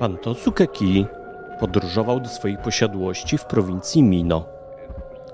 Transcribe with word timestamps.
Pan 0.00 0.16
Tosuke 0.16 0.66
Ki 0.66 1.06
podróżował 1.58 2.20
do 2.20 2.28
swojej 2.28 2.58
posiadłości 2.58 3.38
w 3.38 3.44
prowincji 3.44 4.02
Mino. 4.02 4.46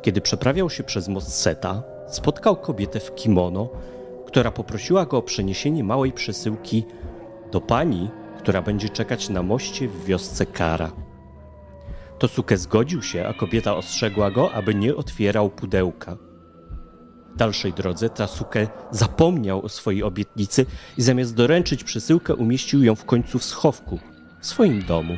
Kiedy 0.03 0.21
przeprawiał 0.21 0.71
się 0.71 0.85
przez 0.85 1.09
most 1.09 1.35
Seta, 1.35 1.83
spotkał 2.09 2.57
kobietę 2.57 3.01
w 3.01 3.15
kimono, 3.15 3.69
która 4.27 4.51
poprosiła 4.51 5.07
go 5.07 5.19
o 5.19 5.23
przeniesienie 5.23 5.85
małej 5.85 6.13
przesyłki 6.13 6.85
do 7.53 7.61
pani, 7.61 8.11
która 8.39 8.63
będzie 8.63 8.89
czekać 8.89 9.29
na 9.29 9.43
moście 9.43 9.89
w 9.89 10.05
wiosce 10.05 10.47
Kara. 10.47 10.93
Tosuke 12.19 12.57
zgodził 12.57 13.03
się, 13.03 13.27
a 13.27 13.35
kobieta 13.35 13.77
ostrzegła 13.77 14.31
go, 14.31 14.53
aby 14.53 14.75
nie 14.75 14.97
otwierał 14.97 15.51
pudełka. 15.51 16.17
W 17.35 17.37
dalszej 17.37 17.73
drodze 17.73 18.11
Tasuke 18.11 18.69
zapomniał 18.91 19.65
o 19.65 19.69
swojej 19.69 20.03
obietnicy 20.03 20.67
i 20.99 21.03
zamiast 21.03 21.35
doręczyć 21.35 21.85
przesyłkę 21.85 22.35
umieścił 22.35 22.85
ją 22.85 22.95
w 22.95 23.05
końcu 23.05 23.39
w 23.39 23.45
schowku, 23.45 23.99
w 24.41 24.47
swoim 24.47 24.83
domu. 24.83 25.17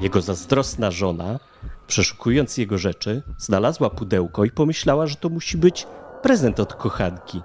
Jego 0.00 0.20
zazdrosna 0.20 0.90
żona, 0.90 1.38
przeszukując 1.86 2.58
jego 2.58 2.78
rzeczy, 2.78 3.22
znalazła 3.38 3.90
pudełko 3.90 4.44
i 4.44 4.50
pomyślała, 4.50 5.06
że 5.06 5.16
to 5.16 5.28
musi 5.28 5.58
być 5.58 5.86
prezent 6.22 6.60
od 6.60 6.74
kochanki. 6.74 7.42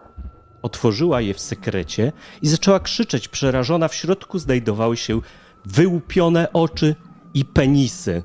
Otworzyła 0.62 1.22
je 1.22 1.34
w 1.34 1.40
sekrecie 1.40 2.12
i 2.42 2.48
zaczęła 2.48 2.80
krzyczeć 2.80 3.28
przerażona. 3.28 3.88
W 3.88 3.96
środku 3.96 4.40
znajdowały 4.40 4.98
się 4.98 5.22
wyłupione 5.66 6.54
oczy 6.54 6.96
i 7.34 7.46
penisy. 7.46 8.24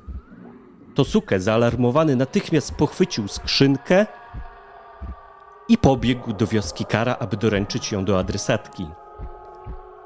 Tosuke, 0.95 1.39
zaalarmowany, 1.39 2.15
natychmiast 2.15 2.75
pochwycił 2.75 3.27
skrzynkę 3.27 4.05
i 5.69 5.77
pobiegł 5.77 6.33
do 6.33 6.47
wioski 6.47 6.85
Kara, 6.85 7.15
aby 7.19 7.37
doręczyć 7.37 7.91
ją 7.91 8.05
do 8.05 8.19
adresatki. 8.19 8.87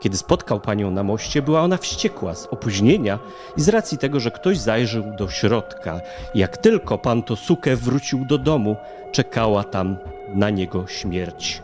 Kiedy 0.01 0.17
spotkał 0.17 0.59
panią 0.59 0.91
na 0.91 1.03
moście, 1.03 1.41
była 1.41 1.61
ona 1.61 1.77
wściekła 1.77 2.35
z 2.35 2.45
opóźnienia 2.45 3.19
i 3.57 3.61
z 3.61 3.69
racji 3.69 3.97
tego, 3.97 4.19
że 4.19 4.31
ktoś 4.31 4.57
zajrzał 4.57 5.03
do 5.17 5.29
środka. 5.29 6.01
Jak 6.35 6.57
tylko 6.57 6.97
pan 6.97 7.23
Tosuke 7.23 7.75
wrócił 7.75 8.25
do 8.25 8.37
domu, 8.37 8.75
czekała 9.11 9.63
tam 9.63 9.97
na 10.33 10.49
niego 10.49 10.87
śmierć. 10.87 11.61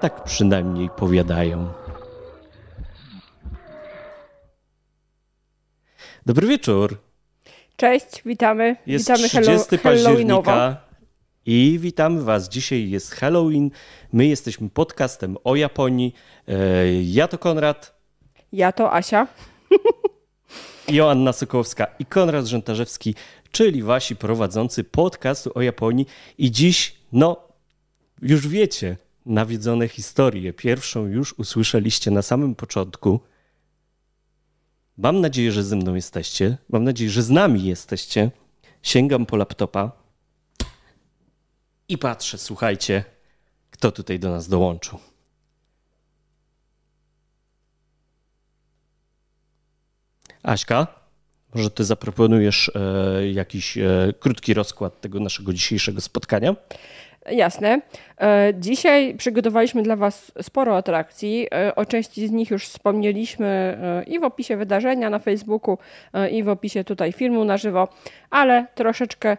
Tak 0.00 0.24
przynajmniej 0.24 0.90
powiadają. 0.96 1.72
Dobry 6.26 6.46
wieczór. 6.46 6.96
Cześć, 7.76 8.22
witamy. 8.26 8.76
Jest 8.86 9.04
witamy 9.04 9.28
30 9.28 9.78
Halloweenowo. 9.78 10.42
października 10.42 10.89
i 11.46 11.78
witamy 11.80 12.22
Was. 12.22 12.48
Dzisiaj 12.48 12.90
jest 12.90 13.14
Halloween. 13.14 13.70
My 14.12 14.26
jesteśmy 14.26 14.70
podcastem 14.70 15.36
o 15.44 15.56
Japonii. 15.56 16.14
E, 16.48 17.02
Ja 17.02 17.28
to 17.28 17.38
Konrad, 17.38 17.94
Ja 18.52 18.72
to 18.72 18.92
Asia. 18.92 19.26
Joanna 20.88 21.32
Sokołowska 21.32 21.86
i 21.98 22.06
Konrad 22.06 22.46
Rzętarzewski, 22.46 23.14
czyli 23.50 23.82
Wasi 23.82 24.16
prowadzący 24.16 24.84
podcastu 24.84 25.50
o 25.54 25.62
Japonii. 25.62 26.06
I 26.38 26.50
dziś, 26.50 26.96
no, 27.12 27.36
już 28.22 28.48
wiecie, 28.48 28.96
nawiedzone 29.26 29.88
historie. 29.88 30.52
Pierwszą 30.52 31.06
już 31.06 31.32
usłyszeliście 31.38 32.10
na 32.10 32.22
samym 32.22 32.54
początku. 32.54 33.20
Mam 34.98 35.20
nadzieję, 35.20 35.52
że 35.52 35.64
ze 35.64 35.76
mną 35.76 35.94
jesteście. 35.94 36.56
Mam 36.68 36.84
nadzieję, 36.84 37.10
że 37.10 37.22
z 37.22 37.30
nami 37.30 37.64
jesteście. 37.64 38.30
Sięgam 38.82 39.26
po 39.26 39.36
laptopa 39.36 39.99
i 41.90 41.98
patrzę, 41.98 42.38
słuchajcie, 42.38 43.04
kto 43.70 43.92
tutaj 43.92 44.18
do 44.18 44.30
nas 44.30 44.48
dołączył. 44.48 44.98
Aśka, 50.42 50.86
może 51.54 51.70
ty 51.70 51.84
zaproponujesz 51.84 52.70
e, 52.74 53.28
jakiś 53.32 53.78
e, 53.78 54.12
krótki 54.20 54.54
rozkład 54.54 55.00
tego 55.00 55.20
naszego 55.20 55.52
dzisiejszego 55.52 56.00
spotkania? 56.00 56.56
Jasne. 57.30 57.80
E, 58.20 58.52
Dzisiaj 58.58 59.14
przygotowaliśmy 59.14 59.82
dla 59.82 59.96
Was 59.96 60.32
sporo 60.42 60.76
atrakcji. 60.76 61.46
E, 61.54 61.74
O 61.74 61.86
części 61.86 62.28
z 62.28 62.30
nich 62.30 62.50
już 62.50 62.64
wspomnieliśmy 62.64 63.46
e, 63.46 64.02
i 64.02 64.18
w 64.18 64.24
opisie 64.24 64.56
wydarzenia 64.56 65.10
na 65.10 65.18
Facebooku, 65.18 65.78
i 66.30 66.42
w 66.42 66.48
opisie 66.48 66.84
tutaj 66.84 67.12
filmu 67.12 67.44
na 67.44 67.56
żywo, 67.56 67.88
ale 68.30 68.66
troszeczkę 68.74 69.36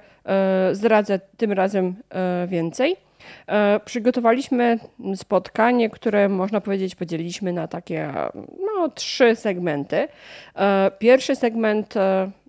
zdradzę 0.72 1.20
tym 1.38 1.52
razem 1.52 1.96
więcej. 2.48 2.96
Przygotowaliśmy 3.86 4.80
spotkanie, 5.16 5.90
które 5.90 6.30
można 6.30 6.62
powiedzieć 6.62 6.96
podzieliliśmy 6.96 7.54
na 7.54 7.68
takie 7.68 8.14
no, 8.60 8.90
trzy 8.90 9.36
segmenty. 9.36 10.08
Pierwszy 11.00 11.36
segment 11.36 11.94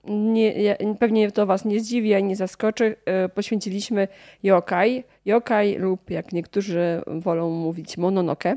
nie, 0.04 0.76
pewnie 1.00 1.30
to 1.30 1.46
Was 1.46 1.64
nie 1.64 1.80
zdziwi 1.80 2.14
ani 2.14 2.28
nie 2.28 2.36
zaskoczy. 2.36 2.96
e, 3.04 3.28
Poświęciliśmy 3.28 4.08
yokai, 4.42 5.04
yokai 5.24 5.78
lub 5.78 6.10
jak 6.10 6.32
niektórzy 6.32 7.02
wolą 7.06 7.50
mówić 7.50 7.98
mononoke. 7.98 8.56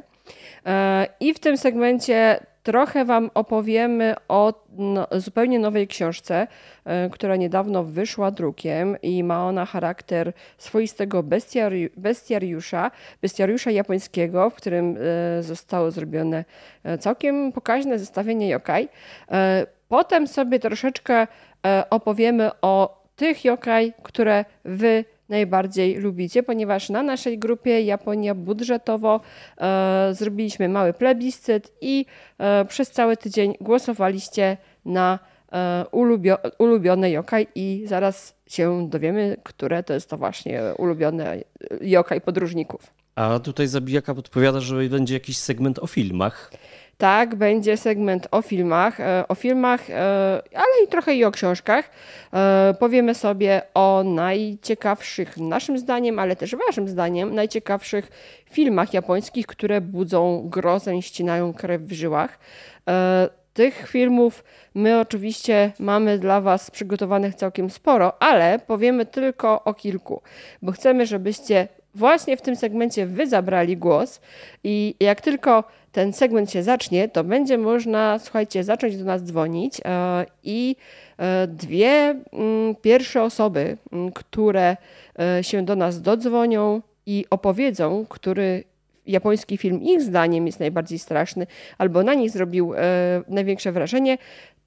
E, 0.65 1.07
I 1.19 1.33
w 1.33 1.39
tym 1.39 1.57
segmencie 1.57 2.39
trochę 2.63 3.05
Wam 3.05 3.31
opowiemy 3.33 4.15
o 4.27 4.53
no, 4.77 5.07
zupełnie 5.11 5.59
nowej 5.59 5.87
książce, 5.87 6.47
e, 6.85 7.09
która 7.09 7.35
niedawno 7.35 7.83
wyszła 7.83 8.31
drukiem 8.31 8.97
i 9.01 9.23
ma 9.23 9.47
ona 9.47 9.65
charakter 9.65 10.33
swoistego 10.57 11.23
bestiari- 11.23 11.89
bestiariusza, 11.97 12.91
bestiariusza 13.21 13.71
japońskiego, 13.71 14.49
w 14.49 14.55
którym 14.55 14.97
zostało 15.39 15.91
zrobione 15.91 16.45
całkiem 16.99 17.51
pokaźne 17.51 17.99
zestawienie 17.99 18.49
yokai. 18.49 18.89
Potem 19.87 20.27
sobie 20.27 20.59
troszeczkę 20.59 21.27
e, 21.65 21.83
opowiemy 21.89 22.51
o 22.61 23.05
tych 23.15 23.45
yokai, 23.45 23.93
które 24.03 24.45
Wy 24.65 25.05
najbardziej 25.29 25.95
lubicie, 25.95 26.43
ponieważ 26.43 26.89
na 26.89 27.03
naszej 27.03 27.39
grupie 27.39 27.81
Japonia 27.81 28.35
budżetowo 28.35 29.21
e, 29.57 30.09
zrobiliśmy 30.11 30.69
mały 30.69 30.93
plebiscyt 30.93 31.71
i 31.81 32.05
e, 32.37 32.65
przez 32.65 32.91
cały 32.91 33.17
tydzień 33.17 33.53
głosowaliście 33.61 34.57
na 34.85 35.19
ulubio, 35.91 36.37
ulubione 36.57 37.11
yokai 37.11 37.47
i 37.55 37.83
zaraz 37.87 38.35
się 38.47 38.89
dowiemy, 38.89 39.37
które 39.43 39.83
to 39.83 39.93
jest 39.93 40.09
to 40.09 40.17
właśnie 40.17 40.61
ulubione 40.77 41.37
yokai 41.81 42.21
podróżników. 42.21 42.93
A 43.15 43.39
tutaj 43.39 43.67
Zabijaka 43.67 44.15
podpowiada, 44.15 44.59
że 44.59 44.89
będzie 44.89 45.13
jakiś 45.13 45.37
segment 45.37 45.79
o 45.79 45.87
filmach. 45.87 46.51
Tak, 46.97 47.35
będzie 47.35 47.77
segment 47.77 48.27
o 48.31 48.41
filmach, 48.41 48.99
e, 48.99 49.27
o 49.27 49.35
filmach, 49.35 49.89
e, 49.89 49.93
ale 50.53 50.83
i 50.85 50.87
trochę 50.87 51.15
i 51.15 51.25
o 51.25 51.31
ściążkach. 51.33 51.89
E, 52.33 52.75
Powiemy 52.79 53.15
sobie 53.15 53.61
o 53.73 54.03
najciekawszych, 54.05 55.37
naszym 55.37 55.77
zdaniem, 55.77 56.19
ale 56.19 56.35
też 56.35 56.55
waszym 56.67 56.87
zdaniem, 56.87 57.35
najciekawszych 57.35 58.11
filmach 58.51 58.93
japońskich, 58.93 59.47
które 59.47 59.81
budzą 59.81 60.49
grozę 60.49 61.01
ścinają 61.01 61.53
krew 61.53 61.81
w 61.81 61.91
żyłach. 61.91 62.39
Tych 63.53 63.87
filmów 63.87 64.43
my 64.75 64.99
oczywiście 64.99 65.71
mamy 65.79 66.19
dla 66.19 66.41
Was 66.41 66.71
przygotowanych 66.71 67.35
całkiem 67.35 67.69
sporo, 67.69 68.23
ale 68.23 68.59
powiemy 68.59 69.05
tylko 69.05 69.63
o 69.63 69.73
kilku, 69.73 70.21
bo 70.61 70.71
chcemy, 70.71 71.05
żebyście 71.05 71.67
właśnie 71.95 72.37
w 72.37 72.41
tym 72.41 72.55
segmencie 72.55 73.05
Wy 73.05 73.27
zabrali 73.27 73.77
głos 73.77 74.21
i 74.63 74.95
jak 74.99 75.21
tylko 75.21 75.63
ten 75.95 76.13
segment 76.13 76.51
się 76.51 76.63
zacznie, 76.63 77.09
to 77.09 77.23
będzie 77.23 77.57
można, 77.57 78.19
słuchajcie, 78.19 78.63
zacząć 78.63 78.97
do 78.97 79.05
nas 79.05 79.23
dzwonić 79.23 79.81
e, 79.85 80.25
i 80.43 80.75
e, 81.17 81.47
dwie 81.47 82.15
mm, 82.33 82.75
pierwsze 82.81 83.23
osoby, 83.23 83.77
mm, 83.91 84.11
które 84.11 84.77
e, 85.19 85.43
się 85.43 85.65
do 85.65 85.75
nas 85.75 86.01
dodzwonią 86.01 86.81
i 87.05 87.25
opowiedzą, 87.29 88.05
który 88.09 88.63
japoński 89.07 89.57
film 89.57 89.81
ich 89.81 90.01
zdaniem 90.01 90.45
jest 90.45 90.59
najbardziej 90.59 90.99
straszny 90.99 91.47
albo 91.77 92.03
na 92.03 92.13
nich 92.13 92.31
zrobił 92.31 92.73
największe 93.27 93.71
wrażenie, 93.71 94.17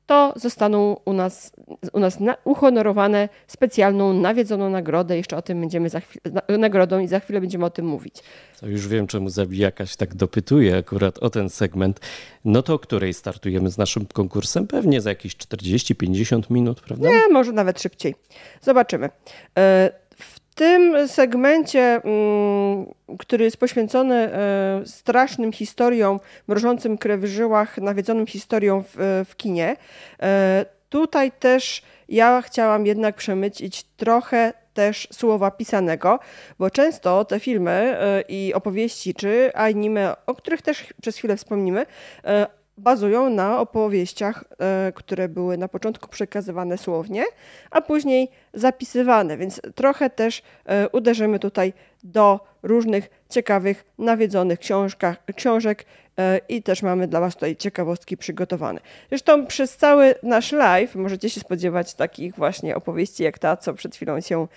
to 0.08 0.32
zostaną 0.37 0.96
u 1.05 1.12
nas, 1.12 1.52
u 1.93 2.00
nas 2.00 2.20
na, 2.20 2.37
uhonorowane 2.44 3.28
specjalną, 3.46 4.12
nawiedzoną 4.12 4.70
nagrodę. 4.70 5.16
Jeszcze 5.16 5.37
o 5.37 5.43
tym 5.43 5.60
będziemy 5.60 5.88
za 5.88 6.00
chwilę, 6.00 6.22
na, 6.49 6.58
nagrodą 6.58 6.99
i 6.99 7.08
za 7.08 7.20
chwilę 7.20 7.40
będziemy 7.40 7.64
o 7.64 7.70
tym 7.70 7.87
mówić. 7.87 8.22
To 8.60 8.66
już 8.66 8.88
wiem, 8.88 9.06
czemu 9.06 9.28
Zabijaka 9.28 9.87
się 9.87 9.96
tak 9.96 10.14
dopytuje 10.14 10.76
akurat 10.76 11.19
o 11.19 11.31
ten 11.31 11.50
segment. 11.50 12.00
No 12.44 12.62
to 12.62 12.75
o 12.75 12.78
której 12.78 13.14
startujemy 13.14 13.70
z 13.70 13.78
naszym 13.78 14.06
konkursem? 14.06 14.66
Pewnie 14.66 15.00
za 15.00 15.10
jakieś 15.10 15.37
40-50 15.37 16.43
minut, 16.50 16.81
prawda? 16.81 17.08
Nie, 17.08 17.28
może 17.32 17.52
nawet 17.52 17.82
szybciej. 17.82 18.14
Zobaczymy. 18.62 19.08
E, 19.58 19.90
tym 20.58 21.08
segmencie, 21.08 22.00
mm, 22.05 22.87
który 23.19 23.44
jest 23.44 23.56
poświęcony 23.56 24.14
e, 24.14 24.82
strasznym 24.87 25.52
historiom, 25.52 26.20
mrożącym 26.49 26.99
krew 26.99 27.20
w 27.20 27.26
żyłach, 27.26 27.78
nawiedzonym 27.78 28.26
historią 28.26 28.82
w, 28.82 29.25
w 29.28 29.37
kinie, 29.37 29.76
e, 30.22 30.66
tutaj 30.88 31.32
też 31.32 31.82
ja 32.08 32.43
chciałam 32.43 32.87
jednak 32.87 33.16
przemycić 33.16 33.82
trochę 33.82 34.52
też 34.75 35.08
słowa 35.12 35.50
pisanego, 35.50 36.19
bo 36.58 36.70
często 36.70 37.25
te 37.25 37.40
filmy 37.40 37.70
e, 37.70 38.25
i 38.28 38.54
opowieści, 38.54 39.14
czy 39.14 39.50
anime, 39.54 40.14
o 40.26 40.34
których 40.34 40.62
też 40.62 40.94
przez 41.02 41.16
chwilę 41.16 41.37
wspomnimy, 41.37 41.87
bazują 42.78 43.30
na 43.30 43.60
opowieściach, 43.60 44.44
e, 44.58 44.92
które 44.94 45.28
były 45.28 45.58
na 45.58 45.69
początku 45.69 46.08
przekazywane 46.08 46.78
słownie, 46.78 47.25
a 47.70 47.80
później 47.80 48.30
zapisywane, 48.54 49.36
więc 49.36 49.60
trochę 49.75 50.10
też 50.10 50.42
e, 50.64 50.88
uderzymy 50.88 51.38
tutaj 51.38 51.72
do 52.04 52.40
różnych 52.62 53.10
ciekawych, 53.30 53.84
nawiedzonych 53.98 54.58
książek 55.36 55.84
i 56.49 56.62
też 56.62 56.82
mamy 56.82 57.09
dla 57.09 57.20
Was 57.20 57.35
tutaj 57.35 57.56
ciekawostki 57.56 58.17
przygotowane. 58.17 58.81
Zresztą 59.09 59.47
przez 59.47 59.76
cały 59.76 60.15
nasz 60.23 60.53
live 60.53 60.94
możecie 60.94 61.31
się 61.31 61.41
spodziewać 61.41 61.94
takich 61.94 62.35
właśnie 62.35 62.76
opowieści, 62.76 63.23
jak 63.23 63.38
ta, 63.38 63.56
co 63.56 63.75
przed 63.75 63.97
chwilą 63.97 64.20
się 64.20 64.49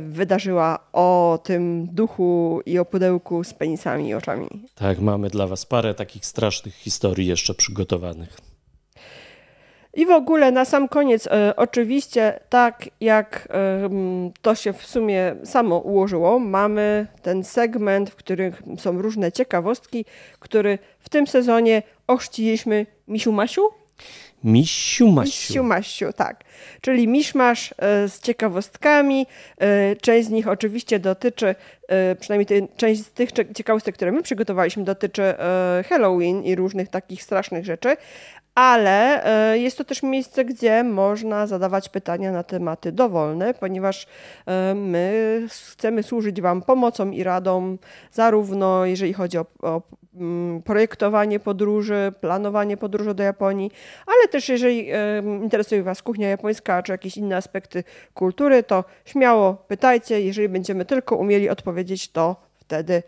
wydarzyła 0.00 0.78
o 0.92 1.38
tym 1.44 1.86
duchu 1.86 2.60
i 2.66 2.78
o 2.78 2.84
pudełku 2.84 3.44
z 3.44 3.54
penisami 3.54 4.08
i 4.08 4.14
oczami. 4.14 4.48
Tak, 4.74 4.98
mamy 4.98 5.30
dla 5.30 5.46
Was 5.46 5.66
parę 5.66 5.94
takich 5.94 6.26
strasznych 6.26 6.74
historii 6.74 7.26
jeszcze 7.26 7.54
przygotowanych. 7.54 8.51
I 9.94 10.06
w 10.06 10.10
ogóle 10.10 10.52
na 10.52 10.64
sam 10.64 10.88
koniec, 10.88 11.26
e, 11.26 11.56
oczywiście, 11.56 12.40
tak 12.48 12.88
jak 13.00 13.48
e, 13.50 13.90
to 14.42 14.54
się 14.54 14.72
w 14.72 14.86
sumie 14.86 15.36
samo 15.44 15.78
ułożyło, 15.78 16.38
mamy 16.38 17.06
ten 17.22 17.44
segment, 17.44 18.10
w 18.10 18.16
którym 18.16 18.52
są 18.78 19.02
różne 19.02 19.32
ciekawostki, 19.32 20.04
który 20.38 20.78
w 20.98 21.08
tym 21.08 21.26
sezonie 21.26 21.82
ochrzciliśmy 22.06 22.86
Misiu 23.08 23.32
Masiu. 23.32 23.62
Misiu 24.44 25.08
Masiu. 25.08 25.30
Misiu 25.30 25.62
Masiu, 25.62 26.12
tak. 26.12 26.44
Czyli 26.80 27.08
miszmasz 27.08 27.74
e, 27.78 28.08
z 28.08 28.20
ciekawostkami. 28.20 29.26
E, 29.58 29.96
część 29.96 30.28
z 30.28 30.30
nich 30.30 30.48
oczywiście 30.48 30.98
dotyczy, 30.98 31.54
e, 31.88 32.14
przynajmniej 32.14 32.46
te, 32.46 32.76
część 32.76 33.00
z 33.06 33.10
tych 33.10 33.32
ciekawostek, 33.32 33.94
które 33.94 34.12
my 34.12 34.22
przygotowaliśmy, 34.22 34.84
dotyczy 34.84 35.34
Halloween 35.88 36.44
i 36.44 36.54
różnych 36.56 36.88
takich 36.88 37.22
strasznych 37.22 37.64
rzeczy, 37.64 37.96
ale 38.54 39.24
e, 39.52 39.58
jest 39.58 39.78
to 39.78 39.84
też 39.84 40.02
miejsce, 40.02 40.44
gdzie 40.44 40.84
można 40.84 41.46
zadawać 41.46 41.88
pytania 41.88 42.32
na 42.32 42.42
tematy 42.42 42.92
dowolne, 42.92 43.54
ponieważ 43.54 44.06
e, 44.46 44.74
my 44.74 45.42
chcemy 45.48 46.02
służyć 46.02 46.40
Wam 46.40 46.62
pomocą 46.62 47.10
i 47.10 47.22
radą, 47.22 47.76
zarówno 48.12 48.84
jeżeli 48.84 49.12
chodzi 49.12 49.38
o, 49.38 49.46
o 49.62 49.82
mm, 50.14 50.62
projektowanie 50.62 51.40
podróży, 51.40 52.12
planowanie 52.20 52.76
podróży 52.76 53.14
do 53.14 53.22
Japonii, 53.22 53.70
ale 54.06 54.28
też 54.28 54.48
jeżeli 54.48 54.90
e, 54.90 54.96
interesuje 55.42 55.82
Was 55.82 56.02
kuchnia 56.02 56.28
japońska 56.28 56.82
czy 56.82 56.92
jakieś 56.92 57.16
inne 57.16 57.36
aspekty 57.36 57.84
kultury, 58.14 58.62
to 58.62 58.84
śmiało 59.04 59.54
pytajcie. 59.54 60.20
Jeżeli 60.20 60.48
będziemy 60.48 60.84
tylko 60.84 61.16
umieli 61.16 61.48
odpowiedzieć, 61.48 62.08
to 62.08 62.36
wtedy 62.56 63.02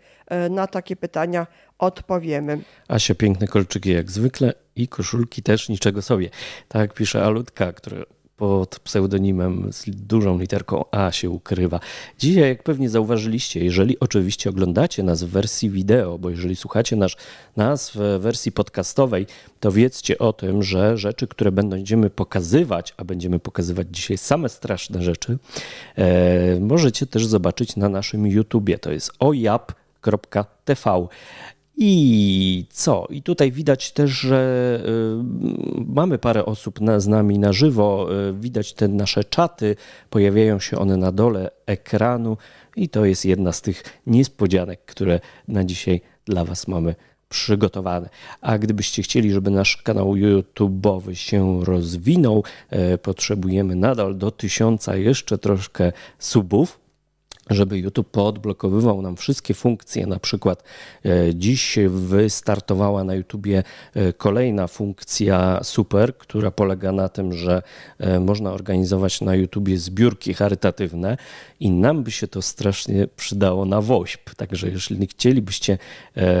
na 0.49 0.67
takie 0.67 0.95
pytania 0.95 1.47
odpowiemy. 1.79 2.61
Asia, 2.87 3.15
piękne 3.15 3.47
kolczyki 3.47 3.89
jak 3.89 4.11
zwykle 4.11 4.53
i 4.75 4.87
koszulki 4.87 5.43
też 5.43 5.69
niczego 5.69 6.01
sobie. 6.01 6.29
Tak 6.67 6.93
pisze 6.93 7.23
Alutka, 7.23 7.73
który 7.73 8.05
pod 8.37 8.79
pseudonimem 8.79 9.73
z 9.73 9.85
dużą 9.89 10.39
literką 10.39 10.85
A 10.91 11.11
się 11.11 11.29
ukrywa. 11.29 11.79
Dzisiaj, 12.19 12.49
jak 12.49 12.63
pewnie 12.63 12.89
zauważyliście, 12.89 13.63
jeżeli 13.63 13.99
oczywiście 13.99 14.49
oglądacie 14.49 15.03
nas 15.03 15.23
w 15.23 15.29
wersji 15.29 15.69
wideo, 15.69 16.17
bo 16.17 16.29
jeżeli 16.29 16.55
słuchacie 16.55 16.95
nas, 16.95 17.11
nas 17.57 17.91
w 17.95 18.19
wersji 18.19 18.51
podcastowej, 18.51 19.27
to 19.59 19.71
wiedzcie 19.71 20.17
o 20.17 20.33
tym, 20.33 20.63
że 20.63 20.97
rzeczy, 20.97 21.27
które 21.27 21.51
będziemy 21.51 22.09
pokazywać, 22.09 22.93
a 22.97 23.03
będziemy 23.03 23.39
pokazywać 23.39 23.87
dzisiaj 23.91 24.17
same 24.17 24.49
straszne 24.49 25.03
rzeczy, 25.03 25.37
e, 25.95 26.59
możecie 26.59 27.05
też 27.05 27.25
zobaczyć 27.25 27.75
na 27.75 27.89
naszym 27.89 28.27
YouTubie. 28.27 28.77
To 28.77 28.91
jest 28.91 29.11
ojap.tv. 29.19 31.07
I 31.77 32.65
co? 32.69 33.07
I 33.09 33.21
tutaj 33.21 33.51
widać 33.51 33.91
też, 33.91 34.11
że 34.11 34.79
y, 34.85 35.83
mamy 35.87 36.17
parę 36.17 36.45
osób 36.45 36.81
na, 36.81 36.99
z 36.99 37.07
nami 37.07 37.39
na 37.39 37.53
żywo. 37.53 38.07
Y, 38.29 38.33
widać 38.33 38.73
te 38.73 38.87
nasze 38.87 39.23
czaty, 39.23 39.75
pojawiają 40.09 40.59
się 40.59 40.79
one 40.79 40.97
na 40.97 41.11
dole 41.11 41.51
ekranu, 41.65 42.37
i 42.75 42.89
to 42.89 43.05
jest 43.05 43.25
jedna 43.25 43.51
z 43.51 43.61
tych 43.61 43.83
niespodzianek, 44.07 44.85
które 44.85 45.19
na 45.47 45.63
dzisiaj 45.63 46.01
dla 46.25 46.45
Was 46.45 46.67
mamy 46.67 46.95
przygotowane. 47.29 48.09
A 48.41 48.57
gdybyście 48.57 49.03
chcieli, 49.03 49.31
żeby 49.31 49.51
nasz 49.51 49.77
kanał 49.77 50.13
YouTube'owy 50.13 51.13
się 51.13 51.65
rozwinął, 51.65 52.43
y, 52.93 52.97
potrzebujemy 52.97 53.75
nadal 53.75 54.17
do 54.17 54.31
tysiąca 54.31 54.95
jeszcze 54.95 55.37
troszkę 55.37 55.91
subów 56.19 56.84
żeby 57.49 57.79
YouTube 57.79 58.09
poodblokowywał 58.09 59.01
nam 59.01 59.15
wszystkie 59.15 59.53
funkcje. 59.53 60.07
Na 60.07 60.19
przykład 60.19 60.63
e, 61.05 61.35
dziś 61.35 61.77
wystartowała 61.89 63.03
na 63.03 63.15
YouTubie 63.15 63.63
e, 63.93 64.13
kolejna 64.13 64.67
funkcja 64.67 65.59
super, 65.63 66.17
która 66.17 66.51
polega 66.51 66.91
na 66.91 67.09
tym, 67.09 67.33
że 67.33 67.61
e, 67.99 68.19
można 68.19 68.51
organizować 68.51 69.21
na 69.21 69.35
YouTubie 69.35 69.77
zbiórki 69.77 70.33
charytatywne 70.33 71.17
i 71.59 71.71
nam 71.71 72.03
by 72.03 72.11
się 72.11 72.27
to 72.27 72.41
strasznie 72.41 73.07
przydało 73.07 73.65
na 73.65 73.81
WOŚP. 73.81 74.35
Także 74.35 74.69
jeżeli 74.69 75.07
chcielibyście, 75.07 75.77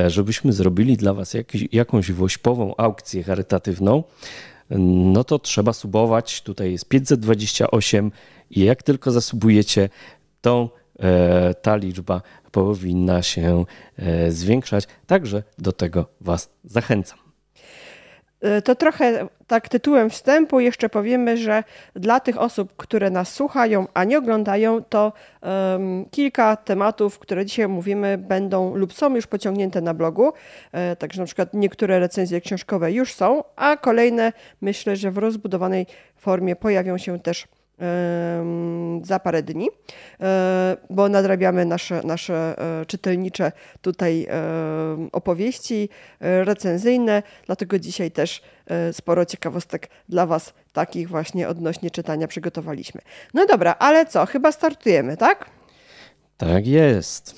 żebyśmy 0.07 0.53
zrobili 0.53 0.97
dla 0.97 1.13
Was 1.13 1.33
jakiś, 1.33 1.67
jakąś 1.71 2.11
WOŚPową 2.11 2.75
aukcję 2.77 3.23
charytatywną, 3.23 4.03
no 5.13 5.23
to 5.23 5.39
trzeba 5.39 5.73
subować. 5.73 6.41
Tutaj 6.41 6.71
jest 6.71 6.89
528 6.89 8.11
i 8.51 8.59
jak 8.63 8.83
tylko 8.83 9.11
zasubujecie, 9.11 9.89
tą 10.41 10.69
ta 11.61 11.75
liczba 11.75 12.21
powinna 12.51 13.21
się 13.21 13.65
e, 13.99 14.31
zwiększać. 14.31 14.87
Także 15.07 15.43
do 15.57 15.71
tego 15.71 16.05
Was 16.21 16.49
zachęcam. 16.63 17.19
E, 18.41 18.61
to 18.61 18.75
trochę 18.75 19.27
tak 19.47 19.69
tytułem 19.69 20.09
wstępu 20.09 20.59
jeszcze 20.59 20.89
powiemy, 20.89 21.37
że 21.37 21.63
dla 21.95 22.19
tych 22.19 22.37
osób, 22.37 22.73
które 22.77 23.09
nas 23.09 23.33
słuchają, 23.33 23.87
a 23.93 24.03
nie 24.03 24.17
oglądają, 24.17 24.83
to 24.83 25.13
um, 25.41 26.05
kilka 26.11 26.55
tematów, 26.55 27.19
które 27.19 27.45
dzisiaj 27.45 27.67
mówimy, 27.67 28.17
będą 28.17 28.75
lub 28.75 28.93
są 28.93 29.15
już 29.15 29.27
pociągnięte 29.27 29.81
na 29.81 29.93
blogu. 29.93 30.33
E, 30.71 30.95
także 30.95 31.21
na 31.21 31.25
przykład 31.25 31.53
niektóre 31.53 31.99
recenzje 31.99 32.41
książkowe 32.41 32.91
już 32.91 33.13
są, 33.13 33.43
a 33.55 33.77
kolejne 33.77 34.33
myślę, 34.61 34.95
że 34.95 35.11
w 35.11 35.17
rozbudowanej 35.17 35.85
formie 36.15 36.55
pojawią 36.55 36.97
się 36.97 37.19
też 37.19 37.47
za 39.03 39.19
parę 39.19 39.43
dni, 39.43 39.69
e, 40.21 40.77
bo 40.89 41.09
nadrabiamy 41.09 41.65
nasze, 41.65 42.01
nasze 42.03 42.55
e, 42.81 42.85
czytelnicze 42.85 43.51
tutaj 43.81 44.27
opowieści 45.11 45.89
e, 46.19 46.43
recenzyjne, 46.43 47.23
dlatego 47.45 47.79
dzisiaj 47.79 48.11
też 48.11 48.41
sporo 48.91 49.25
ciekawostek 49.25 49.89
dla 50.09 50.25
Was 50.25 50.53
takich 50.73 51.09
właśnie 51.09 51.47
odnośnie 51.47 51.91
czytania 51.91 52.27
przygotowaliśmy. 52.27 53.01
No 53.33 53.45
dobra, 53.45 53.75
ale 53.79 54.05
co, 54.05 54.25
chyba 54.25 54.51
startujemy, 54.51 55.17
tak? 55.17 55.49
Tak 56.37 56.67
jest. 56.67 57.35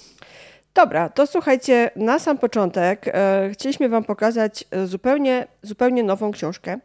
Dobra, 0.73 1.09
to 1.09 1.27
słuchajcie, 1.27 1.91
na 1.95 2.19
sam 2.19 2.37
początek 2.37 3.07
e, 3.07 3.49
chcieliśmy 3.53 3.89
Wam 3.89 4.03
pokazać 4.03 4.65
zupełnie, 4.85 5.47
zupełnie 5.61 6.03
nową 6.03 6.31
książkę. 6.31 6.79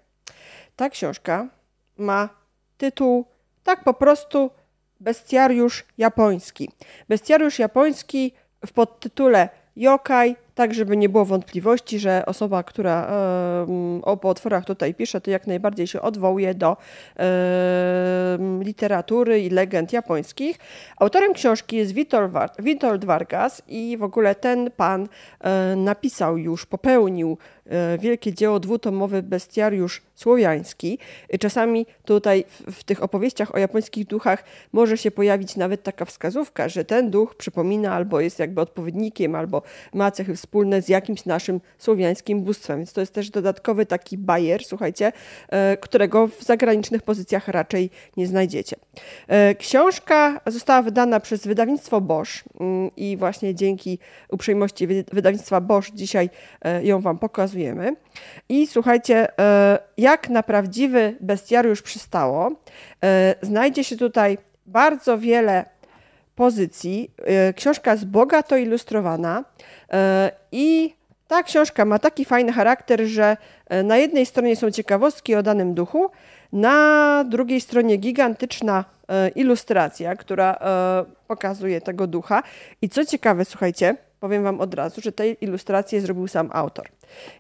Ta 0.76 0.90
książka 0.90 1.48
ma 1.96 2.28
tytuł 2.78 3.31
tak 3.64 3.84
po 3.84 3.94
prostu 3.94 4.50
bestiariusz 5.00 5.84
japoński. 5.98 6.70
Bestiariusz 7.08 7.58
japoński 7.58 8.32
w 8.66 8.72
podtytule 8.72 9.48
Yokai 9.76 10.36
tak 10.54 10.74
żeby 10.74 10.96
nie 10.96 11.08
było 11.08 11.24
wątpliwości, 11.24 11.98
że 11.98 12.26
osoba, 12.26 12.62
która 12.62 13.10
o 14.02 14.16
potworach 14.16 14.64
tutaj 14.64 14.94
pisze, 14.94 15.20
to 15.20 15.30
jak 15.30 15.46
najbardziej 15.46 15.86
się 15.86 16.00
odwołuje 16.00 16.54
do 16.54 16.76
literatury 18.60 19.40
i 19.40 19.50
legend 19.50 19.92
japońskich. 19.92 20.58
Autorem 20.96 21.32
książki 21.32 21.76
jest 21.76 21.92
Witold 22.58 23.04
Vargas 23.04 23.62
i 23.68 23.96
w 23.96 24.02
ogóle 24.02 24.34
ten 24.34 24.70
pan 24.70 25.08
e, 25.40 25.76
napisał 25.76 26.38
już, 26.38 26.66
popełnił 26.66 27.38
wielkie 27.98 28.34
dzieło 28.34 28.60
dwutomowy 28.60 29.22
bestiariusz 29.22 30.02
słowiański. 30.14 30.98
Czasami 31.40 31.86
tutaj 32.04 32.44
w, 32.72 32.84
tych 32.84 33.02
opowieściach 33.02 33.54
o 33.54 33.58
japońskich 33.58 34.06
duchach 34.06 34.44
może 34.72 34.98
się 34.98 35.10
pojawić 35.10 35.56
nawet 35.56 35.82
taka 35.82 36.04
wskazówka, 36.04 36.68
że 36.68 36.84
ten 36.84 37.10
duch 37.10 37.34
przypomina 37.34 37.92
albo 37.92 38.20
jest 38.20 38.38
jakby 38.38 38.60
odpowiednikiem, 38.60 39.34
albo 39.34 39.62
ma 39.94 40.10
cechy 40.10 40.36
wspólne 40.36 40.82
z 40.82 40.88
jakimś 40.88 41.24
naszym 41.24 41.60
słowiańskim 41.78 42.42
bóstwem. 42.42 42.78
Więc 42.78 42.92
to 42.92 43.00
jest 43.00 43.14
też 43.14 43.30
dodatkowy 43.30 43.86
taki 43.86 44.18
bajer, 44.18 44.64
słuchajcie, 44.64 45.12
e, 45.48 45.76
którego 45.76 46.26
w 46.26 46.42
zagranicznych 46.42 47.02
pozycjach 47.02 47.48
raczej 47.48 47.90
nie 48.16 48.26
znajdziecie. 48.26 48.76
E, 49.28 49.54
książka 49.54 50.40
została 50.46 50.82
wydana 50.82 51.20
przez 51.20 51.46
wydawnictwo 51.46 52.00
Bosch 52.00 52.44
mm, 52.60 52.90
i 52.96 53.16
właśnie 53.16 53.54
dzięki 53.54 53.98
uprzejmości 54.28 54.86
wydawnictwa 54.86 55.60
Bosch 55.60 55.90
dzisiaj 55.94 56.30
e, 56.62 56.84
ją 56.84 57.00
Wam 57.00 57.18
pokazujemy. 57.52 57.96
I 58.48 58.66
słuchajcie, 58.66 59.28
jak 59.96 60.28
na 60.28 60.42
prawdziwy 60.42 61.16
bestiariusz 61.20 61.82
przystało, 61.82 62.50
znajdzie 63.42 63.84
się 63.84 63.96
tutaj 63.96 64.38
bardzo 64.66 65.18
wiele 65.18 65.64
pozycji. 66.34 67.10
Książka 67.56 67.92
jest 67.92 68.06
bogato 68.06 68.56
ilustrowana 68.56 69.44
i 70.52 70.94
ta 71.28 71.42
książka 71.42 71.84
ma 71.84 71.98
taki 71.98 72.24
fajny 72.24 72.52
charakter, 72.52 73.06
że 73.06 73.36
e, 73.66 73.82
na 73.82 73.96
jednej 73.96 74.26
stronie 74.26 74.56
są 74.56 74.70
ciekawostki 74.70 75.34
o 75.34 75.42
danym 75.42 75.74
duchu, 75.74 76.10
na 76.52 77.24
drugiej 77.28 77.60
stronie 77.60 77.96
gigantyczna 77.96 78.84
e, 79.08 79.28
ilustracja, 79.28 80.16
która 80.16 80.54
e, 80.54 81.04
pokazuje 81.26 81.80
tego 81.80 82.06
ducha. 82.06 82.42
I 82.82 82.88
co 82.88 83.04
ciekawe, 83.04 83.44
słuchajcie, 83.44 83.96
powiem 84.20 84.42
Wam 84.42 84.60
od 84.60 84.74
razu, 84.74 85.00
że 85.00 85.12
tej 85.12 85.44
ilustrację 85.44 86.00
zrobił 86.00 86.28
sam 86.28 86.50
autor. 86.52 86.88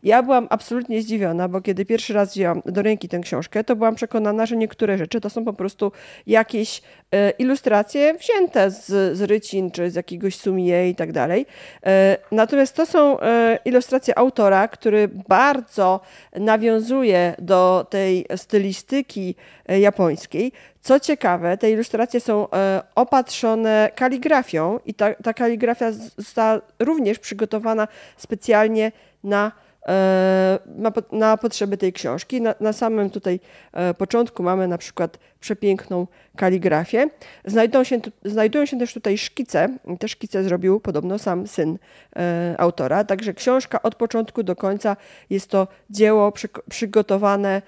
Ja 0.02 0.22
byłam 0.22 0.46
absolutnie 0.50 1.02
zdziwiona, 1.02 1.48
bo 1.48 1.60
kiedy 1.60 1.84
pierwszy 1.84 2.12
raz 2.12 2.34
wzięłam 2.34 2.62
do 2.66 2.82
ręki 2.82 3.08
tę 3.08 3.18
książkę, 3.18 3.64
to 3.64 3.76
byłam 3.76 3.94
przekonana, 3.94 4.46
że 4.46 4.56
niektóre 4.56 4.98
rzeczy 4.98 5.20
to 5.20 5.30
są 5.30 5.44
po 5.44 5.52
prostu 5.52 5.92
jakieś 6.26 6.82
e, 7.12 7.30
ilustracje 7.30 8.14
wzięte 8.14 8.70
z, 8.70 9.16
z 9.16 9.22
rycin 9.22 9.70
czy 9.70 9.90
z 9.90 9.94
jakiegoś 9.94 10.36
sumie 10.36 10.88
i 10.88 10.94
tak 10.94 11.12
dalej. 11.12 11.46
E, 11.86 12.16
natomiast 12.32 12.76
to 12.76 12.86
są 12.86 13.20
e, 13.20 13.58
ilustracje 13.64 14.18
autora, 14.18 14.68
który 14.68 15.08
bardzo 15.28 16.00
nawiązuje 16.36 17.34
do 17.38 17.86
tej 17.90 18.26
stylistyki 18.36 19.34
japońskiej. 19.68 20.52
Co 20.80 21.00
ciekawe, 21.00 21.56
te 21.56 21.70
ilustracje 21.70 22.20
są 22.20 22.46
opatrzone 22.94 23.90
kaligrafią 23.94 24.78
i 24.86 24.94
ta, 24.94 25.14
ta 25.14 25.34
kaligrafia 25.34 25.92
została 25.92 26.60
również 26.78 27.18
przygotowana 27.18 27.88
specjalnie 28.16 28.92
na 29.24 29.52
E, 29.88 30.58
na, 30.66 30.92
na 31.12 31.36
potrzeby 31.36 31.76
tej 31.76 31.92
książki. 31.92 32.40
Na, 32.40 32.54
na, 32.60 32.72
samym 32.72 33.10
tutaj 33.10 33.40
e, 33.72 33.94
początku 33.94 34.42
mamy 34.42 34.68
na 34.68 34.78
przykład 34.78 35.18
przepiękną 35.40 36.06
kaligrafię. 36.36 37.08
Znajdują 37.44 37.84
się, 37.84 38.00
znajdują 38.24 38.66
się 38.66 38.78
też 38.78 38.94
tutaj 38.94 39.18
szkice. 39.18 39.78
Te 39.98 40.08
szkice 40.08 40.44
zrobił 40.44 40.80
podobno 40.80 41.18
sam 41.18 41.46
syn 41.46 41.78
e, 42.16 42.54
autora. 42.58 43.04
Także 43.04 43.34
książka 43.34 43.82
od 43.82 43.94
początku 43.94 44.42
do 44.42 44.56
końca 44.56 44.96
jest 45.30 45.50
to 45.50 45.68
dzieło 45.90 46.32
przy, 46.32 46.48
przygotowane 46.70 47.62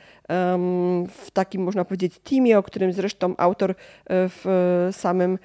w 1.08 1.30
takim, 1.32 1.62
można 1.62 1.84
powiedzieć, 1.84 2.18
teamie, 2.18 2.58
o 2.58 2.62
którym 2.62 2.92
zresztą 2.92 3.34
autor 3.36 3.74
w 4.10 4.88
samym 4.92 5.38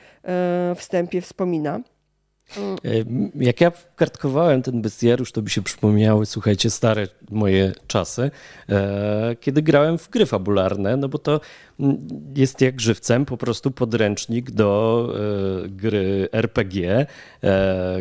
wstępie 0.76 1.22
wspomina. 1.22 1.80
E, 2.58 2.62
jak 3.36 3.62
ja 3.62 3.72
kartkowałem 3.96 4.62
ten 4.62 4.82
bestiariusz, 4.82 5.32
to 5.32 5.42
by 5.42 5.50
się 5.50 5.62
przypomniały, 5.62 6.26
słuchajcie, 6.26 6.70
stare 6.70 7.08
moje 7.32 7.74
czasy, 7.88 8.32
e, 8.70 9.36
kiedy 9.40 9.62
grałem 9.62 9.98
w 9.98 10.10
gry 10.10 10.26
fabularne, 10.26 10.98
no 10.98 11.10
bo 11.10 11.18
to 11.18 11.42
jest 12.36 12.62
jak 12.62 12.82
żywcem 12.82 13.26
po 13.26 13.38
prostu 13.38 13.72
podręcznik 13.72 14.52
do 14.52 15.10
e, 15.66 15.70
gry 15.70 16.30
RPG, 16.32 17.06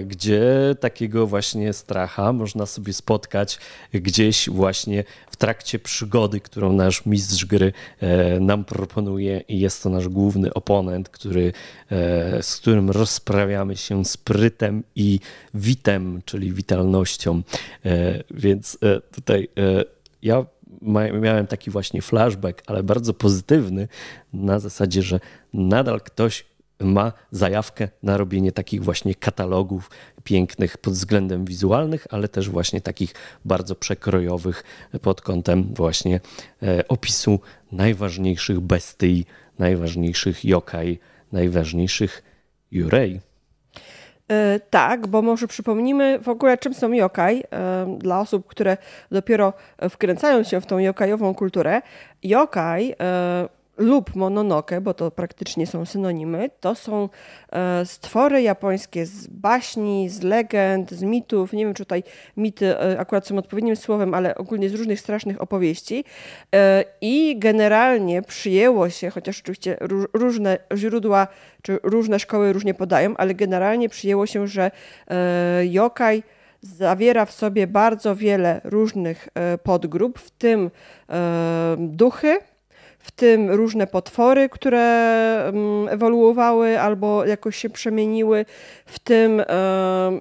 gdzie 0.07 0.75
takiego 0.81 1.27
właśnie 1.27 1.73
stracha 1.73 2.33
można 2.33 2.67
sobie 2.67 2.93
spotkać 2.93 3.59
gdzieś 3.93 4.51
właśnie 4.51 5.05
trakcie 5.39 5.79
przygody, 5.79 6.41
którą 6.41 6.73
nasz 6.73 7.07
mistrz 7.07 7.45
gry 7.45 7.73
e, 8.01 8.41
nam 8.41 8.65
proponuje 8.65 9.41
i 9.49 9.61
jest 9.61 9.83
to 9.83 9.91
nasz 9.91 10.09
główny 10.09 10.55
oponent, 10.55 11.09
który, 11.09 11.53
z 12.41 12.57
którym 12.57 12.91
rozprawiamy 12.91 13.77
się 13.77 14.05
sprytem 14.05 14.85
i 14.97 15.21
witem, 15.55 16.23
czyli 16.25 16.53
witalnością. 16.53 17.43
Więc 18.31 18.79
tutaj 19.13 19.49
ja 20.23 20.47
miałem 21.21 21.47
taki 21.47 21.71
właśnie 21.71 22.03
flashback, 22.03 22.63
ale 22.67 22.83
bardzo 22.83 23.15
pozytywny, 23.15 23.89
na 24.33 24.59
zasadzie, 24.59 25.03
że 25.03 25.21
nadal 25.53 26.01
ktoś 26.01 26.45
ma 26.81 27.13
zajawkę 27.31 27.89
na 28.03 28.17
robienie 28.17 28.53
takich 28.53 28.85
właśnie 28.85 29.15
katalogów 29.15 29.91
pięknych 30.25 30.79
pod 30.79 30.95
względem 30.95 31.45
wizualnych, 31.45 32.07
ale 32.11 32.29
też 32.29 32.51
właśnie 32.51 32.81
takich 32.81 33.15
bardzo 33.45 33.75
przekrojowych 33.75 34.65
pod 35.03 35.21
kątem 35.21 35.75
właśnie 35.75 36.21
e, 36.63 36.89
opisu 36.89 37.41
najważniejszych 37.73 38.61
bestii, 38.61 39.27
najważniejszych 39.59 40.45
yokai, 40.45 40.99
najważniejszych 41.33 42.23
jurei. 42.71 43.21
E, 44.31 44.61
tak, 44.71 45.07
bo 45.07 45.23
może 45.23 45.49
przypomnimy 45.49 46.19
w 46.19 46.29
ogóle, 46.29 46.59
czym 46.59 46.75
są 46.75 46.93
yokai 46.93 47.45
e, 47.51 47.99
dla 47.99 48.21
osób, 48.21 48.47
które 48.47 48.77
dopiero 49.11 49.53
wkręcają 49.91 50.43
się 50.43 50.61
w 50.61 50.67
tą 50.67 50.79
yokajową 50.79 51.35
kulturę. 51.35 51.83
Yokai 52.23 52.95
lub 53.79 54.17
mononoke, 54.17 54.81
bo 54.81 54.95
to 54.95 55.11
praktycznie 55.11 55.67
są 55.67 55.87
synonimy, 55.87 56.51
to 56.61 56.75
są 56.75 57.09
e, 57.53 57.87
stwory 57.87 58.43
japońskie 58.43 59.07
z 59.07 59.27
baśni, 59.27 60.09
z 60.09 60.23
legend, 60.23 60.91
z 60.91 61.03
mitów. 61.03 61.53
Nie 61.53 61.65
wiem, 61.65 61.75
czy 61.75 61.85
tutaj 61.85 62.03
mity 62.37 62.79
e, 62.79 62.99
akurat 62.99 63.27
są 63.27 63.39
odpowiednim 63.39 63.77
słowem, 63.77 64.15
ale 64.15 64.35
ogólnie 64.35 64.69
z 64.69 64.75
różnych 64.75 65.01
strasznych 65.01 65.43
opowieści. 65.43 66.05
E, 66.55 66.85
I 67.01 67.39
generalnie 67.39 68.23
przyjęło 68.23 68.91
się, 68.91 69.11
chociaż 69.11 69.41
oczywiście 69.41 69.77
różne 70.13 70.59
źródła 70.77 71.29
czy 71.63 71.79
różne 71.83 72.19
szkoły 72.19 72.53
różnie 72.53 72.75
podają, 72.75 73.17
ale 73.17 73.35
generalnie 73.35 73.89
przyjęło 73.89 74.27
się, 74.27 74.49
że 74.49 74.71
yokai 75.63 76.23
zawiera 76.61 77.27
w 77.27 77.33
sobie 77.33 77.67
bardzo 77.67 78.17
wiele 78.17 78.61
różnych 78.65 79.29
podgrup, 79.63 80.19
w 80.19 80.31
tym 80.31 80.71
duchy, 81.79 82.39
w 83.09 83.11
tym 83.11 83.51
różne 83.51 83.87
potwory, 83.87 84.49
które 84.49 84.85
mm, 85.49 85.89
ewoluowały 85.89 86.81
albo 86.81 87.25
jakoś 87.27 87.57
się 87.57 87.71
przemieniły, 87.71 88.45
w 88.87 88.99
tym 88.99 89.43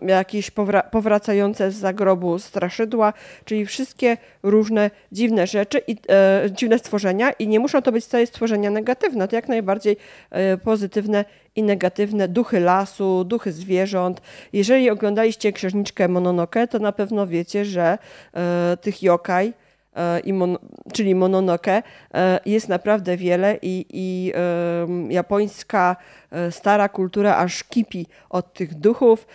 jakieś 0.07 0.51
powracające 0.91 1.71
z 1.71 1.75
zagrobu 1.75 2.39
straszydła, 2.39 3.13
czyli 3.45 3.65
wszystkie 3.65 4.17
różne 4.43 4.91
dziwne 5.11 5.47
rzeczy 5.47 5.81
i 5.87 5.95
e, 6.09 6.51
dziwne 6.51 6.79
stworzenia 6.79 7.31
i 7.31 7.47
nie 7.47 7.59
muszą 7.59 7.81
to 7.81 7.91
być 7.91 8.05
wcale 8.05 8.27
stworzenia 8.27 8.71
negatywne, 8.71 9.27
to 9.27 9.35
jak 9.35 9.47
najbardziej 9.47 9.97
e, 10.29 10.57
pozytywne 10.57 11.25
i 11.55 11.63
negatywne 11.63 12.27
duchy 12.27 12.59
lasu, 12.59 13.23
duchy 13.23 13.51
zwierząt. 13.51 14.21
Jeżeli 14.53 14.89
oglądaliście 14.89 15.51
księżniczkę 15.51 16.07
Mononoke, 16.07 16.67
to 16.67 16.79
na 16.79 16.91
pewno 16.91 17.27
wiecie, 17.27 17.65
że 17.65 17.97
e, 18.33 18.77
tych 18.81 19.03
yokai 19.03 19.47
E, 19.49 19.66
i 20.23 20.33
mon, 20.33 20.57
czyli 20.93 21.15
Mononoke, 21.15 21.83
e, 22.13 22.39
jest 22.45 22.69
naprawdę 22.69 23.17
wiele 23.17 23.57
i, 23.61 23.85
i 23.89 24.33
japońska 25.09 25.95
e, 26.26 26.26
stara 26.49 26.89
kultura 26.89 27.37
aż 27.37 27.63
kipi 27.63 28.07
od 28.29 28.53
tych 28.53 28.75
duchów. 28.75 29.27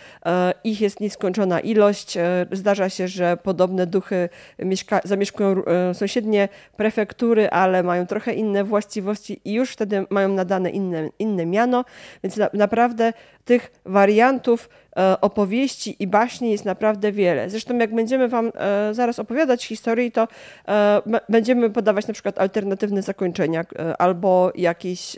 Ich 0.63 0.81
jest 0.81 0.99
nieskończona 0.99 1.59
ilość. 1.59 2.17
Zdarza 2.51 2.89
się, 2.89 3.07
że 3.07 3.37
podobne 3.37 3.87
duchy 3.87 4.29
mieszka, 4.59 5.01
zamieszkują 5.03 5.55
sąsiednie 5.93 6.49
prefektury, 6.77 7.49
ale 7.49 7.83
mają 7.83 8.07
trochę 8.07 8.33
inne 8.33 8.63
właściwości 8.63 9.41
i 9.45 9.53
już 9.53 9.71
wtedy 9.71 10.05
mają 10.09 10.29
nadane 10.29 10.69
inne, 10.69 11.09
inne 11.19 11.45
miano, 11.45 11.85
więc 12.23 12.37
na, 12.37 12.49
naprawdę 12.53 13.13
tych 13.45 13.71
wariantów 13.85 14.69
E, 14.97 15.21
opowieści 15.21 15.95
i 15.99 16.07
baśni 16.07 16.51
jest 16.51 16.65
naprawdę 16.65 17.11
wiele. 17.11 17.49
Zresztą 17.49 17.77
jak 17.77 17.95
będziemy 17.95 18.27
Wam 18.27 18.51
e, 18.55 18.93
zaraz 18.93 19.19
opowiadać 19.19 19.65
historii, 19.65 20.11
to 20.11 20.27
e, 20.67 21.01
będziemy 21.29 21.69
podawać 21.69 22.07
na 22.07 22.13
przykład 22.13 22.39
alternatywne 22.39 23.01
zakończenia 23.01 23.65
albo 23.99 24.51
jakieś 24.55 25.17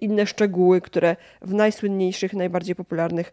inne 0.00 0.26
szczegóły, 0.26 0.80
które 0.80 1.16
w 1.42 1.54
najsłynniejszych, 1.54 2.32
najbardziej 2.32 2.74
popularnych 2.74 3.32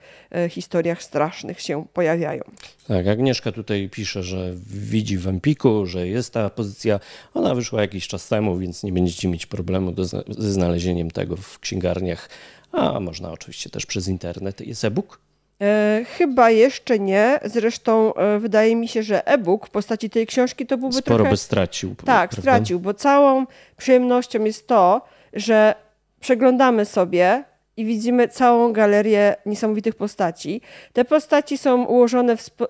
historiach 0.50 1.04
strasznych 1.04 1.62
się 1.62 1.86
pojawiają. 1.94 2.44
Tak, 2.88 3.08
Agnieszka 3.08 3.52
tutaj 3.52 3.90
pisze, 3.92 4.24
że 4.24 4.54
widzi 4.68 5.18
w 5.18 5.28
Empiku, 5.28 5.86
że 5.86 6.08
jest 6.08 6.34
ta 6.34 6.50
pozycja. 6.50 7.00
Ona 7.34 7.56
wyszła 7.56 7.82
jakiś 7.82 8.08
czas 8.08 8.28
temu, 8.28 8.58
więc 8.58 8.84
nie 8.84 8.92
będziecie 8.92 9.28
mieć 9.28 9.46
problemu 9.46 9.92
do, 9.92 10.06
ze 10.06 10.52
znalezieniem 10.52 11.12
tego 11.12 11.36
w 11.38 11.60
księgarniach. 11.60 12.30
A 12.72 13.00
można 13.00 13.32
oczywiście 13.32 13.70
też 13.70 13.86
przez 13.86 14.08
internet. 14.08 14.62
Jest 14.62 14.86
e-book? 14.86 15.20
E, 15.62 16.06
chyba 16.18 16.50
jeszcze 16.50 17.00
nie. 17.00 17.40
Zresztą 17.46 18.14
e, 18.14 18.40
wydaje 18.40 18.76
mi 18.76 18.88
się, 18.88 19.04
że 19.04 19.28
e-book 19.28 19.68
w 19.68 19.70
postaci 19.70 20.10
tej 20.10 20.28
książki 20.28 20.66
to 20.66 20.78
byłby 20.78 20.96
Sporo 20.96 21.16
trochę... 21.16 21.32
by 21.32 21.38
stracił. 21.38 21.96
Tak, 21.96 22.06
prawda? 22.06 22.42
stracił, 22.42 22.80
bo 22.80 22.94
całą 22.94 23.46
przyjemnością 23.78 24.46
jest 24.46 24.68
to, 24.68 25.02
że 25.34 25.76
przeglądamy 26.22 26.86
sobie 26.86 27.44
i 27.78 27.86
widzimy 27.86 28.28
całą 28.28 28.74
galerię 28.74 29.36
niesamowitych 29.46 29.96
postaci. 29.96 30.62
Te 30.94 31.06
postaci 31.06 31.58
są 31.58 31.86
ułożone 31.86 32.38
w, 32.38 32.42
e, 32.42 32.68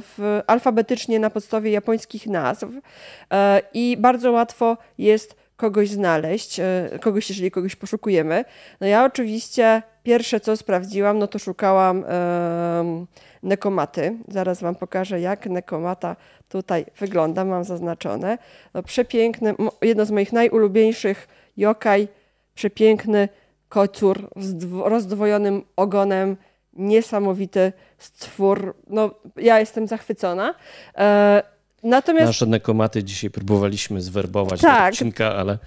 w 0.00 0.40
alfabetycznie 0.46 1.18
na 1.18 1.30
podstawie 1.30 1.70
japońskich 1.70 2.26
nazw 2.26 2.64
i 3.74 3.96
bardzo 4.00 4.32
łatwo 4.32 4.76
jest 4.98 5.36
kogoś 5.56 5.88
znaleźć, 5.88 6.60
kogoś, 7.00 7.28
jeżeli 7.28 7.50
kogoś 7.50 7.76
poszukujemy. 7.76 8.44
No 8.80 8.86
ja 8.86 9.04
oczywiście 9.04 9.82
Pierwsze, 10.02 10.40
co 10.40 10.56
sprawdziłam, 10.56 11.18
no 11.18 11.26
to 11.26 11.38
szukałam 11.38 12.04
e, 12.08 13.06
nekomaty. 13.42 14.16
Zaraz 14.28 14.60
Wam 14.60 14.74
pokażę, 14.74 15.20
jak 15.20 15.46
nekomata 15.46 16.16
tutaj 16.48 16.86
wygląda. 16.98 17.44
Mam 17.44 17.64
zaznaczone. 17.64 18.38
No, 18.74 18.82
przepiękny, 18.82 19.54
jedno 19.82 20.04
z 20.04 20.10
moich 20.10 20.32
najulubieńszych 20.32 21.28
yokai, 21.56 22.08
przepiękny 22.62 23.28
kocur 23.68 24.28
z 24.36 24.72
rozdwojonym 24.84 25.62
ogonem 25.76 26.36
niesamowity 26.72 27.72
stwór. 27.98 28.74
No, 28.88 29.10
ja 29.36 29.60
jestem 29.60 29.86
zachwycona. 29.86 30.54
E, 30.98 31.42
natomiast... 31.82 32.26
Nasze 32.26 32.46
nekomaty 32.46 33.04
dzisiaj 33.04 33.30
próbowaliśmy 33.30 34.00
zwerbować 34.00 34.60
tak. 34.60 34.82
do 34.82 34.88
odcinka, 34.88 35.34
ale 35.34 35.58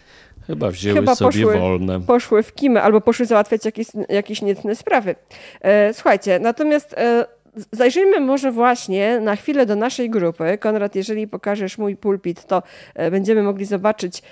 chyba 0.48 0.72
wzięły 0.72 1.00
chyba 1.00 1.16
sobie 1.16 1.44
poszły, 1.46 1.60
wolne. 1.60 2.02
Poszły 2.02 2.44
w 2.44 2.54
kimę 2.54 2.82
albo 2.82 3.02
poszły 3.02 3.26
załatwiać 3.26 3.66
jakieś, 3.66 3.88
jakieś 4.10 4.42
niecne 4.42 4.76
sprawy. 4.76 5.16
E, 5.62 5.94
słuchajcie, 5.94 6.40
natomiast 6.40 6.94
e, 6.94 7.26
Zajrzyjmy 7.72 8.20
może 8.20 8.52
właśnie 8.52 9.20
na 9.20 9.36
chwilę 9.36 9.66
do 9.66 9.76
naszej 9.76 10.10
grupy. 10.10 10.58
Konrad, 10.58 10.96
jeżeli 10.96 11.28
pokażesz 11.28 11.78
mój 11.78 11.96
pulpit, 11.96 12.46
to 12.46 12.64
e, 12.96 13.12
będziemy 13.12 13.44
mogli 13.44 13.66
zobaczyć 13.66 14.24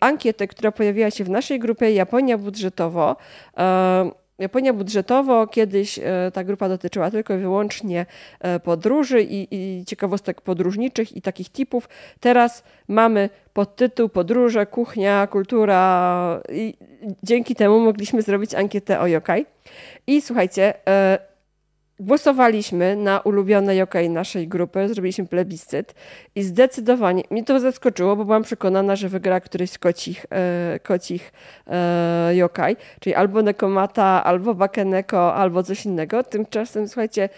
ankietę, 0.00 0.46
która 0.46 0.72
pojawiła 0.72 1.10
się 1.10 1.24
w 1.24 1.30
naszej 1.30 1.58
grupie 1.58 1.92
Japonia 1.92 2.38
budżetowo. 2.38 3.16
E, 3.58 4.10
Japonia 4.38 4.72
budżetowo, 4.72 5.46
kiedyś 5.46 5.98
e, 5.98 6.30
ta 6.34 6.44
grupa 6.44 6.68
dotyczyła 6.68 7.10
tylko 7.10 7.34
i 7.34 7.38
wyłącznie 7.38 8.06
podróży 8.64 9.22
i, 9.22 9.48
i, 9.50 9.84
ciekawostek 9.84 10.40
podróżniczych 10.40 11.16
i 11.16 11.22
takich 11.22 11.48
tipów. 11.48 11.88
Teraz 12.20 12.64
mamy 12.88 13.28
podtytuł 13.52 14.08
Podróże, 14.08 14.66
kuchnia, 14.66 15.26
kultura 15.26 16.42
i 16.52 16.74
dzięki 17.22 17.54
temu 17.54 17.80
mogliśmy 17.80 18.22
zrobić 18.22 18.54
ankietę 18.54 19.00
o 19.00 19.06
yokai. 19.06 19.46
I 20.06 20.20
słuchajcie, 20.20 20.74
głosowaliśmy 22.00 22.96
na 22.96 23.20
ulubione 23.20 23.76
yokai 23.76 24.10
naszej 24.10 24.48
grupy, 24.48 24.88
zrobiliśmy 24.88 25.26
plebiscyt 25.26 25.94
i 26.34 26.42
zdecydowanie 26.42 27.22
mnie 27.30 27.44
to 27.44 27.60
zaskoczyło, 27.60 28.16
bo 28.16 28.24
byłam 28.24 28.42
przekonana, 28.42 28.96
że 28.96 29.08
wygra 29.08 29.40
któryś 29.40 29.70
z 29.70 29.78
kocich, 29.78 30.26
e, 30.30 30.80
kocich 30.82 31.32
e, 31.66 32.36
yokai, 32.36 32.76
czyli 33.00 33.14
albo 33.14 33.42
Nekomata, 33.42 34.24
albo 34.24 34.54
Bakeneko, 34.54 35.34
albo 35.34 35.62
coś 35.62 35.84
innego. 35.84 36.24
Tymczasem, 36.24 36.88
słuchajcie, 36.88 37.28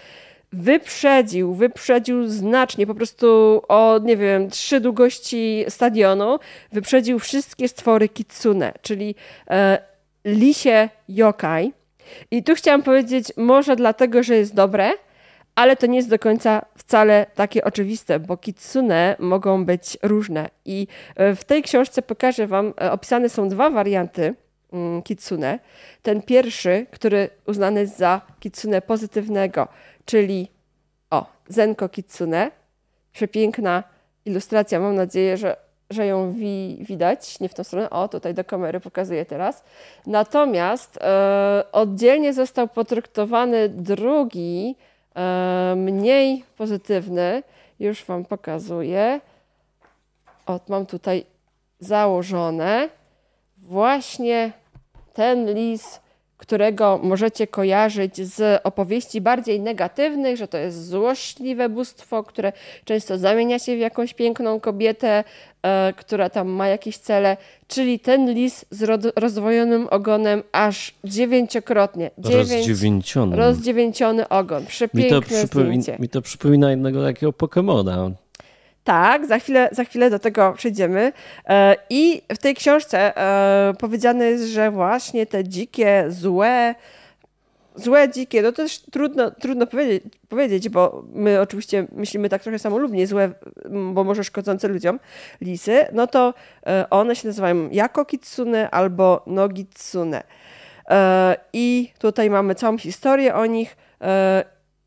wyprzedził, 0.52 1.54
wyprzedził 1.54 2.28
znacznie, 2.28 2.86
po 2.86 2.94
prostu 2.94 3.26
o, 3.68 3.98
nie 4.02 4.16
wiem, 4.16 4.50
trzy 4.50 4.80
długości 4.80 5.64
stadionu, 5.68 6.38
wyprzedził 6.72 7.18
wszystkie 7.18 7.68
stwory 7.68 8.08
kitsune, 8.08 8.72
czyli 8.82 9.14
e, 9.50 9.78
lisie 10.24 10.88
yokai, 11.08 11.72
i 12.30 12.44
tu 12.44 12.54
chciałam 12.54 12.82
powiedzieć, 12.82 13.32
może 13.36 13.76
dlatego, 13.76 14.22
że 14.22 14.36
jest 14.36 14.54
dobre, 14.54 14.90
ale 15.54 15.76
to 15.76 15.86
nie 15.86 15.96
jest 15.96 16.10
do 16.10 16.18
końca 16.18 16.64
wcale 16.76 17.26
takie 17.34 17.64
oczywiste, 17.64 18.20
bo 18.20 18.36
kitsune 18.36 19.16
mogą 19.18 19.64
być 19.64 19.98
różne. 20.02 20.48
I 20.64 20.86
e, 21.16 21.34
w 21.34 21.44
tej 21.44 21.62
książce 21.62 22.02
pokażę 22.02 22.46
Wam, 22.46 22.74
e, 22.80 22.92
opisane 22.92 23.28
są 23.28 23.48
dwa 23.48 23.70
warianty 23.70 24.34
mm, 24.72 25.02
kitsune. 25.02 25.58
Ten 26.02 26.22
pierwszy, 26.22 26.86
który 26.90 27.30
uznany 27.46 27.80
jest 27.80 27.98
za 27.98 28.20
kitsune 28.40 28.82
pozytywnego, 28.82 29.68
czyli 30.04 30.48
o, 31.10 31.26
Zenko 31.48 31.88
Kitsune. 31.88 32.50
Przepiękna 33.12 33.82
ilustracja, 34.24 34.80
mam 34.80 34.94
nadzieję, 34.94 35.36
że 35.36 35.56
że 35.92 36.06
ją 36.06 36.32
wi 36.32 36.78
widać, 36.80 37.40
nie 37.40 37.48
w 37.48 37.54
tą 37.54 37.64
stronę, 37.64 37.90
o 37.90 38.08
tutaj 38.08 38.34
do 38.34 38.44
kamery 38.44 38.80
pokazuję 38.80 39.24
teraz. 39.24 39.64
Natomiast 40.06 40.98
e, 41.00 41.64
oddzielnie 41.72 42.32
został 42.32 42.68
potraktowany 42.68 43.68
drugi, 43.68 44.76
e, 45.16 45.74
mniej 45.76 46.44
pozytywny, 46.56 47.42
już 47.80 48.04
Wam 48.04 48.24
pokazuję. 48.24 49.20
O, 50.46 50.60
mam 50.68 50.86
tutaj 50.86 51.24
założone. 51.80 52.88
Właśnie 53.58 54.52
ten 55.14 55.54
lis 55.54 56.00
którego 56.42 57.00
możecie 57.02 57.46
kojarzyć 57.46 58.16
z 58.16 58.60
opowieści 58.64 59.20
bardziej 59.20 59.60
negatywnych, 59.60 60.36
że 60.36 60.48
to 60.48 60.58
jest 60.58 60.88
złośliwe 60.88 61.68
bóstwo, 61.68 62.24
które 62.24 62.52
często 62.84 63.18
zamienia 63.18 63.58
się 63.58 63.76
w 63.76 63.78
jakąś 63.78 64.14
piękną 64.14 64.60
kobietę, 64.60 65.24
która 65.96 66.30
tam 66.30 66.48
ma 66.48 66.68
jakieś 66.68 66.96
cele, 66.96 67.36
czyli 67.68 67.98
ten 67.98 68.32
lis 68.32 68.64
z 68.70 68.82
rozdwojonym 69.16 69.88
ogonem 69.90 70.42
aż 70.52 70.94
dziewięciokrotnie. 71.04 72.10
Dziewięć, 72.18 72.50
rozdziewięciony. 72.50 73.36
Rozdziewięciony 73.36 74.28
ogon. 74.28 74.66
Przepiękne 74.66 75.16
mi 75.16 75.48
to, 75.48 75.62
zdjęcie. 75.62 75.96
mi 75.98 76.08
to 76.08 76.22
przypomina 76.22 76.70
jednego 76.70 77.04
takiego 77.04 77.32
Pokemona. 77.32 78.10
Tak, 78.84 79.26
za 79.26 79.38
chwilę, 79.38 79.68
za 79.72 79.84
chwilę 79.84 80.10
do 80.10 80.18
tego 80.18 80.52
przejdziemy. 80.56 81.12
E, 81.48 81.76
I 81.90 82.22
w 82.32 82.38
tej 82.38 82.54
książce 82.54 83.16
e, 83.16 83.74
powiedziane 83.78 84.24
jest, 84.24 84.44
że 84.44 84.70
właśnie 84.70 85.26
te 85.26 85.44
dzikie, 85.44 86.04
złe, 86.08 86.74
złe, 87.76 88.08
dzikie, 88.08 88.42
no 88.42 88.52
to 88.52 88.56
też 88.56 88.78
trudno, 88.78 89.30
trudno 89.30 89.66
powiedzieć, 89.66 90.04
powiedzieć, 90.28 90.68
bo 90.68 91.04
my 91.12 91.40
oczywiście 91.40 91.86
myślimy 91.92 92.28
tak 92.28 92.42
trochę 92.42 92.58
samolubnie, 92.58 93.06
złe, 93.06 93.32
bo 93.92 94.04
może 94.04 94.24
szkodzące 94.24 94.68
ludziom, 94.68 95.00
lisy, 95.40 95.86
no 95.92 96.06
to 96.06 96.34
e, 96.66 96.90
one 96.90 97.16
się 97.16 97.28
nazywają 97.28 97.70
jako 97.70 98.04
kitsune 98.04 98.70
albo 98.70 99.22
nogitsune. 99.26 100.22
I 101.52 101.92
tutaj 101.98 102.30
mamy 102.30 102.54
całą 102.54 102.78
historię 102.78 103.34
o 103.34 103.46
nich, 103.46 103.76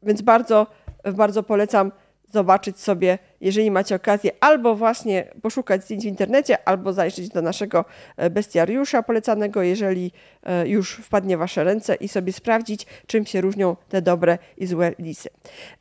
więc 0.03 0.21
bardzo, 0.21 0.67
bardzo 1.13 1.43
polecam 1.43 1.91
zobaczyć 2.29 2.79
sobie, 2.79 3.17
jeżeli 3.45 3.71
macie 3.71 3.95
okazję, 3.95 4.31
albo 4.39 4.75
właśnie 4.75 5.27
poszukać 5.41 5.83
zdjęć 5.83 6.03
w 6.03 6.07
internecie, 6.07 6.67
albo 6.67 6.93
zajrzeć 6.93 7.29
do 7.29 7.41
naszego 7.41 7.85
e, 8.17 8.29
bestiariusza 8.29 9.03
polecanego, 9.03 9.61
jeżeli 9.61 10.11
e, 10.43 10.67
już 10.67 10.95
wpadnie 10.95 11.37
w 11.37 11.39
Wasze 11.39 11.63
ręce 11.63 11.95
i 11.95 12.07
sobie 12.07 12.33
sprawdzić, 12.33 12.85
czym 13.07 13.25
się 13.25 13.41
różnią 13.41 13.75
te 13.89 14.01
dobre 14.01 14.37
i 14.57 14.65
złe 14.65 14.93
lisy. 14.99 15.29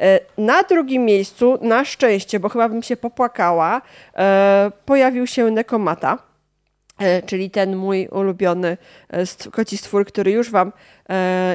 E, 0.01 0.21
na 0.39 0.63
drugim 0.63 1.05
miejscu, 1.05 1.59
na 1.61 1.85
szczęście, 1.85 2.41
bo 2.41 2.49
chyba 2.49 2.69
bym 2.69 2.83
się 2.83 2.97
popłakała, 2.97 3.83
pojawił 4.85 5.27
się 5.27 5.51
Nekomata 5.51 6.34
czyli 7.27 7.51
ten 7.51 7.77
mój 7.77 8.09
ulubiony 8.09 8.77
koci 9.53 9.77
stwór, 9.77 10.07
który 10.07 10.31
już 10.31 10.51
wam, 10.51 10.73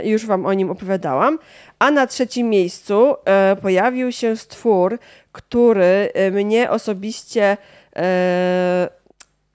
już 0.04 0.26
wam 0.26 0.46
o 0.46 0.54
nim 0.54 0.72
opowiadałam. 0.72 1.40
A 1.80 1.92
na 1.92 2.08
trzecim 2.08 2.50
miejscu 2.50 3.16
e, 3.26 3.56
pojawił 3.62 4.12
się 4.12 4.38
stwór, 4.38 5.00
który 5.32 6.12
e, 6.14 6.32
mnie 6.32 6.70
osobiście. 6.70 7.58
E, 7.96 8.90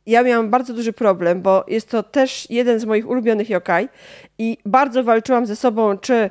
ja 0.07 0.23
miałam 0.23 0.51
bardzo 0.51 0.75
duży 0.75 0.93
problem, 0.93 1.43
bo 1.43 1.65
jest 1.69 1.91
to 1.91 2.03
też 2.03 2.51
jeden 2.51 2.81
z 2.81 2.85
moich 2.85 3.09
ulubionych 3.09 3.51
yokai 3.51 3.89
i 4.39 4.59
bardzo 4.67 5.05
walczyłam 5.05 5.47
ze 5.47 5.57
sobą, 5.57 5.99
czy 5.99 6.31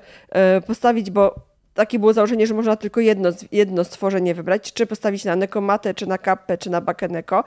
postawić, 0.67 1.11
bo 1.11 1.35
takie 1.73 1.99
było 1.99 2.13
założenie, 2.13 2.47
że 2.47 2.53
można 2.53 2.75
tylko 2.75 3.01
jedno, 3.01 3.29
jedno 3.51 3.83
stworzenie 3.83 4.35
wybrać, 4.35 4.73
czy 4.73 4.85
postawić 4.85 5.25
na 5.25 5.35
Nekomatę, 5.35 5.93
czy 5.93 6.07
na 6.07 6.17
Kappę, 6.17 6.57
czy 6.57 6.69
na 6.69 6.81
Bakeneko. 6.81 7.43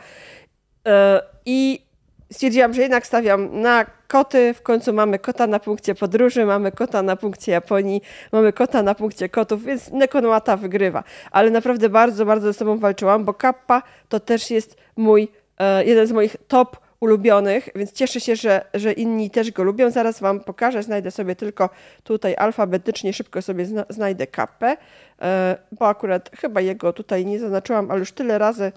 I 1.45 1.86
stwierdziłam, 2.33 2.75
że 2.75 2.83
jednak 2.83 3.07
stawiam 3.07 3.61
na 3.61 3.87
koty. 4.09 4.55
W 4.55 4.62
końcu 4.62 4.93
mamy 4.93 5.19
kota 5.19 5.47
na 5.47 5.61
punkcie 5.61 5.95
podróży, 5.95 6.47
mamy 6.47 6.73
kota 6.73 7.03
na 7.03 7.17
punkcie 7.17 7.53
Japonii, 7.53 8.03
mamy 8.33 8.53
kota 8.53 8.83
na 8.83 8.95
punkcie 8.95 9.29
kotów, 9.29 9.65
więc 9.65 9.91
Nekonmata 9.93 10.57
wygrywa. 10.57 11.05
Ale 11.31 11.51
naprawdę 11.51 11.89
bardzo, 11.89 12.27
bardzo 12.27 12.47
ze 12.47 12.55
sobą 12.55 12.79
walczyłam, 12.79 13.25
bo 13.25 13.35
Kappa 13.35 13.83
to 14.09 14.21
też 14.21 14.51
jest 14.51 14.77
mój, 14.97 15.29
e, 15.59 15.85
jeden 15.85 16.07
z 16.07 16.12
moich 16.12 16.37
top 16.49 16.87
ulubionych, 17.01 17.69
więc 17.75 17.93
cieszę 17.93 18.21
się, 18.21 18.37
że, 18.37 18.65
że 18.75 18.93
inni 18.93 19.31
też 19.31 19.51
go 19.51 19.62
lubią. 19.62 19.91
Zaraz 19.91 20.21
Wam 20.21 20.41
pokażę, 20.41 20.83
znajdę 20.83 21.11
sobie 21.11 21.37
tylko 21.37 21.71
tutaj 22.05 22.35
alfabetycznie, 22.39 23.12
szybko 23.12 23.43
sobie 23.43 23.67
zna, 23.67 23.85
znajdę 23.89 24.27
kapę, 24.27 24.77
e, 25.23 25.57
bo 25.73 25.89
akurat 25.89 26.31
chyba 26.37 26.61
jego 26.61 26.93
tutaj 26.93 27.27
nie 27.27 27.39
zaznaczyłam, 27.39 27.91
ale 27.91 28.01
już 28.01 28.12
tyle 28.12 28.39
razy 28.39 28.73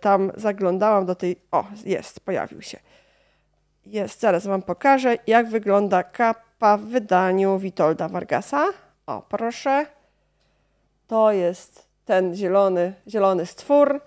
tam 0.00 0.32
zaglądałam 0.36 1.06
do 1.06 1.14
tej. 1.14 1.36
O, 1.50 1.64
jest, 1.84 2.20
pojawił 2.20 2.62
się. 2.62 2.78
Jest, 3.86 4.20
zaraz 4.20 4.46
Wam 4.46 4.62
pokażę, 4.62 5.16
jak 5.26 5.48
wygląda 5.48 6.02
kapa 6.02 6.76
w 6.76 6.82
wydaniu 6.82 7.58
Witolda 7.58 8.08
Vargasa. 8.08 8.66
O, 9.06 9.22
proszę. 9.28 9.86
To 11.06 11.32
jest 11.32 11.88
ten 12.04 12.34
zielony, 12.34 12.94
zielony 13.08 13.46
stwór. 13.46 14.00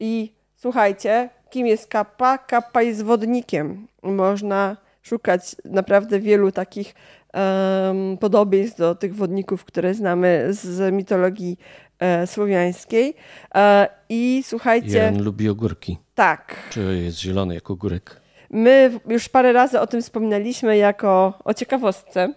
I 0.00 0.32
słuchajcie, 0.56 1.30
kim 1.50 1.66
jest 1.66 1.86
kappa? 1.86 2.38
Kappa 2.38 2.82
jest 2.82 3.02
wodnikiem. 3.02 3.86
Można 4.02 4.76
szukać 5.02 5.56
naprawdę 5.64 6.20
wielu 6.20 6.52
takich 6.52 6.94
um, 7.34 8.18
podobieństw 8.18 8.78
do 8.78 8.94
tych 8.94 9.14
wodników, 9.14 9.64
które 9.64 9.94
znamy 9.94 10.46
z 10.50 10.94
mitologii 10.94 11.58
e, 12.00 12.26
słowiańskiej. 12.26 13.14
E, 13.54 13.88
I 14.08 14.42
słuchajcie. 14.46 14.98
Jan 14.98 15.22
lubi 15.22 15.48
ogórki. 15.48 15.98
Tak. 16.14 16.56
Czy 16.70 16.80
jest 17.04 17.18
zielony 17.18 17.54
jak 17.54 17.70
ogórek? 17.70 18.20
My 18.50 19.00
już 19.08 19.28
parę 19.28 19.52
razy 19.52 19.80
o 19.80 19.86
tym 19.86 20.02
wspominaliśmy 20.02 20.76
jako 20.76 21.38
o 21.44 21.54
ciekawostce, 21.54 22.34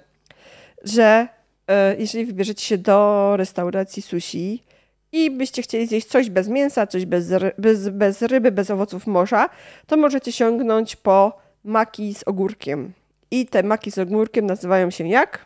że 0.83 1.27
e, 1.67 1.95
jeżeli 1.97 2.25
wybierzecie 2.25 2.65
się 2.65 2.77
do 2.77 3.33
restauracji 3.37 4.01
sushi 4.01 4.63
i 5.11 5.31
byście 5.31 5.61
chcieli 5.61 5.87
zjeść 5.87 6.07
coś 6.07 6.29
bez 6.29 6.47
mięsa, 6.47 6.87
coś 6.87 7.05
bez, 7.05 7.31
bez, 7.57 7.89
bez 7.89 8.21
ryby, 8.21 8.51
bez 8.51 8.71
owoców 8.71 9.07
morza, 9.07 9.49
to 9.87 9.97
możecie 9.97 10.31
sięgnąć 10.31 10.95
po 10.95 11.37
maki 11.63 12.13
z 12.13 12.23
ogórkiem. 12.23 12.93
I 13.31 13.45
te 13.45 13.63
maki 13.63 13.91
z 13.91 13.97
ogórkiem 13.97 14.45
nazywają 14.45 14.89
się 14.89 15.07
jak? 15.07 15.45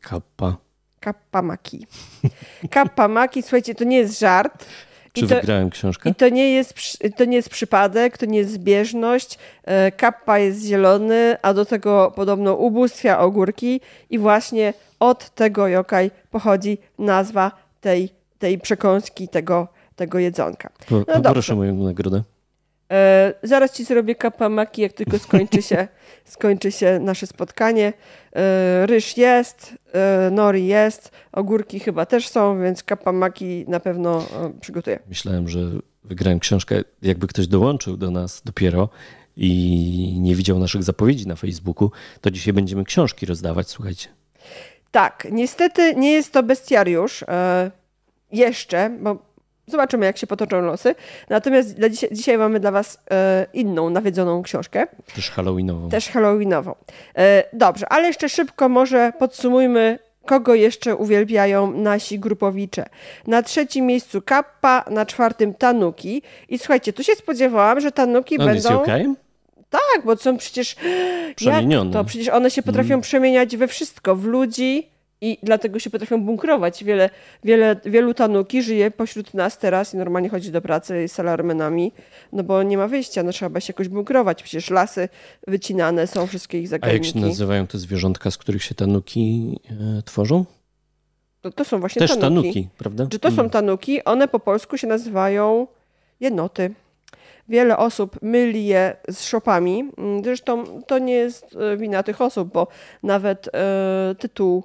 Kappa. 0.00 0.65
Kappa 1.06 1.42
Maki. 1.42 1.86
Kappa 2.70 3.08
Maki, 3.08 3.42
słuchajcie, 3.42 3.74
to 3.74 3.84
nie 3.84 3.98
jest 3.98 4.18
żart. 4.18 4.66
Czy 5.12 5.24
I 5.24 5.28
to, 5.28 5.34
wygrałem 5.34 5.70
książkę? 5.70 6.10
I 6.10 6.14
to 6.14 6.28
nie, 6.28 6.52
jest, 6.52 6.74
to 7.16 7.24
nie 7.24 7.36
jest 7.36 7.48
przypadek, 7.48 8.18
to 8.18 8.26
nie 8.26 8.38
jest 8.38 8.52
zbieżność. 8.52 9.38
E, 9.64 9.92
kappa 9.92 10.38
jest 10.38 10.64
zielony, 10.64 11.36
a 11.42 11.54
do 11.54 11.64
tego 11.64 12.12
podobno 12.16 12.54
ubóstwia 12.54 13.18
ogórki 13.18 13.80
i 14.10 14.18
właśnie 14.18 14.74
od 15.00 15.30
tego 15.30 15.68
jokaj 15.68 16.10
pochodzi 16.30 16.78
nazwa 16.98 17.52
tej, 17.80 18.10
tej 18.38 18.58
przekąski, 18.58 19.28
tego, 19.28 19.68
tego 19.96 20.18
jedzonka. 20.18 20.70
Po, 20.88 20.94
no 20.98 21.22
poproszę 21.22 21.54
moją 21.54 21.74
nagrodę. 21.74 22.22
E, 22.90 23.34
zaraz 23.42 23.72
ci 23.72 23.84
zrobię 23.84 24.14
kapamaki, 24.14 24.82
jak 24.82 24.92
tylko 24.92 25.18
skończy 25.18 25.62
się, 25.62 25.88
skończy 26.24 26.72
się 26.72 26.98
nasze 26.98 27.26
spotkanie. 27.26 27.92
E, 28.36 28.86
ryż 28.86 29.16
jest, 29.16 29.74
e, 29.92 30.30
nori 30.30 30.66
jest, 30.66 31.10
ogórki 31.32 31.80
chyba 31.80 32.06
też 32.06 32.28
są, 32.28 32.62
więc 32.62 32.82
kapamaki 32.82 33.64
na 33.68 33.80
pewno 33.80 34.18
e, 34.18 34.52
przygotuję. 34.60 34.98
Myślałem, 35.08 35.48
że 35.48 35.60
wygrałem 36.04 36.40
książkę, 36.40 36.82
jakby 37.02 37.26
ktoś 37.26 37.46
dołączył 37.46 37.96
do 37.96 38.10
nas 38.10 38.42
dopiero 38.44 38.88
i 39.36 40.18
nie 40.20 40.34
widział 40.34 40.58
naszych 40.58 40.82
zapowiedzi 40.82 41.26
na 41.26 41.36
Facebooku, 41.36 41.90
to 42.20 42.30
dzisiaj 42.30 42.54
będziemy 42.54 42.84
książki 42.84 43.26
rozdawać, 43.26 43.68
słuchajcie. 43.68 44.08
Tak, 44.90 45.28
niestety 45.30 45.94
nie 45.94 46.12
jest 46.12 46.32
to 46.32 46.42
bestiariusz. 46.42 47.22
E, 47.22 47.70
jeszcze, 48.32 48.90
bo 49.00 49.25
Zobaczymy, 49.66 50.06
jak 50.06 50.18
się 50.18 50.26
potoczą 50.26 50.60
losy. 50.60 50.94
Natomiast 51.28 51.76
dzisiaj, 51.90 52.10
dzisiaj, 52.12 52.38
mamy 52.38 52.60
dla 52.60 52.70
Was 52.70 52.98
e, 53.10 53.46
inną 53.52 53.90
nawiedzoną 53.90 54.42
książkę. 54.42 54.86
Też 55.14 55.30
Halloweenową. 55.30 55.88
Też 55.88 56.08
Halloweenową. 56.08 56.74
E, 57.18 57.44
dobrze, 57.52 57.88
ale 57.88 58.06
jeszcze 58.06 58.28
szybko 58.28 58.68
może 58.68 59.12
podsumujmy, 59.18 59.98
kogo 60.26 60.54
jeszcze 60.54 60.96
uwielbiają 60.96 61.72
nasi 61.72 62.18
grupowicze. 62.18 62.84
Na 63.26 63.42
trzecim 63.42 63.86
miejscu 63.86 64.22
Kappa, 64.22 64.84
na 64.90 65.06
czwartym 65.06 65.54
Tanuki. 65.54 66.22
I 66.48 66.58
słuchajcie, 66.58 66.92
tu 66.92 67.04
się 67.04 67.14
spodziewałam, 67.14 67.80
że 67.80 67.92
Tanuki 67.92 68.38
On 68.38 68.46
będą... 68.46 68.84
Jest 68.84 69.20
tak, 69.70 70.04
bo 70.04 70.16
są 70.16 70.36
przecież... 70.36 70.76
Przemienione. 71.36 71.92
to? 71.92 72.04
Przecież 72.04 72.28
one 72.28 72.50
się 72.50 72.62
potrafią 72.62 72.94
mm. 72.94 73.00
przemieniać 73.00 73.56
we 73.56 73.68
wszystko. 73.68 74.16
W 74.16 74.24
ludzi, 74.24 74.88
i 75.20 75.38
dlatego 75.42 75.78
się 75.78 75.90
potrafią 75.90 76.22
bunkrować. 76.22 76.84
Wiele, 76.84 77.10
wiele, 77.44 77.76
wielu 77.84 78.14
tanuki 78.14 78.62
żyje 78.62 78.90
pośród 78.90 79.34
nas 79.34 79.58
teraz 79.58 79.94
i 79.94 79.96
normalnie 79.96 80.28
chodzi 80.28 80.52
do 80.52 80.62
pracy 80.62 81.08
z 81.08 81.12
salarmenami, 81.12 81.92
no 82.32 82.42
bo 82.42 82.62
nie 82.62 82.78
ma 82.78 82.88
wyjścia, 82.88 83.22
no 83.22 83.32
trzeba 83.32 83.60
się 83.60 83.70
jakoś 83.72 83.88
bunkrować. 83.88 84.42
Przecież 84.42 84.70
lasy 84.70 85.08
wycinane 85.46 86.06
są, 86.06 86.26
wszystkie 86.26 86.60
ich 86.60 86.68
zagadniki. 86.68 87.04
A 87.04 87.06
jak 87.06 87.14
się 87.14 87.28
nazywają 87.28 87.66
te 87.66 87.78
zwierzątka, 87.78 88.30
z 88.30 88.38
których 88.38 88.62
się 88.62 88.74
tanuki 88.74 89.56
e, 89.98 90.02
tworzą? 90.02 90.44
To, 91.40 91.50
to 91.50 91.64
są 91.64 91.80
właśnie 91.80 92.00
Też 92.00 92.10
tanuki. 92.10 92.42
tanuki, 92.42 92.68
prawda? 92.78 93.06
Czy 93.10 93.18
to 93.18 93.30
są 93.30 93.40
mm. 93.40 93.50
tanuki? 93.50 94.04
One 94.04 94.28
po 94.28 94.40
polsku 94.40 94.78
się 94.78 94.86
nazywają 94.86 95.66
jednoty. 96.20 96.74
Wiele 97.48 97.76
osób 97.76 98.22
myli 98.22 98.66
je 98.66 98.96
z 99.08 99.24
szopami. 99.24 99.90
Zresztą 100.24 100.82
to 100.82 100.98
nie 100.98 101.14
jest 101.14 101.56
e, 101.72 101.76
wina 101.76 102.02
tych 102.02 102.20
osób, 102.20 102.52
bo 102.52 102.66
nawet 103.02 103.48
e, 103.54 104.14
tytuł 104.18 104.64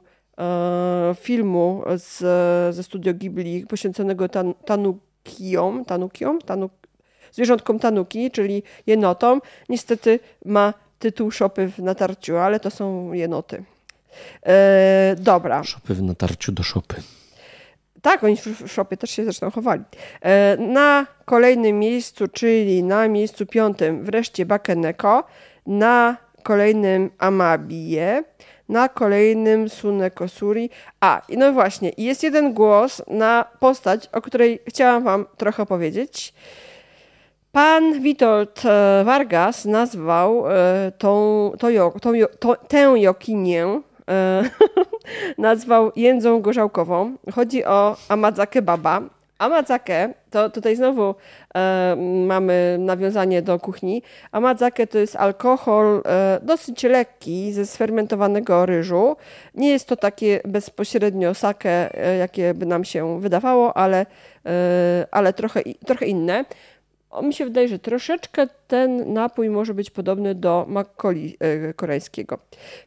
filmu 1.15 1.83
z, 1.97 2.17
ze 2.75 2.83
studio 2.83 3.13
Ghibli 3.13 3.65
poświęconego 3.65 4.29
tan, 4.29 4.53
tanukiom, 4.65 5.85
tanukiom, 5.85 6.41
tanuk, 6.41 6.71
zwierzątkom 7.31 7.79
tanuki, 7.79 8.31
czyli 8.31 8.63
jenotom. 8.87 9.41
Niestety 9.69 10.19
ma 10.45 10.73
tytuł 10.99 11.31
Szopy 11.31 11.67
w 11.67 11.79
natarciu, 11.79 12.37
ale 12.37 12.59
to 12.59 12.71
są 12.71 13.13
jenoty. 13.13 13.63
E, 14.45 15.15
dobra. 15.19 15.63
Szopy 15.63 15.93
w 15.93 16.01
natarciu 16.01 16.51
do 16.51 16.63
szopy. 16.63 16.95
Tak, 18.01 18.23
oni 18.23 18.37
w 18.37 18.71
szopie 18.71 18.97
też 18.97 19.09
się 19.11 19.23
zresztą 19.23 19.51
chowali. 19.51 19.83
E, 20.21 20.57
na 20.57 21.07
kolejnym 21.25 21.79
miejscu, 21.79 22.27
czyli 22.27 22.83
na 22.83 23.07
miejscu 23.07 23.45
piątym 23.45 24.03
wreszcie 24.03 24.45
Bakeneko, 24.45 25.23
na 25.67 26.17
kolejnym 26.43 27.09
Amabie, 27.17 28.23
na 28.71 28.89
kolejnym 28.89 29.69
Sunekosuri. 29.69 30.69
A, 31.01 31.21
i 31.29 31.37
no 31.37 31.53
właśnie, 31.53 31.91
jest 31.97 32.23
jeden 32.23 32.53
głos 32.53 33.01
na 33.07 33.45
postać, 33.59 34.09
o 34.11 34.21
której 34.21 34.59
chciałam 34.67 35.03
wam 35.03 35.25
trochę 35.37 35.65
powiedzieć. 35.65 36.33
Pan 37.51 38.01
Witold 38.01 38.65
e, 38.65 39.03
Vargas 39.05 39.65
nazwał 39.65 40.43
e, 40.47 40.91
tą, 40.97 41.51
tą, 41.59 41.67
tą, 42.01 42.11
tą, 42.39 42.53
tę 42.67 42.99
jokinię 42.99 43.81
e, 44.09 44.43
nazwał 45.37 45.91
jędzą 45.95 46.41
gorzałkową. 46.41 47.15
Chodzi 47.33 47.65
o 47.65 47.97
Amadzake 48.09 48.61
Baba. 48.61 49.01
Amadzake, 49.41 50.13
to 50.29 50.49
tutaj 50.49 50.75
znowu 50.75 51.15
e, 51.55 51.95
mamy 52.27 52.77
nawiązanie 52.79 53.41
do 53.41 53.59
kuchni. 53.59 54.03
Amadzake 54.31 54.87
to 54.87 54.97
jest 54.97 55.15
alkohol 55.15 56.01
e, 56.05 56.39
dosyć 56.43 56.83
lekki 56.83 57.53
ze 57.53 57.65
sfermentowanego 57.65 58.65
ryżu. 58.65 59.15
Nie 59.55 59.69
jest 59.69 59.87
to 59.87 59.95
takie 59.95 60.41
bezpośrednio 60.45 61.33
sake, 61.33 61.69
e, 61.93 62.17
jakie 62.17 62.53
by 62.53 62.65
nam 62.65 62.83
się 62.83 63.19
wydawało, 63.19 63.77
ale, 63.77 64.05
e, 64.45 65.07
ale 65.11 65.33
trochę, 65.33 65.61
trochę 65.85 66.05
inne. 66.05 66.45
O, 67.09 67.21
mi 67.21 67.33
się 67.33 67.45
wydaje, 67.45 67.67
że 67.67 67.79
troszeczkę 67.79 68.47
ten 68.67 69.13
napój 69.13 69.49
może 69.49 69.73
być 69.73 69.89
podobny 69.89 70.35
do 70.35 70.65
makkoli 70.67 71.37
e, 71.39 71.73
koreańskiego. 71.73 72.37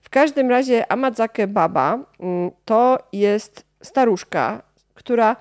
W 0.03 0.11
każdym 0.11 0.51
razie 0.51 0.93
Amadzake 0.93 1.47
Baba 1.47 1.99
mm, 2.21 2.51
to 2.65 2.99
jest 3.13 3.65
staruszka, 3.83 4.63
która 4.95 5.37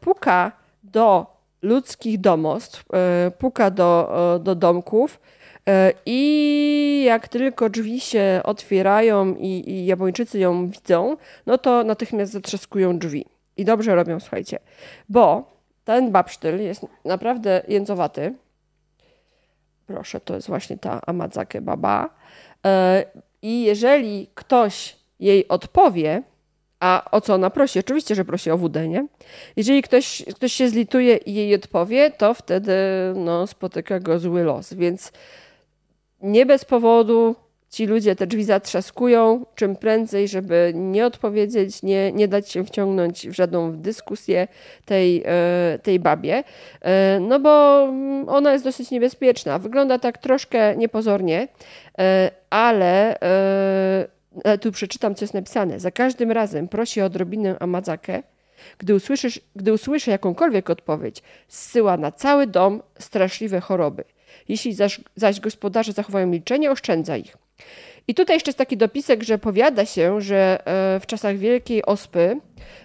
puka 0.00 0.52
do 0.82 1.34
ludzkich 1.64 2.20
domostw, 2.20 2.84
e, 2.92 3.30
puka 3.30 3.70
do, 3.70 4.12
e, 4.36 4.38
do 4.38 4.54
domków 4.54 5.20
i 6.06 7.02
jak 7.06 7.28
tylko 7.28 7.68
drzwi 7.68 8.00
się 8.00 8.40
otwierają 8.44 9.34
i, 9.34 9.70
i 9.70 9.86
Japończycy 9.86 10.38
ją 10.38 10.70
widzą, 10.70 11.16
no 11.46 11.58
to 11.58 11.84
natychmiast 11.84 12.32
zatrzaskują 12.32 12.98
drzwi. 12.98 13.26
I 13.56 13.64
dobrze 13.64 13.94
robią, 13.94 14.20
słuchajcie, 14.20 14.58
bo 15.08 15.52
ten 15.84 16.12
babsztyl 16.12 16.62
jest 16.62 16.86
naprawdę 17.04 17.62
jędzowaty. 17.68 18.34
Proszę, 19.86 20.20
to 20.20 20.34
jest 20.34 20.48
właśnie 20.48 20.78
ta 20.78 21.00
Amazake 21.06 21.60
Baba. 21.60 22.10
I 23.42 23.62
jeżeli 23.62 24.26
ktoś 24.34 24.96
jej 25.20 25.48
odpowie, 25.48 26.22
a 26.84 27.10
o 27.10 27.20
co 27.20 27.34
ona 27.34 27.50
prosi? 27.50 27.78
Oczywiście, 27.78 28.14
że 28.14 28.24
prosi 28.24 28.50
o 28.50 28.58
wódę, 28.58 28.88
nie? 28.88 29.06
Jeżeli 29.56 29.82
ktoś, 29.82 30.22
ktoś 30.34 30.52
się 30.52 30.68
zlituje 30.68 31.16
i 31.16 31.34
jej 31.34 31.54
odpowie, 31.54 32.10
to 32.10 32.34
wtedy 32.34 32.72
no, 33.14 33.46
spotyka 33.46 34.00
go 34.00 34.18
zły 34.18 34.42
los. 34.42 34.74
Więc 34.74 35.12
nie 36.22 36.46
bez 36.46 36.64
powodu 36.64 37.34
ci 37.70 37.86
ludzie 37.86 38.16
te 38.16 38.26
drzwi 38.26 38.44
zatrzaskują 38.44 39.46
czym 39.54 39.76
prędzej, 39.76 40.28
żeby 40.28 40.72
nie 40.74 41.06
odpowiedzieć, 41.06 41.82
nie, 41.82 42.12
nie 42.12 42.28
dać 42.28 42.50
się 42.50 42.64
wciągnąć 42.64 43.28
w 43.28 43.32
żadną 43.32 43.72
dyskusję 43.72 44.48
tej, 44.84 45.22
e, 45.26 45.78
tej 45.82 46.00
babie, 46.00 46.44
e, 46.80 47.20
no 47.20 47.40
bo 47.40 47.82
ona 48.26 48.52
jest 48.52 48.64
dosyć 48.64 48.90
niebezpieczna. 48.90 49.58
Wygląda 49.58 49.98
tak 49.98 50.18
troszkę 50.18 50.76
niepozornie, 50.76 51.48
e, 51.98 52.30
ale 52.50 53.18
tu 54.60 54.72
przeczytam, 54.72 55.14
co 55.14 55.24
jest 55.24 55.34
napisane. 55.34 55.80
Za 55.80 55.90
każdym 55.90 56.30
razem 56.30 56.68
prosi 56.68 57.02
o 57.02 57.04
odrobinę 57.04 57.58
amadzakę. 57.58 58.22
Gdy, 58.78 58.94
usłyszysz, 58.94 59.40
gdy 59.56 59.72
usłyszy 59.72 60.10
jakąkolwiek 60.10 60.70
odpowiedź, 60.70 61.22
zsyła 61.48 61.96
na 61.96 62.12
cały 62.12 62.46
dom 62.46 62.82
straszliwe 62.98 63.60
choroby. 63.60 64.04
Jeśli 64.48 64.74
zaś, 64.74 65.00
zaś 65.16 65.40
gospodarze 65.40 65.92
zachowają 65.92 66.26
milczenie, 66.26 66.70
oszczędza 66.70 67.16
ich. 67.16 67.36
I 68.08 68.14
tutaj 68.14 68.36
jeszcze 68.36 68.48
jest 68.48 68.58
taki 68.58 68.76
dopisek, 68.76 69.22
że 69.22 69.38
powiada 69.38 69.86
się, 69.86 70.20
że 70.20 70.66
e, 70.66 71.00
w 71.00 71.06
czasach 71.06 71.36
Wielkiej 71.36 71.84
Ospy 71.84 72.40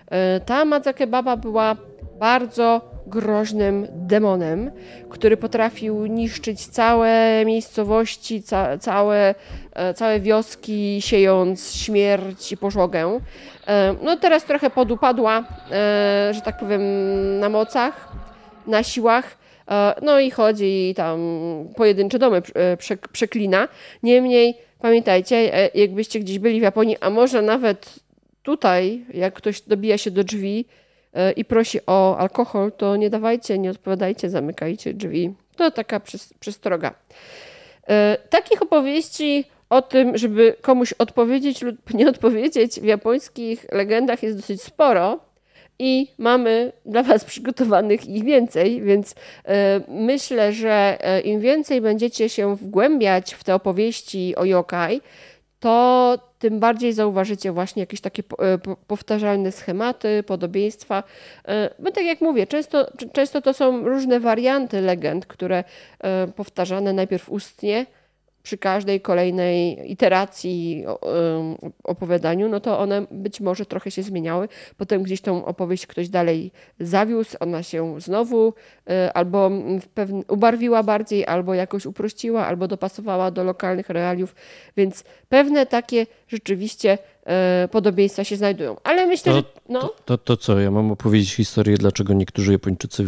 e, 0.08 0.40
ta 0.40 0.56
Amadzake 0.56 1.08
Baba 1.08 1.38
była 1.38 1.76
bardzo 2.20 2.82
groźnym 3.08 3.88
demonem, 3.92 4.72
który 5.10 5.38
potrafił 5.38 6.06
niszczyć 6.06 6.68
całe 6.68 7.44
miejscowości, 7.46 8.44
ca 8.44 8.78
całe, 8.78 9.36
e, 9.74 9.94
całe 9.94 10.20
wioski, 10.20 10.98
siejąc 11.02 11.74
śmierć 11.76 12.52
i 12.52 12.58
pożogę. 12.58 13.20
E, 13.68 13.96
no 14.04 14.18
teraz 14.18 14.44
trochę 14.46 14.70
podupadła, 14.70 15.44
e, 15.72 16.32
że 16.34 16.42
tak 16.42 16.60
powiem, 16.60 16.82
na 17.40 17.50
mocach, 17.50 18.12
na 18.68 18.84
siłach. 18.84 19.40
No 20.02 20.20
i 20.20 20.32
chodzi 20.32 20.90
i 20.90 20.96
tam 20.96 21.20
pojedyncze 21.76 22.20
domy 22.20 22.42
przeklina. 23.12 23.68
Niemniej 24.04 24.58
pamiętajcie, 24.80 25.70
jakbyście 25.76 26.20
gdzieś 26.20 26.40
byli 26.40 26.60
w 26.60 26.64
Japonii, 26.64 26.98
a 27.02 27.10
może 27.10 27.42
nawet 27.42 28.00
tutaj, 28.44 29.06
jak 29.14 29.34
ktoś 29.34 29.62
dobija 29.62 29.98
się 29.98 30.12
do 30.12 30.24
drzwi, 30.24 30.66
i 31.36 31.46
prosi 31.46 31.80
o 31.88 32.18
alkohol, 32.18 32.72
to 32.72 32.96
nie 32.96 33.10
dawajcie, 33.10 33.60
nie 33.60 33.72
odpowiadajcie, 33.72 34.30
zamykajcie 34.30 34.94
drzwi. 34.94 35.34
To 35.56 35.72
taka 35.72 36.02
przestroga. 36.40 36.94
E, 37.90 38.18
takich 38.30 38.62
opowieści 38.62 39.46
o 39.70 39.82
tym, 39.82 40.18
żeby 40.18 40.56
komuś 40.62 40.94
odpowiedzieć 40.94 41.62
lub 41.62 41.94
nie 41.94 42.10
odpowiedzieć 42.10 42.80
w 42.80 42.84
japońskich 42.84 43.66
legendach 43.72 44.24
jest 44.24 44.38
dosyć 44.38 44.62
sporo 44.62 45.20
i 45.80 46.08
mamy 46.18 46.72
dla 46.86 47.04
Was 47.04 47.26
przygotowanych 47.26 48.08
ich 48.08 48.24
więcej, 48.24 48.82
więc 48.82 49.16
e, 49.46 49.82
myślę, 49.88 50.54
że 50.54 50.98
e, 51.02 51.22
im 51.22 51.40
więcej 51.40 51.82
będziecie 51.82 52.30
się 52.30 52.56
wgłębiać 52.56 53.34
w 53.34 53.44
te 53.44 53.56
opowieści 53.56 54.36
o 54.36 54.46
yokai, 54.46 55.02
to 55.60 56.18
tym 56.40 56.60
bardziej 56.60 56.94
zauważycie 56.94 57.52
właśnie 57.52 57.80
jakieś 57.80 58.02
takie 58.02 58.24
e, 58.40 58.76
powtarzalne 58.88 59.52
schematy, 59.52 60.24
podobieństwa. 60.24 61.04
Bo 61.80 61.92
tak 61.92 62.04
jak 62.04 62.22
mówię, 62.22 62.48
często, 62.48 62.92
często 63.14 63.42
to 63.42 63.54
są 63.54 63.84
różne 63.84 64.20
warianty 64.20 64.82
legend, 64.82 65.26
które 65.26 65.64
powtarzane 66.36 66.94
najpierw 66.94 67.30
ustnie, 67.30 67.86
przy 68.50 68.58
każdej 68.58 69.02
kolejnej 69.02 69.92
iteracji 69.92 70.86
opowiadaniu, 71.84 72.50
no 72.50 72.60
to 72.60 72.80
one 72.80 73.06
być 73.12 73.42
może 73.42 73.66
trochę 73.66 73.92
się 73.92 74.04
zmieniały. 74.04 74.48
Potem 74.78 75.04
gdzieś 75.04 75.22
tą 75.22 75.46
opowieść 75.46 75.88
ktoś 75.88 76.10
dalej 76.10 76.52
zawiózł, 76.80 77.38
ona 77.40 77.64
się 77.64 78.02
znowu 78.02 78.54
y, 78.90 79.14
albo 79.14 79.52
ubarwiła 80.28 80.84
bardziej, 80.84 81.26
albo 81.26 81.54
jakoś 81.54 81.86
uprościła, 81.86 82.48
albo 82.48 82.68
dopasowała 82.68 83.32
do 83.32 83.44
lokalnych 83.44 83.90
realiów, 83.90 84.36
więc 84.78 85.04
pewne 85.30 85.66
takie 85.66 86.08
rzeczywiście 86.28 86.98
y, 87.66 87.68
podobieństwa 87.68 88.24
się 88.24 88.36
znajdują. 88.36 88.76
Ale 88.84 89.06
myślę, 89.08 89.32
to, 89.32 89.38
że. 89.38 89.44
No. 89.70 89.80
To, 89.80 89.96
to, 90.06 90.18
to 90.18 90.38
co? 90.38 90.60
Ja 90.60 90.72
mam 90.72 90.92
opowiedzieć 90.92 91.36
historię, 91.36 91.78
dlaczego 91.78 92.14
niektórzy 92.14 92.52
Japończycy 92.52 93.06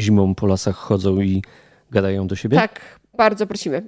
zimą 0.00 0.34
po 0.34 0.46
lasach 0.46 0.76
chodzą 0.76 1.20
i 1.20 1.42
gadają 1.90 2.26
do 2.26 2.36
siebie? 2.36 2.56
Tak, 2.56 2.80
bardzo 3.16 3.46
prosimy. 3.46 3.82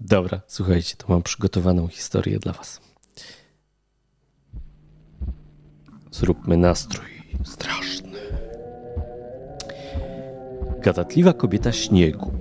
Dobra, 0.00 0.40
słuchajcie, 0.46 0.96
to 0.96 1.06
mam 1.08 1.22
przygotowaną 1.22 1.88
historię 1.88 2.38
dla 2.38 2.52
Was. 2.52 2.80
Zróbmy 6.10 6.56
nastrój 6.56 7.08
straszny. 7.44 8.18
Gadatliwa 10.82 11.32
kobieta 11.32 11.72
śniegu. 11.72 12.32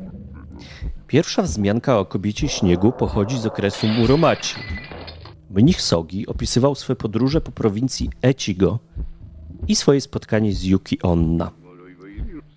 Pierwsza 1.08 1.42
wzmianka 1.42 2.00
o 2.00 2.06
kobiecie 2.06 2.50
śniegu 2.50 2.92
pochodzi 2.92 3.40
z 3.40 3.46
okresu 3.46 3.88
Muromaci. 3.88 4.56
Mnich 5.50 5.82
Sogi 5.82 6.28
opisywał 6.28 6.76
swe 6.76 6.96
podróże 6.96 7.42
po 7.42 7.52
prowincji 7.52 8.10
Echigo 8.22 8.80
i 9.68 9.76
swoje 9.76 10.02
spotkanie 10.02 10.54
z 10.54 10.64
Yuki 10.64 11.02
Onna. 11.02 11.63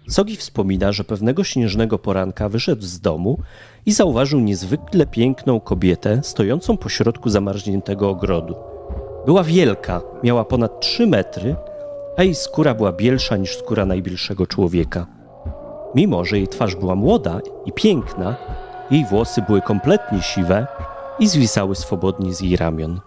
Sogi 0.09 0.37
wspomina, 0.37 0.93
że 0.93 1.05
pewnego 1.05 1.45
śnieżnego 1.45 1.99
poranka 1.99 2.49
wyszedł 2.49 2.83
z 2.83 3.01
domu 3.01 3.39
i 3.87 3.93
zauważył 3.93 4.41
niezwykle 4.41 5.07
piękną 5.07 5.61
kobietę 5.61 6.21
stojącą 6.23 6.77
pośrodku 6.77 7.31
zamarzniętego 7.31 8.11
ogrodu. 8.11 8.55
Była 9.27 9.43
wielka, 9.45 10.03
miała 10.23 10.45
ponad 10.45 10.81
3 10.81 11.07
metry, 11.07 11.57
a 12.17 12.23
jej 12.23 12.35
skóra 12.35 12.75
była 12.75 12.93
bielsza 12.93 13.37
niż 13.37 13.57
skóra 13.59 13.87
najbliższego 13.87 14.47
człowieka. 14.47 15.07
Mimo, 15.95 16.25
że 16.25 16.37
jej 16.37 16.49
twarz 16.49 16.77
była 16.77 16.95
młoda 16.95 17.41
i 17.65 17.73
piękna, 17.73 18.37
jej 18.91 19.05
włosy 19.05 19.43
były 19.43 19.63
kompletnie 19.63 20.23
siwe 20.23 20.67
i 21.19 21.29
zwisały 21.29 21.75
swobodnie 21.75 22.35
z 22.35 22.41
jej 22.41 22.57
ramion. 22.57 23.01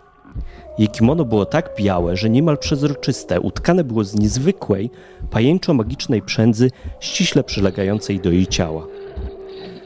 Jej 0.79 0.87
kimono 0.87 1.25
było 1.25 1.45
tak 1.45 1.71
białe, 1.77 2.17
że 2.17 2.29
niemal 2.29 2.57
przezroczyste, 2.57 3.41
utkane 3.41 3.83
było 3.83 4.03
z 4.03 4.15
niezwykłej, 4.15 4.89
pajęczo-magicznej 5.31 6.21
przędzy 6.21 6.71
ściśle 6.99 7.43
przylegającej 7.43 8.19
do 8.19 8.31
jej 8.31 8.47
ciała. 8.47 8.87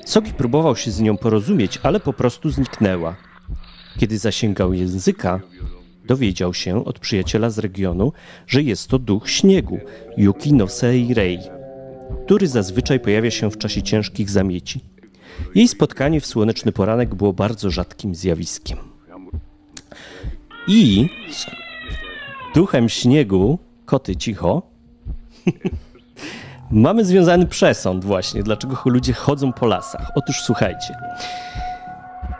Sogi 0.06 0.34
próbował 0.34 0.76
się 0.76 0.92
z 0.92 1.02
nią 1.02 1.18
porozumieć, 1.18 1.80
ale 1.84 2.00
po 2.00 2.14
prostu 2.14 2.50
zniknęła. 2.50 3.16
Kiedy 4.00 4.18
zasięgał 4.18 4.74
języka, 4.74 5.40
dowiedział 6.06 6.54
się 6.54 6.86
od 6.86 7.00
przyjaciela 7.00 7.50
z 7.50 7.60
regionu, 7.60 8.12
że 8.48 8.62
jest 8.62 8.88
to 8.88 9.00
duch 9.00 9.30
śniegu, 9.30 9.80
Yuki 10.18 10.54
no 10.54 10.68
Rei, 11.16 11.40
który 12.26 12.48
zazwyczaj 12.48 13.00
pojawia 13.00 13.32
się 13.32 13.52
w 13.52 13.58
czasie 13.58 13.82
ciężkich 13.82 14.30
zamieci. 14.30 14.80
Jej 15.56 15.68
spotkanie 15.68 16.22
w 16.22 16.26
słoneczny 16.26 16.72
poranek 16.72 17.16
było 17.16 17.34
bardzo 17.34 17.70
rzadkim 17.70 18.16
zjawiskiem. 18.16 18.94
I 20.68 21.10
z 21.32 21.46
duchem 22.56 22.90
śniegu, 22.90 23.60
koty 23.86 24.16
cicho, 24.16 24.62
mamy 26.72 27.06
związany 27.06 27.46
przesąd 27.46 28.06
właśnie, 28.06 28.44
dlaczego 28.44 28.78
ludzie 28.86 29.14
chodzą 29.14 29.54
po 29.54 29.66
lasach. 29.66 30.12
Otóż 30.16 30.42
słuchajcie. 30.42 30.96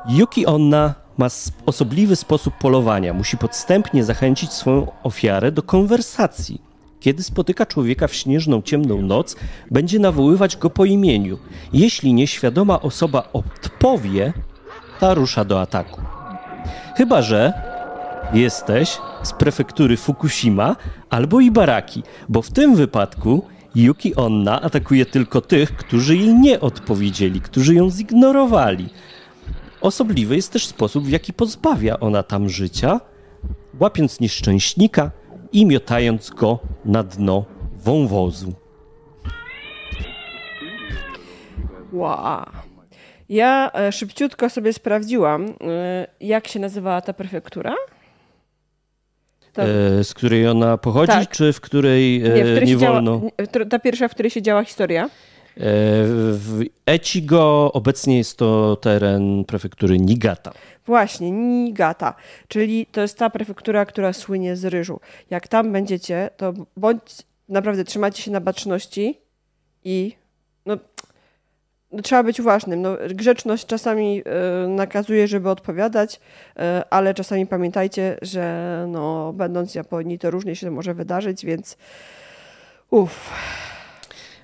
Yuki 0.10 0.46
Onna 0.46 0.94
ma 1.18 1.28
osobliwy 1.66 2.16
sposób 2.16 2.54
polowania. 2.58 3.14
Musi 3.14 3.38
podstępnie 3.38 4.04
zachęcić 4.04 4.54
swoją 4.54 4.88
ofiarę 5.04 5.52
do 5.52 5.64
konwersacji. 5.64 6.62
Kiedy 7.00 7.24
spotyka 7.24 7.66
człowieka 7.66 8.08
w 8.08 8.14
śnieżną, 8.14 8.62
ciemną 8.62 9.02
noc, 9.02 9.36
będzie 9.72 10.00
nawoływać 10.00 10.58
go 10.58 10.70
po 10.70 10.86
imieniu. 10.86 11.38
Jeśli 11.74 12.14
nieświadoma 12.14 12.82
osoba 12.82 13.30
odpowie, 13.34 14.34
ta 15.00 15.14
rusza 15.14 15.46
do 15.46 15.62
ataku. 15.62 16.02
Chyba, 16.98 17.22
że 17.22 17.54
jesteś 18.34 18.98
z 19.24 19.34
prefektury 19.34 19.98
Fukushima 19.98 20.76
albo 21.10 21.42
Ibaraki, 21.42 22.04
bo 22.30 22.42
w 22.42 22.52
tym 22.52 22.76
wypadku 22.76 23.46
Yuki 23.76 24.16
Onna 24.16 24.62
atakuje 24.62 25.06
tylko 25.06 25.42
tych, 25.42 25.76
którzy 25.76 26.18
jej 26.18 26.34
nie 26.34 26.60
odpowiedzieli, 26.60 27.42
którzy 27.42 27.76
ją 27.76 27.90
zignorowali. 27.90 28.90
Osobliwy 29.82 30.36
jest 30.36 30.54
też 30.54 30.68
sposób, 30.68 31.04
w 31.04 31.10
jaki 31.10 31.34
pozbawia 31.34 32.00
ona 32.00 32.24
tam 32.24 32.50
życia, 32.50 33.00
łapiąc 33.80 34.20
nieszczęśnika 34.20 35.12
i 35.52 35.66
miotając 35.66 36.30
go 36.30 36.60
na 36.86 37.04
dno 37.04 37.46
wąwozu. 37.84 38.54
Wow. 41.94 42.46
Ja 43.30 43.72
e, 43.74 43.92
szybciutko 43.92 44.50
sobie 44.50 44.74
sprawdziłam, 44.74 45.46
e, 45.46 46.08
jak 46.22 46.48
się 46.48 46.60
nazywała 46.60 47.02
ta 47.02 47.14
prefektura. 47.14 47.76
E, 49.58 50.04
z 50.04 50.14
której 50.14 50.48
ona 50.48 50.78
pochodzi, 50.78 51.12
tak. 51.12 51.30
czy 51.30 51.54
w 51.54 51.62
której 51.62 52.22
nie, 52.22 52.30
w 52.30 52.52
której 52.52 52.68
nie 52.68 52.78
wolno? 52.78 53.22
Działa, 53.54 53.66
ta 53.70 53.80
pierwsza, 53.80 54.08
w 54.08 54.12
której 54.12 54.30
się 54.30 54.42
działa 54.42 54.64
historia. 54.64 55.04
E, 55.06 55.10
w 56.34 56.62
Echigo 56.86 57.72
obecnie 57.74 58.18
jest 58.18 58.38
to 58.38 58.76
teren 58.76 59.46
prefektury 59.46 60.00
Niigata. 60.00 60.54
Właśnie, 60.86 61.32
Niigata, 61.32 62.14
czyli 62.48 62.86
to 62.86 63.02
jest 63.02 63.18
ta 63.18 63.30
prefektura, 63.30 63.86
która 63.86 64.14
słynie 64.14 64.56
z 64.56 64.66
ryżu. 64.66 65.00
Jak 65.30 65.48
tam 65.48 65.72
będziecie, 65.72 66.30
to 66.38 66.54
bądź 66.78 67.02
naprawdę 67.50 67.84
trzymajcie 67.84 68.24
się 68.24 68.32
na 68.32 68.42
baczności 68.42 69.18
i 69.84 70.16
no, 70.66 70.78
trzeba 72.04 72.24
być 72.24 72.40
uważnym. 72.40 72.82
No, 72.82 72.98
grzeczność 73.10 73.66
czasami 73.66 74.22
y, 74.66 74.68
nakazuje, 74.68 75.28
żeby 75.28 75.50
odpowiadać, 75.50 76.16
y, 76.16 76.62
ale 76.90 77.14
czasami 77.14 77.48
pamiętajcie, 77.48 78.18
że 78.22 78.86
no, 78.90 79.34
będąc 79.34 79.72
w 79.72 79.76
Japonii, 79.76 80.20
to 80.20 80.32
różnie 80.32 80.56
się 80.56 80.72
może 80.72 80.94
wydarzyć, 80.94 81.46
więc 81.46 81.78
uff. 82.90 83.30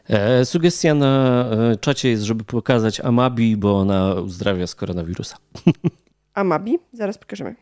E, 0.10 0.46
sugestia 0.46 0.94
na 0.94 1.46
czacie 1.82 2.10
jest, 2.10 2.24
żeby 2.24 2.44
pokazać 2.44 3.00
Amabi, 3.00 3.58
bo 3.58 3.80
ona 3.80 4.14
uzdrawia 4.14 4.68
z 4.68 4.76
koronawirusa. 4.76 5.38
Amabi? 6.34 6.80
Zaraz 6.94 7.18
pokażemy. 7.18 7.56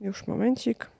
Już 0.00 0.26
momencik. 0.26 0.95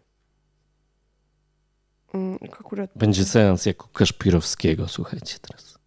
Mm, 2.16 2.38
akurat... 2.61 2.90
Będzie 2.96 3.24
seans 3.24 3.66
jako 3.66 3.88
Kaszpirowskiego, 3.88 4.88
słuchajcie 4.88 5.37
teraz. 5.40 5.79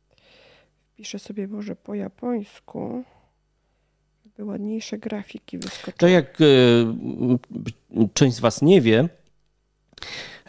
Piszę 0.96 1.20
sobie 1.20 1.48
może 1.48 1.76
po 1.76 1.96
japońsku, 1.96 3.04
żeby 4.26 4.46
ładniejsze 4.46 4.98
grafiki 4.98 5.58
wyskoczyły. 5.58 5.94
To 5.98 6.08
jak 6.08 6.38
e, 6.42 6.46
część 8.13 8.36
z 8.36 8.39
was 8.39 8.62
nie 8.62 8.82
wie, 8.82 9.10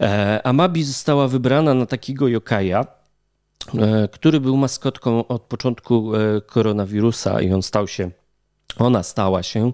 e, 0.01 0.41
Amabi 0.47 0.85
została 0.85 1.29
wybrana 1.29 1.75
na 1.75 1.87
takiego 1.87 2.29
yokaja, 2.29 2.87
e, 3.79 4.09
który 4.09 4.41
był 4.41 4.57
maskotką 4.57 5.27
od 5.27 5.43
początku 5.43 6.17
e, 6.17 6.41
koronawirusa 6.41 7.41
i 7.41 7.53
on 7.53 7.63
stał 7.63 7.89
się, 7.89 8.11
ona 8.79 9.03
stała 9.03 9.43
się 9.43 9.73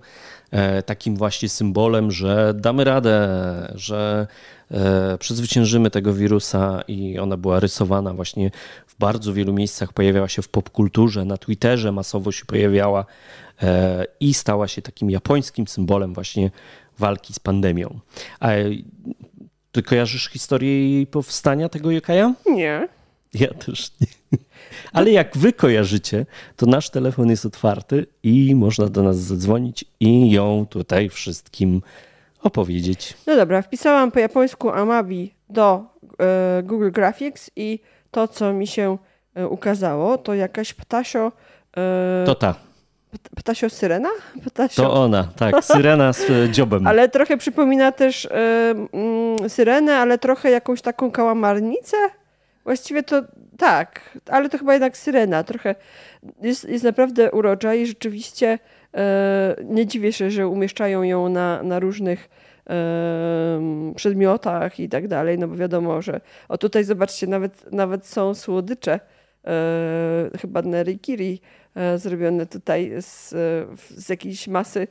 e, 0.50 0.82
takim 0.82 1.16
właśnie 1.16 1.48
symbolem, 1.48 2.10
że 2.10 2.54
damy 2.54 2.84
radę, 2.84 3.28
że 3.74 4.26
E, 4.70 5.18
przezwyciężymy 5.18 5.90
tego 5.90 6.12
wirusa 6.12 6.82
i 6.88 7.18
ona 7.18 7.36
była 7.36 7.60
rysowana 7.60 8.14
właśnie 8.14 8.50
w 8.86 8.98
bardzo 8.98 9.32
wielu 9.32 9.52
miejscach, 9.52 9.92
pojawiała 9.92 10.28
się 10.28 10.42
w 10.42 10.48
popkulturze, 10.48 11.24
na 11.24 11.36
Twitterze 11.36 11.92
masowo 11.92 12.32
się 12.32 12.44
pojawiała 12.44 13.04
e, 13.62 14.06
i 14.20 14.34
stała 14.34 14.68
się 14.68 14.82
takim 14.82 15.10
japońskim 15.10 15.66
symbolem 15.68 16.14
właśnie 16.14 16.50
walki 16.98 17.32
z 17.32 17.38
pandemią. 17.38 18.00
A 18.40 18.48
ty 19.72 19.82
kojarzysz 19.82 20.28
historię 20.28 20.90
jej 20.90 21.06
powstania 21.06 21.68
tego 21.68 21.90
Yokaja? 21.90 22.34
Nie. 22.46 22.88
Ja 23.40 23.54
też 23.54 23.90
nie. 24.00 24.38
Ale 24.92 25.10
jak 25.10 25.36
wy 25.36 25.52
kojarzycie, 25.52 26.26
to 26.56 26.66
nasz 26.66 26.90
telefon 26.90 27.30
jest 27.30 27.46
otwarty 27.46 28.06
i 28.22 28.54
można 28.54 28.86
do 28.86 29.02
nas 29.02 29.16
zadzwonić 29.16 29.84
i 30.00 30.30
ją 30.30 30.66
tutaj 30.70 31.08
wszystkim 31.08 31.82
opowiedzieć. 32.42 33.14
No 33.26 33.36
dobra, 33.36 33.62
wpisałam 33.62 34.10
po 34.10 34.18
japońsku 34.18 34.70
Amabi 34.70 35.34
do 35.48 35.84
e, 36.20 36.62
Google 36.62 36.90
Graphics 36.90 37.50
i 37.56 37.80
to, 38.10 38.28
co 38.28 38.52
mi 38.52 38.66
się 38.66 38.98
e, 39.34 39.48
ukazało, 39.48 40.18
to 40.18 40.34
jakaś 40.34 40.74
ptasio. 40.74 41.32
E, 41.76 42.22
To 42.26 42.34
ta, 42.34 42.54
ptasio 43.36 43.70
syrena? 43.70 44.08
Ptasio. 44.46 44.82
to 44.82 44.92
ona, 44.92 45.24
tak, 45.36 45.64
syrena 45.64 46.12
z 46.12 46.50
dziobem. 46.50 46.86
Ale 46.90 47.08
trochę 47.08 47.36
przypomina 47.36 47.92
też 47.92 48.24
e, 48.24 48.30
mm, 48.92 49.48
syrenę, 49.48 49.96
ale 49.96 50.18
trochę 50.18 50.50
jakąś 50.50 50.82
taką 50.82 51.10
kałamarnicę. 51.10 51.96
Właściwie 52.66 53.02
to 53.02 53.22
tak, 53.58 54.18
ale 54.30 54.48
to 54.48 54.58
chyba 54.58 54.72
jednak 54.72 54.96
syrena. 54.96 55.44
Trochę 55.44 55.74
jest, 56.42 56.68
jest 56.68 56.84
naprawdę 56.84 57.30
urocza 57.32 57.74
i 57.74 57.86
rzeczywiście 57.86 58.58
e, 58.94 59.56
nie 59.64 59.86
dziwię 59.86 60.12
się, 60.12 60.30
że 60.30 60.48
umieszczają 60.48 61.02
ją 61.02 61.28
na, 61.28 61.62
na 61.62 61.78
różnych 61.78 62.28
em, 62.66 63.94
przedmiotach 63.94 64.80
i 64.80 64.88
tak 64.88 65.08
dalej, 65.08 65.38
no 65.38 65.48
bo 65.48 65.56
wiadomo, 65.56 66.02
że 66.02 66.20
o 66.48 66.58
tutaj 66.58 66.84
zobaczcie, 66.84 67.26
nawet, 67.26 67.72
nawet 67.72 68.06
są 68.06 68.34
słodycze, 68.34 69.00
e, 69.44 70.30
chyba 70.40 70.62
nerikiri 70.62 71.40
e, 71.40 71.65
zrobione 71.96 72.46
tutaj 72.46 72.92
z, 73.00 73.28
z 73.80 74.08
jakiejś 74.08 74.48
masy 74.48 74.80
e, 74.80 74.86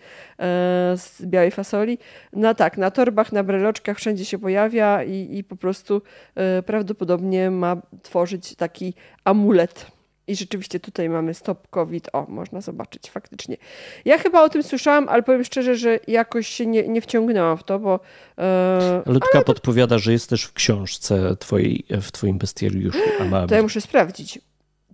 z 0.98 1.26
białej 1.26 1.52
fasoli. 1.52 1.98
No 2.34 2.56
tak, 2.56 2.78
na 2.78 2.92
torbach, 2.92 3.32
na 3.32 3.44
breloczkach 3.44 3.98
wszędzie 3.98 4.26
się 4.26 4.40
pojawia 4.40 5.04
i, 5.04 5.38
i 5.38 5.44
po 5.44 5.56
prostu 5.56 6.02
e, 6.36 6.64
prawdopodobnie 6.64 7.52
ma 7.52 7.82
tworzyć 8.04 8.56
taki 8.56 8.94
amulet. 9.24 9.96
I 10.28 10.36
rzeczywiście 10.36 10.80
tutaj 10.80 11.10
mamy 11.10 11.34
stop 11.34 11.68
COVID. 11.68 12.10
O, 12.14 12.26
można 12.30 12.62
zobaczyć 12.62 13.12
faktycznie. 13.12 13.58
Ja 14.06 14.18
chyba 14.18 14.44
o 14.44 14.50
tym 14.50 14.64
słyszałam, 14.64 15.10
ale 15.10 15.24
powiem 15.24 15.44
szczerze, 15.44 15.76
że 15.76 16.00
jakoś 16.08 16.48
się 16.48 16.66
nie, 16.66 16.88
nie 16.88 17.02
wciągnęłam 17.02 17.58
w 17.58 17.64
to, 17.64 17.80
bo 17.80 18.00
e, 18.38 19.04
Ludka 19.06 19.42
podpowiada, 19.42 19.98
że 19.98 20.12
jest 20.12 20.30
też 20.30 20.44
w 20.44 20.54
książce 20.54 21.36
twojej, 21.36 21.86
w 22.02 22.12
twoim 22.12 22.38
bestiariuszu 22.38 23.00
to 23.48 23.56
ja 23.56 23.64
muszę 23.64 23.82
sprawdzić. 23.82 24.40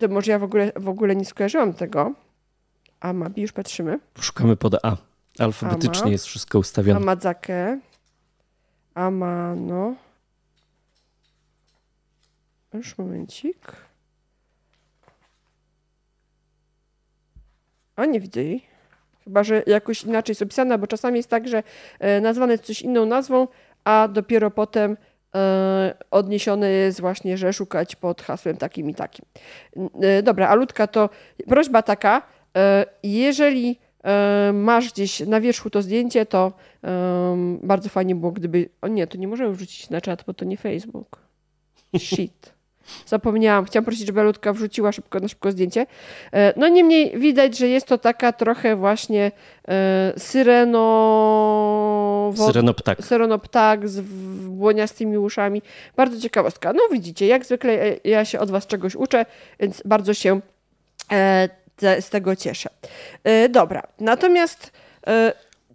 To 0.01 0.07
może 0.07 0.31
ja 0.31 0.39
w 0.39 0.43
ogóle, 0.43 0.71
w 0.75 0.89
ogóle 0.89 1.15
nie 1.15 1.25
skojarzyłam 1.25 1.73
tego. 1.73 2.13
A 2.99 3.13
Mabi, 3.13 3.41
już 3.41 3.51
patrzymy. 3.51 3.99
Szukamy 4.19 4.55
pod 4.55 4.85
A. 4.85 4.97
Alfabetycznie 5.39 6.01
Ama. 6.01 6.11
jest 6.11 6.25
wszystko 6.25 6.59
ustawione. 6.59 6.97
Amadzake. 6.99 7.79
Amano. 8.93 9.95
Już 12.73 12.97
momencik. 12.97 13.71
A 17.95 18.05
nie 18.05 18.19
widzę 18.19 18.43
jej. 18.43 18.65
Chyba, 19.23 19.43
że 19.43 19.63
jakoś 19.67 20.03
inaczej 20.03 20.31
jest 20.31 20.41
opisana, 20.41 20.77
bo 20.77 20.87
czasami 20.87 21.17
jest 21.17 21.29
tak, 21.29 21.47
że 21.47 21.63
e, 21.99 22.21
nazwane 22.21 22.53
jest 22.53 22.63
coś 22.63 22.81
inną 22.81 23.05
nazwą, 23.05 23.47
a 23.83 24.07
dopiero 24.07 24.51
potem 24.51 24.97
e, 25.35 25.93
odniesione 26.11 26.69
jest 26.69 27.01
właśnie, 27.01 27.37
że 27.37 27.53
szukać 27.53 27.95
pod 27.95 28.21
hasłem 28.21 28.57
takim 28.57 28.89
i 28.89 28.95
takim. 28.95 29.25
E, 30.01 30.23
Dobra, 30.23 30.47
a 30.47 30.55
Ludka, 30.55 30.87
to 30.87 31.09
prośba 31.47 31.81
taka, 31.81 32.21
e, 32.57 32.85
jeżeli 33.03 33.79
masz 34.53 34.91
gdzieś 34.91 35.19
na 35.19 35.41
wierzchu 35.41 35.69
to 35.69 35.81
zdjęcie, 35.81 36.25
to 36.25 36.51
bardzo 37.61 37.89
fajnie 37.89 38.15
było, 38.15 38.31
gdyby... 38.31 38.69
O 38.81 38.87
nie, 38.87 39.07
to 39.07 39.17
nie 39.17 39.27
możemy 39.27 39.53
wrzucić 39.53 39.89
na 39.89 40.01
czat, 40.01 40.23
bo 40.27 40.33
to 40.33 40.45
nie 40.45 40.57
Facebook. 40.57 41.17
Shit. 41.97 42.53
Zapomniałam. 43.05 43.65
Chciałam 43.65 43.85
prosić, 43.85 44.07
żeby 44.07 44.23
Ludka 44.23 44.53
wrzuciła 44.53 44.91
szybko 44.91 45.19
na 45.19 45.27
szybko 45.27 45.51
zdjęcie. 45.51 45.85
E, 46.33 46.53
No 46.59 46.67
niemniej 46.67 47.19
widać, 47.19 47.57
że 47.57 47.67
jest 47.67 47.87
to 47.87 47.97
taka 47.97 48.33
trochę 48.33 48.75
właśnie 48.75 49.31
e, 49.67 50.13
syreno... 50.17 50.81
Syrenoptak. 52.47 53.03
Seronoptak 53.03 53.89
z 53.89 53.99
w- 53.99 54.49
błoniastymi 54.49 55.17
uszami. 55.17 55.61
Bardzo 55.95 56.21
ciekawostka. 56.21 56.73
No 56.73 56.79
widzicie, 56.91 57.27
jak 57.27 57.45
zwykle 57.45 57.73
e, 57.73 57.95
ja 58.03 58.25
się 58.25 58.39
od 58.39 58.51
Was 58.51 58.67
czegoś 58.67 58.95
uczę, 58.95 59.25
więc 59.59 59.81
bardzo 59.85 60.13
się 60.13 60.39
z 61.99 62.09
tego 62.09 62.35
cieszę. 62.35 62.69
Dobra, 63.49 63.83
natomiast 63.99 64.71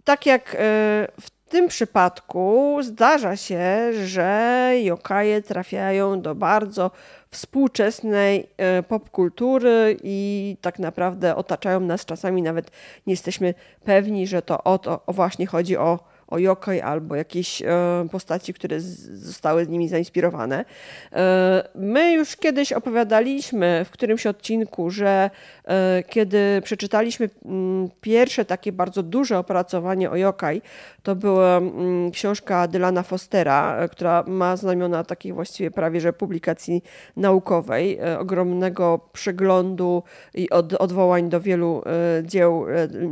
tak 0.03 0.25
jak 0.25 0.55
e, 0.59 1.07
w 1.47 1.49
tym 1.49 1.67
przypadku 1.67 2.77
zdarza 2.81 3.35
się, 3.35 3.93
że 4.05 4.71
jokaje 4.83 5.41
trafiają 5.41 6.21
do 6.21 6.35
bardzo 6.35 6.91
współczesnej 7.31 8.49
e, 8.57 8.83
popkultury 8.83 9.97
i 10.03 10.57
tak 10.61 10.79
naprawdę 10.79 11.35
otaczają 11.35 11.79
nas 11.79 12.05
czasami 12.05 12.41
nawet 12.41 12.71
nie 13.07 13.13
jesteśmy 13.13 13.53
pewni, 13.83 14.27
że 14.27 14.41
to 14.41 14.63
o 14.63 14.77
to 14.77 15.01
o 15.05 15.13
właśnie 15.13 15.47
chodzi 15.47 15.77
o 15.77 15.99
o 16.27 16.37
Yokoi 16.37 16.81
albo 16.81 17.15
jakieś 17.15 17.61
e, 17.61 17.65
postaci, 18.11 18.53
które 18.53 18.81
zostały 18.81 19.65
z 19.65 19.69
nimi 19.69 19.89
zainspirowane. 19.89 20.65
E, 21.13 21.69
my 21.75 22.13
już 22.13 22.35
kiedyś 22.35 22.73
opowiadaliśmy 22.73 23.85
w 23.85 23.91
którymś 23.91 24.27
odcinku, 24.27 24.89
że 24.89 25.29
e, 25.65 26.03
kiedy 26.09 26.61
przeczytaliśmy 26.63 27.29
mm, 27.45 27.89
pierwsze 28.01 28.45
takie 28.45 28.71
bardzo 28.71 29.03
duże 29.03 29.39
opracowanie 29.39 30.11
o 30.11 30.15
Yokai, 30.15 30.61
to 31.03 31.15
była 31.15 31.57
mm, 31.57 32.11
książka 32.11 32.67
Dylana 32.67 33.03
Fostera, 33.03 33.87
która 33.91 34.23
ma 34.27 34.57
znamiona 34.57 35.03
takiej 35.03 35.33
właściwie 35.33 35.71
prawie 35.71 36.01
że 36.01 36.13
publikacji 36.13 36.83
naukowej, 37.15 37.99
ogromnego 38.19 38.99
przeglądu 39.13 40.03
i 40.33 40.49
od, 40.49 40.73
odwołań 40.73 41.29
do 41.29 41.41
wielu 41.41 41.83
dzieł 42.23 42.65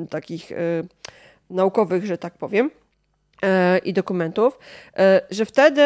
takich 0.10 0.51
naukowych, 1.49 2.06
że 2.06 2.17
tak 2.17 2.38
powiem 2.38 2.71
i 3.84 3.93
dokumentów, 3.93 4.60
e, 4.98 5.21
że 5.32 5.45
wtedy 5.45 5.82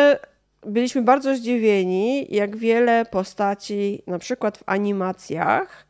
byliśmy 0.66 1.02
bardzo 1.02 1.36
zdziwieni, 1.36 2.28
jak 2.36 2.58
wiele 2.58 3.06
postaci, 3.06 4.04
na 4.08 4.20
przykład 4.20 4.58
w 4.58 4.64
animacjach, 4.66 5.89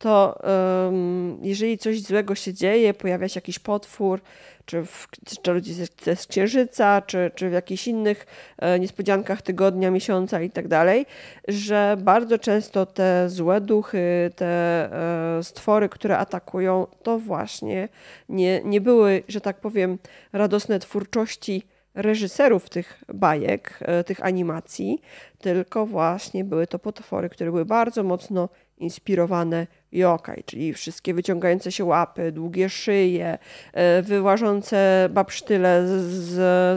to 0.00 0.40
em, 0.88 1.38
jeżeli 1.42 1.78
coś 1.78 2.02
złego 2.02 2.34
się 2.34 2.54
dzieje, 2.54 2.94
pojawia 2.94 3.28
się 3.28 3.38
jakiś 3.38 3.58
potwór, 3.58 4.20
czy 4.64 4.84
w 4.84 5.06
Czarodziejce 5.42 5.86
z- 5.86 6.20
z 6.20 6.26
Księżyca, 6.26 7.02
czy, 7.02 7.30
czy 7.34 7.48
w 7.50 7.52
jakichś 7.52 7.88
innych 7.88 8.26
e, 8.58 8.78
niespodziankach 8.80 9.42
tygodnia, 9.42 9.90
miesiąca 9.90 10.42
i 10.42 10.50
tak 10.50 10.68
dalej, 10.68 11.06
że 11.48 11.96
bardzo 12.00 12.38
często 12.38 12.86
te 12.86 13.28
złe 13.28 13.60
duchy, 13.60 14.30
te 14.36 14.46
e, 14.46 15.42
stwory, 15.42 15.88
które 15.88 16.18
atakują, 16.18 16.86
to 17.02 17.18
właśnie 17.18 17.88
nie, 18.28 18.60
nie 18.64 18.80
były, 18.80 19.22
że 19.28 19.40
tak 19.40 19.60
powiem, 19.60 19.98
radosne 20.32 20.78
twórczości 20.78 21.62
reżyserów 21.94 22.70
tych 22.70 23.04
bajek, 23.14 23.78
e, 23.82 24.04
tych 24.04 24.24
animacji, 24.24 25.00
tylko 25.38 25.86
właśnie 25.86 26.44
były 26.44 26.66
to 26.66 26.78
potwory, 26.78 27.28
które 27.28 27.50
były 27.50 27.64
bardzo 27.64 28.02
mocno 28.02 28.48
inspirowane 28.78 29.66
yokai, 29.92 30.42
czyli 30.46 30.74
wszystkie 30.74 31.14
wyciągające 31.14 31.72
się 31.72 31.84
łapy, 31.84 32.32
długie 32.32 32.68
szyje, 32.68 33.38
e, 33.72 34.02
wyłażące 34.02 35.08
babsztyle 35.12 35.86
z, 35.86 35.90
z, 36.12 36.28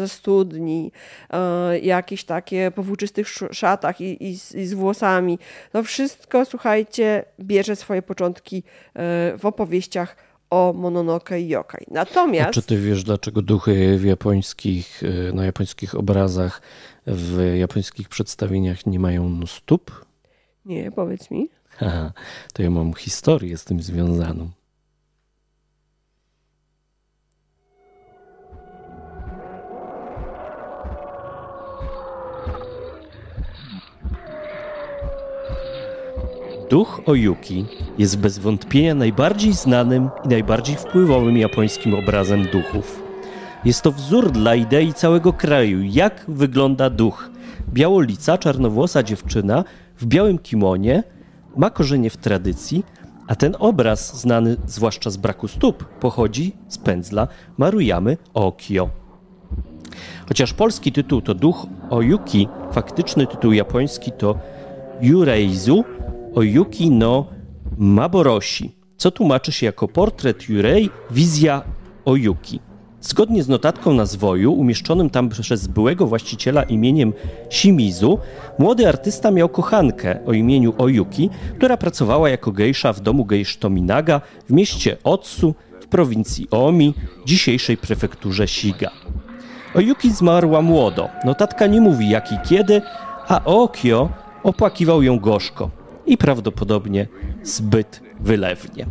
ze 0.02 0.08
studni, 0.10 0.92
e, 1.30 1.80
jakieś 1.80 2.24
takie 2.24 2.72
po 2.76 2.84
włóczystych 2.84 3.28
sz- 3.28 3.56
szatach 3.58 4.02
i, 4.02 4.30
i, 4.30 4.40
z, 4.40 4.56
i 4.56 4.66
z 4.66 4.74
włosami. 4.74 5.40
To 5.72 5.84
wszystko, 5.84 6.46
słuchajcie, 6.46 7.26
bierze 7.40 7.76
swoje 7.76 8.02
początki 8.02 8.64
e, 8.96 9.38
w 9.38 9.46
opowieściach 9.46 10.16
o 10.50 10.74
Mononoke 10.76 11.42
i 11.42 11.48
yokai. 11.48 11.86
A 11.92 11.94
Natomiast... 11.94 12.52
czy 12.54 12.62
ty 12.62 12.78
wiesz, 12.78 13.04
dlaczego 13.04 13.42
duchy 13.42 13.98
w 13.98 14.04
japońskich, 14.06 15.02
na 15.34 15.46
japońskich 15.46 15.96
obrazach, 15.96 16.62
w 17.08 17.54
japońskich 17.58 18.10
przedstawieniach 18.10 18.86
nie 18.86 19.00
mają 19.00 19.48
stóp? 19.48 20.06
Nie, 20.66 20.92
powiedz 20.92 21.32
mi. 21.32 21.50
To 22.54 22.64
ja 22.64 22.70
mam 22.70 22.94
historię 22.94 23.58
z 23.58 23.66
tym 23.66 23.82
związaną. 23.82 24.50
Duch 36.70 37.02
Oyuki 37.06 37.66
jest 37.98 38.18
bez 38.20 38.40
wątpienia 38.40 38.96
najbardziej 38.96 39.54
znanym 39.54 40.10
i 40.26 40.28
najbardziej 40.28 40.76
wpływowym 40.76 41.38
japońskim 41.38 41.94
obrazem 41.94 42.46
duchów. 42.46 43.04
Jest 43.66 43.82
to 43.82 43.92
wzór 43.92 44.32
dla 44.32 44.56
idei 44.56 44.94
całego 44.94 45.34
kraju, 45.34 45.84
jak 45.84 46.26
wygląda 46.28 46.90
duch. 46.90 47.30
Białolica, 47.70 48.38
czarnowłosa 48.38 49.04
dziewczyna 49.04 49.64
w 49.98 50.06
białym 50.06 50.40
kimonie 50.40 51.04
ma 51.58 51.70
korzenie 51.70 52.10
w 52.10 52.18
tradycji, 52.18 52.84
a 53.28 53.36
ten 53.36 53.56
obraz, 53.60 54.22
znany 54.22 54.58
zwłaszcza 54.66 55.10
z 55.10 55.18
braku 55.18 55.48
stóp, 55.48 55.86
pochodzi 55.86 56.56
z 56.68 56.78
pędzla 56.78 57.28
Maruyamy 57.58 58.18
Okio. 58.34 58.90
Chociaż 60.28 60.54
polski 60.54 60.92
tytuł 60.92 61.22
to 61.22 61.34
Duch 61.34 61.68
Oyuki, 61.90 62.48
faktyczny 62.72 63.28
tytuł 63.28 63.52
japoński 63.52 64.12
to 64.12 64.38
Yureizu 65.02 65.84
Oyuki 66.36 66.92
no 66.92 67.26
Maboroshi, 67.78 68.76
co 68.98 69.12
tłumaczy 69.12 69.52
się 69.52 69.66
jako 69.66 69.88
portret 69.88 70.50
Yurei, 70.50 70.90
wizja 71.12 71.62
Oyuki. 72.06 72.60
Zgodnie 73.04 73.44
z 73.44 73.48
notatką 73.48 73.94
na 73.94 74.06
zwoju, 74.06 74.54
umieszczonym 74.54 75.10
tam 75.10 75.30
przez 75.30 75.68
byłego 75.68 76.08
właściciela 76.08 76.64
imieniem 76.64 77.14
Shimizu, 77.50 78.20
młody 78.60 78.88
artysta 78.88 79.32
miał 79.32 79.50
kochankę 79.50 80.20
o 80.26 80.34
imieniu 80.34 80.74
Oyuki, 80.78 81.30
która 81.56 81.78
pracowała 81.78 82.30
jako 82.30 82.52
gejsza 82.52 82.94
w 82.94 83.00
domu 83.00 83.26
gejsz 83.26 83.58
Tominaga 83.58 84.22
w 84.50 84.54
mieście 84.54 84.98
Otsu 85.04 85.56
w 85.82 85.88
prowincji 85.88 86.48
Omi, 86.52 86.94
dzisiejszej 87.26 87.78
prefekturze 87.78 88.48
Shiga. 88.48 88.92
Oyuki 89.76 90.12
zmarła 90.12 90.62
młodo. 90.62 91.10
Notatka 91.26 91.68
nie 91.68 91.82
mówi 91.82 92.10
jak 92.10 92.32
i 92.32 92.38
kiedy, 92.50 92.82
a 93.28 93.44
Okio 93.46 94.10
opłakiwał 94.44 95.04
ją 95.04 95.20
gorzko 95.20 95.70
i 96.06 96.18
prawdopodobnie 96.18 97.08
zbyt 97.44 98.02
wylewnie. 98.20 98.86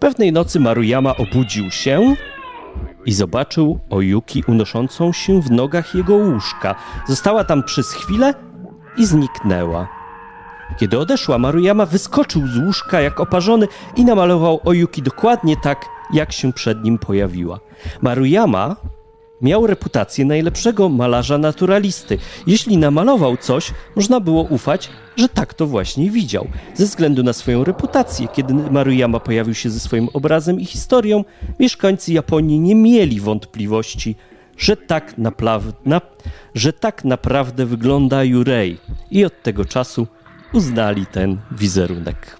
Pewnej 0.00 0.32
nocy 0.32 0.60
Maruyama 0.60 1.16
obudził 1.16 1.70
się 1.70 2.14
i 3.06 3.12
zobaczył 3.12 3.78
Oyuki 3.90 4.44
unoszącą 4.46 5.12
się 5.12 5.42
w 5.42 5.50
nogach 5.50 5.94
jego 5.94 6.14
łóżka. 6.14 6.74
Została 7.08 7.44
tam 7.44 7.62
przez 7.62 7.92
chwilę 7.92 8.34
i 8.96 9.06
zniknęła. 9.06 9.88
Kiedy 10.78 10.98
odeszła, 10.98 11.38
Maruyama 11.38 11.86
wyskoczył 11.86 12.46
z 12.46 12.58
łóżka 12.58 13.00
jak 13.00 13.20
oparzony 13.20 13.68
i 13.96 14.04
namalował 14.04 14.60
Oyuki 14.64 15.02
dokładnie 15.02 15.56
tak, 15.56 15.86
jak 16.12 16.32
się 16.32 16.52
przed 16.52 16.84
nim 16.84 16.98
pojawiła. 16.98 17.60
Maruyama 18.00 18.76
miał 19.42 19.66
reputację 19.66 20.24
najlepszego 20.24 20.88
malarza 20.88 21.38
naturalisty. 21.38 22.18
Jeśli 22.46 22.78
namalował 22.78 23.36
coś, 23.36 23.72
można 23.96 24.20
było 24.20 24.42
ufać, 24.42 24.90
że 25.16 25.28
tak 25.28 25.54
to 25.54 25.66
właśnie 25.66 26.10
widział. 26.10 26.48
Ze 26.74 26.84
względu 26.84 27.22
na 27.22 27.32
swoją 27.32 27.64
reputację, 27.64 28.28
kiedy 28.28 28.54
Maruyama 28.54 29.20
pojawił 29.20 29.54
się 29.54 29.70
ze 29.70 29.80
swoim 29.80 30.08
obrazem 30.12 30.60
i 30.60 30.64
historią, 30.64 31.24
mieszkańcy 31.60 32.12
Japonii 32.12 32.60
nie 32.60 32.74
mieli 32.74 33.20
wątpliwości, 33.20 34.16
że 34.56 34.76
tak, 34.76 35.18
na, 35.18 36.00
że 36.54 36.72
tak 36.72 37.04
naprawdę 37.04 37.66
wygląda 37.66 38.24
Jurei. 38.24 38.78
I 39.10 39.24
od 39.24 39.42
tego 39.42 39.64
czasu 39.64 40.06
uznali 40.52 41.06
ten 41.06 41.38
wizerunek. 41.50 42.36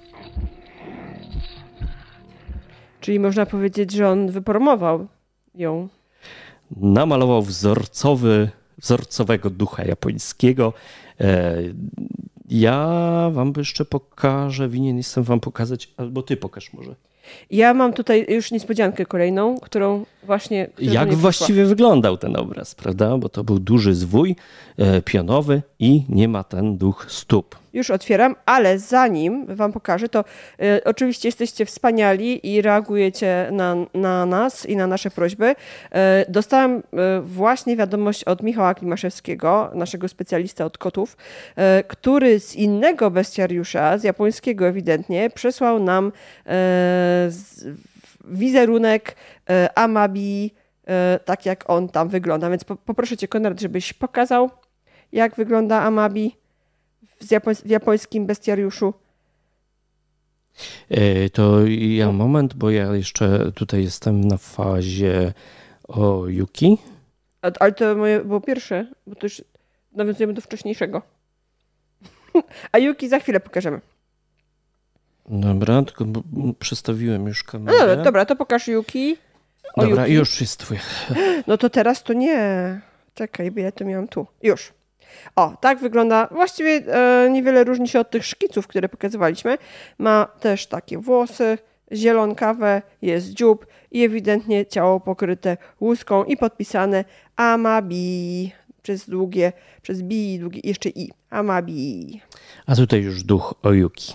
Czyli 3.01 3.21
można 3.21 3.47
powiedzieć, 3.47 3.93
że 3.93 4.09
on 4.09 4.31
wypromował 4.31 5.07
ją 5.55 5.89
namalował 6.77 7.43
wzorcowy, 7.43 8.49
wzorcowego 8.79 9.51
ducha 9.51 9.85
japońskiego. 9.85 10.73
E, 11.21 11.57
ja 12.49 13.31
wam 13.33 13.53
jeszcze 13.57 13.85
pokażę, 13.85 14.69
winien 14.69 14.97
jestem 14.97 15.25
wam 15.25 15.41
pokazać, 15.41 15.91
albo 15.97 16.23
ty 16.23 16.37
pokaż 16.37 16.73
może. 16.73 16.95
Ja 17.51 17.75
mam 17.75 17.93
tutaj 17.93 18.27
już 18.29 18.51
niespodziankę 18.51 19.07
kolejną, 19.07 19.59
którą 19.61 20.05
właśnie. 20.23 20.69
Jak 20.79 21.15
właściwie 21.15 21.65
wyglądał 21.65 22.17
ten 22.17 22.37
obraz, 22.37 22.75
prawda? 22.75 23.19
Bo 23.19 23.29
to 23.29 23.45
był 23.45 23.59
duży 23.59 23.95
zwój 23.95 24.37
e, 24.79 25.03
pionowy 25.03 25.63
i 25.79 26.05
nie 26.09 26.29
ma 26.29 26.45
ten 26.45 26.77
duch 26.77 27.07
stóp. 27.09 27.63
Już 27.73 27.91
otwieram, 27.91 28.37
ale 28.47 28.79
zanim 28.79 29.47
wam 29.57 29.73
pokażę, 29.73 30.09
to 30.09 30.25
y, 30.63 30.85
oczywiście 30.85 31.29
jesteście 31.29 31.67
wspaniali 31.67 32.55
i 32.55 32.63
reagujecie 32.63 33.49
na, 33.53 33.77
na 33.95 34.27
nas 34.27 34.67
i 34.67 34.77
na 34.77 34.87
nasze 34.87 35.11
prośby. 35.11 35.51
Y, 35.51 35.55
dostałem 36.29 36.77
y, 36.79 36.83
właśnie 37.23 37.77
wiadomość 37.77 38.25
od 38.25 38.43
Michała 38.43 38.75
Klimaszewskiego, 38.75 39.71
naszego 39.75 40.09
specjalista 40.09 40.65
od 40.65 40.79
kotów, 40.79 41.17
który 41.89 42.41
z 42.41 42.57
innego 42.57 43.11
bestiariusza, 43.11 43.99
z 43.99 44.05
japońskiego 44.05 44.67
ewidentnie, 44.67 45.31
przesłał 45.31 45.79
nam 45.79 46.13
wizerunek 48.25 49.17
Amabi, 49.75 50.51
tak 51.25 51.47
jak 51.47 51.71
on 51.71 51.89
tam 51.89 52.09
wygląda. 52.09 52.51
Więc 52.51 52.65
poproszę 52.65 53.17
cię, 53.17 53.29
Konrad, 53.29 53.61
żebyś 53.61 53.93
pokazał, 53.93 54.51
jak 55.13 55.35
wygląda 55.37 55.83
Amabi 55.83 56.37
w 57.03 57.67
japońskim 57.67 58.27
bestiariuszu? 58.27 58.95
E, 60.91 61.31
to 61.31 61.67
ja 61.67 62.13
moment, 62.13 62.55
bo 62.55 62.71
ja 62.71 62.95
jeszcze 62.95 63.53
tutaj 63.53 63.83
jestem 63.83 64.25
na 64.25 64.37
fazie 64.37 65.33
o 65.89 66.27
Yuki. 66.27 66.79
ale 67.61 67.73
to 67.73 67.97
moje 67.97 68.25
było 68.25 68.41
pierwsze, 68.41 68.87
bo 69.07 69.15
to 69.15 69.27
już 69.27 69.43
nawiązujemy 69.93 70.33
do 70.33 70.41
wcześniejszego. 70.41 71.03
A 72.73 72.79
Yuki 72.79 73.09
za 73.09 73.19
chwilę 73.19 73.41
pokażemy. 73.41 73.81
Dobra, 75.33 75.83
tylko 75.83 76.05
przestawiłem 76.59 77.27
już 77.27 77.45
kamerę. 77.45 77.97
No 77.97 78.05
dobra, 78.05 78.27
to 78.27 78.37
pokaż 78.37 78.69
Yuki. 78.69 79.17
O 79.75 79.83
dobra, 79.83 80.03
Yuki. 80.03 80.15
już 80.15 80.41
jest 80.41 80.59
twój. 80.59 80.79
No 81.47 81.59
to 81.59 81.71
teraz 81.71 82.03
to 82.03 82.13
nie. 82.13 82.81
Czekaj, 83.15 83.51
bo 83.51 83.61
ja 83.61 83.73
to 83.73 83.85
miałam 83.85 84.09
tu. 84.09 84.27
Już. 84.43 84.73
O, 85.37 85.57
tak 85.61 85.79
wygląda. 85.79 86.29
Właściwie 86.31 86.71
e, 86.71 87.31
niewiele 87.31 87.65
różni 87.65 87.89
się 87.89 88.01
od 88.01 88.11
tych 88.11 88.27
szkiców, 88.27 88.67
które 88.67 88.89
pokazywaliśmy. 88.89 89.59
Ma 89.99 90.27
też 90.41 90.67
takie 90.67 90.99
włosy 90.99 91.59
zielonkawe, 91.93 92.83
jest 93.03 93.29
dziób 93.29 93.67
i 93.91 94.05
ewidentnie 94.05 94.67
ciało 94.67 95.01
pokryte 95.01 95.57
łuską 95.81 96.25
i 96.25 96.37
podpisane 96.37 97.05
Amabi 97.37 98.53
przez 98.83 99.11
długie, 99.11 99.53
przez 99.83 100.03
bi 100.03 100.35
i 100.35 100.39
długie, 100.39 100.61
jeszcze 100.65 100.89
i. 100.89 101.11
Amabi. 101.31 102.21
A 102.67 102.77
tutaj 102.77 103.01
już 103.01 103.23
duch 103.23 103.55
Oyuki. 103.63 104.15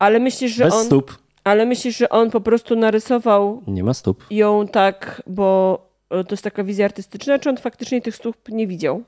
Ale 0.00 0.20
myślisz, 0.20 0.54
że 0.54 0.64
Bez 0.64 0.74
on... 0.74 0.86
stóp. 0.86 1.18
Ale 1.44 1.66
myślisz, 1.66 1.98
że 1.98 2.08
on 2.08 2.30
po 2.30 2.40
prostu 2.40 2.76
narysował... 2.76 3.62
Nie 3.66 3.84
ma 3.84 3.94
stóp. 3.94 4.24
...ją 4.30 4.68
tak, 4.68 5.22
bo 5.26 5.78
to 6.08 6.26
jest 6.30 6.44
taka 6.44 6.64
wizja 6.64 6.84
artystyczna, 6.84 7.38
czy 7.38 7.50
on 7.50 7.56
faktycznie 7.56 8.02
tych 8.02 8.16
stóp 8.16 8.36
nie 8.48 8.66
widział? 8.66 9.02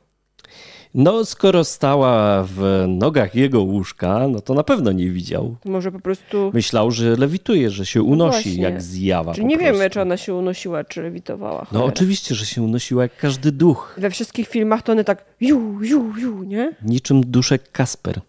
No, 0.95 1.24
skoro 1.24 1.64
stała 1.64 2.45
w 2.49 2.84
nogach 2.88 3.34
jego 3.34 3.62
łóżka, 3.62 4.28
no 4.28 4.40
to 4.40 4.55
na 4.55 4.64
pewno 4.64 4.93
nie 4.93 5.11
widział. 5.11 5.57
Może 5.64 5.93
po 5.93 6.01
prostu. 6.01 6.51
Myślał, 6.55 6.90
że 6.90 7.16
lewituje, 7.16 7.70
że 7.70 7.86
się 7.86 8.03
unosi 8.03 8.61
no 8.61 8.68
jak 8.68 8.82
zjawa. 8.82 9.32
Nie 9.32 9.36
prostu. 9.36 9.59
wiemy, 9.59 9.90
czy 9.90 10.01
ona 10.01 10.16
się 10.16 10.34
unosiła, 10.34 10.84
czy 10.84 11.03
lewitowała. 11.03 11.66
No 11.72 11.84
oczywiście, 11.84 12.34
że 12.34 12.47
się 12.47 12.62
unosiła 12.62 13.03
jak 13.03 13.16
każdy 13.16 13.53
duch. 13.53 13.95
We 13.99 14.11
wszystkich 14.11 14.49
filmach 14.49 14.82
to 14.82 14.93
one 14.93 15.05
tak 15.05 15.24
ju, 15.40 15.82
ju, 15.82 16.16
ju, 16.16 16.43
nie? 16.43 16.72
Niczym 16.82 17.20
duszek 17.20 17.72
Kasper. 17.72 18.20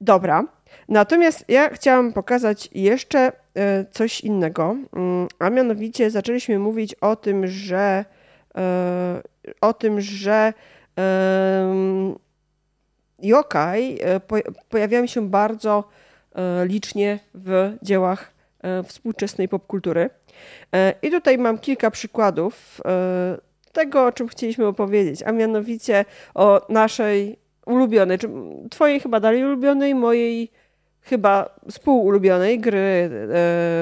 Dobra. 0.00 0.44
Natomiast 0.88 1.44
ja 1.48 1.68
chciałam 1.68 2.12
pokazać 2.12 2.68
jeszcze 2.74 3.32
e, 3.54 3.84
coś 3.90 4.20
innego, 4.20 4.76
mm, 4.92 5.28
a 5.38 5.50
mianowicie 5.50 6.10
zaczęliśmy 6.10 6.58
mówić 6.58 6.94
o 6.94 7.16
tym, 7.16 7.46
że 7.46 8.04
e, 8.54 9.22
o 9.60 9.72
tym, 9.72 10.00
że 10.00 10.52
yokai 13.18 13.98
e, 14.02 14.20
pojawiają 14.68 15.06
się 15.06 15.28
bardzo 15.28 15.88
licznie 16.64 17.18
w 17.34 17.72
dziełach 17.82 18.32
współczesnej 18.84 19.48
popkultury. 19.48 20.10
I 21.02 21.10
tutaj 21.10 21.38
mam 21.38 21.58
kilka 21.58 21.90
przykładów 21.90 22.80
tego, 23.72 24.06
o 24.06 24.12
czym 24.12 24.28
chcieliśmy 24.28 24.66
opowiedzieć, 24.66 25.22
a 25.22 25.32
mianowicie 25.32 26.04
o 26.34 26.66
naszej 26.68 27.38
ulubionej, 27.66 28.18
czy 28.18 28.28
twojej 28.70 29.00
chyba 29.00 29.20
dalej 29.20 29.44
ulubionej, 29.44 29.94
mojej 29.94 30.50
chyba 31.02 31.48
współulubionej 31.70 32.60
gry, 32.60 32.78
e, 32.78 33.08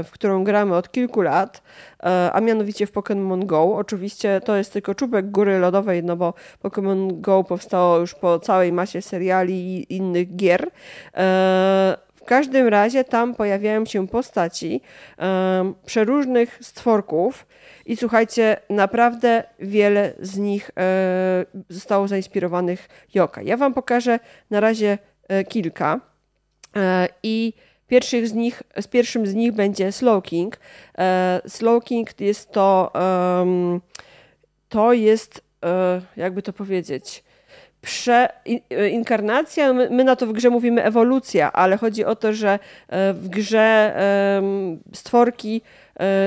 w 0.04 0.08
którą 0.10 0.44
gramy 0.44 0.76
od 0.76 0.90
kilku 0.90 1.22
lat, 1.22 1.62
e, 2.02 2.30
a 2.32 2.40
mianowicie 2.40 2.86
w 2.86 2.92
Pokémon 2.92 3.46
Go. 3.46 3.76
Oczywiście 3.76 4.40
to 4.44 4.56
jest 4.56 4.72
tylko 4.72 4.94
czubek 4.94 5.30
góry 5.30 5.58
lodowej, 5.58 6.04
no 6.04 6.16
bo 6.16 6.34
Pokémon 6.62 7.20
Go 7.20 7.44
powstało 7.44 7.98
już 7.98 8.14
po 8.14 8.38
całej 8.38 8.72
masie 8.72 9.02
seriali 9.02 9.54
i 9.54 9.96
innych 9.96 10.36
gier. 10.36 10.66
E, 11.16 11.96
w 12.14 12.24
każdym 12.24 12.68
razie 12.68 13.04
tam 13.04 13.34
pojawiają 13.34 13.84
się 13.84 14.08
postaci 14.08 14.80
przeróżnych 15.86 16.58
stworków 16.62 17.46
i 17.86 17.96
słuchajcie, 17.96 18.56
naprawdę 18.70 19.44
wiele 19.58 20.12
z 20.20 20.38
nich 20.38 20.70
zostało 21.68 22.08
zainspirowanych 22.08 22.88
Joka. 23.14 23.42
Ja 23.42 23.56
wam 23.56 23.74
pokażę 23.74 24.18
na 24.50 24.60
razie 24.60 24.98
kilka. 25.48 26.00
E, 26.76 27.08
I 27.22 27.52
pierwszych 27.88 28.28
z 28.28 28.32
nich, 28.32 28.62
z 28.80 28.86
pierwszym 28.86 29.26
z 29.26 29.34
nich 29.34 29.52
będzie 29.52 29.92
Slowking. 29.92 30.56
E, 30.98 31.40
Slowking 31.48 32.20
jest 32.20 32.52
to, 32.52 32.92
to 34.68 34.92
jest, 34.92 35.44
e, 35.64 36.00
jakby 36.16 36.42
to 36.42 36.52
powiedzieć, 36.52 37.24
przeinkarnacja, 37.80 39.72
my 39.72 40.04
na 40.04 40.16
to 40.16 40.26
w 40.26 40.32
grze 40.32 40.50
mówimy 40.50 40.84
ewolucja, 40.84 41.52
ale 41.52 41.76
chodzi 41.76 42.04
o 42.04 42.16
to, 42.16 42.32
że 42.32 42.58
w 43.14 43.28
grze 43.28 43.94
stworki 44.94 45.62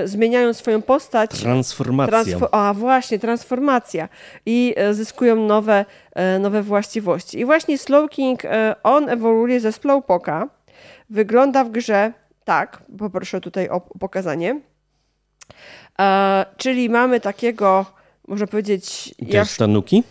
zmieniają 0.06 0.54
swoją 0.54 0.82
postać. 0.82 1.32
Transformacja. 1.32 2.24
Transfo 2.24 2.54
a 2.54 2.74
właśnie, 2.74 3.20
transformacja. 3.20 4.10
I 4.46 4.74
e, 4.78 4.94
zyskują 4.94 5.36
nowe, 5.36 5.86
e, 6.16 6.40
nowe 6.40 6.64
właściwości. 6.64 7.40
I 7.40 7.46
właśnie 7.46 7.78
Slowking, 7.78 8.44
on 8.84 9.10
ewoluuje 9.10 9.60
ze 9.60 9.72
Slowpoka. 9.72 10.48
Wygląda 11.10 11.64
w 11.64 11.72
grze 11.72 12.14
tak, 12.44 12.84
poproszę 12.98 13.42
tutaj 13.42 13.70
o 13.70 13.82
pokazanie. 13.82 14.62
czyli 16.58 16.90
mamy 16.90 17.20
takiego, 17.20 17.86
można 18.28 18.48
powiedzieć... 18.48 19.16
Jasz... 19.20 19.58
Tanuki? 19.58 20.04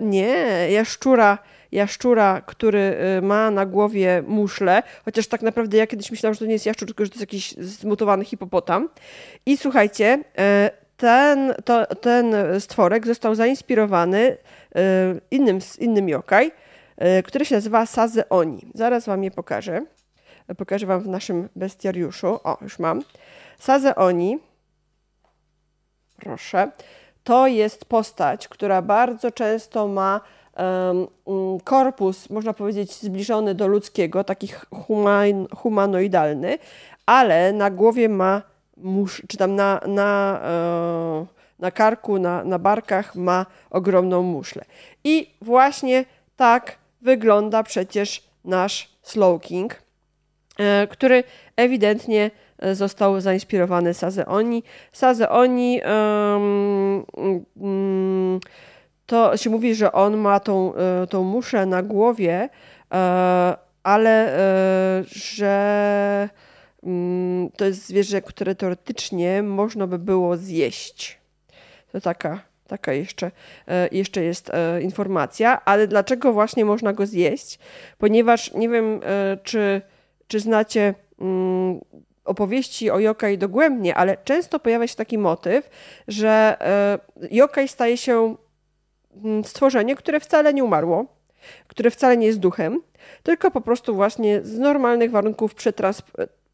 nie, 0.00 0.26
jaszczura 0.70 1.38
jaszczura, 1.72 2.42
który 2.46 2.96
y, 3.18 3.22
ma 3.22 3.50
na 3.50 3.66
głowie 3.66 4.22
muszle, 4.26 4.82
chociaż 5.04 5.26
tak 5.26 5.42
naprawdę 5.42 5.76
ja 5.76 5.86
kiedyś 5.86 6.10
myślałam, 6.10 6.34
że 6.34 6.40
to 6.40 6.46
nie 6.46 6.52
jest 6.52 6.66
jaszczur, 6.66 6.88
tylko 6.88 7.04
że 7.04 7.10
to 7.10 7.14
jest 7.14 7.20
jakiś 7.20 7.52
zmutowany 7.52 8.24
hipopotam. 8.24 8.88
I 9.46 9.56
słuchajcie, 9.56 10.18
y, 10.18 10.70
ten, 10.96 11.54
to, 11.64 11.86
ten 11.86 12.34
stworek 12.60 13.06
został 13.06 13.34
zainspirowany 13.34 14.18
y, 14.18 14.36
innym, 15.30 15.58
innym 15.78 16.08
yokai, 16.08 16.50
który 17.24 17.44
się 17.44 17.54
nazywa 17.54 17.86
Saze 17.86 18.28
Oni. 18.28 18.66
Zaraz 18.74 19.06
wam 19.06 19.24
je 19.24 19.30
pokażę. 19.30 19.84
Pokażę 20.56 20.86
wam 20.86 21.00
w 21.00 21.08
naszym 21.08 21.48
bestiariuszu. 21.56 22.40
O, 22.44 22.58
już 22.60 22.78
mam. 22.78 23.02
Saze 23.58 23.94
Oni, 23.94 24.38
proszę, 26.16 26.70
to 27.24 27.46
jest 27.46 27.84
postać, 27.84 28.48
która 28.48 28.82
bardzo 28.82 29.30
często 29.30 29.88
ma 29.88 30.20
korpus, 31.64 32.30
można 32.30 32.52
powiedzieć, 32.52 32.92
zbliżony 32.92 33.54
do 33.54 33.66
ludzkiego, 33.66 34.24
taki 34.24 34.48
human, 34.70 35.46
humanoidalny, 35.56 36.58
ale 37.06 37.52
na 37.52 37.70
głowie 37.70 38.08
ma 38.08 38.42
czy 39.28 39.36
tam 39.36 39.54
na, 39.54 39.80
na, 39.86 40.40
e, 40.44 41.26
na 41.58 41.70
karku, 41.70 42.18
na, 42.18 42.44
na 42.44 42.58
barkach 42.58 43.14
ma 43.14 43.46
ogromną 43.70 44.22
muszlę. 44.22 44.64
I 45.04 45.34
właśnie 45.42 46.04
tak 46.36 46.78
wygląda 47.02 47.62
przecież 47.62 48.22
nasz 48.44 48.88
Slow 49.02 49.42
King, 49.42 49.82
e, 50.58 50.86
który 50.86 51.24
ewidentnie 51.56 52.30
e, 52.58 52.74
został 52.74 53.20
zainspirowany 53.20 53.94
Sazeoni. 53.94 54.62
Sazeoni 54.92 55.80
um, 55.84 57.04
um, 57.56 58.40
to 59.08 59.36
się 59.36 59.50
mówi, 59.50 59.74
że 59.74 59.92
on 59.92 60.16
ma 60.16 60.40
tą, 60.40 60.74
e, 60.74 61.06
tą 61.06 61.22
muszę 61.22 61.66
na 61.66 61.82
głowie, 61.82 62.48
e, 62.92 63.56
ale 63.82 64.38
e, 64.38 65.04
że 65.06 66.28
mm, 66.82 67.50
to 67.50 67.64
jest 67.64 67.86
zwierzę, 67.86 68.22
które 68.22 68.54
teoretycznie 68.54 69.42
można 69.42 69.86
by 69.86 69.98
było 69.98 70.36
zjeść. 70.36 71.18
To 71.92 72.00
taka, 72.00 72.40
taka 72.66 72.92
jeszcze, 72.92 73.30
jeszcze 73.92 74.22
jest 74.22 74.50
informacja, 74.80 75.64
ale 75.64 75.86
dlaczego 75.86 76.32
właśnie 76.32 76.64
można 76.64 76.92
go 76.92 77.06
zjeść? 77.06 77.58
Ponieważ 77.98 78.52
nie 78.52 78.68
wiem, 78.68 79.00
czy, 79.42 79.82
czy 80.26 80.40
znacie 80.40 80.94
mm, 81.20 81.80
opowieści 82.24 82.90
o 82.90 82.98
yokai 82.98 83.38
dogłębnie, 83.38 83.94
ale 83.94 84.16
często 84.24 84.60
pojawia 84.60 84.86
się 84.86 84.96
taki 84.96 85.18
motyw, 85.18 85.70
że 86.08 86.56
yokai 87.30 87.68
staje 87.68 87.96
się 87.96 88.36
stworzenie, 89.44 89.96
które 89.96 90.20
wcale 90.20 90.54
nie 90.54 90.64
umarło, 90.64 91.06
które 91.66 91.90
wcale 91.90 92.16
nie 92.16 92.26
jest 92.26 92.38
duchem, 92.38 92.82
tylko 93.22 93.50
po 93.50 93.60
prostu 93.60 93.94
właśnie 93.94 94.40
z 94.42 94.58
normalnych 94.58 95.10
warunków 95.10 95.54
przetrans... 95.54 96.02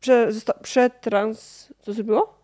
Prze, 0.01 0.29
przetrans 0.63 1.69
co? 1.85 2.35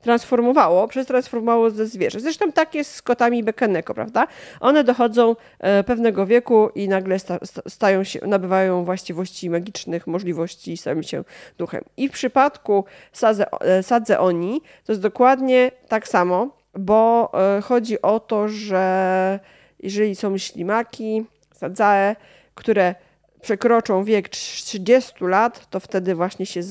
Transformowało, 0.00 0.88
przetransformowało 0.88 1.70
ze 1.70 1.86
zwierzę. 1.86 2.20
Zresztą 2.20 2.52
tak 2.52 2.74
jest 2.74 2.94
z 2.94 3.02
kotami 3.02 3.44
Bekeneko, 3.44 3.94
prawda? 3.94 4.26
One 4.60 4.84
dochodzą 4.84 5.36
e, 5.58 5.84
pewnego 5.84 6.26
wieku 6.26 6.70
i 6.74 6.88
nagle 6.88 7.18
sta, 7.18 7.38
stają 7.68 8.04
się, 8.04 8.20
nabywają 8.26 8.84
właściwości 8.84 9.50
magicznych, 9.50 10.06
możliwości 10.06 10.72
i 10.72 10.76
stają 10.76 11.02
się 11.02 11.24
duchem. 11.58 11.84
I 11.96 12.08
w 12.08 12.12
przypadku 12.12 12.84
Sadze, 13.12 13.60
e, 13.60 13.82
Sadze 13.82 14.20
Oni 14.20 14.60
to 14.84 14.92
jest 14.92 15.02
dokładnie 15.02 15.70
tak 15.88 16.08
samo, 16.08 16.48
bo 16.74 17.30
e, 17.56 17.60
chodzi 17.60 18.02
o 18.02 18.20
to, 18.20 18.48
że 18.48 19.40
jeżeli 19.80 20.16
są 20.16 20.38
ślimaki, 20.38 21.24
sadzae, 21.54 22.16
które 22.54 22.94
przekroczą 23.40 24.04
wiek 24.04 24.28
30 24.28 25.14
lat, 25.24 25.70
to 25.70 25.80
wtedy 25.80 26.14
właśnie 26.14 26.46
się 26.46 26.62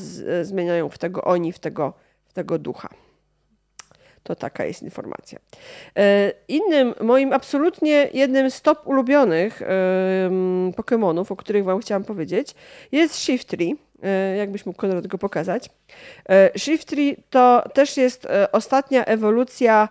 zmieniają 0.42 0.90
w 0.90 0.98
tego 0.98 1.24
oni, 1.24 1.54
w 1.54 1.60
tego, 1.60 1.94
w 2.26 2.34
tego 2.34 2.60
ducha. 2.60 2.90
To 4.24 4.36
taka 4.36 4.66
jest 4.66 4.84
informacja. 4.84 5.40
E, 5.98 6.32
innym, 6.48 6.94
moim 7.02 7.34
absolutnie 7.34 8.10
jednym 8.14 8.52
z 8.52 8.62
top 8.62 8.88
ulubionych 8.88 9.62
um, 9.62 10.72
Pokémonów, 10.72 11.32
o 11.32 11.36
których 11.36 11.64
Wam 11.64 11.80
chciałam 11.80 12.04
powiedzieć, 12.04 12.56
jest 12.92 13.16
Shiftry. 13.16 13.66
E, 14.04 14.36
jakbyś 14.38 14.66
mógł 14.66 14.80
Konrad 14.80 15.08
go 15.08 15.18
pokazać. 15.18 15.70
Shiftry 16.58 17.16
to 17.30 17.64
też 17.74 17.98
jest 17.98 18.28
ostatnia 18.52 19.06
ewolucja 19.06 19.90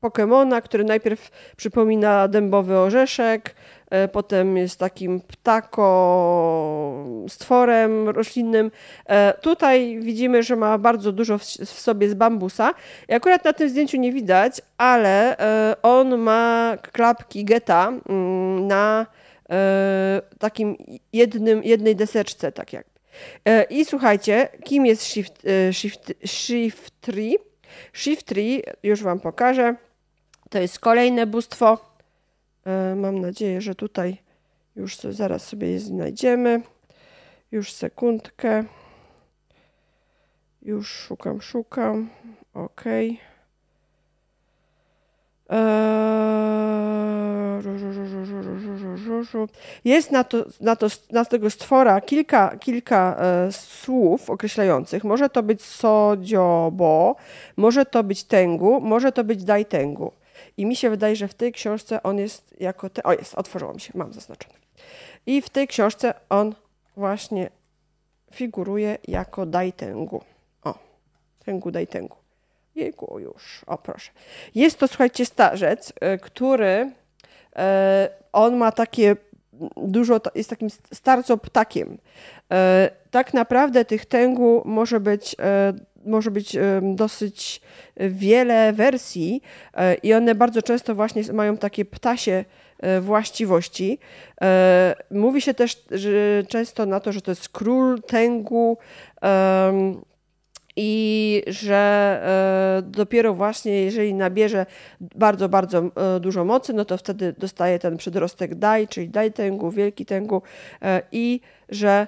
Pokemona, 0.00 0.60
który 0.60 0.84
najpierw 0.84 1.30
przypomina 1.56 2.28
dębowy 2.28 2.78
orzeszek, 2.78 3.54
e, 3.90 4.08
potem 4.08 4.56
jest 4.56 4.78
takim 4.78 5.20
ptako 5.20 5.86
stworem 7.28 8.08
roślinnym. 8.08 8.70
E, 9.06 9.34
tutaj 9.40 9.98
widzimy, 10.00 10.42
że 10.42 10.56
ma 10.56 10.78
bardzo 10.78 11.12
dużo 11.12 11.38
w 11.38 11.44
sobie 11.80 12.08
z 12.08 12.14
bambusa. 12.14 12.74
I 13.08 13.14
akurat 13.14 13.44
na 13.44 13.52
tym 13.52 13.68
zdjęciu 13.68 13.96
nie 13.96 14.12
widać, 14.12 14.60
ale 14.78 15.38
e, 15.38 15.76
on 15.82 16.18
ma 16.18 16.76
klapki 16.92 17.44
geta 17.44 17.92
mm, 18.08 18.66
na 18.66 19.06
takim 20.38 20.76
jednym, 21.12 21.64
jednej 21.64 21.96
deseczce, 21.96 22.52
tak 22.52 22.72
jakby. 22.72 22.90
I 23.70 23.84
słuchajcie, 23.84 24.48
kim 24.64 24.86
jest 24.86 25.04
Shift, 25.04 25.42
shift, 25.72 26.12
shift 26.26 27.00
Tree? 27.00 27.38
Shift 27.92 28.26
Tree, 28.26 28.62
już 28.82 29.02
Wam 29.02 29.20
pokażę. 29.20 29.76
To 30.50 30.58
jest 30.58 30.78
kolejne 30.78 31.26
bóstwo. 31.26 31.78
E, 32.66 32.94
mam 32.94 33.18
nadzieję, 33.18 33.60
że 33.60 33.74
tutaj 33.74 34.16
już 34.76 34.96
zaraz 34.96 35.46
sobie 35.46 35.70
je 35.70 35.80
znajdziemy. 35.80 36.62
Już 37.52 37.72
sekundkę. 37.72 38.64
Już 40.62 40.88
szukam, 40.88 41.40
szukam. 41.40 42.10
Ok. 42.54 42.84
Jest 49.84 50.10
na, 50.10 50.24
to, 50.24 50.44
na, 50.60 50.76
to, 50.76 50.86
na 51.10 51.24
tego 51.24 51.50
stwora 51.50 52.00
kilka, 52.00 52.56
kilka 52.58 53.16
e, 53.18 53.52
słów 53.52 54.30
określających. 54.30 55.04
Może 55.04 55.28
to 55.28 55.42
być 55.42 55.62
sodziobo, 55.62 57.16
może 57.56 57.84
to 57.84 58.04
być 58.04 58.24
tengu, 58.24 58.80
może 58.80 59.12
to 59.12 59.24
być 59.24 59.44
dajtengu. 59.44 60.12
I 60.56 60.66
mi 60.66 60.76
się 60.76 60.90
wydaje, 60.90 61.16
że 61.16 61.28
w 61.28 61.34
tej 61.34 61.52
książce 61.52 62.02
on 62.02 62.18
jest 62.18 62.60
jako. 62.60 62.90
Te... 62.90 63.02
O, 63.02 63.12
jest, 63.12 63.34
otworzyło 63.34 63.74
mi 63.74 63.80
się, 63.80 63.92
mam 63.94 64.12
zaznaczone. 64.12 64.54
I 65.26 65.42
w 65.42 65.50
tej 65.50 65.68
książce 65.68 66.14
on 66.28 66.54
właśnie 66.96 67.50
figuruje 68.32 68.98
jako 69.08 69.46
Daitengu. 69.46 70.22
O, 70.64 70.74
Tengu 71.44 71.70
Daitengu. 71.70 72.16
Jejku, 72.74 73.18
już, 73.18 73.64
o 73.66 73.78
proszę. 73.78 74.10
Jest 74.54 74.78
to, 74.78 74.88
słuchajcie, 74.88 75.26
starzec, 75.26 75.92
e, 76.00 76.18
który 76.18 76.92
e, 77.56 78.08
on 78.32 78.56
ma 78.56 78.72
takie 78.72 79.16
dużo, 79.76 80.20
jest 80.34 80.50
takim 80.50 80.68
starco 80.92 81.36
ptakiem. 81.36 81.98
E, 82.52 82.90
tak 83.10 83.34
naprawdę 83.34 83.84
tych 83.84 84.06
tęgu 84.06 84.62
może 84.64 85.00
być 85.00 85.36
może 86.04 86.30
być 86.30 86.56
dosyć 86.82 87.60
wiele 87.96 88.72
wersji 88.72 89.42
e, 89.74 89.94
i 89.94 90.14
one 90.14 90.34
bardzo 90.34 90.62
często 90.62 90.94
właśnie 90.94 91.22
mają 91.32 91.56
takie 91.56 91.84
ptasie 91.84 92.44
e, 92.78 93.00
właściwości. 93.00 93.98
E, 94.42 94.94
mówi 95.10 95.40
się 95.40 95.54
też 95.54 95.82
że 95.90 96.10
często 96.48 96.86
na 96.86 97.00
to, 97.00 97.12
że 97.12 97.20
to 97.20 97.30
jest 97.30 97.48
król 97.48 98.02
tęgu 98.02 98.78
i 100.76 101.42
że 101.46 102.82
dopiero 102.82 103.34
właśnie 103.34 103.82
jeżeli 103.82 104.14
nabierze 104.14 104.66
bardzo, 105.00 105.48
bardzo 105.48 105.82
dużo 106.20 106.44
mocy, 106.44 106.72
no 106.72 106.84
to 106.84 106.98
wtedy 106.98 107.34
dostaje 107.38 107.78
ten 107.78 107.96
przedrostek 107.96 108.54
daj, 108.54 108.88
czyli 108.88 109.08
daj 109.08 109.32
tęgu, 109.32 109.70
wielki 109.70 110.06
tęgu 110.06 110.42
i 111.12 111.40
że 111.68 112.06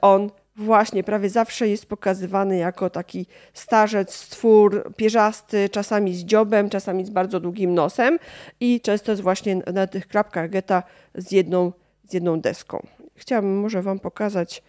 on 0.00 0.30
właśnie 0.56 1.04
prawie 1.04 1.30
zawsze 1.30 1.68
jest 1.68 1.86
pokazywany 1.86 2.56
jako 2.56 2.90
taki 2.90 3.26
starzec, 3.54 4.14
stwór 4.14 4.94
pierzasty, 4.96 5.68
czasami 5.68 6.14
z 6.14 6.24
dziobem, 6.24 6.70
czasami 6.70 7.04
z 7.04 7.10
bardzo 7.10 7.40
długim 7.40 7.74
nosem 7.74 8.18
i 8.60 8.80
często 8.80 9.12
jest 9.12 9.22
właśnie 9.22 9.56
na 9.56 9.86
tych 9.86 10.08
klapkach 10.08 10.50
geta 10.50 10.82
z 11.14 11.32
jedną, 11.32 11.72
z 12.08 12.12
jedną 12.12 12.40
deską. 12.40 12.86
Chciałabym 13.14 13.60
może 13.60 13.82
Wam 13.82 13.98
pokazać 13.98 14.62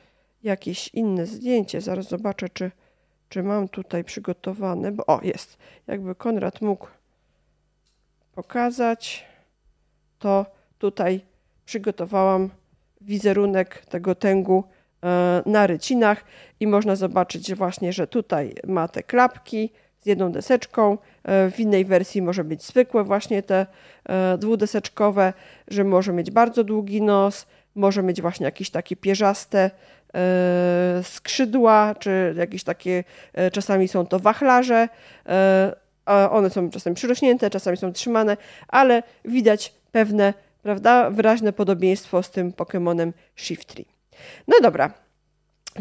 jakieś 0.44 0.88
inne 0.88 1.26
zdjęcie. 1.26 1.82
Zaraz 1.82 2.08
zobaczę, 2.08 2.50
czy, 2.50 2.72
czy 3.30 3.44
mam 3.44 3.68
tutaj 3.68 4.04
przygotowane, 4.04 4.92
bo 4.92 5.06
o, 5.06 5.20
jest. 5.24 5.58
Jakby 5.88 6.16
Konrad 6.16 6.62
mógł 6.62 6.88
pokazać, 8.36 9.26
to 10.20 10.46
tutaj 10.78 11.22
przygotowałam 11.66 12.50
wizerunek 13.02 13.86
tego 13.86 14.16
tęgu 14.16 14.64
na 15.46 15.68
rycinach 15.68 16.24
i 16.60 16.68
można 16.68 16.96
zobaczyć 16.96 17.56
właśnie, 17.56 17.94
że 17.94 18.08
tutaj 18.08 18.56
ma 18.68 18.88
te 18.88 19.04
klapki 19.04 19.72
z 20.00 20.06
jedną 20.06 20.32
deseczką. 20.32 20.98
E, 21.24 21.52
w 21.52 21.60
innej 21.60 21.86
wersji 21.86 22.22
może 22.22 22.44
być 22.44 22.64
zwykłe 22.64 23.04
właśnie 23.04 23.44
te 23.44 23.66
e, 24.10 24.38
dwudeseczkowe, 24.38 25.34
że 25.68 25.84
może 25.84 26.14
mieć 26.14 26.32
bardzo 26.32 26.64
długi 26.64 27.02
nos, 27.02 27.46
może 27.76 28.04
mieć 28.04 28.22
właśnie 28.22 28.46
jakieś 28.46 28.70
takie 28.70 28.96
pierzaste 28.96 29.72
skrzydła, 31.04 31.96
czy 32.00 32.36
jakieś 32.38 32.64
takie, 32.64 33.04
czasami 33.52 33.88
są 33.88 34.06
to 34.06 34.20
wachlarze, 34.20 34.90
one 36.32 36.50
są 36.50 36.70
czasami 36.70 36.96
przyrośnięte, 36.96 37.50
czasami 37.50 37.78
są 37.78 37.94
trzymane, 37.94 38.38
ale 38.68 39.04
widać 39.26 39.74
pewne 39.92 40.34
prawda, 40.64 41.10
wyraźne 41.10 41.54
podobieństwo 41.54 42.24
z 42.24 42.32
tym 42.32 42.52
Pokémonem 42.52 43.12
Shiftry. 43.36 43.97
No 44.48 44.58
dobra, 44.62 44.94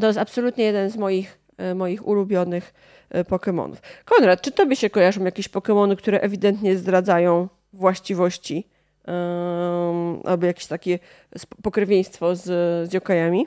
to 0.01 0.07
jest 0.07 0.19
absolutnie 0.19 0.65
jeden 0.65 0.91
z 0.91 0.97
moich, 0.97 1.39
e, 1.59 1.75
moich 1.75 2.07
ulubionych 2.07 2.75
e, 3.11 3.25
Pokémonów. 3.25 3.77
Konrad, 4.05 4.43
czy 4.43 4.53
tobie 4.53 4.77
się 4.77 4.91
kojarzą 4.91 5.25
jakieś 5.25 5.49
Pokémony, 5.49 5.97
które 5.97 6.21
ewidentnie 6.21 6.77
zdradzają 6.77 7.49
właściwości 7.73 8.69
um, 9.07 10.21
albo 10.25 10.47
jakieś 10.47 10.67
takie 10.67 10.99
pokrewieństwo 11.63 12.37
z, 12.37 12.45
z 12.91 12.93
yokajami? 12.93 13.47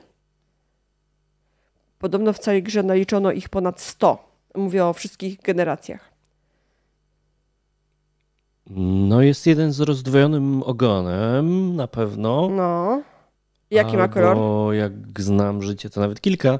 Podobno 1.98 2.32
w 2.32 2.38
całej 2.38 2.62
grze 2.62 2.82
naliczono 2.82 3.32
ich 3.32 3.48
ponad 3.48 3.80
100. 3.80 4.30
Mówię 4.54 4.86
o 4.86 4.92
wszystkich 4.92 5.42
generacjach. 5.42 6.10
No, 8.76 9.22
jest 9.22 9.46
jeden 9.46 9.72
z 9.72 9.80
rozdwojonym 9.80 10.62
ogonem, 10.62 11.76
na 11.76 11.86
pewno. 11.86 12.48
No. 12.48 13.02
Jaki 13.70 13.96
ma 13.96 14.08
kolor? 14.08 14.36
Bo 14.36 14.72
jak 14.72 14.92
znam 15.18 15.62
życie, 15.62 15.90
to 15.90 16.00
nawet 16.00 16.20
kilka. 16.20 16.58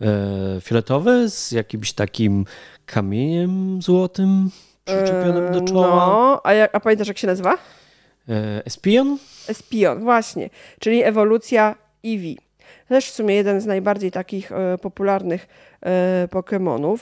E, 0.00 0.60
fioletowy 0.60 1.30
z 1.30 1.52
jakimś 1.52 1.92
takim 1.92 2.44
kamieniem 2.86 3.82
złotym 3.82 4.50
przyczepionym 4.84 5.52
do 5.52 5.60
czoła. 5.60 6.06
No, 6.06 6.40
a, 6.44 6.52
jak, 6.52 6.74
a 6.74 6.80
pamiętasz 6.80 7.08
jak 7.08 7.18
się 7.18 7.26
nazywa? 7.26 7.58
E, 8.28 8.66
Espion? 8.66 9.18
Espion, 9.48 10.00
właśnie. 10.00 10.50
Czyli 10.78 11.02
ewolucja 11.02 11.74
Eevee. 12.04 12.38
Też 12.90 13.10
w 13.10 13.14
sumie 13.14 13.34
jeden 13.34 13.60
z 13.60 13.66
najbardziej 13.66 14.10
takich 14.10 14.52
e, 14.52 14.78
popularnych 14.78 15.48
e, 15.82 16.28
Pokémonów. 16.30 16.98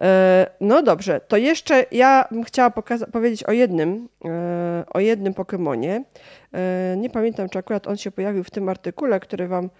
E, 0.00 0.46
no 0.60 0.82
dobrze, 0.82 1.20
to 1.20 1.36
jeszcze 1.36 1.84
ja 1.92 2.24
bym 2.30 2.44
chciała 2.44 2.70
powiedzieć 3.12 3.44
o 3.44 3.52
jednym, 3.52 4.08
o 4.94 5.00
jednym 5.00 5.32
Pokémonie. 5.32 6.02
Nie 6.96 7.10
pamiętam, 7.10 7.48
czy 7.48 7.58
akurat 7.58 7.86
on 7.86 7.96
się 7.96 8.10
pojawił 8.10 8.44
w 8.44 8.50
tym 8.50 8.68
artykule, 8.68 9.20
który 9.20 9.48
Wam 9.48 9.70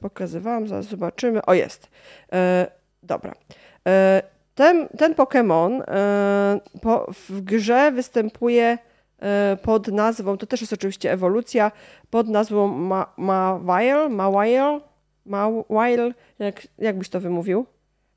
pokazywałam. 0.00 0.68
Zaraz 0.68 0.84
zobaczymy. 0.84 1.42
O, 1.42 1.54
jest. 1.54 1.88
Dobra. 3.02 3.32
Ten, 4.54 4.88
ten 4.98 5.14
Pokémon 5.14 5.82
w 7.28 7.40
grze 7.40 7.92
występuje 7.92 8.78
pod 9.62 9.88
nazwą, 9.88 10.38
to 10.38 10.46
też 10.46 10.60
jest 10.60 10.72
oczywiście 10.72 11.12
ewolucja, 11.12 11.72
pod 12.10 12.28
nazwą 12.28 12.68
Mawile, 13.16 14.08
Mawile, 14.08 14.80
Mawile, 15.26 16.12
jak, 16.38 16.62
jak 16.78 16.98
byś 16.98 17.08
to 17.08 17.20
wymówił? 17.20 17.66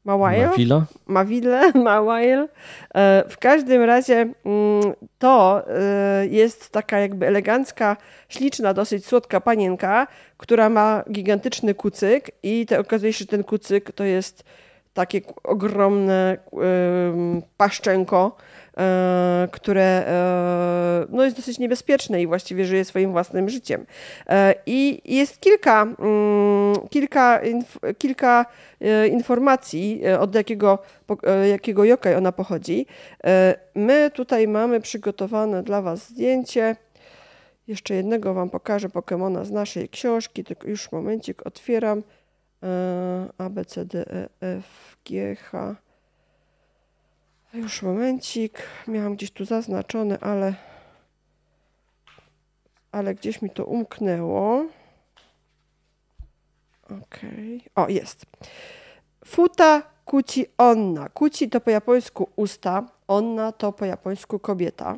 Mawile? 0.05 0.47
Mawila? 0.47 0.85
Mawile, 1.07 1.71
Mawile. 1.73 2.47
E, 2.95 3.23
w 3.29 3.37
każdym 3.37 3.83
razie 3.83 4.15
mm, 4.45 4.93
to 5.19 5.63
e, 5.67 6.27
jest 6.27 6.69
taka 6.69 6.99
jakby 6.99 7.27
elegancka, 7.27 7.97
śliczna, 8.29 8.73
dosyć 8.73 9.05
słodka 9.05 9.41
panienka, 9.41 10.07
która 10.37 10.69
ma 10.69 11.03
gigantyczny 11.11 11.73
kucyk 11.73 12.31
i 12.43 12.65
te, 12.65 12.79
okazuje 12.79 13.13
się, 13.13 13.19
że 13.19 13.25
ten 13.25 13.43
kucyk 13.43 13.91
to 13.91 14.03
jest 14.03 14.43
takie 14.93 15.21
ogromne 15.43 16.37
paszczenko, 17.57 18.37
E, 18.68 18.68
które 19.51 20.05
e, 20.07 21.05
no 21.09 21.23
jest 21.23 21.35
dosyć 21.35 21.59
niebezpieczne 21.59 22.21
i 22.21 22.27
właściwie 22.27 22.65
żyje 22.65 22.85
swoim 22.85 23.11
własnym 23.11 23.49
życiem. 23.49 23.85
E, 24.27 24.55
I 24.65 25.01
jest 25.15 25.41
kilka, 25.41 25.81
mm, 25.81 26.75
kilka, 26.89 27.41
kilka 27.97 28.45
informacji, 29.11 30.01
od 30.19 30.35
jakiego, 30.35 30.79
jakiego 31.49 31.83
jokaj 31.83 32.15
ona 32.15 32.31
pochodzi. 32.31 32.85
My 33.75 34.11
tutaj 34.13 34.47
mamy 34.47 34.81
przygotowane 34.81 35.63
dla 35.63 35.81
Was 35.81 36.09
zdjęcie. 36.09 36.75
Jeszcze 37.67 37.95
jednego 37.95 38.33
Wam 38.33 38.49
pokażę 38.49 38.89
Pokemona 38.89 39.45
z 39.45 39.51
naszej 39.51 39.89
książki, 39.89 40.43
tylko 40.43 40.67
już 40.67 40.91
momencik 40.91 41.47
otwieram. 41.47 42.03
A, 43.37 43.49
B, 43.49 43.65
C, 43.65 43.85
D, 43.85 44.05
E, 44.07 44.29
F, 44.41 44.97
G, 45.05 45.35
H. 45.35 45.75
Już 47.53 47.81
momencik. 47.81 48.61
Miałam 48.87 49.15
gdzieś 49.15 49.31
tu 49.31 49.45
zaznaczone, 49.45 50.19
ale, 50.19 50.53
ale 52.91 53.15
gdzieś 53.15 53.41
mi 53.41 53.49
to 53.49 53.65
umknęło. 53.65 54.65
Okay. 56.85 57.61
O, 57.75 57.87
jest. 57.87 58.25
Futa 59.25 59.81
kuci 60.05 60.45
onna. 60.57 61.09
Kuci 61.09 61.49
to 61.49 61.61
po 61.61 61.69
japońsku 61.69 62.29
usta, 62.35 62.87
onna 63.07 63.51
to 63.51 63.71
po 63.71 63.85
japońsku 63.85 64.39
kobieta. 64.39 64.97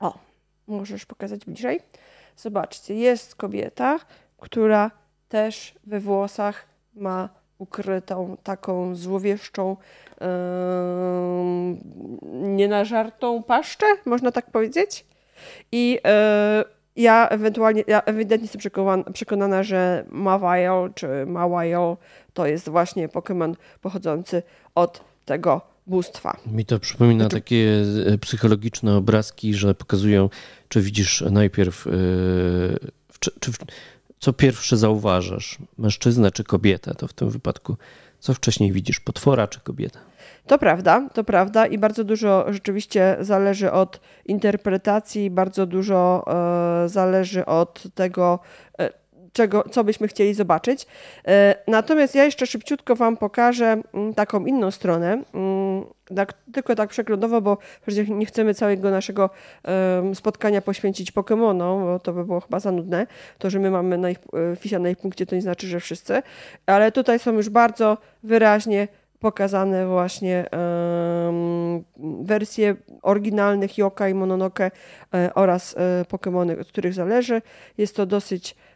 O, 0.00 0.18
możesz 0.66 1.06
pokazać 1.06 1.44
bliżej. 1.44 1.80
Zobaczcie, 2.36 2.94
jest 2.94 3.34
kobieta, 3.34 4.00
która 4.38 4.90
też 5.28 5.74
we 5.84 6.00
włosach 6.00 6.66
ma 6.94 7.28
ukrytą 7.62 8.36
taką 8.42 8.94
złowieszczą, 8.94 9.76
yy, 10.20 10.26
nienażartą 12.32 13.42
paszczę, 13.42 13.86
można 14.06 14.32
tak 14.32 14.50
powiedzieć. 14.50 15.04
I 15.72 15.98
yy, 16.04 16.64
ja 16.96 17.28
ewentualnie, 17.28 17.84
ja 17.86 18.02
ewidentnie 18.02 18.44
jestem 18.44 18.58
przekonana, 18.58 19.04
przekonana 19.12 19.62
że 19.62 20.04
Mawile 20.10 20.88
czy 20.94 21.26
Mawile 21.26 21.96
to 22.32 22.46
jest 22.46 22.68
właśnie 22.68 23.08
Pokémon 23.08 23.54
pochodzący 23.80 24.42
od 24.74 25.04
tego 25.24 25.60
bóstwa. 25.86 26.36
Mi 26.46 26.64
to 26.64 26.78
przypomina 26.78 27.24
znaczy... 27.24 27.36
takie 27.36 27.84
e, 28.06 28.18
psychologiczne 28.18 28.96
obrazki, 28.96 29.54
że 29.54 29.74
pokazują, 29.74 30.28
czy 30.68 30.80
widzisz 30.80 31.24
najpierw, 31.30 31.86
yy, 31.86 31.92
czy, 33.20 33.30
czy, 33.40 33.52
co 34.22 34.32
pierwsze 34.32 34.76
zauważasz? 34.76 35.58
Mężczyznę 35.78 36.30
czy 36.30 36.44
kobietę? 36.44 36.94
To 36.94 37.08
w 37.08 37.12
tym 37.12 37.30
wypadku 37.30 37.76
co 38.18 38.34
wcześniej 38.34 38.72
widzisz? 38.72 39.00
Potwora 39.00 39.48
czy 39.48 39.60
kobietę? 39.60 39.98
To 40.46 40.58
prawda, 40.58 41.08
to 41.14 41.24
prawda 41.24 41.66
i 41.66 41.78
bardzo 41.78 42.04
dużo 42.04 42.52
rzeczywiście 42.52 43.16
zależy 43.20 43.72
od 43.72 44.00
interpretacji, 44.26 45.30
bardzo 45.30 45.66
dużo 45.66 46.24
e, 46.84 46.88
zależy 46.88 47.46
od 47.46 47.82
tego, 47.94 48.38
e, 48.78 48.90
czego, 49.32 49.64
co 49.70 49.84
byśmy 49.84 50.08
chcieli 50.08 50.34
zobaczyć. 50.34 50.86
E, 51.28 51.54
natomiast 51.66 52.14
ja 52.14 52.24
jeszcze 52.24 52.46
szybciutko 52.46 52.96
Wam 52.96 53.16
pokażę 53.16 53.82
mm, 53.94 54.14
taką 54.14 54.46
inną 54.46 54.70
stronę, 54.70 55.22
mm, 55.34 55.84
tak, 56.16 56.32
tylko 56.52 56.74
tak 56.74 56.90
przeglądowo, 56.90 57.40
bo 57.40 57.58
przecież 57.86 58.08
nie 58.08 58.26
chcemy 58.26 58.54
całego 58.54 58.90
naszego 58.90 59.30
spotkania 60.14 60.62
poświęcić 60.62 61.12
Pokémonom, 61.12 61.84
bo 61.84 61.98
to 61.98 62.12
by 62.12 62.24
było 62.24 62.40
chyba 62.40 62.60
za 62.60 62.72
nudne. 62.72 63.06
To, 63.38 63.50
że 63.50 63.58
my 63.58 63.70
mamy 63.70 63.98
na 63.98 64.10
ich, 64.10 64.18
e, 64.52 64.56
Fisia 64.56 64.78
na 64.78 64.90
ich 64.90 64.98
punkcie, 64.98 65.26
to 65.26 65.34
nie 65.34 65.42
znaczy, 65.42 65.66
że 65.66 65.80
wszyscy. 65.80 66.22
Ale 66.66 66.92
tutaj 66.92 67.18
są 67.18 67.32
już 67.32 67.48
bardzo 67.48 67.98
wyraźnie 68.22 68.88
pokazane 69.20 69.86
właśnie 69.86 70.44
um, 70.52 71.84
wersje 72.24 72.76
oryginalnych 73.02 73.78
Yokai, 73.78 74.14
Mononoke 74.14 74.70
e, 75.14 75.34
oraz 75.34 75.74
e, 75.78 76.04
Pokémony, 76.04 76.60
od 76.60 76.68
których 76.68 76.94
zależy. 76.94 77.42
Jest 77.78 77.96
to 77.96 78.06
dosyć 78.06 78.54
E, 78.54 78.71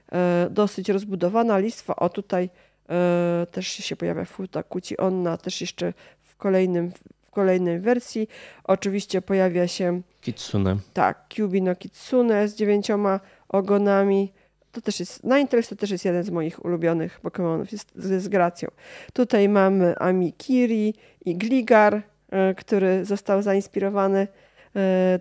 dosyć 0.51 0.89
rozbudowana 0.89 1.59
listwa. 1.59 1.97
O 1.97 2.09
tutaj 2.09 2.51
e, 2.89 3.47
też 3.51 3.67
się 3.67 3.97
pojawia 3.97 4.25
Futa 4.25 4.63
Kuci 4.63 4.97
Onna, 4.97 5.37
też 5.37 5.61
jeszcze 5.61 5.93
w 6.23 6.37
kolejnym 6.37 6.91
w 7.23 7.31
kolejnej 7.31 7.81
wersji. 7.81 8.29
Oczywiście 8.65 9.23
pojawia 9.23 9.69
się 9.69 10.03
Kitsune. 10.21 10.77
Tak, 10.93 11.29
Kyubi 11.29 11.63
no 11.63 11.77
Kitsune 11.77 12.49
z 12.49 12.55
dziewięcioma 12.55 13.21
ogonami. 13.49 14.33
To 14.73 14.81
też 14.81 15.01
jest, 15.01 15.25
Ninetales 15.25 15.69
to 15.69 15.77
też 15.77 15.91
jest 15.91 16.05
jeden 16.05 16.23
z 16.23 16.31
moich 16.31 16.65
ulubionych 16.65 17.21
Pokémonów, 17.23 17.73
jest 17.73 17.93
z, 17.95 18.23
z 18.23 18.29
gracją. 18.29 18.69
Tutaj 19.13 19.49
mamy 19.49 19.99
Amikiri 19.99 20.95
i 21.25 21.37
Gligar, 21.37 22.03
e, 22.31 22.55
który 22.55 23.05
został 23.05 23.43
zainspirowany 23.43 24.29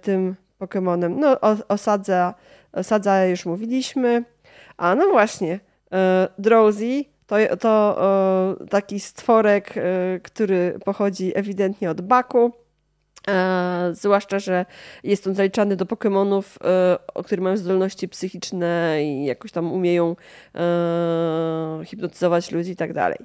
tym 0.01 0.35
Pokémonem. 0.59 1.15
No 1.19 1.41
o, 1.41 1.57
o 1.67 1.77
Sadza, 1.77 2.33
o 2.73 2.83
Sadza 2.83 3.25
już 3.25 3.45
mówiliśmy. 3.45 4.23
A 4.77 4.95
no 4.95 5.09
właśnie, 5.09 5.59
e, 5.91 6.27
Drowsy 6.37 7.05
To, 7.27 7.57
to 7.57 7.97
taki 8.69 8.99
stworek, 8.99 9.73
który 10.23 10.79
pochodzi 10.85 11.31
ewidentnie 11.35 11.89
od 11.89 12.01
Baku. 12.01 12.51
E, 13.27 13.89
zwłaszcza, 13.93 14.39
że 14.39 14.65
jest 15.03 15.27
on 15.27 15.35
zaliczany 15.35 15.75
do 15.75 15.85
Pokémonów, 15.85 16.43
e, 17.17 17.23
które 17.23 17.41
mają 17.41 17.57
zdolności 17.57 18.07
psychiczne 18.07 18.97
i 19.03 19.25
jakoś 19.25 19.51
tam 19.51 19.71
umieją 19.71 20.15
e, 20.55 21.81
hipnotyzować 21.85 22.51
ludzi 22.51 22.71
i 22.71 22.75
tak 22.75 22.93
dalej. 22.93 23.17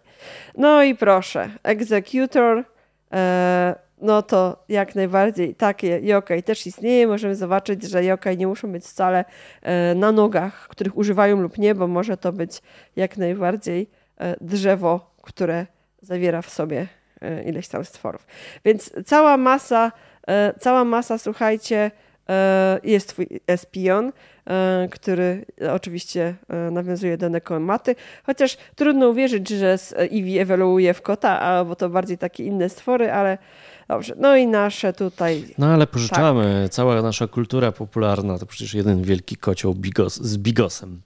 No 0.56 0.82
i 0.82 0.94
proszę, 0.94 1.50
Executor, 1.62 2.64
e, 3.12 3.74
no 4.00 4.22
to 4.22 4.64
jak 4.68 4.94
najbardziej 4.94 5.54
takie 5.54 6.00
yokai 6.02 6.42
też 6.42 6.66
istnieje. 6.66 7.06
Możemy 7.06 7.36
zobaczyć, 7.36 7.82
że 7.82 8.04
yokai 8.04 8.36
nie 8.36 8.46
muszą 8.46 8.72
być 8.72 8.84
wcale 8.84 9.24
e, 9.62 9.94
na 9.94 10.12
nogach, 10.12 10.68
których 10.68 10.96
używają 10.96 11.40
lub 11.40 11.58
nie, 11.58 11.74
bo 11.74 11.86
może 11.86 12.16
to 12.16 12.32
być 12.32 12.62
jak 12.96 13.16
najbardziej 13.16 13.90
e, 14.18 14.36
drzewo, 14.40 15.14
które 15.22 15.66
zawiera 16.02 16.42
w 16.42 16.50
sobie 16.50 16.86
E, 17.20 17.42
ileś 17.42 17.68
tam 17.68 17.84
stworów. 17.84 18.26
Więc 18.64 18.92
cała 19.06 19.36
masa, 19.36 19.92
cała 20.60 20.84
masa, 20.84 21.18
słuchajcie, 21.18 21.90
jest 22.82 23.08
twój 23.08 23.26
espion, 23.46 24.12
który 24.90 25.44
oczywiście 25.72 26.34
nawiązuje 26.70 27.16
do 27.16 27.28
Nekomaty, 27.28 27.96
chociaż 28.26 28.56
trudno 28.74 29.08
uwierzyć, 29.08 29.48
że 29.48 29.76
Eevee 29.96 30.38
ewoluuje 30.38 30.94
w 30.94 31.02
kota, 31.02 31.64
bo 31.64 31.76
to 31.76 31.88
bardziej 31.88 32.18
takie 32.18 32.44
inne 32.44 32.68
stwory, 32.68 33.12
ale 33.12 33.38
dobrze. 33.90 34.14
No 34.18 34.36
i 34.36 34.46
nasze 34.46 34.92
tutaj... 34.92 35.44
No 35.58 35.66
ale 35.66 35.86
pożyczamy, 35.86 36.60
tak. 36.62 36.72
cała 36.72 37.02
nasza 37.02 37.26
kultura 37.26 37.72
popularna 37.72 38.38
to 38.38 38.46
przecież 38.46 38.74
jeden 38.74 39.02
wielki 39.02 39.36
kocioł 39.36 39.74
bigos, 39.74 40.16
z 40.16 40.38
bigosem. 40.38 41.00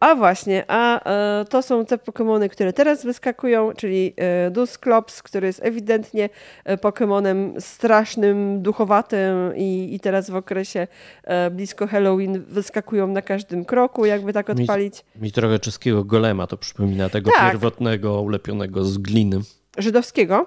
A 0.00 0.14
właśnie, 0.14 0.64
a 0.68 1.10
e, 1.40 1.44
to 1.44 1.62
są 1.62 1.84
te 1.84 1.96
Pokémony, 1.96 2.48
które 2.48 2.72
teraz 2.72 3.04
wyskakują, 3.04 3.72
czyli 3.76 4.14
e, 4.16 4.50
Dusclops, 4.50 5.22
który 5.22 5.46
jest 5.46 5.60
ewidentnie 5.64 6.28
e, 6.64 6.76
Pokémonem 6.76 7.60
strasznym, 7.60 8.62
duchowatym 8.62 9.56
i, 9.56 9.94
i 9.94 10.00
teraz 10.00 10.30
w 10.30 10.36
okresie 10.36 10.86
e, 11.24 11.50
blisko 11.50 11.86
Halloween 11.86 12.44
wyskakują 12.48 13.06
na 13.06 13.22
każdym 13.22 13.64
kroku, 13.64 14.04
jakby 14.04 14.32
tak 14.32 14.50
odpalić. 14.50 15.04
Mi, 15.16 15.22
mi 15.22 15.32
trochę 15.32 15.58
czeskiego 15.58 16.04
golema 16.04 16.46
to 16.46 16.56
przypomina, 16.56 17.08
tego 17.08 17.30
tak. 17.30 17.52
pierwotnego, 17.52 18.20
ulepionego 18.20 18.84
z 18.84 18.98
gliny. 18.98 19.40
Żydowskiego? 19.78 20.46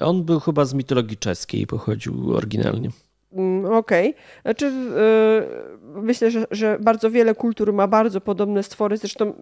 On 0.00 0.24
był 0.24 0.40
chyba 0.40 0.64
z 0.64 0.74
mitologii 0.74 1.16
czeskiej, 1.16 1.66
pochodził 1.66 2.36
oryginalnie. 2.36 2.90
Mm, 3.32 3.64
okej. 3.64 4.10
Okay. 4.10 4.22
Znaczy, 4.42 4.64
yy, 4.66 6.02
myślę, 6.02 6.30
że, 6.30 6.46
że 6.50 6.78
bardzo 6.80 7.10
wiele 7.10 7.34
kultur 7.34 7.72
ma 7.72 7.86
bardzo 7.86 8.20
podobne 8.20 8.62
stwory. 8.62 8.96
Zresztą 8.96 9.34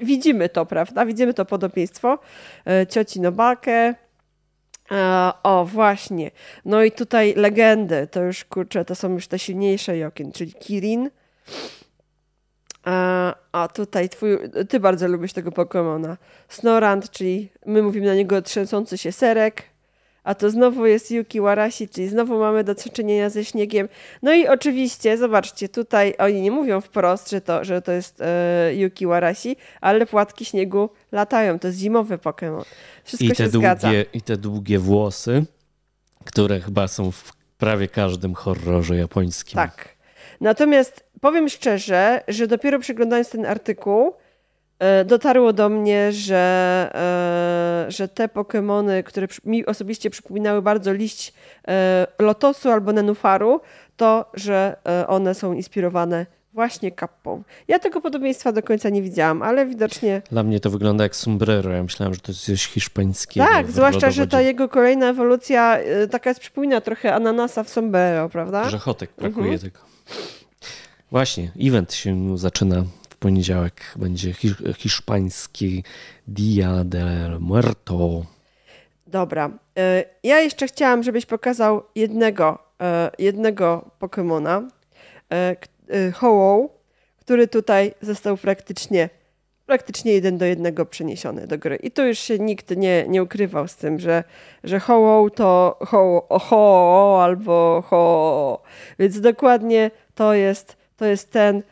widzimy 0.00 0.48
to, 0.48 0.66
prawda? 0.66 1.06
Widzimy 1.06 1.34
to 1.34 1.44
podobieństwo. 1.44 2.18
Yy, 2.66 2.86
cioci 2.86 3.20
Nobakę. 3.20 3.94
Yy, 4.90 4.96
o, 5.42 5.64
właśnie. 5.64 6.30
No 6.64 6.82
i 6.84 6.92
tutaj 6.92 7.34
legendy. 7.36 8.06
To 8.10 8.22
już, 8.22 8.44
kurczę, 8.44 8.84
to 8.84 8.94
są 8.94 9.12
już 9.12 9.28
te 9.28 9.38
silniejsze 9.38 9.98
Jokin, 9.98 10.32
czyli 10.32 10.52
Kirin. 10.52 11.10
A 13.52 13.68
tutaj 13.74 14.08
twój, 14.08 14.38
ty 14.68 14.80
bardzo 14.80 15.08
lubisz 15.08 15.32
tego 15.32 15.52
Pokemona. 15.52 16.16
Snorant, 16.48 17.10
czyli 17.10 17.48
my 17.66 17.82
mówimy 17.82 18.06
na 18.06 18.14
niego 18.14 18.42
trzęsący 18.42 18.98
się 18.98 19.12
serek 19.12 19.64
a 20.28 20.34
to 20.34 20.50
znowu 20.50 20.86
jest 20.86 21.10
Yuki 21.10 21.40
Warashi, 21.40 21.88
czyli 21.88 22.08
znowu 22.08 22.38
mamy 22.38 22.64
do 22.64 22.74
czynienia 22.74 23.30
ze 23.30 23.44
śniegiem. 23.44 23.88
No 24.22 24.34
i 24.34 24.48
oczywiście, 24.48 25.18
zobaczcie, 25.18 25.68
tutaj 25.68 26.14
oni 26.18 26.42
nie 26.42 26.50
mówią 26.50 26.80
wprost, 26.80 27.30
że 27.30 27.40
to, 27.40 27.64
że 27.64 27.82
to 27.82 27.92
jest 27.92 28.20
e, 28.20 28.74
Yuki 28.74 29.06
Warashi, 29.06 29.56
ale 29.80 30.06
płatki 30.06 30.44
śniegu 30.44 30.90
latają. 31.12 31.58
To 31.58 31.66
jest 31.66 31.78
zimowy 31.78 32.18
Pokémon. 32.18 32.64
Wszystko 33.04 33.24
I 33.24 33.28
te 33.28 33.34
się 33.34 33.48
długie, 33.50 33.68
zgadza. 33.68 33.90
I 34.12 34.22
te 34.22 34.36
długie 34.36 34.78
włosy, 34.78 35.44
które 36.24 36.60
chyba 36.60 36.88
są 36.88 37.10
w 37.10 37.32
prawie 37.58 37.88
każdym 37.88 38.34
horrorze 38.34 38.96
japońskim. 38.96 39.54
Tak. 39.54 39.97
Natomiast 40.40 41.04
powiem 41.20 41.48
szczerze, 41.48 42.20
że 42.28 42.46
dopiero 42.46 42.78
przeglądając 42.78 43.30
ten 43.30 43.46
artykuł, 43.46 44.14
E, 44.78 45.04
dotarło 45.04 45.52
do 45.52 45.68
mnie, 45.68 46.12
że, 46.12 46.90
e, 47.86 47.90
że 47.90 48.08
te 48.08 48.28
Pokémony, 48.28 49.02
które 49.02 49.26
mi 49.44 49.66
osobiście 49.66 50.10
przypominały 50.10 50.62
bardzo 50.62 50.92
liść 50.92 51.32
e, 51.68 52.06
lotosu 52.18 52.70
albo 52.70 52.92
nenufaru, 52.92 53.60
to, 53.96 54.30
że 54.34 54.76
one 55.06 55.34
są 55.34 55.52
inspirowane 55.52 56.26
właśnie 56.52 56.92
kappą. 56.92 57.42
Ja 57.68 57.78
tego 57.78 58.00
podobieństwa 58.00 58.52
do 58.52 58.62
końca 58.62 58.88
nie 58.88 59.02
widziałam, 59.02 59.42
ale 59.42 59.66
widocznie... 59.66 60.22
Dla 60.30 60.42
mnie 60.42 60.60
to 60.60 60.70
wygląda 60.70 61.04
jak 61.04 61.16
sombrero. 61.16 61.70
Ja 61.70 61.82
myślałam, 61.82 62.14
że 62.14 62.20
to 62.20 62.32
jest 62.32 62.44
coś 62.44 62.66
hiszpańskiego. 62.66 63.46
Tak, 63.46 63.70
zwłaszcza, 63.70 64.10
że 64.10 64.26
ta 64.26 64.40
jego 64.40 64.68
kolejna 64.68 65.08
ewolucja 65.08 65.78
taka 66.10 66.30
jest, 66.30 66.40
przypomina 66.40 66.80
trochę 66.80 67.14
ananasa 67.14 67.64
w 67.64 67.68
sombrero, 67.68 68.28
prawda? 68.28 68.64
Grzechotek 68.66 69.10
brakuje 69.18 69.52
mhm. 69.52 69.60
tego. 69.60 69.78
Właśnie, 71.10 71.50
event 71.60 71.94
się 71.94 72.38
zaczyna 72.38 72.84
poniedziałek 73.20 73.94
będzie 73.96 74.32
hiszpański 74.78 75.84
Dia 76.28 76.84
del 76.84 77.40
Muerto. 77.40 78.24
Dobra. 79.06 79.50
E, 79.78 80.04
ja 80.22 80.40
jeszcze 80.40 80.66
chciałam, 80.66 81.02
żebyś 81.02 81.26
pokazał 81.26 81.82
jednego, 81.94 82.58
e, 82.80 83.10
jednego 83.18 83.90
Pokemona, 83.98 84.68
e, 85.32 85.56
Ho-Oh, 86.12 86.68
który 87.20 87.48
tutaj 87.48 87.94
został 88.02 88.36
praktycznie 88.36 89.10
praktycznie 89.68 90.12
jeden 90.12 90.38
do 90.38 90.44
jednego 90.44 90.86
przeniesiony 90.86 91.46
do 91.46 91.58
gry. 91.58 91.76
I 91.76 91.90
tu 91.90 92.06
już 92.06 92.18
się 92.18 92.38
nikt 92.38 92.76
nie, 92.76 93.04
nie 93.08 93.22
ukrywał 93.22 93.68
z 93.68 93.76
tym, 93.76 93.98
że, 93.98 94.24
że 94.64 94.80
ho 94.80 95.26
to 95.34 95.78
ho, 95.80 96.26
ho 96.30 97.20
albo 97.22 97.84
ho. 97.86 98.62
Więc 98.98 99.20
dokładnie 99.20 99.90
to 100.14 100.34
jest, 100.34 100.76
to 100.96 101.04
jest 101.04 101.30
ten 101.30 101.62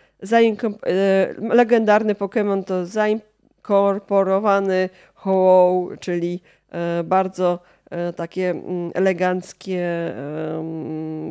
E, 0.87 1.35
legendarny 1.55 2.15
Pokémon 2.15 2.65
to 2.65 2.87
zainkorporowany 2.87 4.89
ho 5.15 5.89
czyli 6.01 6.43
e, 6.71 7.05
bardzo 7.05 7.59
takie 8.17 8.51
mm, 8.51 8.91
eleganckie, 8.95 10.13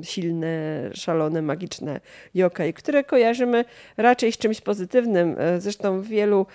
silne, 0.01 0.49
szalone, 0.93 1.41
magiczne 1.41 1.99
yokai, 2.33 2.73
które 2.73 3.03
kojarzymy 3.03 3.65
raczej 3.97 4.31
z 4.31 4.37
czymś 4.37 4.61
pozytywnym. 4.61 5.35
Zresztą 5.57 6.01
w 6.01 6.07
wielu 6.07 6.45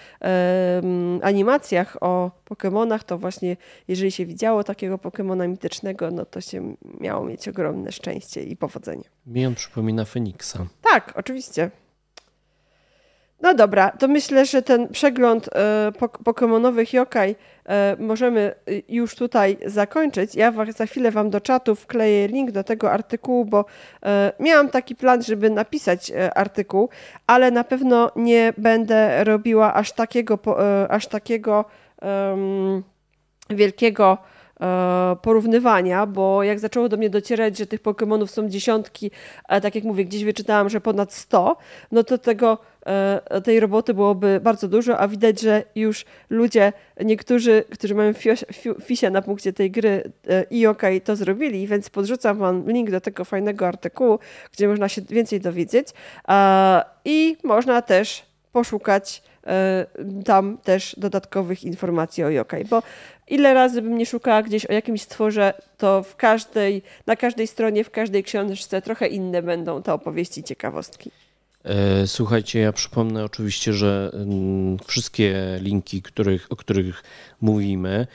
animacjach 1.23 1.97
o 2.01 2.31
Pokémonach 2.51 3.05
to 3.05 3.19
właśnie, 3.19 3.57
jeżeli 3.89 4.11
się 4.11 4.27
widziało 4.27 4.65
takiego 4.65 4.97
Pokémona 4.97 5.49
mitycznego, 5.49 6.11
no 6.11 6.25
to 6.25 6.41
się 6.41 6.75
miało 7.01 7.25
mieć 7.25 7.49
ogromne 7.49 7.93
szczęście 7.93 8.43
i 8.43 8.57
powodzenie. 8.57 9.05
Mi 9.27 9.47
on 9.47 9.55
przypomina 9.55 10.05
Feniksa. 10.05 10.67
Tak, 10.83 11.13
oczywiście. 11.17 11.71
No 13.43 13.55
dobra, 13.55 13.91
to 13.91 14.09
myślę, 14.09 14.47
że 14.47 14.63
ten 14.63 14.89
przegląd 14.89 15.49
e, 15.55 15.93
pokemonowych 16.25 16.93
yokai 16.93 17.37
e, 17.69 17.97
możemy 17.99 18.55
y, 18.69 18.83
już 18.89 19.15
tutaj 19.15 19.57
zakończyć. 19.67 20.35
Ja 20.35 20.53
za 20.77 20.87
chwilę 20.87 21.11
Wam 21.11 21.31
do 21.31 21.41
czatu 21.41 21.75
wkleję 21.75 22.29
link 22.29 22.51
do 22.51 22.65
tego 22.65 22.93
artykułu, 22.93 23.45
bo 23.45 23.65
e, 24.03 24.33
miałam 24.41 24.69
taki 24.69 24.97
plan, 24.97 25.23
żeby 25.23 25.51
napisać 25.51 26.13
artykuł, 26.35 26.89
ale 27.27 27.51
na 27.51 27.65
pewno 27.65 28.11
nie 28.17 28.53
będę 28.59 29.25
robiła 29.25 29.75
aż 29.75 29.93
takiego, 29.93 30.39
aż 30.89 31.07
takiego 31.07 31.65
wielkiego 33.51 34.19
porównywania, 35.23 36.07
bo 36.07 36.43
jak 36.43 36.59
zaczęło 36.59 36.89
do 36.89 36.97
mnie 36.97 37.11
docierać, 37.11 37.59
że 37.59 37.67
tych 37.67 37.83
Pokémonów 37.83 38.27
są 38.27 38.49
dziesiątki, 38.49 39.11
a 39.49 39.61
tak 39.61 39.75
jak 39.75 39.85
mówię, 39.85 40.05
gdzieś 40.05 40.25
wyczytałam, 40.25 40.69
że 40.69 40.81
ponad 40.81 41.13
100, 41.13 41.57
no 41.93 42.05
to 42.05 42.19
tego 42.19 42.59
tej 43.45 43.61
roboty 43.61 43.95
byłoby 43.95 44.41
bardzo 44.43 44.69
dużo, 44.69 44.99
a 44.99 45.09
widać, 45.09 45.41
że 45.41 45.63
już 45.75 46.05
ludzie, 46.31 46.73
niektórzy, 47.05 47.65
którzy 47.73 47.95
mają 47.95 48.13
fisia 48.85 49.11
na 49.11 49.23
punkcie 49.23 49.53
tej 49.53 49.71
gry 49.71 50.13
e, 50.29 50.45
i 50.51 50.67
OK, 50.67 50.83
to 51.05 51.17
zrobili, 51.17 51.67
więc 51.67 51.91
podrzucam 51.91 52.39
wam 52.39 52.71
link 52.71 52.91
do 52.91 53.01
tego 53.01 53.25
fajnego 53.25 53.67
artykułu, 53.67 54.19
gdzie 54.53 54.69
można 54.69 54.89
się 54.89 55.03
więcej 55.03 55.41
dowiedzieć 55.41 55.89
i 57.05 57.37
można 57.45 57.83
też 57.83 58.23
poszukać 58.53 59.23
e, 59.47 59.87
tam 60.25 60.59
też 60.59 60.95
dodatkowych 60.99 61.65
informacji 61.65 62.25
o 62.25 62.31
yokai, 62.31 62.65
bo 62.65 62.83
ile 63.29 63.55
razy 63.55 63.83
bym 63.83 63.99
nie 63.99 64.07
szukała 64.07 64.43
gdzieś 64.43 64.67
o 64.67 64.73
jakimś 64.73 65.03
stworze, 65.03 65.55
to 65.79 66.03
w 66.03 66.17
każdej, 66.17 66.83
na 67.07 67.17
każdej 67.17 67.47
stronie, 67.47 67.85
w 67.85 67.91
każdej 67.91 68.25
książce 68.25 68.83
trochę 68.83 69.09
inne 69.09 69.43
będą 69.43 69.83
te 69.83 69.93
opowieści, 69.93 70.43
ciekawostki. 70.43 71.11
E, 71.65 72.07
słuchajcie, 72.07 72.61
ja 72.61 72.73
przypomnę 72.73 73.25
oczywiście, 73.25 73.73
że 73.73 74.11
mm, 74.15 74.79
wszystkie 74.87 75.59
linki, 75.61 76.03
których, 76.03 76.47
o 76.51 76.57
których 76.57 77.03
mówimy, 77.41 78.07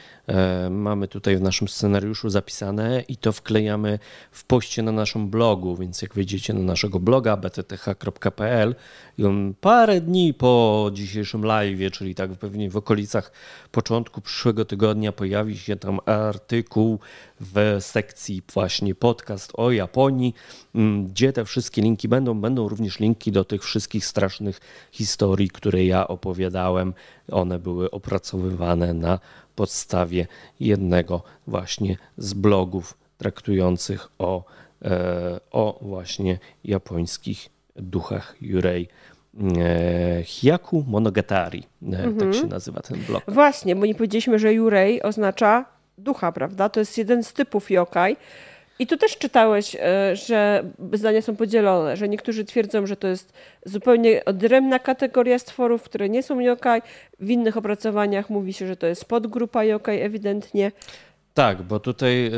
mamy 0.70 1.08
tutaj 1.08 1.38
w 1.38 1.42
naszym 1.42 1.68
scenariuszu 1.68 2.30
zapisane 2.30 3.02
i 3.08 3.18
to 3.18 3.32
wklejamy 3.32 4.00
w 4.32 4.44
poście 4.44 4.84
na 4.84 4.92
naszym 4.92 5.30
blogu, 5.30 5.76
więc 5.76 6.02
jak 6.02 6.14
wejdziecie 6.14 6.54
na 6.54 6.60
naszego 6.60 7.00
bloga 7.00 7.38
btth.pl 7.38 8.76
i 9.18 9.26
on 9.26 9.54
parę 9.62 10.02
dni 10.02 10.34
po 10.34 10.90
dzisiejszym 10.94 11.46
live, 11.46 11.92
czyli 11.92 12.16
tak 12.16 12.32
pewnie 12.32 12.70
w 12.70 12.78
okolicach 12.78 13.32
początku 13.72 14.22
przyszłego 14.22 14.66
tygodnia 14.66 15.12
pojawi 15.12 15.58
się 15.58 15.76
tam 15.76 16.00
artykuł 16.06 17.00
w 17.40 17.78
sekcji 17.80 18.42
właśnie 18.54 18.96
podcast 18.96 19.52
o 19.54 19.72
Japonii, 19.72 20.34
mm, 20.76 21.08
gdzie 21.08 21.34
te 21.34 21.46
wszystkie 21.46 21.82
linki 21.82 22.08
będą. 22.08 22.42
Będą 22.42 22.68
również 22.68 23.00
linki 23.00 23.32
do 23.32 23.44
tych 23.44 23.64
wszystkich 23.64 24.06
strasznych 24.06 24.60
historii, 24.92 25.50
które 25.50 25.86
ja 25.86 26.08
opowiadałem. 26.08 26.94
One 27.32 27.60
były 27.60 27.92
opracowywane 27.92 28.94
na 28.94 29.20
podstawie 29.56 30.28
jednego 30.60 31.24
właśnie 31.48 31.98
z 32.18 32.34
blogów 32.34 32.98
traktujących 33.18 34.08
o, 34.20 34.44
e, 34.82 35.40
o 35.52 35.80
właśnie 35.82 36.40
japońskich 36.64 37.50
duchach 37.76 38.36
Yurei. 38.42 38.88
E, 39.58 40.24
Hyaku 40.24 40.86
Monogatari, 40.88 41.64
mhm. 41.84 42.18
tak 42.18 42.34
się 42.34 42.48
nazywa 42.48 42.82
ten 42.82 43.00
blog. 43.00 43.24
Właśnie, 43.28 43.76
bo 43.76 43.86
nie 43.86 43.96
powiedzieliśmy, 43.96 44.40
że 44.40 44.54
Yurei 44.54 45.02
oznacza 45.02 45.66
ducha, 45.98 46.32
prawda? 46.32 46.70
To 46.70 46.80
jest 46.80 46.98
jeden 46.98 47.24
z 47.24 47.34
typów 47.34 47.72
yokai. 47.72 48.18
I 48.80 48.88
tu 48.88 48.98
też 48.98 49.18
czytałeś, 49.18 49.76
e, 49.76 50.16
że 50.16 50.64
zdania 50.94 51.22
są 51.22 51.36
podzielone, 51.36 51.98
że 51.98 52.10
niektórzy 52.10 52.46
twierdzą, 52.46 52.86
że 52.86 52.96
to 52.96 53.08
jest 53.08 53.34
zupełnie 53.66 54.26
odrębna 54.26 54.80
kategoria 54.80 55.40
stworów, 55.40 55.84
które 55.84 56.10
nie 56.10 56.24
są 56.24 56.40
yokai. 56.40 56.82
W 57.20 57.30
innych 57.30 57.58
opracowaniach 57.58 58.30
mówi 58.30 58.54
się, 58.54 58.68
że 58.68 58.76
to 58.76 58.88
jest 58.88 59.06
podgrupa 59.06 59.64
yokai 59.64 60.02
ewidentnie. 60.02 60.72
Tak, 61.36 61.64
bo 61.64 61.80
tutaj 61.80 62.26
e, 62.28 62.32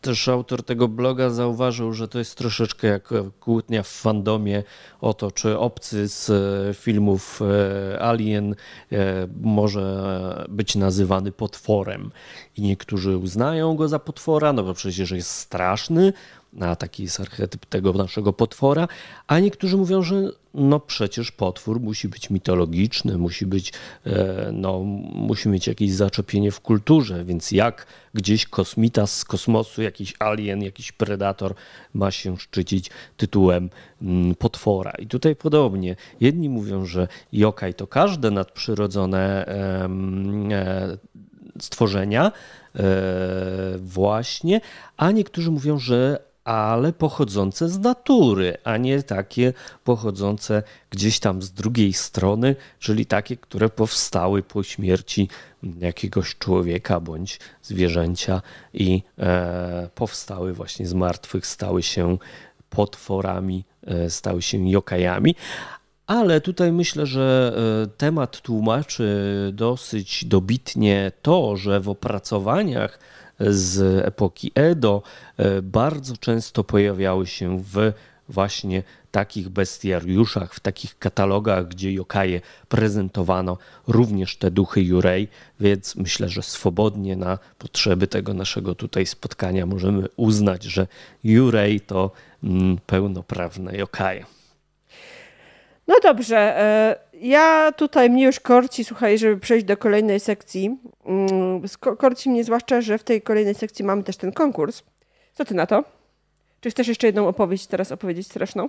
też 0.00 0.28
autor 0.28 0.62
tego 0.62 0.88
bloga 0.88 1.30
zauważył, 1.30 1.92
że 1.92 2.08
to 2.08 2.18
jest 2.18 2.38
troszeczkę 2.38 2.88
jak 2.88 3.08
kłótnia 3.40 3.82
w 3.82 3.88
fandomie 3.88 4.62
o 5.00 5.14
to, 5.14 5.30
czy 5.30 5.58
obcy 5.58 6.08
z 6.08 6.30
e, 6.30 6.74
filmów 6.74 7.40
e, 7.42 8.02
Alien 8.02 8.54
może 9.40 10.46
być 10.48 10.74
nazywany 10.74 11.32
potworem. 11.32 12.10
I 12.56 12.62
niektórzy 12.62 13.16
uznają 13.16 13.76
go 13.76 13.88
za 13.88 13.98
potwora, 13.98 14.52
no 14.52 14.62
bo 14.62 14.74
przecież 14.74 15.10
jest 15.10 15.30
straszny, 15.30 16.12
a 16.60 16.76
taki 16.76 17.02
jest 17.02 17.20
archetyp 17.20 17.66
tego 17.66 17.92
naszego 17.92 18.32
potwora, 18.32 18.88
a 19.26 19.38
niektórzy 19.38 19.76
mówią, 19.76 20.02
że 20.02 20.30
no 20.54 20.80
przecież 20.80 21.32
potwór 21.32 21.80
musi 21.80 22.08
być 22.08 22.30
mitologiczny, 22.30 23.18
musi 23.18 23.46
być, 23.46 23.72
e, 24.06 24.50
no, 24.52 24.80
musi 25.14 25.48
mieć 25.48 25.66
jakieś 25.66 25.92
zaczepienie 25.92 26.50
w 26.50 26.60
kulturze, 26.60 27.24
więc 27.24 27.52
jak 27.52 27.86
gdzieś 28.14 28.46
kosmita 28.46 29.06
z 29.06 29.24
kosmosu, 29.24 29.82
jakiś 29.82 30.14
alien, 30.18 30.62
jakiś 30.62 30.92
predator 30.92 31.54
ma 31.94 32.10
się 32.10 32.38
szczycić 32.38 32.90
tytułem 33.16 33.70
mm, 34.02 34.34
potwora. 34.34 34.92
I 34.98 35.06
tutaj 35.06 35.36
podobnie. 35.36 35.96
Jedni 36.20 36.48
mówią, 36.48 36.86
że 36.86 37.08
yokai 37.32 37.74
to 37.74 37.86
każde 37.86 38.30
nadprzyrodzone 38.30 39.46
e, 39.46 40.98
stworzenia, 41.60 42.32
e, 42.76 42.82
właśnie, 43.78 44.60
a 44.96 45.10
niektórzy 45.10 45.50
mówią, 45.50 45.78
że 45.78 46.31
ale 46.44 46.92
pochodzące 46.92 47.68
z 47.68 47.78
natury, 47.78 48.56
a 48.64 48.76
nie 48.76 49.02
takie 49.02 49.52
pochodzące 49.84 50.62
gdzieś 50.90 51.20
tam 51.20 51.42
z 51.42 51.52
drugiej 51.52 51.92
strony, 51.92 52.56
czyli 52.78 53.06
takie, 53.06 53.36
które 53.36 53.68
powstały 53.68 54.42
po 54.42 54.62
śmierci 54.62 55.28
jakiegoś 55.78 56.36
człowieka 56.38 57.00
bądź 57.00 57.40
zwierzęcia 57.62 58.42
i 58.74 59.02
e, 59.18 59.88
powstały 59.94 60.52
właśnie 60.52 60.86
z 60.86 60.94
martwych, 60.94 61.46
stały 61.46 61.82
się 61.82 62.18
potworami, 62.70 63.64
e, 63.86 64.10
stały 64.10 64.42
się 64.42 64.70
jokajami. 64.70 65.34
Ale 66.06 66.40
tutaj 66.40 66.72
myślę, 66.72 67.06
że 67.06 67.54
e, 67.84 67.86
temat 67.86 68.40
tłumaczy 68.40 69.50
dosyć 69.52 70.24
dobitnie 70.24 71.12
to, 71.22 71.56
że 71.56 71.80
w 71.80 71.88
opracowaniach 71.88 72.98
z 73.40 74.04
epoki 74.06 74.52
Edo 74.54 75.02
e, 75.36 75.62
bardzo 75.62 76.16
często 76.16 76.64
pojawiały 76.64 77.26
się 77.26 77.58
w 77.58 77.92
właśnie 78.28 78.82
takich 79.10 79.48
bestiariuszach, 79.48 80.54
w 80.54 80.60
takich 80.60 80.98
katalogach, 80.98 81.68
gdzie 81.68 81.92
yokaje 81.92 82.40
prezentowano 82.68 83.58
również 83.88 84.36
te 84.36 84.50
duchy 84.50 84.82
Jurei, 84.82 85.28
więc 85.60 85.96
myślę, 85.96 86.28
że 86.28 86.42
swobodnie 86.42 87.16
na 87.16 87.38
potrzeby 87.58 88.06
tego 88.06 88.34
naszego 88.34 88.74
tutaj 88.74 89.06
spotkania 89.06 89.66
możemy 89.66 90.08
uznać, 90.16 90.64
że 90.64 90.86
Jurei 91.24 91.80
to 91.80 92.10
mm, 92.44 92.78
pełnoprawne 92.86 93.76
yokaje. 93.76 94.24
No 95.88 95.94
dobrze, 96.02 96.36
e, 96.38 96.96
ja 97.22 97.72
tutaj 97.72 98.10
mnie 98.10 98.24
już 98.24 98.40
korci, 98.40 98.84
słuchaj, 98.84 99.18
żeby 99.18 99.40
przejść 99.40 99.66
do 99.66 99.76
kolejnej 99.76 100.20
sekcji. 100.20 100.78
Mm, 101.04 101.62
korci 101.98 102.30
mnie 102.30 102.44
zwłaszcza, 102.44 102.80
że 102.80 102.98
w 102.98 103.04
tej 103.04 103.22
kolejnej 103.22 103.54
sekcji 103.54 103.84
mamy 103.84 104.02
też 104.02 104.16
ten 104.16 104.32
konkurs. 104.32 104.82
Co 105.34 105.44
ty 105.44 105.54
na 105.54 105.66
to? 105.66 105.84
Czy 106.60 106.70
chcesz 106.70 106.88
jeszcze 106.88 107.06
jedną 107.06 107.28
opowieść 107.28 107.66
teraz 107.66 107.92
opowiedzieć 107.92 108.26
straszną? 108.26 108.68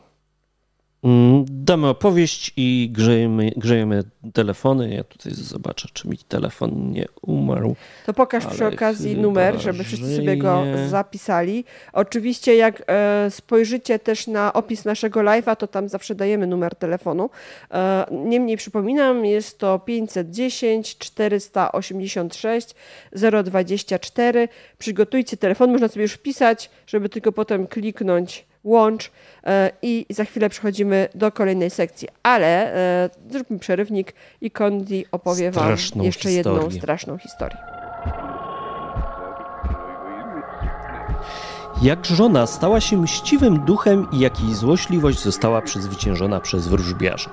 Mm, 1.03 1.45
damy 1.49 1.87
opowieść 1.87 2.53
i 2.57 2.89
grzejemy, 2.93 3.51
grzejemy 3.57 4.03
telefony. 4.33 4.93
Ja 4.93 5.03
tutaj 5.03 5.33
zobaczę, 5.33 5.87
czy 5.93 6.07
mi 6.07 6.17
telefon 6.17 6.91
nie 6.91 7.05
umarł. 7.21 7.75
To 8.05 8.13
pokaż 8.13 8.45
przy 8.45 8.65
okazji 8.65 9.17
numer, 9.17 9.61
żeby 9.61 9.83
wszyscy 9.83 10.15
sobie 10.15 10.37
go 10.37 10.63
zapisali. 10.87 11.65
Oczywiście, 11.93 12.55
jak 12.55 12.83
e, 12.87 13.27
spojrzycie 13.29 13.99
też 13.99 14.27
na 14.27 14.53
opis 14.53 14.85
naszego 14.85 15.19
live'a, 15.19 15.55
to 15.55 15.67
tam 15.67 15.89
zawsze 15.89 16.15
dajemy 16.15 16.47
numer 16.47 16.75
telefonu. 16.75 17.29
E, 17.71 18.05
niemniej 18.11 18.57
przypominam, 18.57 19.25
jest 19.25 19.59
to 19.59 19.79
510 19.79 20.97
486 20.97 22.75
024. 23.43 24.47
Przygotujcie 24.77 25.37
telefon, 25.37 25.71
można 25.71 25.87
sobie 25.87 26.01
już 26.01 26.13
wpisać, 26.13 26.69
żeby 26.87 27.09
tylko 27.09 27.31
potem 27.31 27.67
kliknąć 27.67 28.45
łącz 28.63 29.11
e, 29.43 29.71
i 29.81 30.05
za 30.09 30.25
chwilę 30.25 30.49
przechodzimy 30.49 31.07
do 31.15 31.31
kolejnej 31.31 31.69
sekcji. 31.69 32.07
Ale 32.23 32.73
e, 32.75 33.09
zróbmy 33.31 33.59
przerywnik 33.59 34.13
i 34.41 34.51
Kondi 34.51 35.05
opowie 35.11 35.51
straszną 35.51 35.97
Wam 35.97 36.05
jeszcze 36.05 36.29
historię. 36.29 36.61
jedną 36.61 36.79
straszną 36.79 37.17
historię. 37.17 37.57
Jak 41.81 42.05
żona 42.05 42.47
stała 42.47 42.81
się 42.81 42.97
mściwym 42.97 43.59
duchem 43.59 44.07
i 44.11 44.19
jak 44.19 44.39
jej 44.39 44.53
złośliwość 44.53 45.19
została 45.19 45.61
przezwyciężona 45.61 46.39
przez 46.39 46.67
wróżbiarza. 46.67 47.29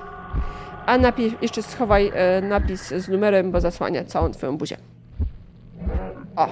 A 0.85 0.97
napis, 0.97 1.33
jeszcze 1.41 1.63
schowaj 1.63 2.11
e, 2.13 2.41
napis 2.41 2.87
z 2.87 3.07
numerem, 3.07 3.51
bo 3.51 3.61
zasłania 3.61 4.03
całą 4.03 4.31
twoją 4.31 4.57
buzię. 4.57 4.77
O. 6.35 6.47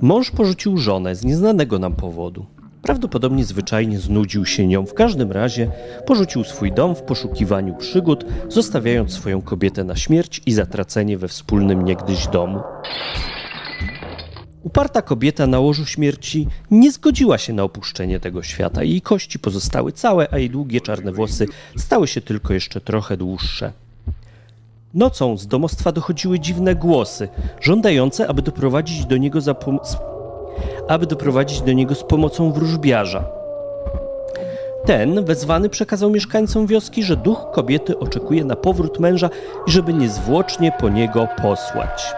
Mąż 0.00 0.30
porzucił 0.30 0.76
żonę 0.76 1.14
z 1.14 1.24
nieznanego 1.24 1.78
nam 1.78 1.94
powodu. 1.94 2.46
Prawdopodobnie 2.82 3.44
zwyczajnie 3.44 3.98
znudził 3.98 4.46
się 4.46 4.66
nią. 4.66 4.86
W 4.86 4.94
każdym 4.94 5.32
razie 5.32 5.70
porzucił 6.06 6.44
swój 6.44 6.72
dom 6.72 6.94
w 6.94 7.02
poszukiwaniu 7.02 7.74
przygód, 7.74 8.24
zostawiając 8.48 9.12
swoją 9.12 9.42
kobietę 9.42 9.84
na 9.84 9.96
śmierć 9.96 10.42
i 10.46 10.52
zatracenie 10.52 11.18
we 11.18 11.28
wspólnym 11.28 11.84
niegdyś 11.84 12.26
domu. 12.26 12.60
Uparta 14.62 15.02
kobieta 15.02 15.46
na 15.46 15.60
łożu 15.60 15.86
śmierci 15.86 16.46
nie 16.70 16.92
zgodziła 16.92 17.38
się 17.38 17.52
na 17.52 17.62
opuszczenie 17.62 18.20
tego 18.20 18.42
świata. 18.42 18.82
Jej 18.82 19.02
kości 19.02 19.38
pozostały 19.38 19.92
całe, 19.92 20.28
a 20.30 20.38
jej 20.38 20.50
długie 20.50 20.80
czarne 20.80 21.12
włosy 21.12 21.46
stały 21.76 22.08
się 22.08 22.20
tylko 22.20 22.54
jeszcze 22.54 22.80
trochę 22.80 23.16
dłuższe. 23.16 23.72
Nocą 24.94 25.36
z 25.36 25.46
domostwa 25.46 25.92
dochodziły 25.92 26.40
dziwne 26.40 26.74
głosy, 26.74 27.28
żądające, 27.60 28.28
aby 28.28 28.42
doprowadzić 28.42 29.06
do 29.06 29.16
niego, 29.16 29.40
za 29.40 29.54
aby 30.88 31.06
doprowadzić 31.06 31.62
do 31.62 31.72
niego 31.72 31.94
z 31.94 32.04
pomocą 32.04 32.52
wróżbiarza. 32.52 33.24
Ten 34.84 35.24
wezwany 35.24 35.68
przekazał 35.68 36.10
mieszkańcom 36.10 36.66
wioski, 36.66 37.02
że 37.02 37.16
duch 37.16 37.46
kobiety 37.52 37.98
oczekuje 37.98 38.44
na 38.44 38.56
powrót 38.56 39.00
męża 39.00 39.30
i 39.66 39.70
żeby 39.70 39.94
niezwłocznie 39.94 40.72
po 40.80 40.88
niego 40.88 41.28
posłać. 41.42 42.14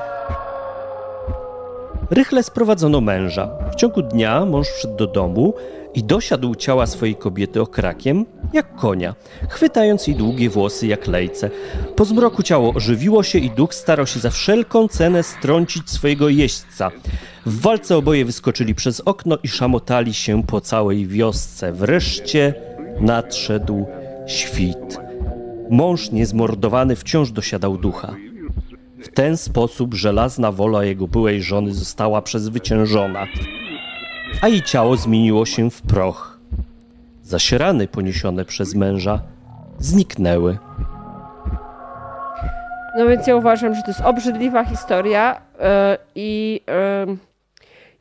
Rychle 2.11 2.43
sprowadzono 2.43 3.01
męża. 3.01 3.49
W 3.73 3.75
ciągu 3.75 4.03
dnia 4.03 4.45
mąż 4.45 4.69
wszedł 4.69 4.97
do 4.97 5.07
domu 5.07 5.55
i 5.95 6.05
dosiadł 6.05 6.55
ciała 6.55 6.87
swojej 6.87 7.17
kobiety 7.17 7.61
okrakiem, 7.61 8.27
jak 8.53 8.75
konia, 8.75 9.15
chwytając 9.49 10.07
jej 10.07 10.17
długie 10.17 10.51
włosy 10.51 10.87
jak 10.87 11.07
lejce. 11.07 11.51
Po 11.97 12.05
zmroku 12.05 12.43
ciało 12.43 12.75
ożywiło 12.75 13.23
się 13.23 13.39
i 13.39 13.51
duch 13.51 13.75
starał 13.75 14.07
się 14.07 14.21
za 14.21 14.31
wszelką 14.31 14.89
cenę 14.89 15.23
strącić 15.23 15.91
swojego 15.91 16.29
jeźdźca. 16.29 16.91
W 17.47 17.61
walce 17.61 17.97
oboje 17.97 18.25
wyskoczyli 18.25 18.75
przez 18.75 19.01
okno 19.01 19.39
i 19.43 19.49
szamotali 19.49 20.15
się 20.15 20.43
po 20.43 20.61
całej 20.61 21.07
wiosce. 21.07 21.73
Wreszcie 21.73 22.55
nadszedł 23.01 23.87
świt. 24.27 25.01
Mąż 25.71 26.11
niezmordowany 26.11 26.97
wciąż 26.97 27.31
dosiadał 27.31 27.79
ducha. 27.79 28.15
W 29.03 29.09
ten 29.09 29.37
sposób 29.37 29.95
żelazna 29.95 30.53
wola 30.53 30.85
jego 30.85 31.09
byłej 31.09 31.43
żony 31.43 31.75
została 31.75 32.23
przezwyciężona, 32.23 33.27
a 34.41 34.49
jej 34.49 34.63
ciało 34.63 34.97
zmieniło 34.97 35.47
się 35.47 35.71
w 35.71 35.83
proch. 35.83 36.39
Zaś 37.23 37.53
rany 37.53 37.89
poniesione 37.89 38.45
przez 38.45 38.75
męża 38.75 39.23
zniknęły. 39.79 40.59
No 42.99 43.07
więc 43.09 43.27
ja 43.27 43.37
uważam, 43.37 43.75
że 43.75 43.83
to 43.83 43.89
jest 43.89 44.01
obrzydliwa 44.01 44.65
historia 44.65 45.41
e, 45.61 45.99
i 46.15 46.61
e, 46.69 47.07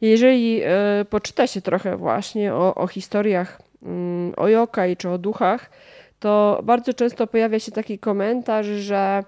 jeżeli 0.02 0.62
e, 0.64 0.70
poczyta 1.10 1.48
się 1.48 1.62
trochę 1.62 1.98
właśnie 1.98 2.54
o, 2.54 2.76
o 2.76 2.88
historiach 2.88 3.62
mm, 3.84 4.34
o 4.38 4.48
yokai 4.48 4.98
czy 4.98 5.10
o 5.10 5.18
duchach, 5.18 5.70
to 6.20 6.62
bardzo 6.64 6.94
często 6.94 7.28
pojawia 7.28 7.60
się 7.60 7.72
taki 7.72 8.00
komentarz, 8.00 8.66
że 8.66 9.24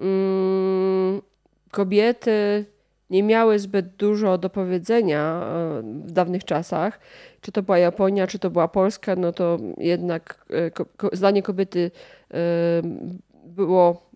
mm, 0.00 1.22
kobiety 1.70 2.64
nie 3.10 3.22
miały 3.22 3.58
zbyt 3.58 3.86
dużo 3.86 4.38
do 4.38 4.50
powiedzenia 4.50 5.42
w 5.82 6.12
dawnych 6.12 6.44
czasach. 6.44 7.00
Czy 7.40 7.52
to 7.52 7.62
była 7.62 7.78
Japonia, 7.78 8.26
czy 8.26 8.38
to 8.38 8.50
była 8.50 8.68
Polska, 8.68 9.16
no 9.16 9.32
to 9.32 9.58
jednak 9.78 10.46
zdanie 11.12 11.42
kobiety 11.42 11.90
było 13.44 14.08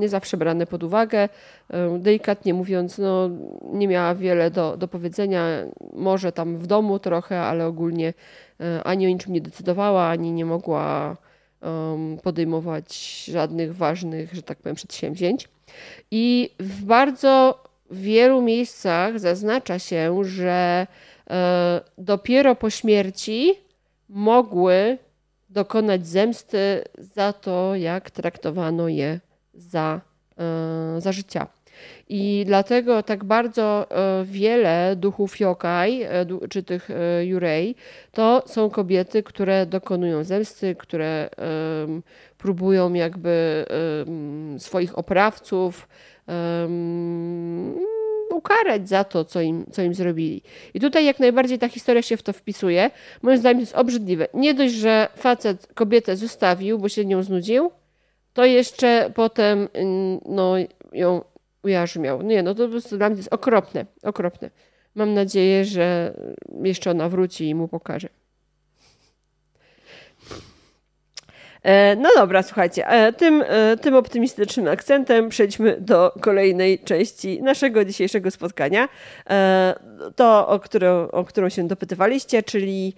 nie 0.00 0.08
zawsze 0.08 0.36
brane 0.36 0.66
pod 0.66 0.82
uwagę. 0.82 1.28
E, 1.70 1.98
delikatnie 1.98 2.54
mówiąc, 2.54 2.98
no, 2.98 3.30
nie 3.72 3.88
miała 3.88 4.14
wiele 4.14 4.50
do, 4.50 4.76
do 4.76 4.88
powiedzenia, 4.88 5.46
może 5.92 6.32
tam 6.32 6.56
w 6.56 6.66
domu 6.66 6.98
trochę, 6.98 7.40
ale 7.40 7.66
ogólnie 7.66 8.14
e, 8.60 8.84
ani 8.84 9.06
o 9.06 9.08
niczym 9.08 9.32
nie 9.32 9.40
decydowała, 9.40 10.08
ani 10.08 10.32
nie 10.32 10.44
mogła 10.44 11.16
podejmować 12.22 13.24
żadnych 13.24 13.76
ważnych, 13.76 14.34
że 14.34 14.42
tak 14.42 14.58
powiem, 14.58 14.76
przedsięwzięć. 14.76 15.48
I 16.10 16.50
w 16.60 16.84
bardzo 16.84 17.62
wielu 17.96 18.42
miejscach 18.42 19.20
zaznacza 19.20 19.78
się, 19.78 20.24
że 20.24 20.86
e, 21.30 21.80
dopiero 21.98 22.54
po 22.54 22.70
śmierci 22.70 23.54
mogły 24.08 24.98
dokonać 25.50 26.06
zemsty 26.06 26.84
za 26.98 27.32
to, 27.32 27.74
jak 27.74 28.10
traktowano 28.10 28.88
je 28.88 29.20
za, 29.54 30.00
e, 30.38 31.00
za 31.00 31.12
życia. 31.12 31.46
I 32.08 32.44
dlatego 32.46 33.02
tak 33.02 33.24
bardzo 33.24 33.86
e, 33.90 34.24
wiele 34.24 34.96
duchów 34.96 35.40
yokai, 35.40 36.06
czy 36.50 36.62
tych 36.62 36.88
jurei, 37.22 37.74
to 38.12 38.42
są 38.46 38.70
kobiety, 38.70 39.22
które 39.22 39.66
dokonują 39.66 40.24
zemsty, 40.24 40.74
które 40.74 41.28
próbują 42.38 42.92
jakby 42.92 43.64
swoich 44.58 44.98
oprawców 44.98 45.88
ukarać 48.30 48.88
za 48.88 49.04
to, 49.04 49.24
co 49.24 49.40
im, 49.40 49.66
co 49.70 49.82
im 49.82 49.94
zrobili. 49.94 50.42
I 50.74 50.80
tutaj 50.80 51.04
jak 51.04 51.20
najbardziej 51.20 51.58
ta 51.58 51.68
historia 51.68 52.02
się 52.02 52.16
w 52.16 52.22
to 52.22 52.32
wpisuje. 52.32 52.90
Moim 53.22 53.38
zdaniem 53.38 53.58
to 53.58 53.62
jest 53.62 53.74
obrzydliwe. 53.74 54.28
Nie 54.34 54.54
dość, 54.54 54.74
że 54.74 55.08
facet 55.16 55.66
kobietę 55.74 56.16
zostawił, 56.16 56.78
bo 56.78 56.88
się 56.88 57.04
nią 57.04 57.22
znudził, 57.22 57.70
to 58.32 58.44
jeszcze 58.44 59.10
potem 59.14 59.68
no, 60.26 60.54
ją 60.92 61.22
ujarzmiał. 61.64 62.22
Nie, 62.22 62.42
no 62.42 62.54
to 62.54 62.64
po 62.64 62.70
prostu 62.70 62.96
dla 62.96 63.08
mnie 63.08 63.16
jest 63.16 63.32
okropne, 63.32 63.86
okropne. 64.02 64.50
Mam 64.94 65.14
nadzieję, 65.14 65.64
że 65.64 66.14
jeszcze 66.62 66.90
ona 66.90 67.08
wróci 67.08 67.48
i 67.48 67.54
mu 67.54 67.68
pokaże. 67.68 68.08
E, 68.08 68.10
no 71.96 72.08
dobra, 72.16 72.42
słuchajcie, 72.42 72.88
e, 72.88 73.12
tym, 73.12 73.44
e, 73.48 73.76
tym 73.76 73.94
optymistycznym 73.94 74.68
akcentem 74.68 75.28
przejdźmy 75.28 75.76
do 75.80 76.12
kolejnej 76.20 76.78
części 76.78 77.42
naszego 77.42 77.84
dzisiejszego 77.84 78.30
spotkania. 78.30 78.88
To, 80.16 80.48
o 80.48 80.60
którą, 80.60 81.08
o 81.08 81.24
którą 81.24 81.48
się 81.48 81.68
dopytywaliście, 81.68 82.42
czyli 82.42 82.94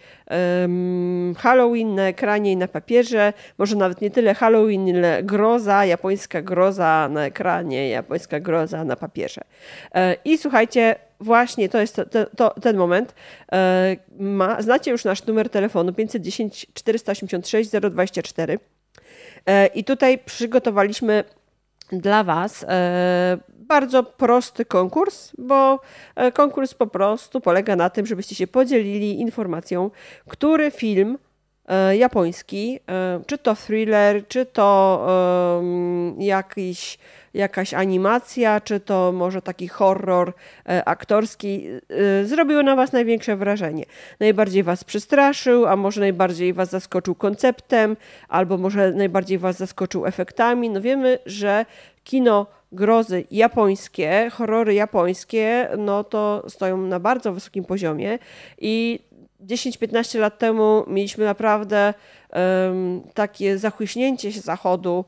Halloween 1.38 1.94
na 1.94 2.02
ekranie 2.02 2.52
i 2.52 2.56
na 2.56 2.68
papierze. 2.68 3.32
Może 3.58 3.76
nawet 3.76 4.00
nie 4.00 4.10
tyle 4.10 4.34
Halloween, 4.34 4.88
ile 4.88 5.22
groza, 5.22 5.84
japońska 5.84 6.42
groza 6.42 7.08
na 7.12 7.24
ekranie, 7.24 7.88
japońska 7.88 8.40
groza 8.40 8.84
na 8.84 8.96
papierze. 8.96 9.40
I 10.24 10.38
słuchajcie, 10.38 10.96
właśnie 11.20 11.68
to 11.68 11.78
jest 11.78 11.96
to, 12.10 12.26
to, 12.36 12.60
ten 12.60 12.76
moment. 12.76 13.14
E, 13.52 13.96
ma, 14.18 14.62
znacie 14.62 14.90
już 14.90 15.04
nasz 15.04 15.26
numer 15.26 15.50
telefonu 15.50 15.92
510 15.92 16.66
486 16.74 17.70
024. 17.70 18.58
I 19.74 19.84
tutaj 19.84 20.18
przygotowaliśmy 20.18 21.24
dla 21.92 22.24
Was 22.24 22.64
e, 22.68 23.38
bardzo 23.50 24.02
prosty 24.02 24.64
konkurs, 24.64 25.32
bo 25.38 25.80
e, 26.16 26.32
konkurs 26.32 26.74
po 26.74 26.86
prostu 26.86 27.40
polega 27.40 27.76
na 27.76 27.90
tym, 27.90 28.06
żebyście 28.06 28.34
się 28.34 28.46
podzielili 28.46 29.20
informacją, 29.20 29.90
który 30.28 30.70
film 30.70 31.18
japoński, 31.92 32.80
czy 33.26 33.38
to 33.38 33.54
thriller, 33.54 34.28
czy 34.28 34.46
to 34.46 35.06
jakiś 36.18 36.98
jakaś 37.36 37.74
animacja, 37.74 38.60
czy 38.60 38.80
to 38.80 39.12
może 39.12 39.42
taki 39.42 39.68
horror 39.68 40.32
e, 40.68 40.84
aktorski, 40.84 41.66
e, 42.20 42.24
zrobiło 42.24 42.62
na 42.62 42.76
Was 42.76 42.92
największe 42.92 43.36
wrażenie. 43.36 43.84
Najbardziej 44.20 44.62
Was 44.62 44.84
przestraszył, 44.84 45.66
a 45.66 45.76
może 45.76 46.00
najbardziej 46.00 46.52
Was 46.52 46.70
zaskoczył 46.70 47.14
konceptem, 47.14 47.96
albo 48.28 48.58
może 48.58 48.92
najbardziej 48.92 49.38
Was 49.38 49.56
zaskoczył 49.56 50.06
efektami. 50.06 50.70
No 50.70 50.80
wiemy, 50.80 51.18
że 51.26 51.66
kino 52.04 52.46
grozy 52.72 53.24
japońskie, 53.30 54.30
horrory 54.32 54.74
japońskie, 54.74 55.68
no 55.78 56.04
to 56.04 56.42
stoją 56.48 56.76
na 56.76 57.00
bardzo 57.00 57.32
wysokim 57.32 57.64
poziomie 57.64 58.18
i 58.58 59.00
10-15 59.40 60.18
lat 60.18 60.38
temu 60.38 60.84
mieliśmy 60.86 61.24
naprawdę 61.24 61.94
um, 62.32 63.02
takie 63.14 63.58
zachłyśnięcie 63.58 64.32
się 64.32 64.40
zachodu 64.40 65.04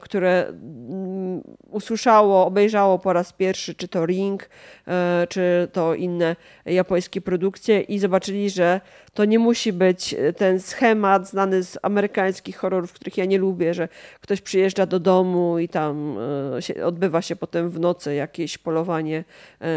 które 0.00 0.46
mm, 0.48 1.42
usłyszało, 1.70 2.46
obejrzało 2.46 2.98
po 2.98 3.12
raz 3.12 3.32
pierwszy, 3.32 3.74
czy 3.74 3.88
to 3.88 4.06
Ring, 4.06 4.48
e, 4.88 5.26
czy 5.28 5.68
to 5.72 5.94
inne 5.94 6.36
japońskie 6.64 7.20
produkcje 7.20 7.80
i 7.80 7.98
zobaczyli, 7.98 8.50
że 8.50 8.80
to 9.14 9.24
nie 9.24 9.38
musi 9.38 9.72
być 9.72 10.14
ten 10.36 10.60
schemat 10.60 11.28
znany 11.28 11.62
z 11.62 11.78
amerykańskich 11.82 12.56
horrorów, 12.56 12.92
których 12.92 13.16
ja 13.16 13.24
nie 13.24 13.38
lubię, 13.38 13.74
że 13.74 13.88
ktoś 14.20 14.40
przyjeżdża 14.40 14.86
do 14.86 15.00
domu 15.00 15.58
i 15.58 15.68
tam 15.68 16.18
się, 16.60 16.84
odbywa 16.84 17.22
się 17.22 17.36
potem 17.36 17.70
w 17.70 17.80
nocy 17.80 18.14
jakieś 18.14 18.58
polowanie 18.58 19.24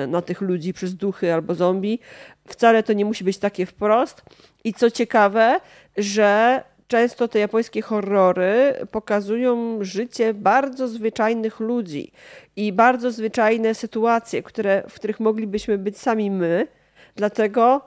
na 0.07 0.21
tych 0.21 0.41
ludzi 0.41 0.73
przez 0.73 0.95
duchy 0.95 1.33
albo 1.33 1.55
zombie. 1.55 1.99
Wcale 2.47 2.83
to 2.83 2.93
nie 2.93 3.05
musi 3.05 3.23
być 3.23 3.37
takie 3.37 3.65
wprost. 3.65 4.21
I 4.63 4.73
co 4.73 4.91
ciekawe, 4.91 5.59
że 5.97 6.63
często 6.87 7.27
te 7.27 7.39
japońskie 7.39 7.81
horrory 7.81 8.73
pokazują 8.91 9.77
życie 9.81 10.33
bardzo 10.33 10.87
zwyczajnych 10.87 11.59
ludzi 11.59 12.11
i 12.55 12.73
bardzo 12.73 13.11
zwyczajne 13.11 13.75
sytuacje, 13.75 14.43
które, 14.43 14.83
w 14.89 14.93
których 14.93 15.19
moglibyśmy 15.19 15.77
być 15.77 15.97
sami 15.97 16.31
my. 16.31 16.67
Dlatego 17.15 17.81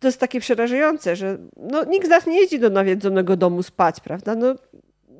to 0.00 0.08
jest 0.08 0.20
takie 0.20 0.40
przerażające, 0.40 1.16
że 1.16 1.38
no, 1.56 1.84
nikt 1.84 2.06
z 2.06 2.10
nas 2.10 2.26
nie 2.26 2.40
jeździ 2.40 2.58
do 2.58 2.70
nawiedzonego 2.70 3.36
domu 3.36 3.62
spać, 3.62 4.00
prawda? 4.00 4.34
No, 4.34 4.54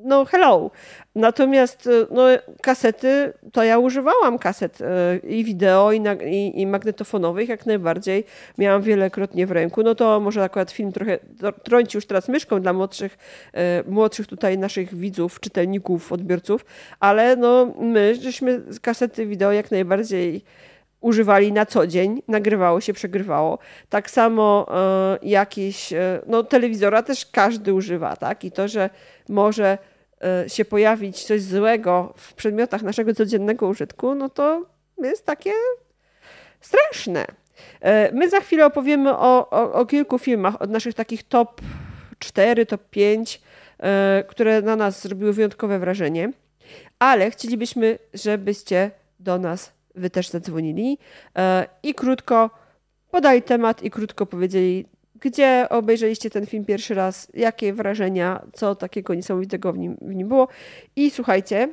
no 0.07 0.25
hello. 0.25 0.71
Natomiast 1.15 1.87
e, 1.87 1.89
no, 2.11 2.23
kasety, 2.61 3.33
to 3.51 3.63
ja 3.63 3.77
używałam 3.77 4.39
kaset 4.39 4.81
e, 4.81 5.17
i 5.17 5.43
wideo, 5.43 5.91
i, 5.91 5.99
na, 5.99 6.13
i, 6.13 6.61
i, 6.61 6.67
magnetofonowych 6.67 7.49
jak 7.49 7.65
najbardziej. 7.65 8.23
Miałam 8.57 8.81
wielokrotnie 8.81 9.47
w 9.47 9.51
ręku. 9.51 9.83
No 9.83 9.95
to 9.95 10.19
może 10.19 10.43
akurat 10.43 10.71
film 10.71 10.91
trochę 10.91 11.19
trąci 11.63 11.97
już 11.97 12.05
teraz 12.05 12.29
myszką 12.29 12.61
dla 12.61 12.73
młodszych, 12.73 13.17
e, 13.53 13.83
młodszych 13.87 14.27
tutaj 14.27 14.57
naszych 14.57 14.95
widzów, 14.95 15.39
czytelników, 15.39 16.11
odbiorców, 16.11 16.65
ale 16.99 17.35
no 17.35 17.73
my 17.79 18.15
żeśmy 18.15 18.61
kasety 18.81 19.25
wideo 19.25 19.51
jak 19.51 19.71
najbardziej 19.71 20.43
używali 21.01 21.51
na 21.51 21.65
co 21.65 21.87
dzień, 21.87 22.21
nagrywało 22.27 22.81
się, 22.81 22.93
przegrywało. 22.93 23.59
Tak 23.89 24.09
samo 24.09 24.67
e, 24.71 25.17
jakieś, 25.21 25.93
e, 25.93 26.21
no 26.27 26.43
telewizora 26.43 27.03
też 27.03 27.25
każdy 27.25 27.73
używa, 27.73 28.15
tak? 28.15 28.43
I 28.43 28.51
to, 28.51 28.67
że 28.67 28.89
może 29.29 29.77
się 30.47 30.65
pojawić 30.65 31.23
coś 31.23 31.41
złego 31.41 32.13
w 32.17 32.33
przedmiotach 32.33 32.81
naszego 32.83 33.13
codziennego 33.13 33.67
użytku, 33.67 34.15
no 34.15 34.29
to 34.29 34.65
jest 34.97 35.25
takie 35.25 35.51
straszne. 36.61 37.25
E, 37.81 38.11
my 38.11 38.29
za 38.29 38.39
chwilę 38.39 38.65
opowiemy 38.65 39.17
o, 39.17 39.49
o, 39.49 39.73
o, 39.73 39.85
kilku 39.85 40.19
filmach 40.19 40.61
od 40.61 40.69
naszych 40.69 40.93
takich 40.93 41.23
top 41.23 41.61
4, 42.19 42.65
top 42.65 42.89
5, 42.89 43.41
e, 43.79 44.23
które 44.27 44.61
na 44.61 44.75
nas 44.75 45.01
zrobiły 45.01 45.33
wyjątkowe 45.33 45.79
wrażenie, 45.79 46.31
ale 46.99 47.31
chcielibyśmy, 47.31 47.99
żebyście 48.13 48.91
do 49.19 49.37
nas 49.37 49.71
wy 49.95 50.09
też 50.09 50.29
zadzwonili 50.29 50.97
e, 51.37 51.67
i 51.83 51.93
krótko 51.93 52.49
podali 53.11 53.41
temat 53.41 53.83
i 53.83 53.91
krótko 53.91 54.25
powiedzieli, 54.25 54.85
gdzie 55.21 55.67
obejrzeliście 55.69 56.29
ten 56.29 56.45
film 56.45 56.65
pierwszy 56.65 56.93
raz, 56.93 57.27
jakie 57.33 57.73
wrażenia, 57.73 58.41
co 58.53 58.75
takiego 58.75 59.13
niesamowitego 59.13 59.73
w 59.73 59.77
nim, 59.77 59.97
w 60.01 60.15
nim 60.15 60.27
było. 60.27 60.47
I 60.95 61.11
słuchajcie, 61.11 61.69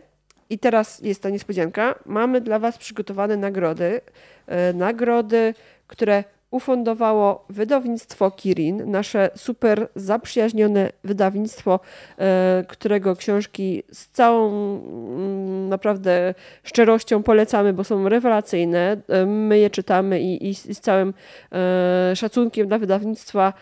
i 0.50 0.58
teraz 0.58 1.00
jest 1.00 1.22
ta 1.22 1.30
niespodzianka. 1.30 1.94
Mamy 2.06 2.40
dla 2.40 2.58
Was 2.58 2.78
przygotowane 2.78 3.36
nagrody. 3.36 4.00
E, 4.46 4.72
nagrody, 4.72 5.54
które 5.86 6.24
ufundowało 6.54 7.44
wydawnictwo 7.48 8.30
Kirin, 8.30 8.90
nasze 8.90 9.30
super 9.36 9.88
zaprzyjaźnione 9.96 10.92
wydawnictwo, 11.04 11.80
e, 12.18 12.64
którego 12.68 13.16
książki 13.16 13.82
z 13.92 14.08
całą 14.08 14.48
mm, 14.48 15.68
naprawdę 15.68 16.34
szczerością 16.62 17.22
polecamy, 17.22 17.72
bo 17.72 17.84
są 17.84 18.08
rewelacyjne. 18.08 18.96
E, 19.08 19.26
my 19.26 19.58
je 19.58 19.70
czytamy 19.70 20.20
i, 20.20 20.50
i 20.50 20.54
z 20.54 20.80
całym 20.80 21.14
e, 21.52 22.16
szacunkiem 22.16 22.68
dla 22.68 22.78
wydawnictwa 22.78 23.52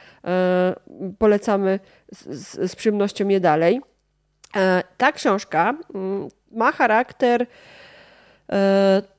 polecamy 1.19 1.81
z, 2.13 2.71
z 2.71 2.77
przyjemnością 2.77 3.29
je 3.29 3.41
dalej. 3.41 3.81
Ta 4.97 5.13
książka 5.13 5.75
mm, 5.95 6.29
ma 6.51 6.73
charakter 6.73 7.47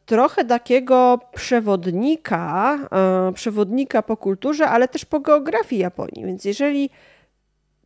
trochę 0.06 0.46
takiego 0.46 1.20
przewodnika, 1.36 2.80
e, 2.92 3.34
przewodnika 3.34 4.02
po 4.02 4.18
kulturze, 4.18 4.68
ale 4.68 4.88
też 4.88 5.06
po 5.06 5.20
geografii 5.20 5.82
Japonii. 5.82 6.26
Więc 6.26 6.46
jeżeli 6.46 6.90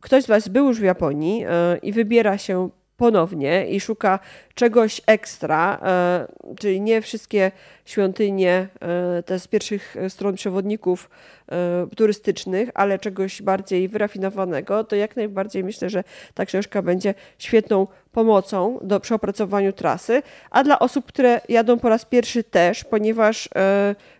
ktoś 0.00 0.24
z 0.24 0.26
Was 0.26 0.48
był 0.48 0.66
już 0.66 0.80
w 0.80 0.82
Japonii 0.82 1.44
e, 1.44 1.78
i 1.82 1.92
wybiera 1.92 2.38
się 2.38 2.68
ponownie 2.98 3.66
i 3.66 3.80
szuka 3.80 4.18
czegoś 4.54 5.00
ekstra, 5.06 5.80
e, 5.82 6.26
czyli 6.60 6.80
nie 6.80 7.02
wszystkie 7.02 7.52
świątynie, 7.84 8.68
e, 8.80 9.22
te 9.22 9.38
z 9.38 9.48
pierwszych 9.48 9.96
stron 10.08 10.34
przewodników 10.34 11.10
e, 11.52 11.86
turystycznych, 11.96 12.70
ale 12.74 12.98
czegoś 12.98 13.42
bardziej 13.42 13.88
wyrafinowanego, 13.88 14.84
to 14.84 14.96
jak 14.96 15.16
najbardziej 15.16 15.64
myślę, 15.64 15.90
że 15.90 16.04
ta 16.34 16.46
książka 16.46 16.82
będzie 16.82 17.14
świetną 17.38 17.86
pomocą 18.12 18.78
do 18.82 19.00
przeopracowaniu 19.00 19.72
trasy, 19.72 20.22
a 20.50 20.64
dla 20.64 20.78
osób, 20.78 21.06
które 21.06 21.40
jadą 21.48 21.78
po 21.78 21.88
raz 21.88 22.04
pierwszy 22.04 22.44
też, 22.44 22.84
ponieważ 22.84 23.48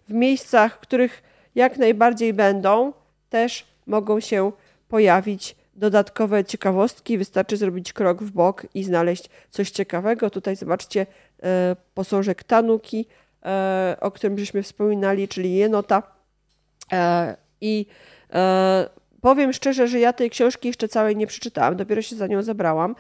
w 0.08 0.12
miejscach, 0.12 0.76
w 0.76 0.80
których 0.80 1.22
jak 1.54 1.76
najbardziej 1.78 2.34
będą, 2.34 2.92
też 3.30 3.66
mogą 3.86 4.20
się 4.20 4.52
pojawić 4.88 5.57
dodatkowe 5.78 6.44
ciekawostki. 6.44 7.18
Wystarczy 7.18 7.56
zrobić 7.56 7.92
krok 7.92 8.22
w 8.22 8.30
bok 8.30 8.66
i 8.74 8.84
znaleźć 8.84 9.30
coś 9.50 9.70
ciekawego. 9.70 10.30
Tutaj 10.30 10.56
zobaczcie 10.56 11.06
e, 11.42 11.76
posążek 11.94 12.44
Tanuki, 12.44 13.06
e, 13.44 13.96
o 14.00 14.10
którym 14.10 14.38
żeśmy 14.38 14.62
wspominali, 14.62 15.28
czyli 15.28 15.54
jenota. 15.54 16.02
E, 16.92 17.36
I 17.60 17.86
powiem 19.20 19.52
szczerze, 19.52 19.88
że 19.88 19.98
ja 19.98 20.12
tej 20.12 20.30
książki 20.30 20.68
jeszcze 20.68 20.88
całej 20.88 21.16
nie 21.16 21.26
przeczytałam, 21.26 21.76
dopiero 21.76 22.02
się 22.02 22.16
za 22.16 22.26
nią 22.26 22.42
zabrałam. 22.42 22.94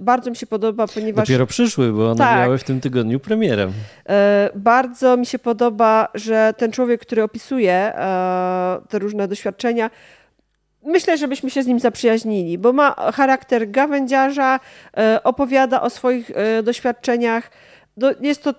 Bardzo 0.00 0.30
mi 0.30 0.36
się 0.36 0.46
podoba, 0.46 0.86
ponieważ... 0.86 1.28
Dopiero 1.28 1.46
przyszły, 1.46 1.92
bo 1.92 2.10
one 2.10 2.18
tak. 2.18 2.40
miały 2.40 2.58
w 2.58 2.64
tym 2.64 2.80
tygodniu 2.80 3.20
premierę. 3.20 3.70
Bardzo 4.54 5.16
mi 5.16 5.26
się 5.26 5.38
podoba, 5.38 6.08
że 6.14 6.54
ten 6.56 6.72
człowiek, 6.72 7.00
który 7.00 7.22
opisuje 7.22 7.92
te 8.88 8.98
różne 8.98 9.28
doświadczenia, 9.28 9.90
myślę, 10.86 11.18
żebyśmy 11.18 11.50
się 11.50 11.62
z 11.62 11.66
nim 11.66 11.80
zaprzyjaźnili, 11.80 12.58
bo 12.58 12.72
ma 12.72 12.94
charakter 12.94 13.70
gawędziarza, 13.70 14.60
e, 14.96 15.20
opowiada 15.24 15.82
o 15.82 15.90
swoich 15.90 16.30
e, 16.34 16.62
doświadczeniach. 16.62 17.50
Jest 18.20 18.42
to 18.42 18.54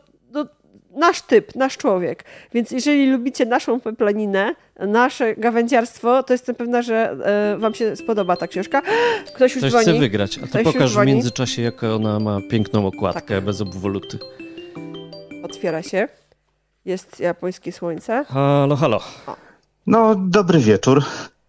nasz 0.97 1.21
typ, 1.21 1.55
nasz 1.55 1.77
człowiek. 1.77 2.23
Więc 2.53 2.71
jeżeli 2.71 3.11
lubicie 3.11 3.45
naszą 3.45 3.79
planinę, 3.79 4.55
nasze 4.79 5.35
gawędziarstwo, 5.35 6.23
to 6.23 6.33
jestem 6.33 6.55
pewna, 6.55 6.81
że 6.81 7.17
e, 7.55 7.57
wam 7.57 7.73
się 7.73 7.95
spodoba 7.95 8.35
ta 8.35 8.47
książka. 8.47 8.81
Ktoś 9.35 9.55
już 9.55 9.61
Ktoś 9.61 9.71
dzwoni. 9.71 9.85
chce 9.85 9.99
wygrać, 9.99 10.39
a 10.43 10.47
to 10.47 10.63
pokaż 10.63 10.97
w 10.97 11.05
międzyczasie, 11.05 11.61
jak 11.61 11.83
ona 11.83 12.19
ma 12.19 12.39
piękną 12.49 12.87
okładkę 12.87 13.35
tak. 13.35 13.43
bez 13.43 13.61
obwoluty. 13.61 14.19
Otwiera 15.43 15.83
się. 15.83 16.07
Jest 16.85 17.19
japońskie 17.19 17.71
słońce. 17.71 18.25
Halo, 18.27 18.75
halo. 18.75 19.01
No, 19.87 20.15
dobry 20.15 20.59
wieczór. 20.59 21.03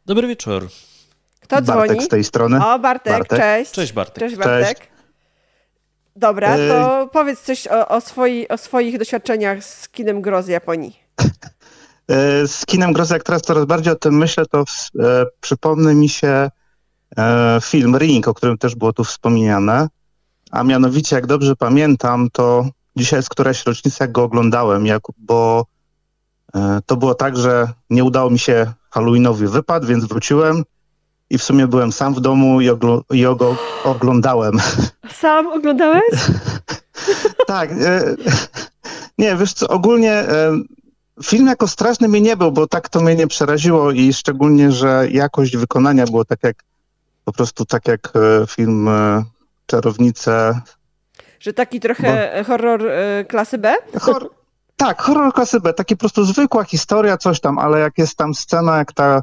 Dobry 0.08 0.28
wieczór. 0.28 0.68
Kto 1.40 1.62
dzwoni? 1.62 1.78
Bartek 1.78 2.02
z 2.02 2.08
tej 2.08 2.24
strony. 2.24 2.66
O, 2.66 2.78
Bartek, 2.78 3.12
Bartek. 3.12 3.38
cześć. 3.38 3.72
Cześć 3.72 3.92
Bartek. 3.92 4.18
Cześć 4.18 4.36
Bartek. 4.36 4.78
Cześć. 4.78 4.90
Dobra, 6.16 6.56
to 6.56 7.02
y 7.02 7.08
powiedz 7.08 7.40
coś 7.40 7.66
o, 7.66 7.88
o, 7.88 8.00
swoi, 8.00 8.48
o 8.48 8.58
swoich 8.58 8.98
doświadczeniach 8.98 9.64
z 9.64 9.88
kinem 9.88 10.22
grozy 10.22 10.52
Japonii. 10.52 10.96
Y, 12.42 12.48
z 12.48 12.66
kinem 12.66 12.92
grozy, 12.92 13.14
jak 13.14 13.22
teraz 13.22 13.42
coraz 13.42 13.64
bardziej 13.64 13.92
o 13.92 13.96
tym 13.96 14.18
myślę, 14.18 14.46
to 14.46 14.64
e, 15.00 15.26
przypomny 15.40 15.94
mi 15.94 16.08
się 16.08 16.50
e, 17.18 17.58
film 17.62 17.96
Ring, 17.96 18.28
o 18.28 18.34
którym 18.34 18.58
też 18.58 18.74
było 18.74 18.92
tu 18.92 19.04
wspomniane. 19.04 19.88
A 20.50 20.64
mianowicie, 20.64 21.16
jak 21.16 21.26
dobrze 21.26 21.56
pamiętam, 21.56 22.28
to 22.32 22.66
dzisiaj 22.96 23.18
jest 23.18 23.28
któraś 23.28 23.66
rocznica, 23.66 24.04
jak 24.04 24.12
go 24.12 24.22
oglądałem, 24.22 24.86
jak, 24.86 25.02
bo 25.18 25.66
e, 26.54 26.80
to 26.86 26.96
było 26.96 27.14
tak, 27.14 27.36
że 27.36 27.68
nie 27.90 28.04
udało 28.04 28.30
mi 28.30 28.38
się 28.38 28.72
halloweenowy 28.90 29.48
wypad, 29.48 29.84
więc 29.84 30.04
wróciłem 30.04 30.64
i 31.30 31.38
w 31.38 31.42
sumie 31.42 31.66
byłem 31.66 31.92
sam 31.92 32.14
w 32.14 32.20
domu 32.20 32.60
i, 32.60 32.68
ogl 32.68 33.00
i 33.10 33.22
go 33.22 33.56
oglądałem. 33.84 34.52
Sam 35.20 35.46
oglądałeś? 35.46 36.14
tak. 37.46 37.70
E, 37.72 38.14
nie, 39.18 39.36
wiesz 39.36 39.52
co, 39.52 39.68
ogólnie 39.68 40.12
e, 40.12 40.52
film 41.24 41.46
jako 41.46 41.68
straszny 41.68 42.08
mnie 42.08 42.20
nie 42.20 42.36
był, 42.36 42.52
bo 42.52 42.66
tak 42.66 42.88
to 42.88 43.00
mnie 43.00 43.14
nie 43.16 43.26
przeraziło 43.26 43.92
i 43.92 44.12
szczególnie, 44.12 44.72
że 44.72 45.08
jakość 45.10 45.56
wykonania 45.56 46.06
było 46.06 46.24
tak 46.24 46.38
jak 46.42 46.56
po 47.24 47.32
prostu 47.32 47.64
tak 47.64 47.88
jak 47.88 48.00
e, 48.16 48.46
film 48.46 48.88
e, 48.88 49.24
Czarownice. 49.66 50.60
Że 51.40 51.52
taki 51.52 51.80
trochę 51.80 52.32
bo... 52.38 52.44
horror 52.44 52.86
e, 52.86 53.24
klasy 53.24 53.58
B? 53.58 53.74
Hor 54.00 54.37
tak, 54.78 55.02
horror 55.02 55.32
klasy 55.32 55.60
B, 55.60 55.74
taki 55.74 55.96
po 55.96 56.00
prostu 56.00 56.24
zwykła 56.24 56.64
historia, 56.64 57.16
coś 57.16 57.40
tam, 57.40 57.58
ale 57.58 57.78
jak 57.78 57.98
jest 57.98 58.16
tam 58.16 58.34
scena, 58.34 58.76
jak 58.76 58.92
ta 58.92 59.22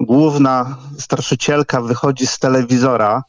główna 0.00 0.76
straszycielka 0.98 1.80
wychodzi 1.80 2.26
z 2.26 2.38
telewizora. 2.38 3.22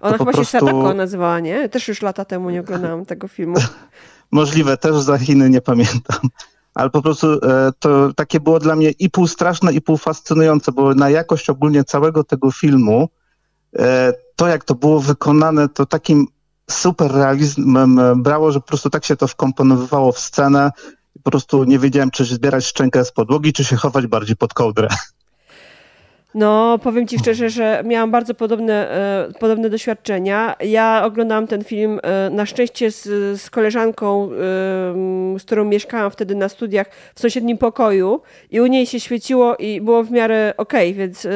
Ona 0.00 0.18
chyba 0.18 0.32
prostu... 0.32 0.52
się 0.52 0.58
Sadako 0.58 0.94
nazywała, 0.94 1.40
nie? 1.40 1.68
Też 1.68 1.88
już 1.88 2.02
lata 2.02 2.24
temu 2.24 2.50
nie 2.50 2.60
oglądałam 2.60 3.06
tego 3.06 3.28
filmu. 3.28 3.56
Możliwe, 4.30 4.76
też 4.76 4.96
za 4.96 5.18
Chiny 5.18 5.50
nie 5.50 5.60
pamiętam. 5.60 6.18
Ale 6.74 6.90
po 6.90 7.02
prostu 7.02 7.32
e, 7.32 7.38
to 7.78 8.12
takie 8.12 8.40
było 8.40 8.58
dla 8.58 8.76
mnie 8.76 8.90
i 8.90 9.10
pół 9.10 9.26
straszne, 9.26 9.72
i 9.72 9.80
pół 9.80 9.96
fascynujące, 9.96 10.72
bo 10.72 10.94
na 10.94 11.10
jakość 11.10 11.50
ogólnie 11.50 11.84
całego 11.84 12.24
tego 12.24 12.50
filmu, 12.50 13.08
e, 13.78 14.12
to 14.36 14.48
jak 14.48 14.64
to 14.64 14.74
było 14.74 15.00
wykonane, 15.00 15.68
to 15.68 15.86
takim 15.86 16.26
super 16.70 17.12
realizmem 17.12 18.00
brało, 18.16 18.52
że 18.52 18.60
po 18.60 18.66
prostu 18.66 18.90
tak 18.90 19.04
się 19.04 19.16
to 19.16 19.28
wkomponowywało 19.28 20.12
w 20.12 20.18
scenę 20.18 20.70
po 21.22 21.30
prostu 21.30 21.64
nie 21.64 21.78
wiedziałem, 21.78 22.10
czy 22.10 22.24
zbierać 22.24 22.66
szczękę 22.66 23.04
z 23.04 23.12
podłogi, 23.12 23.52
czy 23.52 23.64
się 23.64 23.76
chować 23.76 24.06
bardziej 24.06 24.36
pod 24.36 24.54
kołdrę. 24.54 24.88
No, 26.34 26.78
powiem 26.82 27.06
Ci 27.06 27.18
szczerze, 27.18 27.50
że 27.50 27.82
miałam 27.86 28.10
bardzo 28.10 28.34
podobne, 28.34 28.90
e, 28.90 29.32
podobne 29.40 29.70
doświadczenia. 29.70 30.56
Ja 30.60 31.02
oglądałam 31.04 31.46
ten 31.46 31.64
film 31.64 32.00
e, 32.02 32.30
na 32.30 32.46
szczęście 32.46 32.90
z, 32.90 33.02
z 33.40 33.50
koleżanką, 33.50 34.24
e, 34.24 34.28
z 35.38 35.42
którą 35.42 35.64
mieszkałam 35.64 36.10
wtedy 36.10 36.34
na 36.34 36.48
studiach 36.48 36.86
w 37.14 37.20
sąsiednim 37.20 37.58
pokoju 37.58 38.20
i 38.50 38.60
u 38.60 38.66
niej 38.66 38.86
się 38.86 39.00
świeciło 39.00 39.56
i 39.56 39.80
było 39.80 40.04
w 40.04 40.10
miarę 40.10 40.54
okej, 40.56 40.90
okay, 40.90 40.98
więc 40.98 41.26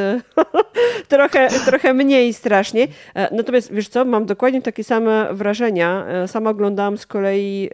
trochę, 1.08 1.48
trochę 1.64 1.94
mniej 1.94 2.34
strasznie. 2.34 2.88
Natomiast 3.32 3.72
wiesz 3.72 3.88
co, 3.88 4.04
mam 4.04 4.26
dokładnie 4.26 4.62
takie 4.62 4.84
same 4.84 5.34
wrażenia. 5.34 6.06
Sama 6.26 6.50
oglądałam 6.50 6.98
z 6.98 7.06
kolei 7.06 7.70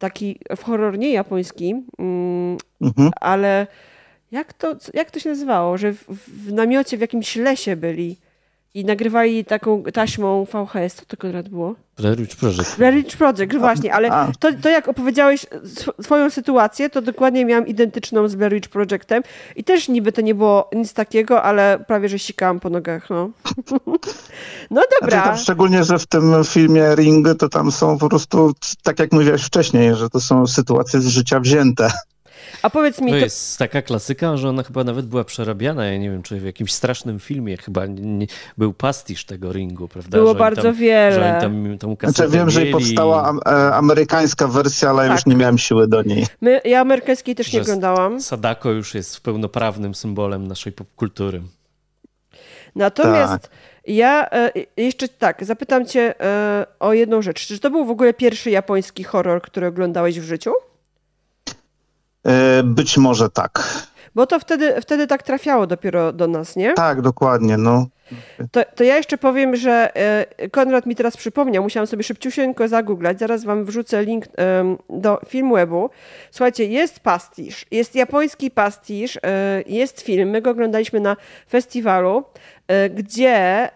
taki 0.00 0.38
w 0.56 0.62
horror 0.62 0.98
nie 0.98 1.12
japoński, 1.12 1.74
mm, 1.98 2.58
mhm. 2.80 3.10
ale 3.20 3.66
jak 4.32 4.52
to, 4.52 4.76
jak 4.94 5.10
to 5.10 5.20
się 5.20 5.28
nazywało, 5.28 5.78
że 5.78 5.92
w, 5.92 6.04
w, 6.08 6.52
namiocie 6.52 6.96
w 6.96 7.00
jakimś 7.00 7.36
lesie 7.36 7.76
byli 7.76 8.16
i 8.74 8.84
nagrywali 8.84 9.44
taką 9.44 9.82
taśmą 9.82 10.44
VHS, 10.44 10.94
co 10.94 11.06
to 11.06 11.16
Konrad 11.16 11.48
było? 11.48 11.74
Blair 11.96 12.18
Witch 12.18 12.36
Project. 12.36 12.76
Blair 12.78 12.94
Witch 12.94 13.16
Project, 13.16 13.56
właśnie, 13.56 13.94
ale 13.94 14.10
to, 14.38 14.48
to 14.62 14.68
jak 14.68 14.88
opowiedziałeś 14.88 15.46
swoją 16.02 16.30
sytuację, 16.30 16.90
to 16.90 17.02
dokładnie 17.02 17.44
miałam 17.44 17.66
identyczną 17.66 18.28
z 18.28 18.34
Blair 18.34 18.54
Witch 18.54 18.68
Projectem 18.68 19.22
i 19.56 19.64
też 19.64 19.88
niby 19.88 20.12
to 20.12 20.20
nie 20.20 20.34
było 20.34 20.70
nic 20.72 20.92
takiego, 20.92 21.42
ale 21.42 21.84
prawie, 21.86 22.08
że 22.08 22.18
sikałam 22.18 22.60
po 22.60 22.70
nogach, 22.70 23.10
no. 23.10 23.30
no 24.70 24.82
dobra. 25.00 25.22
Znaczy 25.22 25.42
szczególnie, 25.42 25.84
że 25.84 25.98
w 25.98 26.06
tym 26.06 26.34
filmie 26.44 26.94
Ring 26.94 27.28
to 27.38 27.48
tam 27.48 27.72
są 27.72 27.98
po 27.98 28.08
prostu, 28.08 28.52
tak 28.82 28.98
jak 28.98 29.12
mówiłeś 29.12 29.42
wcześniej, 29.42 29.94
że 29.94 30.10
to 30.10 30.20
są 30.20 30.46
sytuacje 30.46 31.00
z 31.00 31.06
życia 31.06 31.40
wzięte. 31.40 31.90
A 32.62 32.70
powiedz 32.70 33.00
mi... 33.00 33.12
To, 33.12 33.18
to 33.18 33.24
jest 33.24 33.58
taka 33.58 33.82
klasyka, 33.82 34.36
że 34.36 34.48
ona 34.48 34.62
chyba 34.62 34.84
nawet 34.84 35.06
była 35.06 35.24
przerabiana, 35.24 35.86
ja 35.86 35.98
nie 35.98 36.10
wiem, 36.10 36.22
czy 36.22 36.40
w 36.40 36.44
jakimś 36.44 36.72
strasznym 36.72 37.20
filmie 37.20 37.56
chyba 37.56 37.86
nie, 37.86 38.26
był 38.58 38.72
pastisz 38.72 39.24
tego 39.24 39.52
ringu, 39.52 39.88
prawda? 39.88 40.18
Było 40.18 40.34
bardzo 40.34 40.62
tam, 40.62 40.74
wiele. 40.74 41.12
Że 41.12 41.38
tam 41.40 41.78
tą 41.78 41.96
znaczy, 42.02 42.30
wiem, 42.30 42.50
że 42.50 42.66
powstała 42.66 43.32
e, 43.46 43.74
amerykańska 43.74 44.48
wersja, 44.48 44.90
ale 44.90 45.08
tak. 45.08 45.16
już 45.16 45.26
nie 45.26 45.36
miałem 45.36 45.58
siły 45.58 45.88
do 45.88 46.02
niej. 46.02 46.26
My, 46.40 46.60
ja 46.64 46.80
amerykańskiej 46.80 47.34
też 47.34 47.52
nie 47.52 47.60
oglądałam. 47.60 48.20
Sadako 48.20 48.70
już 48.70 48.94
jest 48.94 49.20
pełnoprawnym 49.20 49.94
symbolem 49.94 50.46
naszej 50.46 50.72
popkultury. 50.72 51.42
Natomiast 52.74 53.42
tak. 53.42 53.50
ja 53.86 54.30
e, 54.30 54.52
jeszcze 54.76 55.08
tak, 55.08 55.44
zapytam 55.44 55.86
cię 55.86 56.14
e, 56.20 56.66
o 56.80 56.92
jedną 56.92 57.22
rzecz. 57.22 57.46
Czy 57.46 57.58
to 57.58 57.70
był 57.70 57.84
w 57.84 57.90
ogóle 57.90 58.14
pierwszy 58.14 58.50
japoński 58.50 59.04
horror, 59.04 59.42
który 59.42 59.66
oglądałeś 59.66 60.20
w 60.20 60.24
życiu? 60.24 60.52
E, 62.26 62.62
być 62.62 62.98
może 62.98 63.30
tak. 63.30 63.62
Bo 64.14 64.26
to 64.26 64.38
wtedy, 64.38 64.80
wtedy 64.80 65.06
tak 65.06 65.22
trafiało 65.22 65.66
dopiero 65.66 66.12
do 66.12 66.26
nas, 66.26 66.56
nie? 66.56 66.72
Tak, 66.72 67.02
dokładnie. 67.02 67.56
No. 67.56 67.86
To, 68.52 68.60
to 68.74 68.84
ja 68.84 68.96
jeszcze 68.96 69.18
powiem, 69.18 69.56
że 69.56 69.96
e, 70.38 70.48
Konrad 70.48 70.86
mi 70.86 70.96
teraz 70.96 71.16
przypomniał, 71.16 71.62
musiałam 71.62 71.86
sobie 71.86 72.02
szybciusieńko 72.02 72.68
zagooglać, 72.68 73.18
zaraz 73.18 73.44
wam 73.44 73.64
wrzucę 73.64 74.04
link 74.04 74.24
do 74.88 75.20
Filmwebu. 75.28 75.90
Słuchajcie, 76.30 76.64
jest 76.66 77.00
pastisz, 77.00 77.66
jest 77.70 77.94
japoński 77.94 78.50
pastisz, 78.50 79.16
e, 79.16 79.62
jest 79.66 80.00
film, 80.00 80.30
my 80.30 80.42
go 80.42 80.50
oglądaliśmy 80.50 81.00
na 81.00 81.16
festiwalu, 81.50 82.24
gdzie 82.94 83.68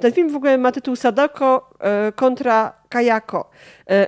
ten 0.00 0.12
film 0.12 0.30
w 0.30 0.36
ogóle 0.36 0.58
ma 0.58 0.72
tytuł 0.72 0.96
Sadako 0.96 1.70
kontra 2.14 2.79
Kayako. 2.90 3.50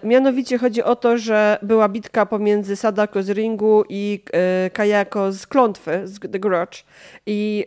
Mianowicie 0.02 0.58
chodzi 0.58 0.82
o 0.82 0.96
to, 0.96 1.18
że 1.18 1.58
była 1.62 1.88
bitka 1.88 2.26
pomiędzy 2.26 2.76
Sadako 2.76 3.22
z 3.22 3.30
ringu 3.30 3.84
i 3.88 4.24
Kayako 4.72 5.32
z 5.32 5.46
klątwy, 5.46 6.00
z 6.04 6.20
The 6.20 6.38
Grudge. 6.38 6.84
I 7.26 7.64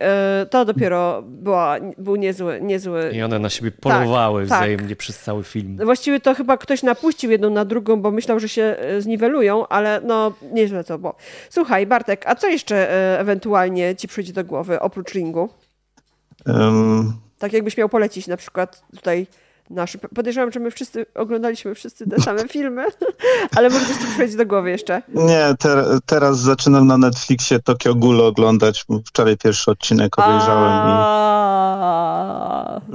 to 0.50 0.66
dopiero 0.66 1.22
była, 1.22 1.76
był 1.98 2.16
niezły, 2.16 2.60
niezły... 2.62 3.12
I 3.14 3.24
one 3.24 3.40
na 3.40 3.50
siebie 3.50 3.72
polowały 3.72 4.48
tak, 4.48 4.60
wzajemnie 4.60 4.90
tak. 4.90 4.98
przez 4.98 5.20
cały 5.20 5.44
film. 5.44 5.78
Właściwie 5.84 6.20
to 6.20 6.36
chyba 6.36 6.58
ktoś 6.58 6.84
napuścił 6.84 7.32
jedną 7.32 7.50
na 7.50 7.66
drugą, 7.66 8.02
bo 8.02 8.12
myślał, 8.12 8.40
że 8.40 8.50
się 8.50 8.76
zniwelują, 9.00 9.68
ale 9.68 10.02
no 10.04 10.34
nieźle 10.52 10.84
to 10.84 10.98
było. 10.98 11.16
Słuchaj, 11.50 11.88
Bartek, 11.88 12.24
a 12.28 12.36
co 12.36 12.48
jeszcze 12.48 13.20
ewentualnie 13.20 13.96
ci 13.96 14.08
przyjdzie 14.08 14.34
do 14.34 14.44
głowy 14.44 14.80
oprócz 14.80 15.14
ringu? 15.14 15.50
Um... 16.46 17.14
Tak 17.40 17.54
jakbyś 17.54 17.78
miał 17.78 17.90
polecić 17.90 18.28
na 18.28 18.38
przykład 18.38 18.84
tutaj 18.96 19.28
nasz. 19.70 19.98
Podejrzewam, 20.16 20.52
że 20.52 20.60
my 20.60 20.72
wszyscy 20.72 21.06
oglądaliśmy 21.16 21.76
wszyscy 21.76 22.10
te 22.10 22.22
same 22.22 22.48
filmy, 22.56 22.86
ale 23.58 23.70
może 23.70 23.86
coś 23.86 23.98
ci 23.98 24.08
przyjść 24.08 24.36
do 24.36 24.46
głowy 24.46 24.70
jeszcze. 24.70 25.02
Nie, 25.14 25.56
te, 25.60 25.86
teraz 26.06 26.40
zaczynam 26.40 26.88
na 26.88 26.98
Netflixie 26.98 27.60
Tokio 27.60 27.96
Ghoul 27.96 28.22
oglądać. 28.22 28.86
Wczoraj 29.06 29.38
pierwszy 29.38 29.72
odcinek 29.72 30.20
obejrzałem. 30.20 30.90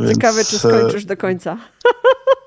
I... 0.08 0.14
Ciekawe, 0.14 0.44
czy 0.44 0.58
skończysz 0.58 1.04
do 1.04 1.16
końca. 1.16 1.56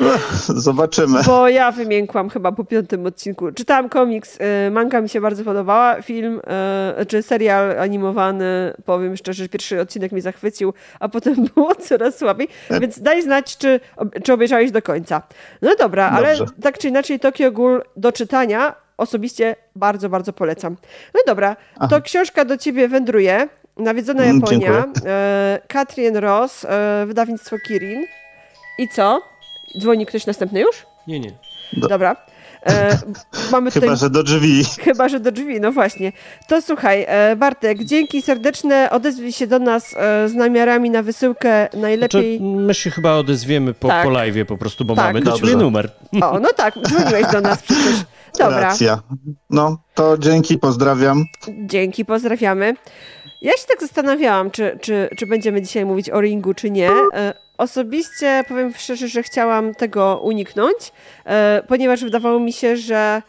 Zobaczymy. 0.48 1.22
Bo 1.26 1.48
ja 1.48 1.72
wymiękłam 1.72 2.28
chyba 2.28 2.52
po 2.52 2.64
piątym 2.64 3.06
odcinku. 3.06 3.52
Czytałam 3.52 3.88
komiks, 3.88 4.38
y, 4.66 4.70
manga 4.70 5.00
mi 5.00 5.08
się 5.08 5.20
bardzo 5.20 5.44
podobała, 5.44 6.02
film 6.02 6.40
y, 7.00 7.06
czy 7.06 7.22
serial 7.22 7.78
animowany, 7.78 8.74
powiem 8.84 9.16
szczerze, 9.16 9.48
pierwszy 9.48 9.80
odcinek 9.80 10.12
mnie 10.12 10.22
zachwycił, 10.22 10.74
a 11.00 11.08
potem 11.08 11.34
było 11.54 11.74
coraz 11.74 12.18
słabiej, 12.18 12.48
więc 12.80 13.00
daj 13.00 13.22
znać, 13.22 13.56
czy, 13.56 13.80
czy 14.24 14.32
obejrzałeś 14.32 14.70
do 14.70 14.82
końca. 14.82 15.22
No 15.62 15.70
dobra, 15.78 16.10
Dobrze. 16.10 16.26
ale 16.26 16.36
tak 16.62 16.78
czy 16.78 16.88
inaczej 16.88 17.20
Tokio 17.20 17.52
Ghoul 17.52 17.82
do 17.96 18.12
czytania 18.12 18.74
osobiście 18.96 19.56
bardzo, 19.76 20.08
bardzo 20.08 20.32
polecam. 20.32 20.76
No 21.14 21.20
dobra, 21.26 21.56
Aha. 21.76 21.88
to 21.88 22.02
książka 22.02 22.44
do 22.44 22.56
ciebie 22.56 22.88
wędruje. 22.88 23.48
Nawiedzona 23.76 24.22
mm, 24.22 24.36
Japonia, 24.36 24.84
Katrin 25.68 26.16
Ross, 26.16 26.66
wydawnictwo 27.06 27.56
Kirin. 27.58 28.04
I 28.78 28.88
co? 28.88 29.31
Dzwoni 29.78 30.06
ktoś 30.06 30.26
następny 30.26 30.60
już? 30.60 30.86
Nie, 31.06 31.20
nie. 31.20 31.32
Do... 31.72 31.88
Dobra. 31.88 32.16
E, 32.66 32.98
mamy 33.52 33.72
tutaj... 33.72 33.88
Chyba, 33.88 33.96
że 33.96 34.10
do 34.10 34.22
drzwi. 34.22 34.64
Chyba, 34.80 35.08
że 35.08 35.20
do 35.20 35.32
drzwi, 35.32 35.60
no 35.60 35.72
właśnie. 35.72 36.12
To 36.48 36.62
słuchaj, 36.62 37.04
e, 37.08 37.36
Bartek, 37.36 37.84
dzięki 37.84 38.22
serdeczne. 38.22 38.90
Odezwij 38.90 39.32
się 39.32 39.46
do 39.46 39.58
nas 39.58 39.94
e, 39.96 40.28
z 40.28 40.34
namiarami 40.34 40.90
na 40.90 41.02
wysyłkę 41.02 41.68
najlepiej. 41.74 42.38
Znaczy, 42.38 42.56
my 42.56 42.74
się 42.74 42.90
chyba 42.90 43.14
odezwiemy 43.14 43.74
po, 43.74 43.88
tak. 43.88 44.04
po 44.04 44.10
live 44.10 44.46
po 44.46 44.58
prostu, 44.58 44.84
bo 44.84 44.94
tak. 44.94 45.04
mamy 45.04 45.20
do 45.20 45.32
ciebie 45.32 45.56
numer. 45.56 45.90
O, 46.22 46.40
no 46.40 46.48
tak, 46.56 46.74
dzwoniłeś 46.88 47.26
do 47.32 47.40
nas 47.40 47.62
przecież. 47.62 48.04
Dobra. 48.38 48.60
Racja. 48.60 49.02
No, 49.50 49.78
to 49.94 50.18
dzięki, 50.18 50.58
pozdrawiam. 50.58 51.24
Dzięki, 51.66 52.04
pozdrawiamy. 52.04 52.74
Ja 53.42 53.52
się 53.52 53.66
tak 53.68 53.80
zastanawiałam, 53.80 54.50
czy, 54.50 54.78
czy, 54.80 55.08
czy 55.18 55.26
będziemy 55.26 55.62
dzisiaj 55.62 55.84
mówić 55.84 56.10
o 56.10 56.20
ringu, 56.20 56.54
czy 56.54 56.70
nie. 56.70 56.90
Osobiście 57.58 58.44
powiem 58.48 58.74
szczerze, 58.74 59.08
że 59.08 59.22
chciałam 59.22 59.74
tego 59.74 60.20
uniknąć, 60.24 60.92
e, 61.24 61.62
ponieważ 61.68 62.04
wydawało 62.04 62.40
mi 62.40 62.52
się, 62.52 62.76
że 62.76 63.22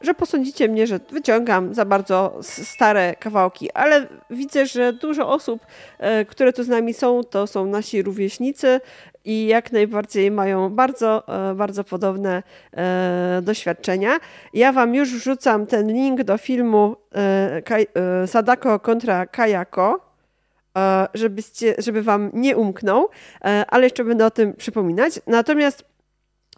że 0.00 0.14
posądzicie 0.14 0.68
mnie, 0.68 0.86
że 0.86 1.00
wyciągam 1.10 1.74
za 1.74 1.84
bardzo 1.84 2.38
stare 2.42 3.14
kawałki, 3.14 3.72
ale 3.72 4.06
widzę, 4.30 4.66
że 4.66 4.92
dużo 4.92 5.28
osób, 5.28 5.66
e, 5.98 6.24
które 6.24 6.52
tu 6.52 6.64
z 6.64 6.68
nami 6.68 6.94
są, 6.94 7.24
to 7.24 7.46
są 7.46 7.66
nasi 7.66 8.02
rówieśnicy 8.02 8.80
i 9.24 9.46
jak 9.46 9.72
najbardziej 9.72 10.30
mają 10.30 10.70
bardzo, 10.70 11.22
e, 11.50 11.54
bardzo 11.54 11.84
podobne 11.84 12.42
doświadczenia. 13.42 14.18
Ja 14.54 14.72
Wam 14.72 14.94
już 14.94 15.14
wrzucam 15.14 15.66
ten 15.66 15.92
link 15.92 16.22
do 16.22 16.38
filmu 16.38 16.96
Sadako 18.26 18.80
kontra 18.80 19.26
Kayako, 19.26 20.05
żebyście, 21.14 21.74
żeby 21.78 22.02
Wam 22.02 22.30
nie 22.34 22.56
umknął, 22.56 23.08
ale 23.68 23.84
jeszcze 23.84 24.04
będę 24.04 24.26
o 24.26 24.30
tym 24.30 24.54
przypominać. 24.54 25.20
Natomiast 25.26 25.84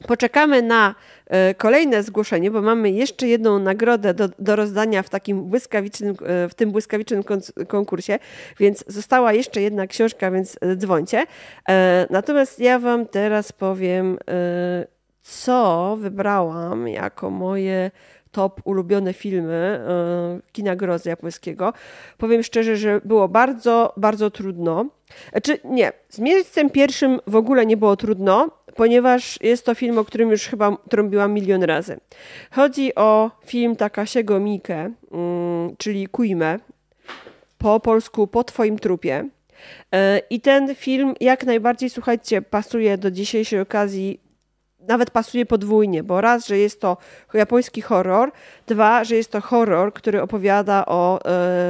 Poczekamy 0.06 0.62
na 0.62 0.94
e, 1.26 1.54
kolejne 1.54 2.02
zgłoszenie, 2.02 2.50
bo 2.50 2.62
mamy 2.62 2.90
jeszcze 2.90 3.28
jedną 3.28 3.58
nagrodę 3.58 4.14
do, 4.14 4.28
do 4.38 4.56
rozdania 4.56 5.02
w 5.02 5.08
takim 5.08 5.44
błyskawicznym, 5.44 6.10
e, 6.10 6.48
w 6.48 6.54
tym 6.54 6.70
błyskawicznym 6.70 7.22
konkursie, 7.68 8.18
więc 8.60 8.84
została 8.86 9.32
jeszcze 9.32 9.62
jedna 9.62 9.86
książka, 9.86 10.30
więc 10.30 10.56
e, 10.60 10.76
dzwońcie. 10.76 11.24
Natomiast 12.10 12.60
ja 12.60 12.78
Wam 12.78 13.06
teraz 13.06 13.52
powiem, 13.52 14.18
co 15.22 15.96
wybrałam 16.00 16.88
jako 16.88 17.30
moje 17.30 17.90
top 18.32 18.60
ulubione 18.64 19.12
filmy 19.12 19.80
kina 20.52 20.76
grozy 20.76 21.08
japońskiego. 21.08 21.72
Powiem 22.18 22.42
szczerze, 22.42 22.76
że 22.76 23.00
było 23.04 23.28
bardzo, 23.28 23.92
bardzo 23.96 24.30
trudno. 24.30 24.86
Czy 25.42 25.58
nie, 25.64 25.92
z 26.08 26.18
miejscem 26.18 26.70
pierwszym 26.70 27.20
w 27.26 27.36
ogóle 27.36 27.66
nie 27.66 27.76
było 27.76 27.96
trudno, 27.96 28.50
ponieważ 28.76 29.38
jest 29.42 29.66
to 29.66 29.74
film, 29.74 29.98
o 29.98 30.04
którym 30.04 30.30
już 30.30 30.46
chyba 30.46 30.76
trąbiłam 30.90 31.32
milion 31.32 31.62
razy. 31.62 32.00
Chodzi 32.50 32.94
o 32.94 33.30
film 33.46 33.76
Takasiego 33.76 34.40
Mike, 34.40 34.90
mm, 35.12 35.76
czyli 35.78 36.06
Kuime, 36.06 36.58
po 37.58 37.80
polsku 37.80 38.26
Po 38.26 38.44
Twoim 38.44 38.78
trupie. 38.78 39.28
E, 39.94 40.18
I 40.30 40.40
ten 40.40 40.74
film 40.74 41.14
jak 41.20 41.44
najbardziej, 41.44 41.90
słuchajcie, 41.90 42.42
pasuje 42.42 42.98
do 42.98 43.10
dzisiejszej 43.10 43.60
okazji 43.60 44.20
nawet 44.88 45.10
pasuje 45.10 45.46
podwójnie, 45.46 46.02
bo 46.02 46.20
raz, 46.20 46.46
że 46.46 46.58
jest 46.58 46.80
to 46.80 46.96
japoński 47.34 47.82
horror, 47.82 48.32
dwa, 48.66 49.04
że 49.04 49.16
jest 49.16 49.32
to 49.32 49.40
horror, 49.40 49.92
który 49.92 50.22
opowiada 50.22 50.86
o 50.86 51.20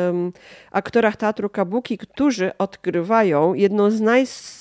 um, 0.06 0.32
aktorach 0.70 1.16
teatru 1.16 1.50
kabuki, 1.50 1.98
którzy 1.98 2.50
odgrywają 2.58 3.54
jedną 3.54 3.90
z 3.90 4.00
najsłynniejszych 4.00 4.57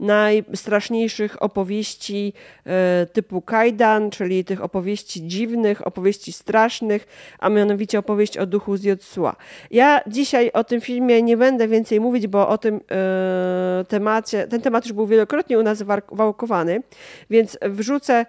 najstraszniejszych 0.00 1.42
opowieści 1.42 2.32
e, 2.66 3.06
typu 3.12 3.42
kajdan, 3.42 4.10
czyli 4.10 4.44
tych 4.44 4.64
opowieści 4.64 5.26
dziwnych, 5.26 5.86
opowieści 5.86 6.32
strasznych, 6.32 7.06
a 7.38 7.48
mianowicie 7.48 7.98
opowieść 7.98 8.38
o 8.38 8.46
duchu 8.46 8.76
z 8.76 8.84
Jotsua. 8.84 9.36
Ja 9.70 10.00
dzisiaj 10.06 10.50
o 10.52 10.64
tym 10.64 10.80
filmie 10.80 11.22
nie 11.22 11.36
będę 11.36 11.68
więcej 11.68 12.00
mówić, 12.00 12.26
bo 12.26 12.48
o 12.48 12.58
tym 12.58 12.80
e, 12.90 13.84
temacie, 13.88 14.46
ten 14.46 14.60
temat 14.60 14.84
już 14.84 14.92
był 14.92 15.06
wielokrotnie 15.06 15.58
u 15.58 15.62
nas 15.62 15.82
wałkowany, 16.12 16.82
więc 17.30 17.58
wrzucę 17.62 18.14
e, 18.14 18.26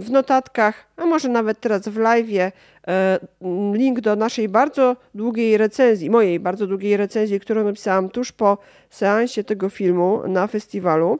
w 0.00 0.10
notatkach, 0.10 0.85
a 0.96 1.06
może 1.06 1.28
nawet 1.28 1.60
teraz 1.60 1.88
w 1.88 1.96
live'ie 1.96 2.52
link 3.72 4.00
do 4.00 4.16
naszej 4.16 4.48
bardzo 4.48 4.96
długiej 5.14 5.56
recenzji, 5.56 6.10
mojej 6.10 6.40
bardzo 6.40 6.66
długiej 6.66 6.96
recenzji, 6.96 7.40
którą 7.40 7.64
napisałam 7.64 8.08
tuż 8.08 8.32
po 8.32 8.58
seansie 8.90 9.44
tego 9.44 9.70
filmu 9.70 10.22
na 10.28 10.46
festiwalu. 10.46 11.18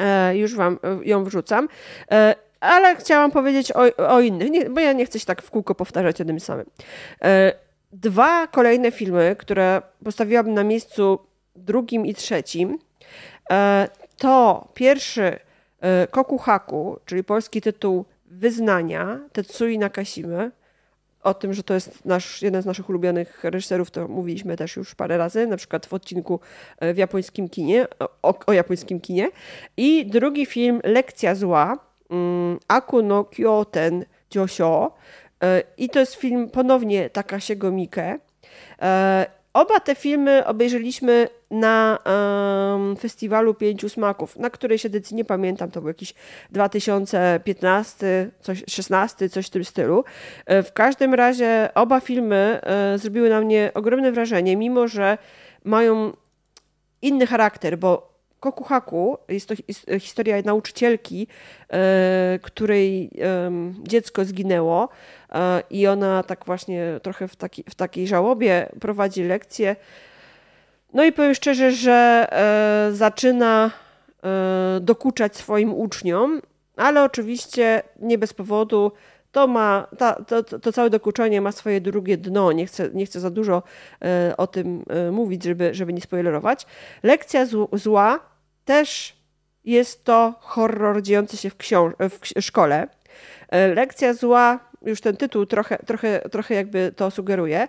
E, 0.00 0.36
już 0.36 0.54
Wam 0.54 0.78
e, 0.82 1.04
ją 1.04 1.24
wrzucam. 1.24 1.68
E, 2.10 2.34
ale 2.60 2.96
chciałam 2.96 3.30
powiedzieć 3.30 3.72
o, 3.72 4.08
o 4.08 4.20
innych, 4.20 4.50
nie, 4.50 4.70
bo 4.70 4.80
ja 4.80 4.92
nie 4.92 5.06
chcę 5.06 5.18
się 5.18 5.26
tak 5.26 5.42
w 5.42 5.50
kółko 5.50 5.74
powtarzać 5.74 6.20
o 6.20 6.24
tym 6.24 6.40
samym. 6.40 6.66
Dwa 7.92 8.46
kolejne 8.46 8.90
filmy, 8.90 9.36
które 9.38 9.82
postawiłabym 10.04 10.54
na 10.54 10.64
miejscu 10.64 11.18
drugim 11.56 12.06
i 12.06 12.14
trzecim, 12.14 12.78
to 14.16 14.68
pierwszy 14.74 15.38
Kokuhaku, 16.10 16.98
czyli 17.04 17.24
polski 17.24 17.60
tytuł 17.60 18.04
Wyznania 18.32 19.20
Tetsui 19.32 19.78
Nakashimy 19.78 20.50
o 21.22 21.34
tym, 21.34 21.54
że 21.54 21.62
to 21.62 21.74
jest 21.74 22.04
nasz, 22.04 22.42
jeden 22.42 22.62
z 22.62 22.66
naszych 22.66 22.88
ulubionych 22.88 23.44
reżyserów, 23.44 23.90
to 23.90 24.08
mówiliśmy 24.08 24.56
też 24.56 24.76
już 24.76 24.94
parę 24.94 25.18
razy, 25.18 25.46
na 25.46 25.56
przykład 25.56 25.86
w 25.86 25.94
odcinku 25.94 26.40
e, 26.78 26.94
w 26.94 26.96
japońskim 26.96 27.48
kinie, 27.48 27.86
o, 28.22 28.34
o 28.46 28.52
japońskim 28.52 29.00
kinie. 29.00 29.30
I 29.76 30.06
drugi 30.06 30.46
film 30.46 30.80
Lekcja 30.84 31.34
zła, 31.34 31.78
um, 32.10 32.58
Aku 32.68 33.02
no 33.02 33.24
Kyoten 33.24 34.04
Josho. 34.34 34.94
E, 35.44 35.62
I 35.76 35.88
to 35.88 36.00
jest 36.00 36.14
film 36.14 36.50
ponownie 36.50 37.10
Takasiego 37.10 37.70
Mike. 37.70 38.18
Oba 39.54 39.80
te 39.80 39.94
filmy 39.94 40.46
obejrzeliśmy 40.46 41.28
na 41.50 41.98
um, 42.06 42.96
festiwalu 42.96 43.54
Pięciu 43.54 43.88
Smaków, 43.88 44.36
na 44.36 44.50
której 44.50 44.78
się 44.78 44.86
edycji 44.86 45.16
nie 45.16 45.24
pamiętam, 45.24 45.70
to 45.70 45.80
był 45.80 45.88
jakiś 45.88 46.14
2015, 46.50 48.30
coś 48.40 48.64
16, 48.68 49.28
coś 49.28 49.46
w 49.46 49.50
tym 49.50 49.64
stylu. 49.64 50.04
E, 50.46 50.62
w 50.62 50.72
każdym 50.72 51.14
razie 51.14 51.68
oba 51.74 52.00
filmy 52.00 52.60
e, 52.62 52.98
zrobiły 52.98 53.30
na 53.30 53.40
mnie 53.40 53.70
ogromne 53.74 54.12
wrażenie, 54.12 54.56
mimo 54.56 54.88
że 54.88 55.18
mają 55.64 56.12
inny 57.02 57.26
charakter, 57.26 57.78
bo 57.78 58.11
Kokuhaku 58.42 59.18
jest 59.28 59.48
to 59.48 59.54
historia 60.00 60.42
nauczycielki, 60.44 61.26
e, 61.72 62.38
której 62.42 63.10
dziecko 63.82 64.24
zginęło 64.24 64.88
e, 65.32 65.62
i 65.70 65.86
ona 65.86 66.22
tak 66.22 66.44
właśnie 66.46 67.00
trochę 67.02 67.28
w, 67.28 67.36
taki, 67.36 67.64
w 67.70 67.74
takiej 67.74 68.06
żałobie 68.06 68.68
prowadzi 68.80 69.24
lekcje. 69.24 69.76
No 70.94 71.04
i 71.04 71.12
powiem 71.12 71.34
szczerze, 71.34 71.72
że 71.72 72.26
e, 72.30 72.92
zaczyna 72.92 73.70
dokuczać 74.80 75.36
swoim 75.36 75.74
uczniom, 75.74 76.42
ale 76.76 77.04
oczywiście 77.04 77.82
nie 78.00 78.18
bez 78.18 78.32
powodu 78.32 78.92
to 79.32 79.46
ma, 79.46 79.86
ta, 79.98 80.14
to, 80.14 80.42
to 80.42 80.72
całe 80.72 80.90
dokuczenie 80.90 81.40
ma 81.40 81.52
swoje 81.52 81.80
drugie 81.80 82.16
dno. 82.16 82.52
Nie 82.52 82.66
chcę, 82.66 82.90
nie 82.94 83.06
chcę 83.06 83.20
za 83.20 83.30
dużo 83.30 83.62
o 84.36 84.46
tym 84.46 84.84
mówić, 85.12 85.44
żeby, 85.44 85.74
żeby 85.74 85.92
nie 85.92 86.00
spoilerować. 86.00 86.66
Lekcja 87.02 87.46
zła 87.72 88.31
też 88.64 89.16
jest 89.64 90.04
to 90.04 90.34
horror 90.40 91.02
dziejący 91.02 91.36
się 91.36 91.50
w, 91.50 91.56
w 92.20 92.42
szkole. 92.42 92.88
E, 93.48 93.74
lekcja 93.74 94.14
zła, 94.14 94.58
już 94.82 95.00
ten 95.00 95.16
tytuł 95.16 95.46
trochę, 95.46 95.78
trochę, 95.78 96.20
trochę 96.30 96.54
jakby 96.54 96.92
to 96.96 97.10
sugeruje. 97.10 97.68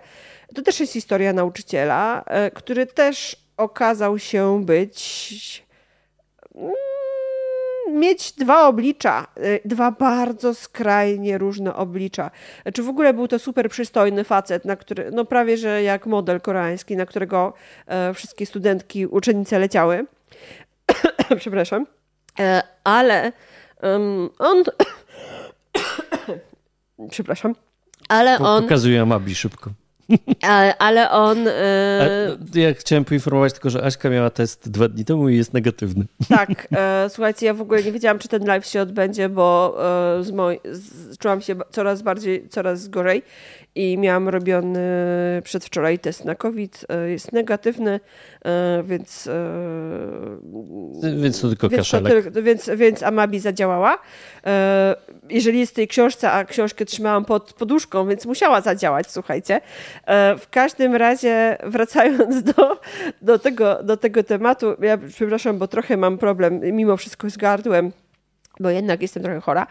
To 0.54 0.62
też 0.62 0.80
jest 0.80 0.92
historia 0.92 1.32
nauczyciela, 1.32 2.24
który 2.54 2.86
też 2.86 3.36
okazał 3.56 4.18
się 4.18 4.64
być 4.64 5.64
mm, 6.54 6.74
mieć 7.90 8.32
dwa 8.32 8.68
oblicza, 8.68 9.26
y, 9.38 9.60
dwa 9.64 9.90
bardzo 9.90 10.54
skrajnie 10.54 11.38
różne 11.38 11.74
oblicza. 11.74 12.30
Czy 12.74 12.82
w 12.82 12.88
ogóle 12.88 13.14
był 13.14 13.28
to 13.28 13.38
super 13.38 13.70
przystojny 13.70 14.24
facet, 14.24 14.64
na 14.64 14.76
który, 14.76 15.10
no 15.10 15.24
prawie 15.24 15.56
że 15.56 15.82
jak 15.82 16.06
model 16.06 16.40
koreański, 16.40 16.96
na 16.96 17.06
którego 17.06 17.52
e, 17.86 18.14
wszystkie 18.14 18.46
studentki, 18.46 19.06
uczennice 19.06 19.58
leciały. 19.58 20.06
Przepraszam. 21.40 21.86
E, 22.38 22.62
ale 22.84 23.32
um, 23.82 24.30
on. 24.38 24.62
Przepraszam. 27.10 27.54
Ale 28.08 28.38
on. 28.38 28.62
Pokazuje 28.62 29.02
Amabi 29.02 29.34
szybko. 29.34 29.70
Ale 30.78 31.10
on. 31.10 31.48
E... 31.48 32.36
Ja 32.54 32.74
chciałem 32.74 33.04
poinformować 33.04 33.52
tylko, 33.52 33.70
że 33.70 33.84
Aśka 33.84 34.10
miała 34.10 34.30
test 34.30 34.70
dwa 34.70 34.88
dni 34.88 35.04
temu 35.04 35.28
i 35.28 35.36
jest 35.36 35.54
negatywny. 35.54 36.04
Tak, 36.28 36.68
e, 36.72 37.06
słuchajcie, 37.08 37.46
ja 37.46 37.54
w 37.54 37.60
ogóle 37.60 37.82
nie 37.82 37.92
wiedziałam, 37.92 38.18
czy 38.18 38.28
ten 38.28 38.44
live 38.44 38.66
się 38.66 38.80
odbędzie, 38.80 39.28
bo 39.28 39.76
e, 40.18 40.24
z 40.24 40.30
moj... 40.30 40.60
z... 40.64 41.18
czułam 41.18 41.40
się 41.40 41.56
coraz 41.70 42.02
bardziej, 42.02 42.48
coraz 42.48 42.88
gorzej 42.88 43.22
i 43.74 43.98
miałam 43.98 44.28
robiony 44.28 44.80
przedwczoraj 45.44 45.98
test 45.98 46.24
na 46.24 46.34
COVID. 46.34 46.86
E, 46.88 47.10
jest 47.10 47.32
negatywny, 47.32 48.00
e, 48.44 48.82
więc. 48.86 49.26
E, 49.26 51.20
więc 51.20 51.40
to 51.40 51.48
tylko 51.48 51.68
więc, 51.68 51.90
to, 51.90 52.42
więc, 52.42 52.70
więc 52.76 53.02
Amabi 53.02 53.40
zadziałała. 53.40 53.98
Jeżeli 55.30 55.60
jest 55.60 55.72
w 55.72 55.74
tej 55.74 55.88
książce, 55.88 56.30
a 56.30 56.44
książkę 56.44 56.84
trzymałam 56.84 57.24
pod 57.24 57.52
poduszką, 57.52 58.08
więc 58.08 58.26
musiała 58.26 58.60
zadziałać, 58.60 59.10
słuchajcie. 59.10 59.60
W 60.38 60.46
każdym 60.50 60.94
razie, 60.94 61.56
wracając 61.64 62.42
do, 62.42 62.80
do, 63.22 63.38
tego, 63.38 63.82
do 63.82 63.96
tego 63.96 64.22
tematu, 64.22 64.66
ja 64.80 64.98
przepraszam, 65.08 65.58
bo 65.58 65.68
trochę 65.68 65.96
mam 65.96 66.18
problem 66.18 66.60
mimo 66.60 66.96
wszystko 66.96 67.30
z 67.30 67.36
gardłem 67.36 67.92
bo 68.60 68.70
jednak 68.70 69.02
jestem 69.02 69.22
trochę 69.22 69.40
chora, 69.40 69.66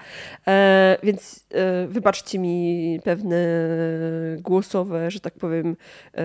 e, 0.48 0.98
więc 1.04 1.46
e, 1.52 1.88
wybaczcie 1.88 2.40
mi 2.40 3.00
pewne 3.04 3.38
głosowe, 4.40 5.12
że 5.12 5.20
tak 5.20 5.34
powiem, 5.34 5.76
e, 6.18 6.24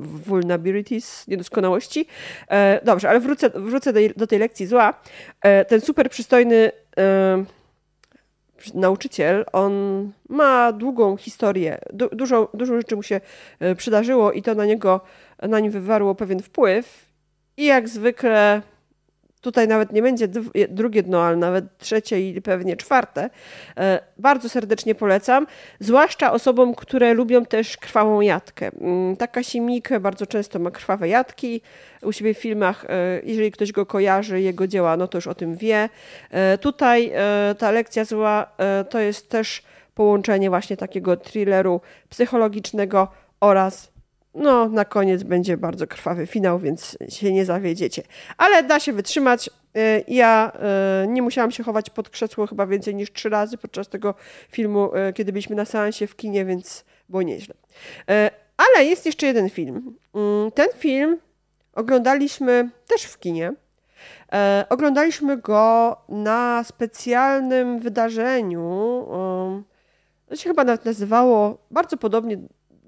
vulnerabilities, 0.00 1.28
niedoskonałości. 1.28 2.06
E, 2.48 2.80
dobrze, 2.84 3.10
ale 3.10 3.20
wrócę, 3.20 3.50
wrócę 3.50 3.92
do, 3.92 4.00
do 4.16 4.26
tej 4.26 4.38
lekcji 4.38 4.66
zła. 4.66 4.94
E, 5.42 5.64
ten 5.64 5.80
super 5.80 6.10
przystojny 6.10 6.72
e, 6.98 7.44
nauczyciel, 8.74 9.44
on 9.52 9.72
ma 10.28 10.72
długą 10.72 11.16
historię, 11.16 11.78
du, 11.92 12.08
dużo, 12.08 12.48
dużo 12.54 12.76
rzeczy 12.76 12.96
mu 12.96 13.02
się 13.02 13.20
przydarzyło 13.76 14.32
i 14.32 14.42
to 14.42 14.54
na 14.54 14.66
niego, 14.66 15.00
na 15.42 15.60
nim 15.60 15.72
wywarło 15.72 16.14
pewien 16.14 16.42
wpływ 16.42 17.08
i 17.56 17.64
jak 17.64 17.88
zwykle 17.88 18.62
Tutaj 19.44 19.68
nawet 19.68 19.92
nie 19.92 20.02
będzie 20.02 20.28
drugie 20.68 21.02
dno, 21.02 21.22
ale 21.22 21.36
nawet 21.36 21.78
trzecie 21.78 22.28
i 22.28 22.42
pewnie 22.42 22.76
czwarte. 22.76 23.30
E, 23.76 24.00
bardzo 24.18 24.48
serdecznie 24.48 24.94
polecam, 24.94 25.46
zwłaszcza 25.80 26.32
osobom, 26.32 26.74
które 26.74 27.14
lubią 27.14 27.44
też 27.44 27.76
krwawą 27.76 28.20
jatkę. 28.20 28.70
Mm, 28.80 29.16
taka 29.16 29.42
Simik 29.42 29.98
bardzo 29.98 30.26
często 30.26 30.58
ma 30.58 30.70
krwawe 30.70 31.08
jatki 31.08 31.60
u 32.02 32.12
siebie 32.12 32.34
w 32.34 32.38
filmach. 32.38 32.84
E, 32.88 33.20
jeżeli 33.24 33.52
ktoś 33.52 33.72
go 33.72 33.86
kojarzy, 33.86 34.40
jego 34.40 34.66
dzieła, 34.66 34.96
no 34.96 35.08
to 35.08 35.18
już 35.18 35.26
o 35.26 35.34
tym 35.34 35.56
wie. 35.56 35.88
E, 36.30 36.58
tutaj 36.58 37.12
ta 37.58 37.70
lekcja 37.70 38.04
zła 38.04 38.46
to 38.90 38.98
jest 38.98 39.28
też 39.28 39.62
połączenie 39.94 40.50
właśnie 40.50 40.76
takiego 40.76 41.16
thrilleru 41.16 41.80
psychologicznego 42.08 43.08
oraz 43.40 43.93
no, 44.34 44.68
na 44.68 44.84
koniec 44.84 45.22
będzie 45.22 45.56
bardzo 45.56 45.86
krwawy 45.86 46.26
finał, 46.26 46.58
więc 46.58 46.98
się 47.08 47.32
nie 47.32 47.44
zawiedziecie. 47.44 48.02
Ale 48.36 48.62
da 48.62 48.80
się 48.80 48.92
wytrzymać. 48.92 49.50
Y, 49.76 50.04
ja 50.08 50.52
y, 51.04 51.08
nie 51.08 51.22
musiałam 51.22 51.50
się 51.50 51.62
chować 51.62 51.90
pod 51.90 52.10
krzesło 52.10 52.46
chyba 52.46 52.66
więcej 52.66 52.94
niż 52.94 53.12
trzy 53.12 53.28
razy 53.28 53.58
podczas 53.58 53.88
tego 53.88 54.14
filmu, 54.48 54.90
y, 54.94 55.12
kiedy 55.12 55.32
byliśmy 55.32 55.56
na 55.56 55.64
seansie 55.64 56.06
w 56.06 56.16
kinie, 56.16 56.44
więc 56.44 56.84
było 57.08 57.22
nieźle. 57.22 57.54
Ale 58.56 58.84
jest 58.84 59.06
jeszcze 59.06 59.26
jeden 59.26 59.50
film. 59.50 59.96
Ten 60.54 60.68
film 60.76 61.18
oglądaliśmy 61.74 62.70
też 62.86 63.02
w 63.02 63.18
kinie. 63.18 63.52
Oglądaliśmy 64.68 65.36
go 65.36 65.96
na 66.08 66.64
specjalnym 66.64 67.78
wydarzeniu. 67.78 69.06
To 70.26 70.36
się 70.36 70.50
chyba 70.50 70.64
nawet 70.64 70.84
nazywało 70.84 71.58
bardzo 71.70 71.96
podobnie 71.96 72.38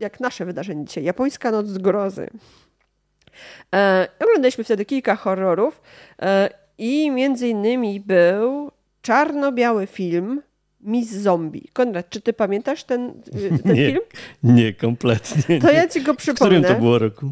jak 0.00 0.20
nasze 0.20 0.44
wydarzenie 0.44 0.84
dzisiaj, 0.84 1.04
Japońska 1.04 1.50
Noc 1.50 1.66
Zgrozy. 1.66 2.28
E, 3.74 4.08
oglądaliśmy 4.20 4.64
wtedy 4.64 4.84
kilka 4.84 5.16
horrorów 5.16 5.82
e, 6.22 6.50
i 6.78 7.10
między 7.10 7.48
innymi 7.48 8.00
był 8.00 8.70
czarno-biały 9.02 9.86
film 9.86 10.42
Miss 10.80 11.10
Zombie. 11.10 11.68
Konrad, 11.72 12.10
czy 12.10 12.20
ty 12.20 12.32
pamiętasz 12.32 12.84
ten, 12.84 13.22
ten 13.62 13.74
nie, 13.74 13.86
film? 13.86 14.00
Nie, 14.42 14.72
kompletnie. 14.72 15.60
To 15.60 15.72
ja 15.72 15.88
ci 15.88 16.02
go 16.02 16.14
przypomnę. 16.14 16.56
W 16.56 16.62
którym 16.62 16.74
to 16.76 16.80
było 16.80 16.98
roku? 16.98 17.30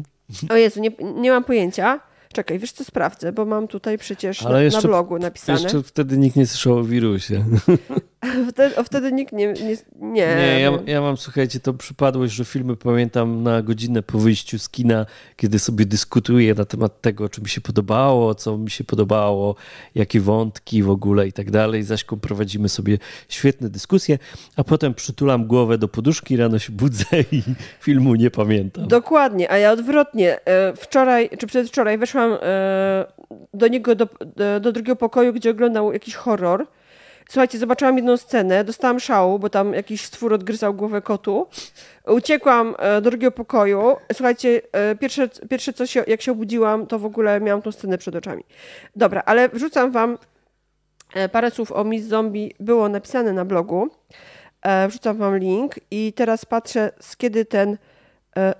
O 0.49 0.55
Jezu, 0.55 0.81
nie, 0.81 0.89
nie 1.15 1.31
mam 1.31 1.43
pojęcia. 1.43 1.99
Czekaj, 2.35 2.59
wiesz 2.59 2.71
co 2.71 2.83
sprawdzę, 2.83 3.31
bo 3.31 3.45
mam 3.45 3.67
tutaj 3.67 3.97
przecież 3.97 4.41
na, 4.41 4.61
jeszcze, 4.61 4.81
na 4.81 4.87
blogu 4.87 5.19
napisane. 5.19 5.61
Jeszcze 5.61 5.83
wtedy 5.83 6.17
nikt 6.17 6.35
nie 6.35 6.47
słyszał 6.47 6.77
o 6.77 6.83
wirusie. 6.83 7.45
Wtedy, 8.49 8.75
wtedy 8.83 9.11
nikt 9.11 9.33
nie. 9.33 9.47
Nie, 9.47 9.77
nie. 10.01 10.11
nie 10.11 10.59
ja, 10.59 10.71
ja, 10.85 11.01
mam, 11.01 11.17
słuchajcie, 11.17 11.59
to 11.59 11.73
przypadłość, 11.73 12.33
że 12.33 12.45
filmy 12.45 12.75
pamiętam 12.75 13.43
na 13.43 13.61
godzinę 13.61 14.03
po 14.03 14.19
wyjściu 14.19 14.59
z 14.59 14.69
kina, 14.69 15.05
kiedy 15.35 15.59
sobie 15.59 15.85
dyskutuję 15.85 16.53
na 16.53 16.65
temat 16.65 17.01
tego, 17.01 17.29
czy 17.29 17.41
mi 17.41 17.49
się 17.49 17.61
podobało, 17.61 18.35
co 18.35 18.57
mi 18.57 18.69
się 18.69 18.83
podobało, 18.83 19.55
jakie 19.95 20.21
wątki 20.21 20.83
w 20.83 20.89
ogóle 20.89 21.27
i 21.27 21.33
tak 21.33 21.51
dalej. 21.51 21.83
Zaśką 21.83 22.19
prowadzimy 22.19 22.69
sobie 22.69 22.97
świetne 23.29 23.69
dyskusje, 23.69 24.19
a 24.55 24.63
potem 24.63 24.93
przytulam 24.93 25.47
głowę 25.47 25.77
do 25.77 25.87
poduszki, 25.87 26.37
rano 26.37 26.59
się 26.59 26.73
budzę 26.73 27.05
i 27.31 27.43
filmu 27.85 28.15
nie 28.15 28.31
pamiętam. 28.31 28.87
Dokładnie, 28.87 29.51
a 29.51 29.57
ja 29.57 29.71
odwrotnie. 29.71 30.45
E, 30.45 30.73
wczoraj, 30.75 31.29
czy 31.39 31.47
przedwczoraj 31.47 31.97
weszłam 31.97 32.24
e, 32.33 33.05
do 33.53 33.67
niego, 33.67 33.95
do, 33.95 34.07
do 34.59 34.71
drugiego 34.71 34.95
pokoju, 34.95 35.33
gdzie 35.33 35.51
oglądał 35.51 35.93
jakiś 35.93 36.15
horror. 36.15 36.67
Słuchajcie, 37.29 37.57
zobaczyłam 37.57 37.95
jedną 37.95 38.17
scenę, 38.17 38.63
dostałam 38.63 38.99
szału, 38.99 39.39
bo 39.39 39.49
tam 39.49 39.73
jakiś 39.73 40.05
stwór 40.05 40.33
odgryzał 40.33 40.73
głowę 40.73 41.01
kotu. 41.01 41.47
Uciekłam 42.07 42.75
e, 42.79 43.01
do 43.01 43.09
drugiego 43.09 43.31
pokoju. 43.31 43.95
Słuchajcie, 44.13 44.61
e, 44.71 44.95
pierwsze, 44.95 45.29
pierwsze 45.49 45.73
co 45.73 45.85
się, 45.85 46.03
jak 46.07 46.21
się 46.21 46.31
obudziłam, 46.31 46.87
to 46.87 46.99
w 46.99 47.05
ogóle 47.05 47.41
miałam 47.41 47.61
tą 47.61 47.71
scenę 47.71 47.97
przed 47.97 48.15
oczami. 48.15 48.43
Dobra, 48.95 49.23
ale 49.25 49.49
wrzucam 49.49 49.91
wam 49.91 50.17
parę 51.31 51.51
słów 51.51 51.71
o 51.71 51.83
Miss 51.83 52.05
Zombie. 52.05 52.55
Było 52.59 52.89
napisane 52.89 53.33
na 53.33 53.45
blogu. 53.45 53.89
Wrzucam 54.87 55.17
wam 55.17 55.37
link 55.37 55.75
i 55.91 56.13
teraz 56.13 56.45
patrzę, 56.45 56.91
z 56.99 57.17
kiedy 57.17 57.45
ten... 57.45 57.77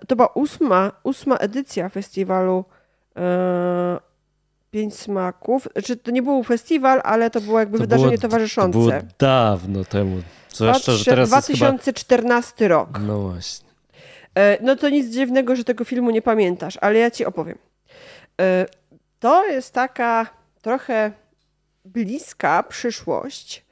To 0.08 0.16
była 0.16 0.28
ósma, 0.28 0.92
ósma 1.04 1.36
edycja 1.36 1.90
festiwalu 1.90 2.66
Pięć 4.72 4.96
Smaków. 4.96 5.68
Znaczy, 5.74 5.98
to 5.98 6.12
nie 6.12 6.22
był 6.22 6.44
festiwal, 6.44 7.02
ale 7.04 7.30
to 7.30 7.42
było 7.42 7.60
jakby 7.60 7.78
to 7.78 7.84
wydarzenie 7.84 8.10
było, 8.10 8.22
towarzyszące. 8.22 8.80
To 8.80 8.80
było 8.80 8.92
dawno 9.20 9.86
temu. 9.86 10.22
Zwłaszcza, 10.54 10.92
że 10.92 11.06
teraz 11.06 11.30
2014 11.30 12.54
chyba... 12.58 12.68
rok. 12.68 12.90
No 13.08 13.20
właśnie. 13.20 13.66
E, 14.36 14.58
no 14.62 14.76
to 14.76 14.90
nic 14.90 15.14
dziwnego, 15.14 15.56
że 15.56 15.64
tego 15.64 15.86
filmu 15.86 16.12
nie 16.12 16.22
pamiętasz, 16.22 16.78
ale 16.82 17.00
ja 17.00 17.12
ci 17.12 17.26
opowiem. 17.26 17.58
E, 18.42 18.66
to 19.20 19.46
jest 19.46 19.74
taka 19.74 20.26
trochę 20.62 21.12
bliska 21.86 22.64
przyszłość, 22.64 23.66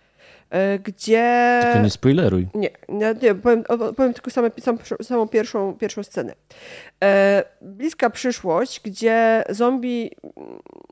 e, 0.50 0.80
gdzie... 0.80 1.60
Tylko 1.64 1.84
nie 1.84 1.90
spoileruj. 1.90 2.48
Nie, 2.54 2.70
nie, 2.90 3.16
nie 3.22 3.36
powiem, 3.36 3.64
powiem 3.96 4.14
tylko 4.14 4.32
same, 4.32 4.52
sam, 4.60 4.78
samą 5.02 5.28
pierwszą, 5.28 5.74
pierwszą 5.74 6.04
scenę. 6.04 6.34
E, 7.04 7.44
bliska 7.62 8.10
przyszłość, 8.10 8.82
gdzie 8.84 9.44
zombie, 9.50 10.12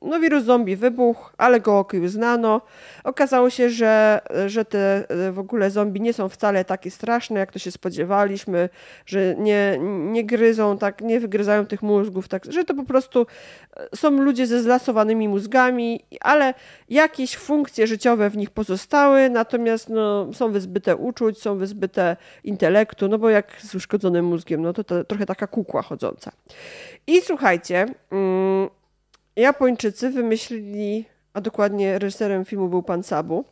no 0.01 0.19
wirus 0.19 0.43
zombie 0.43 0.75
wybuchł, 0.75 1.29
ale 1.37 1.59
go 1.59 1.87
już 1.93 2.11
znano. 2.11 2.61
Okazało 3.03 3.49
się, 3.49 3.69
że, 3.69 4.21
że 4.47 4.65
te 4.65 5.03
w 5.31 5.39
ogóle 5.39 5.71
zombie 5.71 6.01
nie 6.01 6.13
są 6.13 6.29
wcale 6.29 6.65
takie 6.65 6.91
straszne, 6.91 7.39
jak 7.39 7.51
to 7.51 7.59
się 7.59 7.71
spodziewaliśmy, 7.71 8.69
że 9.05 9.35
nie, 9.35 9.77
nie 10.11 10.25
gryzą, 10.25 10.77
tak, 10.77 11.01
nie 11.01 11.19
wygryzają 11.19 11.65
tych 11.65 11.81
mózgów, 11.81 12.27
tak, 12.27 12.45
że 12.45 12.63
to 12.63 12.73
po 12.73 12.83
prostu 12.83 13.25
są 13.95 14.11
ludzie 14.11 14.47
ze 14.47 14.61
zlasowanymi 14.61 15.27
mózgami, 15.27 16.05
ale 16.21 16.53
jakieś 16.89 17.37
funkcje 17.37 17.87
życiowe 17.87 18.29
w 18.29 18.37
nich 18.37 18.49
pozostały, 18.49 19.29
natomiast 19.29 19.89
no, 19.89 20.33
są 20.33 20.51
wyzbyte 20.51 20.95
uczuć, 20.95 21.41
są 21.41 21.57
wyzbyte 21.57 22.17
intelektu, 22.43 23.07
no 23.07 23.17
bo 23.17 23.29
jak 23.29 23.61
z 23.61 23.75
uszkodzonym 23.75 24.25
mózgiem, 24.25 24.61
no 24.61 24.73
to, 24.73 24.83
to 24.83 25.03
trochę 25.03 25.25
taka 25.25 25.47
kukła 25.47 25.81
chodząca. 25.91 26.31
I 27.07 27.21
słuchajcie, 27.21 27.85
mm, 28.11 28.69
Japończycy 29.35 30.09
wymyślili, 30.09 31.05
a 31.33 31.41
dokładnie 31.41 31.99
reżyserem 31.99 32.45
filmu 32.45 32.69
był 32.69 32.83
pan 32.83 33.03
Sabu, 33.03 33.45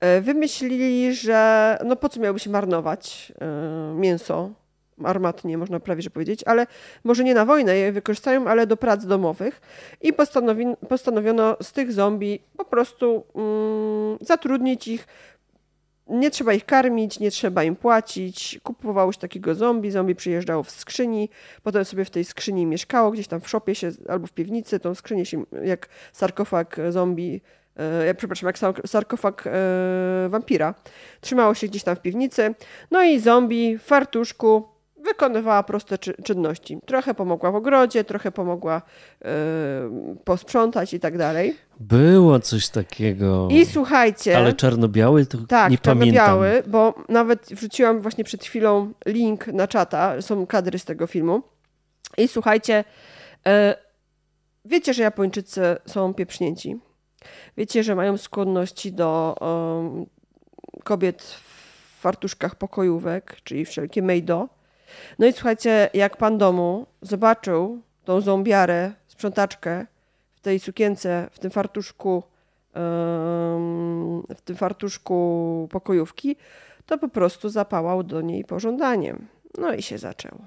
e, 0.00 0.20
wymyślili, 0.20 1.14
że 1.14 1.78
no 1.84 1.96
po 1.96 2.08
co 2.08 2.20
miałoby 2.20 2.40
się 2.40 2.50
marnować 2.50 3.32
e, 3.40 3.94
mięso 3.94 4.50
armatnie, 5.04 5.58
można 5.58 5.80
prawie 5.80 6.02
że 6.02 6.10
powiedzieć, 6.10 6.44
ale 6.46 6.66
może 7.04 7.24
nie 7.24 7.34
na 7.34 7.44
wojnę 7.44 7.76
je 7.76 7.92
wykorzystają, 7.92 8.48
ale 8.48 8.66
do 8.66 8.76
prac 8.76 9.06
domowych. 9.06 9.60
I 10.00 10.12
postanowi, 10.12 10.64
postanowiono 10.88 11.56
z 11.62 11.72
tych 11.72 11.92
zombie 11.92 12.40
po 12.56 12.64
prostu 12.64 13.24
mm, 13.34 14.18
zatrudnić 14.20 14.88
ich 14.88 15.06
nie 16.06 16.30
trzeba 16.30 16.52
ich 16.52 16.66
karmić, 16.66 17.20
nie 17.20 17.30
trzeba 17.30 17.64
im 17.64 17.76
płacić. 17.76 18.60
Kupowało 18.62 19.12
się 19.12 19.18
takiego 19.18 19.54
zombie, 19.54 19.90
zombie 19.90 20.14
przyjeżdżało 20.14 20.62
w 20.62 20.70
skrzyni, 20.70 21.28
potem 21.62 21.84
sobie 21.84 22.04
w 22.04 22.10
tej 22.10 22.24
skrzyni 22.24 22.66
mieszkało, 22.66 23.10
gdzieś 23.10 23.28
tam 23.28 23.40
w 23.40 23.48
szopie 23.48 23.74
się 23.74 23.90
albo 24.08 24.26
w 24.26 24.32
piwnicy, 24.32 24.80
tą 24.80 24.94
skrzynię 24.94 25.26
się 25.26 25.44
jak 25.64 25.88
sarkofag 26.12 26.76
zombie, 26.90 27.40
e, 27.76 28.14
przepraszam, 28.14 28.46
jak 28.46 28.78
sarkofag 28.86 29.46
e, 29.46 29.50
wampira. 30.28 30.74
Trzymało 31.20 31.54
się 31.54 31.68
gdzieś 31.68 31.82
tam 31.82 31.96
w 31.96 32.00
piwnicy. 32.00 32.54
No 32.90 33.02
i 33.02 33.20
zombie 33.20 33.78
w 33.78 33.82
fartuszku 33.82 34.71
wykonywała 35.02 35.62
proste 35.62 35.98
czynności. 35.98 36.78
Trochę 36.86 37.14
pomogła 37.14 37.50
w 37.50 37.54
ogrodzie, 37.54 38.04
trochę 38.04 38.32
pomogła 38.32 38.82
yy, 39.20 39.30
posprzątać 40.24 40.94
i 40.94 41.00
tak 41.00 41.18
dalej. 41.18 41.56
Było 41.80 42.40
coś 42.40 42.68
takiego. 42.68 43.48
I 43.50 43.66
słuchajcie. 43.66 44.36
Ale 44.36 44.52
czarno-biały 44.52 45.26
to 45.26 45.38
tak, 45.48 45.70
nie 45.70 45.78
pamiętam. 45.78 46.26
czarno-biały, 46.26 46.62
bo 46.66 46.94
nawet 47.08 47.46
wrzuciłam 47.46 48.00
właśnie 48.00 48.24
przed 48.24 48.44
chwilą 48.44 48.92
link 49.06 49.46
na 49.46 49.68
czata, 49.68 50.22
są 50.22 50.46
kadry 50.46 50.78
z 50.78 50.84
tego 50.84 51.06
filmu. 51.06 51.42
I 52.18 52.28
słuchajcie, 52.28 52.84
yy, 53.46 53.52
wiecie, 54.64 54.94
że 54.94 55.02
Japończycy 55.02 55.76
są 55.86 56.14
pieprznięci. 56.14 56.80
Wiecie, 57.56 57.82
że 57.82 57.94
mają 57.94 58.16
skłonności 58.16 58.92
do 58.92 59.36
yy, 59.96 60.82
kobiet 60.84 61.22
w 61.22 62.00
fartuszkach 62.00 62.54
pokojówek, 62.54 63.36
czyli 63.44 63.64
wszelkie 63.64 64.02
mejdo 64.02 64.48
no 65.18 65.26
i 65.26 65.32
słuchajcie, 65.32 65.90
jak 65.94 66.16
pan 66.16 66.38
domu 66.38 66.86
zobaczył 67.02 67.82
tą 68.04 68.20
zombiarę, 68.20 68.92
sprzątaczkę 69.08 69.86
w 70.34 70.40
tej 70.40 70.60
sukience, 70.60 71.28
w 71.32 71.38
tym 71.38 71.50
fartuszku, 71.50 72.22
w 74.34 74.40
tym 74.44 74.56
fartuszku 74.56 75.68
pokojówki, 75.70 76.36
to 76.86 76.98
po 76.98 77.08
prostu 77.08 77.48
zapałał 77.48 78.02
do 78.02 78.20
niej 78.20 78.44
pożądaniem. 78.44 79.28
No 79.58 79.74
i 79.74 79.82
się 79.82 79.98
zaczęło. 79.98 80.40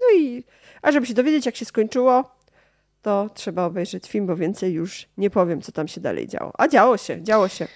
No 0.00 0.18
i, 0.18 0.44
a 0.82 0.92
żeby 0.92 1.06
się 1.06 1.14
dowiedzieć, 1.14 1.46
jak 1.46 1.56
się 1.56 1.64
skończyło, 1.64 2.24
to 3.02 3.30
trzeba 3.34 3.64
obejrzeć 3.64 4.08
film, 4.08 4.26
bo 4.26 4.36
więcej 4.36 4.72
już 4.72 5.08
nie 5.18 5.30
powiem, 5.30 5.60
co 5.60 5.72
tam 5.72 5.88
się 5.88 6.00
dalej 6.00 6.28
działo. 6.28 6.52
A 6.58 6.68
działo 6.68 6.96
się, 6.96 7.22
działo 7.22 7.48
się. 7.48 7.68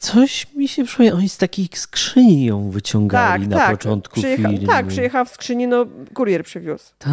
Coś 0.00 0.54
mi 0.54 0.68
się 0.68 0.84
przypomina, 0.84 1.16
oni 1.16 1.28
z 1.28 1.38
takiej 1.38 1.68
skrzyni 1.74 2.44
ją 2.44 2.70
wyciągali 2.70 3.42
tak, 3.42 3.50
na 3.50 3.56
tak. 3.56 3.70
początku 3.70 4.20
Przyjecha 4.20 4.48
filmu. 4.48 4.66
Tak, 4.66 4.86
przyjechała 4.86 5.24
w 5.24 5.28
skrzyni, 5.28 5.66
no 5.66 5.86
kurier 6.14 6.44
przywiózł. 6.44 6.92
Tak. 6.98 7.10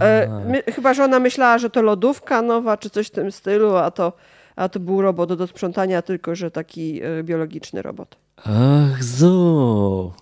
E, 0.00 0.72
chyba, 0.72 0.94
że 0.94 1.04
ona 1.04 1.20
myślała, 1.20 1.58
że 1.58 1.70
to 1.70 1.82
lodówka 1.82 2.42
nowa, 2.42 2.76
czy 2.76 2.90
coś 2.90 3.06
w 3.06 3.10
tym 3.10 3.32
stylu, 3.32 3.76
a 3.76 3.90
to, 3.90 4.12
a 4.56 4.68
to 4.68 4.80
był 4.80 5.02
robot 5.02 5.34
do 5.34 5.46
sprzątania, 5.46 6.02
tylko 6.02 6.34
że 6.34 6.50
taki 6.50 7.00
e, 7.02 7.22
biologiczny 7.22 7.82
robot. 7.82 8.16
Ach, 8.36 9.04
zo. 9.04 10.12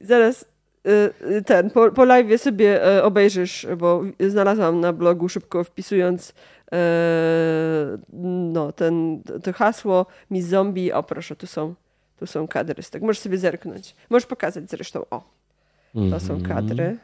Zaraz 0.00 0.44
e, 0.84 1.42
ten, 1.42 1.70
po, 1.70 1.90
po 1.90 2.04
live 2.04 2.42
sobie 2.42 2.84
e, 2.84 3.04
obejrzysz, 3.04 3.66
bo 3.78 4.02
znalazłam 4.28 4.80
na 4.80 4.92
blogu 4.92 5.28
szybko 5.28 5.64
wpisując 5.64 6.32
no, 8.52 8.72
ten, 8.72 9.22
to 9.42 9.52
hasło 9.52 10.06
mi 10.30 10.42
zombie, 10.42 10.92
o 10.92 11.02
proszę, 11.02 11.36
tu 11.36 11.46
są, 11.46 11.74
tu 12.18 12.26
są 12.26 12.48
kadry 12.48 12.82
z 12.82 12.90
tego. 12.90 13.06
Możesz 13.06 13.22
sobie 13.22 13.38
zerknąć. 13.38 13.94
Możesz 14.10 14.26
pokazać 14.26 14.70
zresztą, 14.70 15.04
o, 15.10 15.22
to 16.10 16.20
są 16.20 16.34
mhm. 16.34 16.42
kadry. 16.42 16.98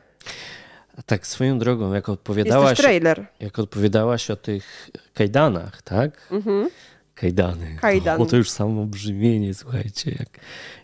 A 0.97 1.02
tak 1.02 1.26
swoją 1.26 1.59
drogą, 1.59 1.93
jak 1.93 2.09
odpowiadałaś, 2.09 2.78
trailer. 2.78 3.26
jak 3.40 3.59
odpowiadałaś 3.59 4.30
o 4.30 4.36
tych 4.36 4.90
kajdanach, 5.14 5.82
tak? 5.82 6.28
Mhm. 6.30 6.68
Kajdany. 7.14 7.76
Kajdan. 7.80 8.18
Bo 8.18 8.26
to 8.26 8.36
już 8.36 8.51
samo 8.51 8.86
brzmienie, 8.86 9.55
słuchajcie, 9.55 10.16
jak, 10.18 10.28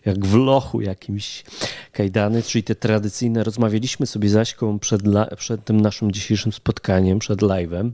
jak 0.05 0.27
w 0.27 0.35
lochu 0.35 0.81
jakimś 0.81 1.45
kajdany, 1.93 2.43
czyli 2.43 2.63
te 2.63 2.75
tradycyjne. 2.75 3.45
Rozmawialiśmy 3.45 4.07
sobie 4.07 4.29
z 4.29 4.37
Aśką 4.37 4.79
przed, 4.79 5.03
przed 5.37 5.65
tym 5.65 5.81
naszym 5.81 6.13
dzisiejszym 6.13 6.53
spotkaniem, 6.53 7.19
przed 7.19 7.41
live'em 7.41 7.91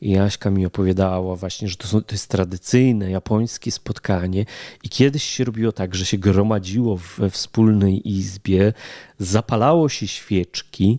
i 0.00 0.10
Jaśka 0.10 0.50
mi 0.50 0.66
opowiadała 0.66 1.36
właśnie, 1.36 1.68
że 1.68 1.76
to, 1.76 1.88
są, 1.88 2.02
to 2.02 2.14
jest 2.14 2.28
tradycyjne 2.28 3.10
japońskie 3.10 3.70
spotkanie 3.72 4.44
i 4.82 4.88
kiedyś 4.88 5.22
się 5.22 5.44
robiło 5.44 5.72
tak, 5.72 5.94
że 5.94 6.06
się 6.06 6.18
gromadziło 6.18 6.96
we 6.96 7.30
wspólnej 7.30 8.08
izbie, 8.10 8.72
zapalało 9.18 9.88
się 9.88 10.08
świeczki 10.08 10.98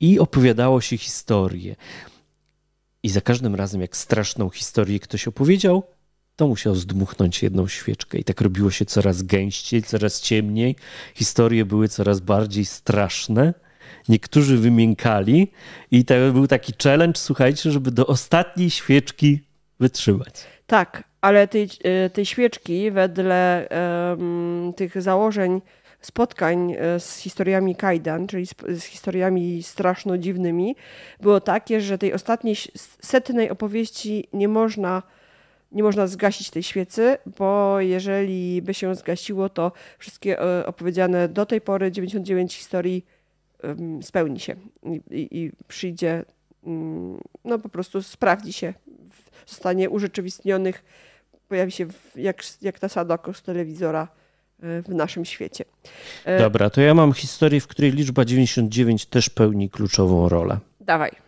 i 0.00 0.18
opowiadało 0.18 0.80
się 0.80 0.98
historię. 0.98 1.76
I 3.02 3.08
za 3.08 3.20
każdym 3.20 3.54
razem, 3.54 3.80
jak 3.80 3.96
straszną 3.96 4.50
historię 4.50 5.00
ktoś 5.00 5.28
opowiedział, 5.28 5.82
to 6.36 6.48
musiał 6.48 6.74
zdmuchnąć 6.74 7.42
jedną 7.42 7.68
świeczkę. 7.68 8.18
I 8.18 8.24
tak 8.24 8.40
robiło 8.40 8.70
się 8.70 8.84
coraz 8.84 9.22
gęściej, 9.22 9.82
coraz 9.82 10.20
ciemniej. 10.20 10.76
Historie 11.14 11.64
były 11.64 11.88
coraz 11.88 12.20
bardziej 12.20 12.64
straszne 12.64 13.54
niektórzy 14.08 14.58
wymiękali 14.58 15.52
i 15.90 16.04
to 16.04 16.14
był 16.32 16.46
taki 16.46 16.72
challenge, 16.82 17.18
słuchajcie, 17.18 17.70
żeby 17.70 17.90
do 17.90 18.06
ostatniej 18.06 18.70
świeczki 18.70 19.40
wytrzymać. 19.80 20.44
Tak, 20.66 21.04
ale 21.20 21.48
tej, 21.48 21.68
e, 21.84 22.10
tej 22.10 22.26
świeczki 22.26 22.90
wedle 22.90 23.68
um, 24.10 24.72
tych 24.76 25.02
założeń 25.02 25.60
spotkań 26.00 26.72
e, 26.72 27.00
z 27.00 27.18
historiami 27.18 27.76
Kajdan, 27.76 28.26
czyli 28.26 28.46
z, 28.46 28.54
z, 28.68 28.84
historiami 28.84 29.62
straszno 29.62 30.18
dziwnymi, 30.18 30.76
było 31.20 31.40
takie, 31.40 31.80
że 31.80 31.98
tej 31.98 32.12
ostatniej 32.12 32.56
setnej 33.00 33.50
opowieści 33.50 34.28
nie 34.32 34.48
można, 34.48 35.02
nie 35.72 35.82
można 35.82 36.06
zgasić 36.06 36.50
tej 36.50 36.62
świecy, 36.62 37.16
bo 37.38 37.80
jeżeli 37.80 38.62
by 38.62 38.74
się 38.74 38.94
zgasiło, 38.94 39.48
to 39.48 39.72
wszystkie 39.98 40.40
e, 40.40 40.66
opowiedziane 40.66 41.28
do 41.28 41.46
tej 41.46 41.60
pory 41.60 41.92
99 41.92 42.54
historii 42.54 43.04
spełni 44.02 44.40
się 44.40 44.56
i, 45.10 45.28
i 45.30 45.52
przyjdzie, 45.68 46.24
mm, 46.66 47.20
no 47.44 47.58
po 47.58 47.68
prostu 47.68 48.02
sprawdzi 48.02 48.52
się, 48.52 48.74
zostanie 49.46 49.90
urzeczywistnionych, 49.90 50.84
pojawi 51.48 51.72
się 51.72 51.86
jak, 52.16 52.42
jak 52.62 52.78
ta 52.78 52.88
Sadako 52.88 53.34
z 53.34 53.42
telewizora 53.42 54.08
e, 54.62 54.82
w 54.82 54.88
naszym 54.88 55.24
świecie. 55.24 55.64
E, 56.24 56.38
Dobra, 56.38 56.70
to 56.70 56.80
ja 56.80 56.94
mam 56.94 57.12
historię, 57.12 57.60
w 57.60 57.66
której 57.66 57.92
liczba 57.92 58.24
99 58.24 59.06
też 59.06 59.30
pełni 59.30 59.70
kluczową 59.70 60.28
rolę. 60.28 60.58
Dawaj. 60.80 61.23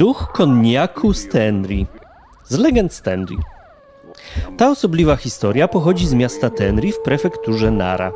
Duch 0.00 0.32
konniaku 0.32 1.12
Stanley. 1.12 1.86
Z 2.44 2.58
legend 2.58 2.92
Stanley. 2.92 3.38
Ta 4.56 4.70
osobliwa 4.70 5.16
historia 5.16 5.68
pochodzi 5.68 6.06
z 6.06 6.14
miasta 6.14 6.50
Tenri 6.50 6.92
w 6.92 7.00
prefekturze 7.00 7.70
Nara. 7.70 8.12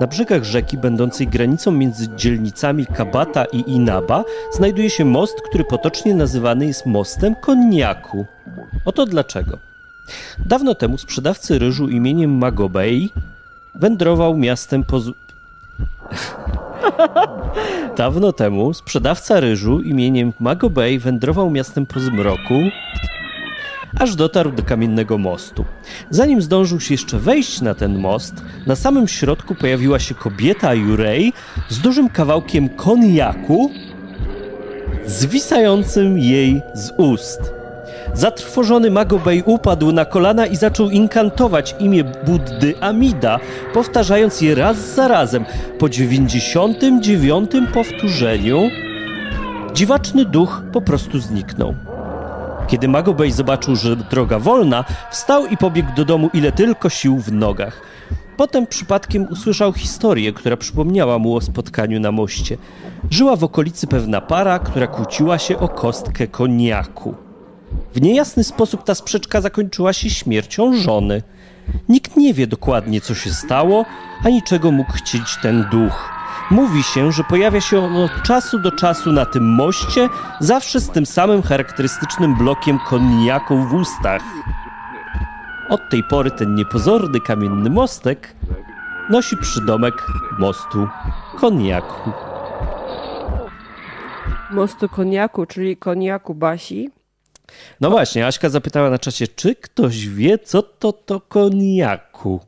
Na 0.00 0.06
brzegach 0.06 0.44
rzeki, 0.44 0.78
będącej 0.78 1.26
granicą 1.26 1.70
między 1.70 2.08
dzielnicami 2.16 2.86
Kabata 2.86 3.44
i 3.44 3.70
Inaba, 3.70 4.24
znajduje 4.52 4.90
się 4.90 5.04
most, 5.04 5.40
który 5.40 5.64
potocznie 5.64 6.14
nazywany 6.14 6.66
jest 6.66 6.86
mostem 6.86 7.34
Konniaku. 7.34 8.26
Oto 8.84 9.06
dlaczego. 9.06 9.58
Dawno 10.46 10.74
temu 10.74 10.98
sprzedawcy 10.98 11.58
ryżu 11.58 11.88
imieniem 11.88 12.38
Magobei 12.38 13.10
wędrował 13.74 14.36
miastem 14.36 14.84
po... 14.84 15.00
Dawno 17.96 18.32
temu 18.32 18.74
sprzedawca 18.74 19.40
ryżu 19.40 19.80
imieniem 19.80 20.32
Magobei 20.40 20.98
wędrował 20.98 21.50
miastem 21.50 21.86
po 21.86 22.00
zmroku, 22.00 22.54
aż 23.98 24.14
dotarł 24.14 24.52
do 24.52 24.62
kamiennego 24.62 25.18
mostu. 25.18 25.64
Zanim 26.10 26.42
zdążył 26.42 26.80
się 26.80 26.94
jeszcze 26.94 27.18
wejść 27.18 27.60
na 27.60 27.74
ten 27.74 27.98
most, 27.98 28.34
na 28.66 28.76
samym 28.76 29.08
środku 29.08 29.54
pojawiła 29.54 29.98
się 29.98 30.14
kobieta 30.14 30.74
Jurej 30.74 31.32
z 31.68 31.78
dużym 31.78 32.08
kawałkiem 32.08 32.68
koniaku 32.68 33.70
zwisającym 35.06 36.18
jej 36.18 36.62
z 36.74 36.92
ust. 36.96 37.57
Zatrwożony 38.18 38.90
Magobej 38.90 39.42
upadł 39.46 39.92
na 39.92 40.04
kolana 40.04 40.46
i 40.46 40.56
zaczął 40.56 40.90
inkantować 40.90 41.74
imię 41.80 42.04
Buddy 42.04 42.74
Amida, 42.80 43.38
powtarzając 43.74 44.40
je 44.40 44.54
raz 44.54 44.94
za 44.94 45.08
razem. 45.08 45.44
Po 45.78 45.88
99 45.88 47.50
powtórzeniu 47.74 48.70
dziwaczny 49.74 50.24
duch 50.24 50.62
po 50.72 50.80
prostu 50.80 51.18
zniknął. 51.18 51.74
Kiedy 52.68 52.88
Magobej 52.88 53.32
zobaczył, 53.32 53.76
że 53.76 53.96
droga 53.96 54.38
wolna, 54.38 54.84
wstał 55.10 55.46
i 55.46 55.56
pobiegł 55.56 55.94
do 55.96 56.04
domu 56.04 56.30
ile 56.34 56.52
tylko 56.52 56.88
sił 56.88 57.18
w 57.18 57.32
nogach. 57.32 57.80
Potem 58.36 58.66
przypadkiem 58.66 59.26
usłyszał 59.30 59.72
historię, 59.72 60.32
która 60.32 60.56
przypomniała 60.56 61.18
mu 61.18 61.36
o 61.36 61.40
spotkaniu 61.40 62.00
na 62.00 62.12
moście. 62.12 62.56
Żyła 63.10 63.36
w 63.36 63.44
okolicy 63.44 63.86
pewna 63.86 64.20
para, 64.20 64.58
która 64.58 64.86
kłóciła 64.86 65.38
się 65.38 65.58
o 65.58 65.68
kostkę 65.68 66.26
koniaku. 66.26 67.27
W 67.94 68.00
niejasny 68.00 68.44
sposób 68.44 68.84
ta 68.84 68.94
sprzeczka 68.94 69.40
zakończyła 69.40 69.92
się 69.92 70.10
śmiercią 70.10 70.74
żony. 70.76 71.22
Nikt 71.88 72.16
nie 72.16 72.34
wie 72.34 72.46
dokładnie, 72.46 73.00
co 73.00 73.14
się 73.14 73.30
stało, 73.30 73.84
ani 74.24 74.42
czego 74.42 74.72
mógł 74.72 74.92
chcieć 74.92 75.36
ten 75.42 75.64
duch. 75.70 76.10
Mówi 76.50 76.82
się, 76.82 77.12
że 77.12 77.24
pojawia 77.24 77.60
się 77.60 77.78
on 77.78 77.96
od 77.96 78.22
czasu 78.22 78.58
do 78.58 78.72
czasu 78.72 79.12
na 79.12 79.26
tym 79.26 79.54
moście, 79.54 80.08
zawsze 80.40 80.80
z 80.80 80.90
tym 80.90 81.06
samym 81.06 81.42
charakterystycznym 81.42 82.36
blokiem 82.36 82.78
konniaku 82.78 83.58
w 83.58 83.74
ustach. 83.74 84.22
Od 85.68 85.80
tej 85.90 86.04
pory 86.04 86.30
ten 86.30 86.54
niepozorny 86.54 87.20
kamienny 87.20 87.70
mostek 87.70 88.34
nosi 89.10 89.36
przydomek 89.36 90.06
mostu 90.38 90.88
konniaku. 91.40 92.10
Mostu 94.50 94.88
koniaku, 94.88 95.46
czyli 95.46 95.76
koniaku 95.76 96.34
Basi. 96.34 96.97
No 97.80 97.90
właśnie, 97.90 98.26
Aśka 98.26 98.48
zapytała 98.48 98.90
na 98.90 98.98
czasie, 98.98 99.26
czy 99.26 99.54
ktoś 99.54 100.08
wie, 100.08 100.38
co 100.38 100.62
to 100.62 100.92
to 100.92 101.20
koniaku? 101.20 102.40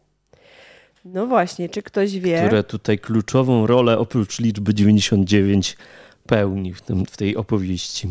No 1.04 1.26
właśnie, 1.26 1.68
czy 1.68 1.82
ktoś 1.82 2.18
wie? 2.18 2.42
Które 2.46 2.64
tutaj 2.64 2.98
kluczową 2.98 3.66
rolę 3.66 3.98
oprócz 3.98 4.40
liczby 4.40 4.74
99 4.74 5.76
pełni 6.26 6.74
w, 6.74 6.80
tym, 6.80 7.06
w 7.06 7.16
tej 7.16 7.36
opowieści. 7.36 8.08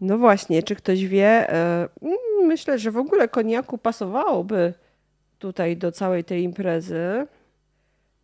No 0.00 0.18
właśnie, 0.18 0.62
czy 0.62 0.76
ktoś 0.76 1.06
wie? 1.06 1.50
E, 1.50 1.88
mm, 2.02 2.18
myślę, 2.46 2.78
że 2.78 2.90
w 2.90 2.96
ogóle 2.96 3.28
koniaku 3.28 3.78
pasowałoby 3.78 4.74
tutaj 5.38 5.76
do 5.76 5.92
całej 5.92 6.24
tej 6.24 6.42
imprezy. 6.42 7.26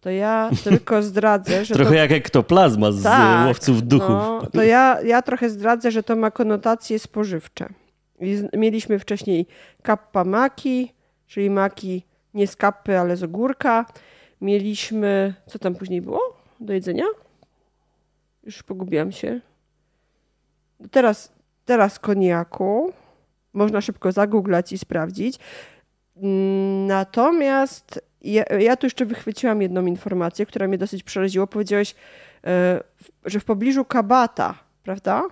To 0.07 0.11
ja 0.11 0.51
tylko 0.65 1.03
zdradzę, 1.03 1.65
że. 1.65 1.75
Trochę 1.75 1.91
to... 1.91 1.97
jak 1.97 2.13
ektoplazma 2.13 2.93
z 2.93 3.03
Tak, 3.03 3.47
łowców 3.47 3.83
duchów. 3.83 4.09
No, 4.09 4.43
to 4.53 4.63
ja, 4.63 5.01
ja 5.05 5.23
trochę 5.23 5.51
zdradzę, 5.51 5.91
że 5.91 6.03
to 6.03 6.17
ma 6.17 6.31
konotacje 6.31 6.99
spożywcze. 6.99 7.69
Mieliśmy 8.53 8.99
wcześniej 8.99 9.47
kappa 9.83 10.25
maki, 10.25 10.93
czyli 11.27 11.51
maki 11.51 12.03
nie 12.35 12.47
z 12.47 12.57
kappy, 12.57 12.99
ale 12.99 13.17
z 13.17 13.23
ogórka. 13.23 13.87
Mieliśmy, 14.41 15.35
co 15.47 15.59
tam 15.59 15.75
później 15.75 16.03
było 16.03 16.21
do 16.61 16.73
jedzenia? 16.73 17.05
Już 18.45 18.63
pogubiłam 18.63 19.13
się. 19.13 19.41
Teraz, 20.91 21.33
teraz 21.65 21.99
koniaku. 21.99 22.93
Można 23.53 23.81
szybko 23.81 24.13
zagooglać 24.13 24.73
i 24.73 24.79
sprawdzić. 24.79 25.39
Mm, 26.17 26.87
Natomiast 26.87 28.06
ja, 28.23 28.43
ja 28.59 28.77
tu 28.77 28.87
jeszcze 28.87 29.07
wychwyciłam 29.07 29.63
jedną 29.63 29.87
informację, 29.87 30.47
która 30.47 30.69
mnie 30.69 30.79
dosyć 30.79 31.03
przeraziła. 31.03 31.47
Powiedziałeś, 31.47 31.95
e, 32.47 32.81
że 33.25 33.41
w 33.41 33.45
pobliżu 33.45 33.85
Kabata, 33.85 34.55
prawda? 34.83 35.23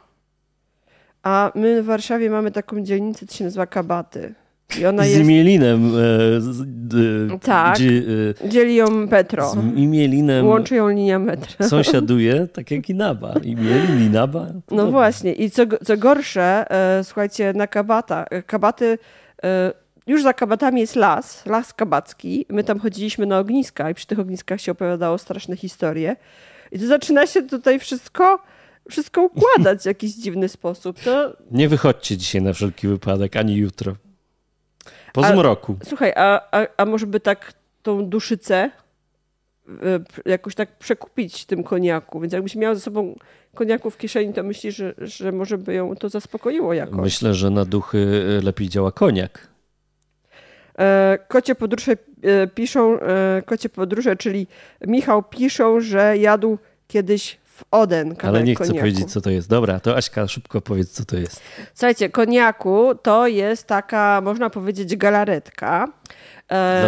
A 1.23 1.52
my 1.55 1.82
w 1.82 1.85
Warszawie 1.86 2.31
mamy 2.31 2.51
taką 2.51 2.81
dzielnicę, 2.81 3.27
co 3.27 3.36
się 3.36 3.44
nazywa 3.44 3.66
Kabaty. 3.66 4.35
I 4.81 4.86
ona 4.86 5.05
Z 5.05 5.09
jest. 5.09 5.20
imielinem. 5.20 5.86
E, 5.86 6.40
z, 6.40 6.62
d, 6.66 6.98
Tak. 7.43 7.74
Gdzie, 7.74 8.02
Dzieli 8.48 8.74
ją 8.74 9.02
e, 9.02 9.09
Petro. 9.09 9.48
z 9.51 9.56
imielinem 9.77 10.47
Łączy 10.47 10.74
ją 10.74 10.89
linia 10.89 11.19
metra. 11.19 11.69
sąsiaduje, 11.69 12.48
tak 12.52 12.70
jak 12.70 12.90
Inaba. 12.90 13.35
Imielin, 13.43 14.06
Inaba. 14.06 14.47
to 14.66 14.74
No 14.74 14.90
właśnie. 14.90 15.32
I 15.32 15.51
co, 15.51 15.62
co 15.85 15.97
gorsze, 15.97 16.65
e, 16.70 17.05
słuchajcie, 17.05 17.52
na 17.56 17.66
kabata, 17.66 18.24
e, 18.31 18.43
kabaty, 18.43 18.98
e, 19.44 19.73
już 20.06 20.22
za 20.22 20.32
kabatami 20.35 20.81
jest 20.81 20.97
las, 20.97 21.47
las 21.47 21.72
kabacki. 21.74 22.47
My 22.48 22.64
tam 22.64 22.78
chodziliśmy 22.81 23.26
na 23.26 23.39
ogniska 23.39 23.90
i 23.90 23.94
przy 23.94 24.06
tych 24.06 24.18
ogniskach 24.18 24.60
się 24.60 24.72
opowiadało 24.72 25.18
straszne 25.18 25.56
historie. 25.56 26.16
I 26.72 26.78
to 26.78 26.86
zaczyna 26.86 27.26
się 27.26 27.43
tutaj 27.43 27.78
wszystko, 27.78 28.39
wszystko 28.90 29.22
układać 29.22 29.82
w 29.82 29.86
jakiś 29.86 30.14
dziwny 30.14 30.48
sposób. 30.48 31.01
To, 31.01 31.36
Nie 31.51 31.68
wychodźcie 31.68 32.16
dzisiaj 32.16 32.43
na 32.43 32.52
wszelki 32.52 32.89
wypadek, 32.89 33.36
ani 33.36 33.56
jutro. 33.56 33.97
Po 35.12 35.24
A- 35.24 35.32
zmroku. 35.32 35.76
słuchaj, 35.85 36.12
a, 36.16 36.40
a, 36.60 36.66
a 36.76 36.85
może 36.85 37.06
by 37.06 37.20
tak 37.20 37.52
tą 37.82 38.06
duszycę 38.09 38.70
e, 39.68 40.31
jakoś 40.31 40.55
tak 40.55 40.78
przekupić 40.78 41.44
tym 41.44 41.64
koniaku? 41.64 42.20
Więc 42.20 42.32
jakbyś 42.32 42.56
miał 42.56 42.74
ze 42.74 42.81
sobą 42.81 43.14
koniaku 43.55 43.90
w 43.90 43.97
kieszeni, 43.98 44.32
to 44.32 44.43
myślisz, 44.43 44.76
że, 44.76 44.94
że 44.98 45.32
może 45.32 45.59
by 45.59 45.74
ją 45.74 45.97
to 45.97 46.09
zaspokoiło 46.09 46.74
jakoś? 46.74 46.97
Myślę, 47.01 47.35
że 47.35 47.51
na 47.51 47.64
duchy 47.64 48.22
lepiej 48.43 48.68
działa 48.68 48.93
koniak. 48.93 49.53
E, 50.78 51.18
Kocie 51.28 51.55
podróże 51.55 51.92
e, 51.92 52.46
piszą, 52.46 53.01
e, 53.01 53.42
kocie 53.46 53.68
podróże, 53.68 54.16
czyli 54.16 54.46
Michał 54.86 55.22
piszą, 55.22 55.80
że 55.80 56.18
jadł 56.18 56.59
kiedyś 56.88 57.38
w 57.44 57.64
Oden 57.70 58.14
Ale 58.22 58.42
nie 58.42 58.55
chcę 58.55 58.64
koniaku. 58.64 58.80
powiedzieć, 58.80 59.12
co 59.12 59.20
to 59.20 59.30
jest. 59.30 59.48
Dobra, 59.48 59.80
to 59.80 59.96
Aśka, 59.96 60.28
szybko 60.28 60.60
powiedz, 60.60 60.90
co 60.90 61.05
to 61.05 61.16
jest. 61.16 61.40
Słuchajcie, 61.74 62.10
koniaku 62.10 62.94
to 63.02 63.26
jest 63.26 63.66
taka, 63.66 64.20
można 64.20 64.51
powiedzieć, 64.51 64.96
galaretka. 64.96 65.88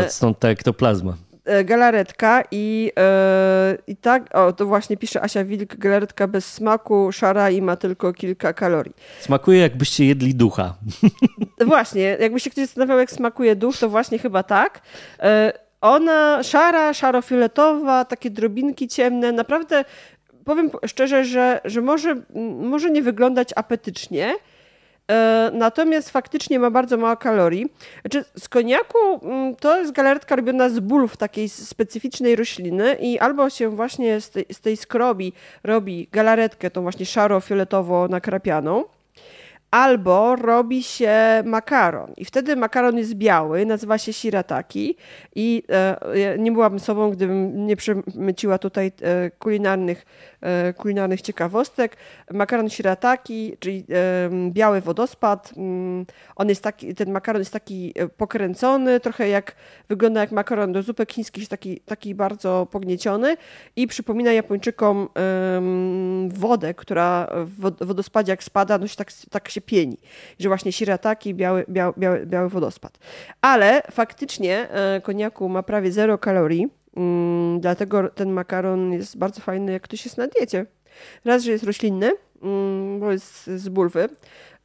Stąd 0.09 0.39
ta 0.39 0.49
ektoplazma. 0.49 1.17
E, 1.47 1.65
galaretka 1.65 2.43
i, 2.51 2.93
e, 2.99 3.79
i 3.87 3.97
tak, 3.97 4.37
o 4.37 4.53
to 4.53 4.67
właśnie 4.67 4.97
pisze 4.97 5.23
Asia 5.23 5.45
Wilk, 5.45 5.77
galaretka 5.77 6.27
bez 6.27 6.53
smaku, 6.53 7.13
szara 7.13 7.51
i 7.51 7.63
ma 7.63 7.77
tylko 7.77 8.13
kilka 8.13 8.53
kalorii. 8.53 8.95
Smakuje 9.21 9.61
jakbyście 9.61 10.07
jedli 10.07 10.35
ducha. 10.35 10.75
Właśnie, 11.67 12.17
jakby 12.21 12.41
się 12.41 12.51
ktoś 12.51 12.65
zastanawiał, 12.65 12.99
jak 12.99 13.11
smakuje 13.11 13.57
duch, 13.57 13.79
to 13.79 13.89
właśnie 13.89 14.19
chyba 14.19 14.43
tak. 14.43 14.81
E, 15.21 15.53
Ona 15.81 16.43
szara, 16.43 16.95
szarofioletowa, 16.95 18.05
takie 18.05 18.31
drobinki 18.31 18.89
ciemne, 18.89 19.33
naprawdę 19.33 19.85
powiem 20.45 20.71
szczerze, 20.87 21.25
że, 21.25 21.61
że 21.65 21.81
może, 21.81 22.17
może 22.61 22.91
nie 22.91 23.03
wyglądać 23.03 23.49
apetycznie, 23.57 24.35
natomiast 25.53 26.11
faktycznie 26.11 26.59
ma 26.59 26.71
bardzo 26.71 26.97
mało 26.97 27.17
kalorii. 27.17 27.67
Znaczy, 28.01 28.25
z 28.39 28.49
koniaku 28.49 28.99
mm, 29.23 29.57
to 29.57 29.79
jest 29.79 29.93
galaretka 29.93 30.37
robiona 30.37 30.69
z 30.69 30.81
bulw 30.81 31.17
takiej 31.17 31.49
specyficznej 31.49 32.37
rośliny 32.37 32.95
i 33.01 33.19
albo 33.19 33.51
się 33.51 33.69
właśnie 33.69 34.21
z 34.21 34.31
tej, 34.31 34.47
z 34.53 34.61
tej 34.61 34.77
skrobi 34.77 35.33
robi 35.65 36.09
galaretkę, 36.13 36.71
tą 36.71 36.83
właśnie 36.83 37.07
szaro-fioletowo 37.07 38.09
nakrapianą, 38.11 38.85
albo 39.71 40.37
robi 40.37 40.83
się 40.83 41.43
makaron. 41.45 42.13
I 42.17 42.25
wtedy 42.25 42.57
makaron 42.57 42.99
jest 42.99 43.15
biały, 43.15 43.67
nazywa 43.67 43.99
się 43.99 44.13
shirataki. 44.13 44.97
I 45.35 45.63
e, 45.69 46.39
nie 46.39 46.53
byłabym 46.53 46.81
sobą, 46.81 47.11
gdybym 47.11 47.67
nie 47.67 47.77
przemyciła 47.77 48.59
tutaj 48.59 48.93
e, 49.03 49.31
kulinarnych, 49.31 50.07
e, 50.36 50.36
kulinarnych 50.77 51.23
ciekawostek. 51.23 51.97
Makaron 52.33 52.71
shirataki, 52.71 53.57
czyli 53.61 53.85
e, 53.91 54.31
biały 54.51 54.81
wodospad. 54.81 55.53
Mm, 55.57 56.07
on 56.37 56.49
jest 56.49 56.63
taki, 56.63 56.95
ten 56.95 57.11
makaron 57.11 57.41
jest 57.41 57.53
taki 57.53 57.93
e, 57.97 58.09
pokręcony, 58.09 59.01
trochę 59.01 59.29
jak 59.29 59.55
wygląda 59.89 60.21
jak 60.21 60.33
makaron 60.33 60.73
do 60.73 60.83
zupek 60.83 61.13
chińskich, 61.13 61.49
taki, 61.49 61.81
taki 61.81 62.15
bardzo 62.15 62.67
pognieciony 62.71 63.37
i 63.77 63.87
przypomina 63.87 64.33
Japończykom 64.33 65.09
wodę, 66.29 66.75
która 66.75 67.29
w 67.45 67.61
wod- 67.61 67.85
wodospadzie 67.87 68.33
jak 68.33 68.45
spada, 68.45 68.79
no 68.79 68.87
się 68.87 68.97
tak, 68.97 69.13
tak 69.31 69.49
się 69.49 69.61
pieni. 69.61 69.99
Że 70.39 70.49
właśnie 70.49 70.73
shirataki, 70.73 71.35
biały, 71.35 71.65
biały, 71.69 71.93
biały, 71.99 72.27
biały 72.27 72.49
wodospad. 72.49 72.99
Ale 73.41 73.83
faktycznie 73.91 74.71
e, 74.71 75.01
koniaku 75.01 75.49
ma 75.49 75.63
prawie 75.63 75.93
zero 75.93 76.19
kalorii, 76.19 76.69
mm, 76.97 77.61
dlatego 77.61 78.09
ten 78.09 78.31
makaron 78.31 78.93
jest 78.93 79.19
bardzo 79.19 79.41
fajny, 79.41 79.73
jak 79.73 79.83
ktoś 79.83 80.05
jest 80.05 80.19
na 80.19 80.27
diecie. 80.27 80.67
Raz, 81.25 81.43
że 81.43 81.53
jest 81.53 81.65
roślinny, 81.65 82.13
mm, 82.43 83.01
bo 83.01 83.13
jest 83.13 83.47
z 83.47 83.69
bulwy, 83.69 84.09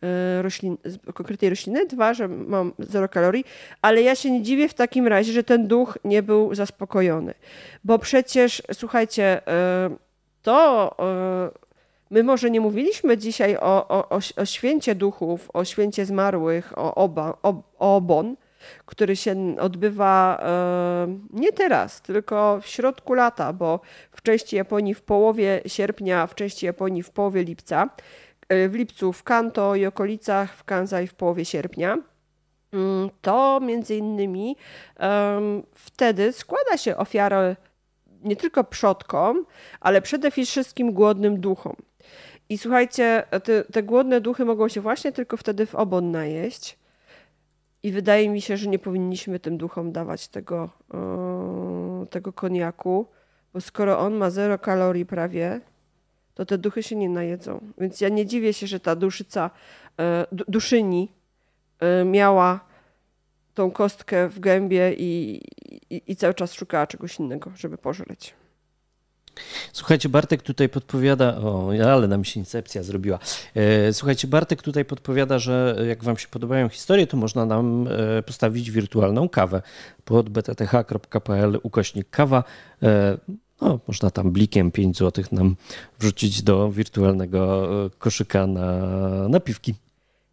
e, 0.03 0.41
roślin, 0.41 0.77
konkretnej 1.13 1.49
rośliny. 1.49 1.85
Dwa, 1.85 2.13
że 2.13 2.27
mam 2.27 2.73
zero 2.79 3.09
kalorii, 3.09 3.45
ale 3.81 4.01
ja 4.01 4.15
się 4.15 4.31
nie 4.31 4.41
dziwię 4.41 4.69
w 4.69 4.73
takim 4.73 5.07
razie, 5.07 5.33
że 5.33 5.43
ten 5.43 5.67
duch 5.67 5.97
nie 6.03 6.23
był 6.23 6.55
zaspokojony. 6.55 7.33
Bo 7.83 7.99
przecież, 7.99 8.63
słuchajcie, 8.73 9.47
e, 9.47 9.89
to 10.41 10.95
my 12.11 12.23
może 12.23 12.51
nie 12.51 12.61
mówiliśmy 12.61 13.17
dzisiaj 13.17 13.57
o, 13.57 13.87
o, 13.87 14.19
o 14.35 14.45
święcie 14.45 14.95
duchów, 14.95 15.49
o 15.53 15.65
święcie 15.65 16.05
zmarłych, 16.05 16.77
o, 16.77 16.95
oba, 16.95 17.37
o, 17.43 17.61
o 17.79 17.95
obon, 17.95 18.35
który 18.85 19.15
się 19.15 19.55
odbywa 19.59 20.39
e, 20.43 21.17
nie 21.33 21.51
teraz, 21.51 22.01
tylko 22.01 22.59
w 22.61 22.67
środku 22.67 23.13
lata, 23.13 23.53
bo 23.53 23.79
w 24.11 24.21
części 24.21 24.55
Japonii 24.55 24.93
w 24.93 25.01
połowie 25.01 25.61
sierpnia, 25.67 26.27
w 26.27 26.35
części 26.35 26.65
Japonii 26.65 27.03
w 27.03 27.09
połowie 27.09 27.43
lipca, 27.43 27.89
e, 28.49 28.69
w 28.69 28.75
lipcu 28.75 29.13
w 29.13 29.23
Kanto 29.23 29.75
i 29.75 29.85
okolicach, 29.85 30.55
w 30.55 30.63
Kansai 30.63 31.07
w 31.07 31.13
połowie 31.13 31.45
sierpnia. 31.45 31.97
Mm, 32.73 33.09
to 33.21 33.59
między 33.59 33.95
innymi 33.95 34.55
wtedy 35.73 36.33
składa 36.33 36.77
się 36.77 36.97
ofiarę 36.97 37.55
nie 38.23 38.35
tylko 38.35 38.63
przodkom, 38.63 39.45
ale 39.79 40.01
przede 40.01 40.31
wszystkim 40.31 40.93
głodnym 40.93 41.41
duchom. 41.41 41.75
I 42.49 42.57
słuchajcie, 42.57 43.23
te, 43.43 43.63
te 43.63 43.83
głodne 43.83 44.21
duchy 44.21 44.45
mogą 44.45 44.67
się 44.67 44.81
właśnie 44.81 45.11
tylko 45.11 45.37
wtedy 45.37 45.65
w 45.65 45.75
obon 45.75 46.11
najeść. 46.11 46.77
I 47.83 47.91
wydaje 47.91 48.29
mi 48.29 48.41
się, 48.41 48.57
że 48.57 48.69
nie 48.69 48.79
powinniśmy 48.79 49.39
tym 49.39 49.57
duchom 49.57 49.91
dawać 49.91 50.27
tego, 50.27 50.69
yy, 52.01 52.07
tego 52.07 52.33
koniaku, 52.33 53.07
bo 53.53 53.61
skoro 53.61 53.99
on 53.99 54.13
ma 54.13 54.29
zero 54.29 54.59
kalorii 54.59 55.05
prawie, 55.05 55.61
to 56.33 56.45
te 56.45 56.57
duchy 56.57 56.83
się 56.83 56.95
nie 56.95 57.09
najedzą. 57.09 57.59
Więc 57.77 58.01
ja 58.01 58.09
nie 58.09 58.25
dziwię 58.25 58.53
się, 58.53 58.67
że 58.67 58.79
ta 58.79 58.95
duszyca, 58.95 59.49
yy, 59.97 60.05
duszyni 60.47 61.11
yy, 61.81 62.05
miała 62.05 62.59
tą 63.53 63.71
kostkę 63.71 64.29
w 64.29 64.39
gębie 64.39 64.93
i, 64.93 65.41
i, 65.89 66.01
i 66.07 66.15
cały 66.15 66.33
czas 66.33 66.53
szukała 66.53 66.87
czegoś 66.87 67.19
innego, 67.19 67.51
żeby 67.55 67.77
pożreć. 67.77 68.40
Słuchajcie, 69.73 70.09
Bartek 70.09 70.41
tutaj 70.41 70.69
podpowiada, 70.69 71.37
o, 71.37 71.71
ale 71.91 72.07
nam 72.07 72.23
się 72.23 72.39
incepcja 72.39 72.83
zrobiła. 72.83 73.19
E, 73.55 73.93
słuchajcie, 73.93 74.27
Bartek 74.27 74.61
tutaj 74.61 74.85
podpowiada, 74.85 75.39
że 75.39 75.77
jak 75.87 76.03
wam 76.03 76.17
się 76.17 76.27
podobają 76.27 76.69
historie, 76.69 77.07
to 77.07 77.17
można 77.17 77.45
nam 77.45 77.87
e, 78.17 78.23
postawić 78.23 78.71
wirtualną 78.71 79.29
kawę 79.29 79.61
pod 80.05 80.29
btth.pl 80.29 81.59
ukośnik 81.63 82.09
kawa. 82.09 82.43
E, 82.83 83.17
no, 83.61 83.79
można 83.87 84.11
tam 84.11 84.31
blikiem 84.31 84.71
5 84.71 84.97
zł 84.97 85.25
nam 85.31 85.55
wrzucić 85.99 86.43
do 86.43 86.71
wirtualnego 86.71 87.69
koszyka 87.99 88.47
na, 88.47 88.77
na 89.27 89.39
piwki. 89.39 89.75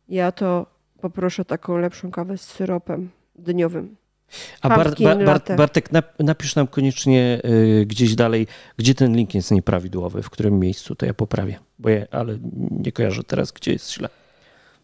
Ja 0.08 0.32
to 0.32 0.66
poproszę 1.00 1.44
taką 1.44 1.76
lepszą 1.76 2.10
kawę 2.10 2.38
z 2.38 2.42
syropem 2.42 3.10
dniowym. 3.38 3.96
A 4.60 4.68
Bart, 4.68 5.02
Bart, 5.24 5.52
Bartek, 5.56 5.90
napisz 6.18 6.54
nam 6.54 6.66
koniecznie 6.66 7.40
y, 7.44 7.86
gdzieś 7.86 8.14
dalej, 8.14 8.46
gdzie 8.76 8.94
ten 8.94 9.16
link 9.16 9.34
jest 9.34 9.50
nieprawidłowy, 9.50 10.22
w 10.22 10.30
którym 10.30 10.58
miejscu, 10.58 10.94
to 10.94 11.06
ja 11.06 11.14
poprawię, 11.14 11.58
bo 11.78 11.88
ja, 11.88 12.06
ale 12.10 12.38
nie 12.70 12.92
kojarzę 12.92 13.24
teraz, 13.24 13.52
gdzie 13.52 13.72
jest 13.72 13.92
źle. 13.92 14.08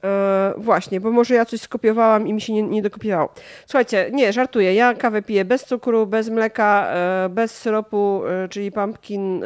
E, 0.05 0.55
właśnie, 0.57 1.01
bo 1.01 1.11
może 1.11 1.35
ja 1.35 1.45
coś 1.45 1.61
skopiowałam 1.61 2.29
i 2.29 2.33
mi 2.33 2.41
się 2.41 2.53
nie, 2.53 2.63
nie 2.63 2.83
dokopiowało. 2.83 3.29
Słuchajcie, 3.67 4.11
nie, 4.13 4.33
żartuję. 4.33 4.75
Ja 4.75 4.95
kawę 4.95 5.23
piję 5.23 5.45
bez 5.45 5.65
cukru, 5.65 6.07
bez 6.07 6.29
mleka, 6.29 6.87
e, 6.89 7.29
bez 7.29 7.57
syropu, 7.59 8.23
e, 8.27 8.49
czyli 8.49 8.73
pumpkin 8.73 9.45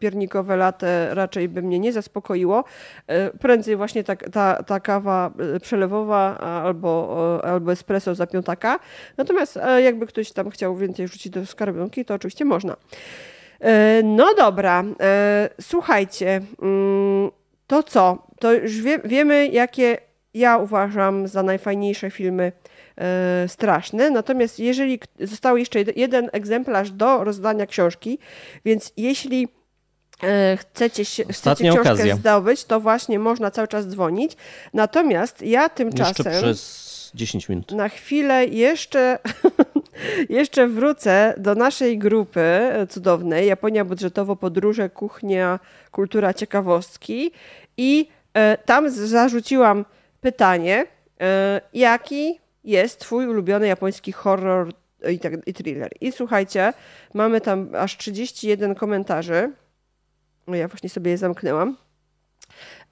piernikowe 0.00 0.56
latte 0.56 1.14
raczej 1.14 1.48
by 1.48 1.62
mnie 1.62 1.78
nie 1.78 1.92
zaspokoiło. 1.92 2.64
Prędzej 3.40 3.76
właśnie 3.76 4.04
ta, 4.04 4.16
ta, 4.16 4.62
ta 4.62 4.80
kawa 4.80 5.30
przelewowa 5.62 6.38
albo, 6.38 7.40
albo 7.44 7.72
espresso 7.72 8.14
za 8.14 8.26
piątaka. 8.26 8.78
Natomiast 9.16 9.58
jakby 9.82 10.06
ktoś 10.06 10.32
tam 10.32 10.50
chciał 10.50 10.76
więcej 10.76 11.08
rzucić 11.08 11.32
do 11.32 11.46
skarbonki, 11.46 12.04
to 12.04 12.14
oczywiście 12.14 12.44
można. 12.44 12.76
No 14.04 14.34
dobra, 14.34 14.84
słuchajcie. 15.60 16.40
Mm, 16.62 17.30
to 17.66 17.82
co? 17.82 18.25
To 18.38 18.52
już 18.52 18.82
wie, 18.82 18.98
wiemy, 19.04 19.48
jakie 19.48 19.98
ja 20.34 20.58
uważam 20.58 21.28
za 21.28 21.42
najfajniejsze 21.42 22.10
filmy 22.10 22.52
e, 22.96 23.48
straszne. 23.48 24.10
Natomiast 24.10 24.58
jeżeli 24.58 25.00
został 25.20 25.56
jeszcze 25.56 25.78
jeden 25.96 26.28
egzemplarz 26.32 26.90
do 26.90 27.24
rozdania 27.24 27.66
książki, 27.66 28.18
więc 28.64 28.92
jeśli 28.96 29.48
e, 30.22 30.56
chcecie, 30.56 31.04
się, 31.04 31.24
chcecie 31.24 31.64
książkę 31.64 31.92
okazja. 31.92 32.16
zdobyć, 32.16 32.64
to 32.64 32.80
właśnie 32.80 33.18
można 33.18 33.50
cały 33.50 33.68
czas 33.68 33.86
dzwonić. 33.86 34.36
Natomiast 34.74 35.42
ja 35.42 35.68
tymczasem... 35.68 36.26
Jeszcze 36.26 36.42
przez 36.42 36.86
10 37.14 37.48
minut. 37.48 37.72
Na 37.72 37.88
chwilę 37.88 38.46
jeszcze, 38.46 39.18
jeszcze 40.28 40.68
wrócę 40.68 41.34
do 41.38 41.54
naszej 41.54 41.98
grupy 41.98 42.60
cudownej 42.88 43.46
Japonia 43.46 43.84
Budżetowo 43.84 44.36
Podróże, 44.36 44.90
Kuchnia, 44.90 45.60
Kultura, 45.90 46.34
Ciekawostki 46.34 47.30
i 47.76 48.08
e, 48.10 48.15
tam 48.64 48.90
zarzuciłam 48.90 49.84
pytanie, 50.20 50.86
e, 51.20 51.60
jaki 51.74 52.40
jest 52.64 53.00
twój 53.00 53.26
ulubiony 53.26 53.66
japoński 53.66 54.12
horror 54.12 54.72
i, 55.10 55.18
tak, 55.18 55.32
i 55.46 55.54
thriller. 55.54 55.90
I 56.00 56.12
słuchajcie, 56.12 56.72
mamy 57.14 57.40
tam 57.40 57.68
aż 57.74 57.96
31 57.96 58.74
komentarzy. 58.74 59.52
Ja 60.48 60.68
właśnie 60.68 60.90
sobie 60.90 61.10
je 61.10 61.18
zamknęłam. 61.18 61.76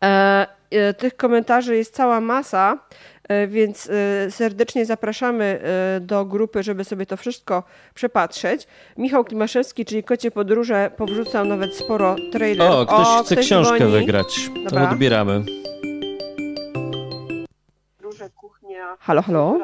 E, 0.05 0.47
e, 0.71 0.95
tych 0.95 1.16
komentarzy 1.16 1.77
jest 1.77 1.95
cała 1.95 2.21
masa, 2.21 2.73
e, 2.73 3.14
więc 3.48 3.90
serdecznie 4.30 4.86
zapraszamy 4.86 5.60
do 6.01 6.24
grupy, 6.24 6.62
żeby 6.62 6.84
sobie 6.84 7.06
to 7.06 7.16
wszystko 7.16 7.62
przepatrzeć. 7.94 8.66
Michał 8.96 9.24
Klimaszewski, 9.24 9.84
czyli 9.84 10.05
Kocie 10.05 10.30
Podróże, 10.30 10.90
powrzucał 10.96 11.44
nawet 11.44 11.76
sporo 11.76 12.16
trailerów. 12.32 12.76
O, 12.76 12.86
ktoś 12.86 13.06
o, 13.06 13.24
chce 13.24 13.34
ktoś 13.34 13.46
książkę 13.46 13.76
dzwoni. 13.76 13.92
wygrać. 13.92 14.51
To 14.70 14.90
odbieramy. 14.90 15.44
Halo, 18.98 19.22
halo. 19.22 19.59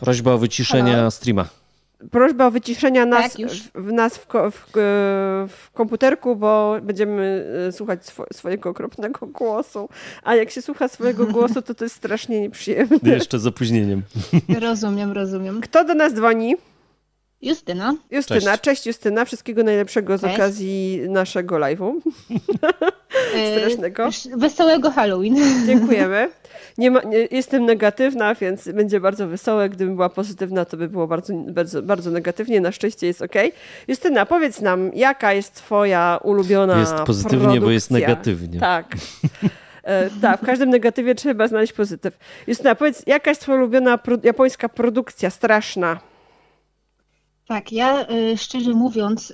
Prośba 0.00 0.32
o 0.32 0.38
wyciszenie 0.38 0.92
halo. 0.92 1.10
streama 1.10 1.63
prośba 2.10 2.46
o 2.46 2.50
wyciszenie 2.50 3.06
nas, 3.06 3.34
tak, 3.34 3.50
w, 3.74 3.92
nas 3.92 4.18
w, 4.18 4.26
w, 4.50 4.70
w, 5.48 5.70
komputerku, 5.72 6.36
bo 6.36 6.76
będziemy 6.82 7.46
e, 7.68 7.72
słuchać 7.72 8.06
swo, 8.06 8.24
swojego 8.32 8.70
okropnego 8.70 9.26
głosu. 9.26 9.88
A 10.22 10.34
jak 10.34 10.50
się 10.50 10.62
słucha 10.62 10.88
swojego 10.88 11.26
głosu, 11.36 11.62
to 11.62 11.74
to 11.74 11.84
jest 11.84 11.96
strasznie 11.96 12.40
nieprzyjemne. 12.40 12.98
Jeszcze 13.02 13.38
z 13.38 13.46
opóźnieniem. 13.46 14.02
Rozumiem, 14.60 15.12
rozumiem. 15.12 15.60
Kto 15.60 15.84
do 15.84 15.94
nas 15.94 16.14
dzwoni? 16.14 16.56
Justyna. 17.42 17.94
Justyna, 18.10 18.40
cześć, 18.40 18.62
cześć 18.62 18.86
Justyna. 18.86 19.24
Wszystkiego 19.24 19.62
najlepszego 19.62 20.18
z 20.18 20.20
cześć. 20.20 20.34
okazji 20.34 21.00
naszego 21.08 21.56
live'u. 21.56 21.92
E, 23.34 23.58
Strasznego. 23.58 24.08
Wesołego 24.36 24.90
Halloween. 24.90 25.36
Dziękujemy. 25.66 26.30
Nie 26.78 26.90
ma, 26.90 27.02
nie, 27.02 27.18
jestem 27.30 27.64
negatywna, 27.64 28.34
więc 28.34 28.68
będzie 28.68 29.00
bardzo 29.00 29.28
wesołe. 29.28 29.68
Gdybym 29.68 29.94
była 29.94 30.08
pozytywna, 30.08 30.64
to 30.64 30.76
by 30.76 30.88
było 30.88 31.06
bardzo, 31.06 31.34
bardzo, 31.34 31.82
bardzo 31.82 32.10
negatywnie. 32.10 32.60
Na 32.60 32.72
szczęście 32.72 33.06
jest 33.06 33.22
ok. 33.22 33.34
Justyna, 33.88 34.26
powiedz 34.26 34.60
nam, 34.60 34.90
jaka 34.94 35.32
jest 35.32 35.54
twoja 35.54 36.18
ulubiona 36.22 36.78
Jest 36.80 36.94
pozytywnie, 36.94 37.38
produkcja? 37.38 37.60
bo 37.60 37.70
jest 37.70 37.90
negatywnie. 37.90 38.60
Tak. 38.60 38.96
E, 39.82 40.10
tak, 40.10 40.40
w 40.42 40.46
każdym 40.46 40.70
negatywie 40.70 41.14
trzeba 41.14 41.48
znaleźć 41.48 41.72
pozytyw. 41.72 42.18
Justyna, 42.46 42.74
powiedz, 42.74 43.02
jaka 43.06 43.30
jest 43.30 43.40
twoja 43.40 43.58
ulubiona 43.58 43.98
pro, 43.98 44.16
japońska 44.22 44.68
produkcja 44.68 45.30
straszna? 45.30 46.00
Tak, 47.48 47.72
ja 47.72 48.06
y, 48.10 48.36
szczerze 48.38 48.70
mówiąc, 48.70 49.30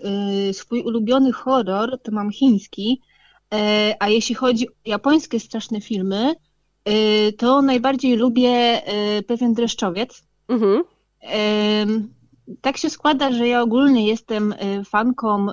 y, 0.50 0.54
swój 0.54 0.82
ulubiony 0.82 1.32
horror 1.32 1.98
to 2.02 2.12
mam 2.12 2.30
chiński, 2.30 3.00
a 3.98 4.08
jeśli 4.08 4.34
chodzi 4.34 4.68
o 4.68 4.72
japońskie 4.84 5.40
straszne 5.40 5.80
filmy, 5.80 6.34
to 7.38 7.62
najbardziej 7.62 8.16
lubię 8.16 8.82
pewien 9.26 9.54
dreszczowiec. 9.54 10.22
Mhm. 10.48 10.82
Tak 12.60 12.76
się 12.76 12.90
składa, 12.90 13.32
że 13.32 13.48
ja 13.48 13.62
ogólnie 13.62 14.06
jestem 14.06 14.54
fanką 14.84 15.46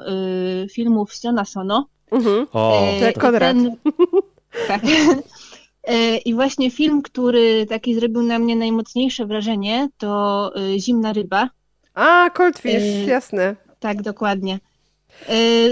filmów 0.72 1.14
Siona 1.14 1.46
Sono. 1.46 1.88
Mhm. 2.12 2.48
O, 2.54 2.92
to 3.14 3.20
Konrad. 3.20 3.58
Ten, 3.58 3.76
tak. 4.68 4.82
I 6.26 6.34
właśnie 6.34 6.72
film, 6.72 7.02
który 7.02 7.66
taki 7.66 7.96
zrobił 7.96 8.24
na 8.24 8.40
mnie 8.40 8.56
najmocniejsze 8.56 9.26
wrażenie, 9.26 9.90
to 9.98 10.52
Zimna 10.78 11.14
ryba. 11.14 11.50
A, 11.94 12.30
Coldfish, 12.30 12.74
yy, 12.74 13.06
jasne. 13.06 13.56
Tak, 13.80 14.02
dokładnie. 14.02 14.60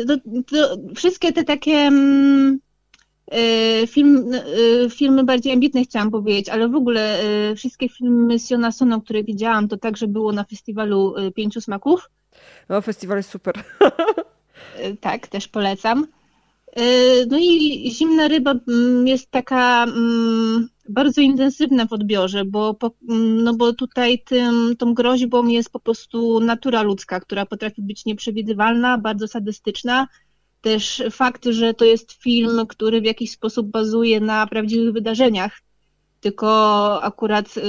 To, 0.08 0.16
to 0.48 0.78
wszystkie 0.96 1.34
te 1.34 1.44
takie 1.44 1.74
mm, 1.74 2.60
Film, 3.88 4.32
filmy 4.90 5.24
bardziej 5.24 5.54
ambitne 5.54 5.84
chciałam 5.84 6.12
powiedzieć, 6.12 6.50
ale 6.50 6.70
w 6.70 6.76
ogóle 6.76 7.20
wszystkie 7.56 7.90
filmy 7.90 8.40
z 8.40 8.50
Jonasoną, 8.50 9.02
które 9.02 9.24
widziałam, 9.24 9.68
to 9.68 9.78
także 9.78 10.08
było 10.08 10.32
na 10.32 10.44
festiwalu 10.44 11.16
Pięciu 11.36 11.62
Smaków. 11.62 12.10
No, 12.70 12.82
festiwal 12.82 13.18
jest 13.18 13.30
super. 13.30 13.56
Tak, 15.02 15.28
też 15.28 15.48
polecam. 15.48 16.08
No 17.28 17.38
i 17.40 17.92
Zimna 17.92 18.28
Ryba 18.28 18.56
mm, 18.68 19.08
jest 19.08 19.32
taka 19.32 19.84
mm, 19.84 20.70
bardzo 20.90 21.22
intensywna 21.22 21.86
w 21.86 21.94
odbiorze, 21.94 22.46
bo, 22.46 22.78
mm, 23.10 23.44
no 23.44 23.54
bo 23.54 23.74
tutaj 23.74 24.20
tym, 24.20 24.76
tą 24.78 24.94
groźbą 24.94 25.48
jest 25.48 25.70
po 25.70 25.80
prostu 25.80 26.40
natura 26.40 26.82
ludzka, 26.82 27.20
która 27.20 27.46
potrafi 27.46 27.82
być 27.82 28.06
nieprzewidywalna, 28.06 28.98
bardzo 28.98 29.28
sadystyczna. 29.28 30.08
Też 30.66 31.04
fakt, 31.12 31.46
że 31.46 31.74
to 31.74 31.86
jest 31.86 32.12
film, 32.12 32.68
który 32.68 33.02
w 33.02 33.06
jakiś 33.06 33.32
sposób 33.32 33.68
bazuje 33.68 34.20
na 34.20 34.48
prawdziwych 34.48 34.94
wydarzeniach, 34.94 35.62
tylko 36.22 37.04
akurat 37.04 37.58
y, 37.58 37.62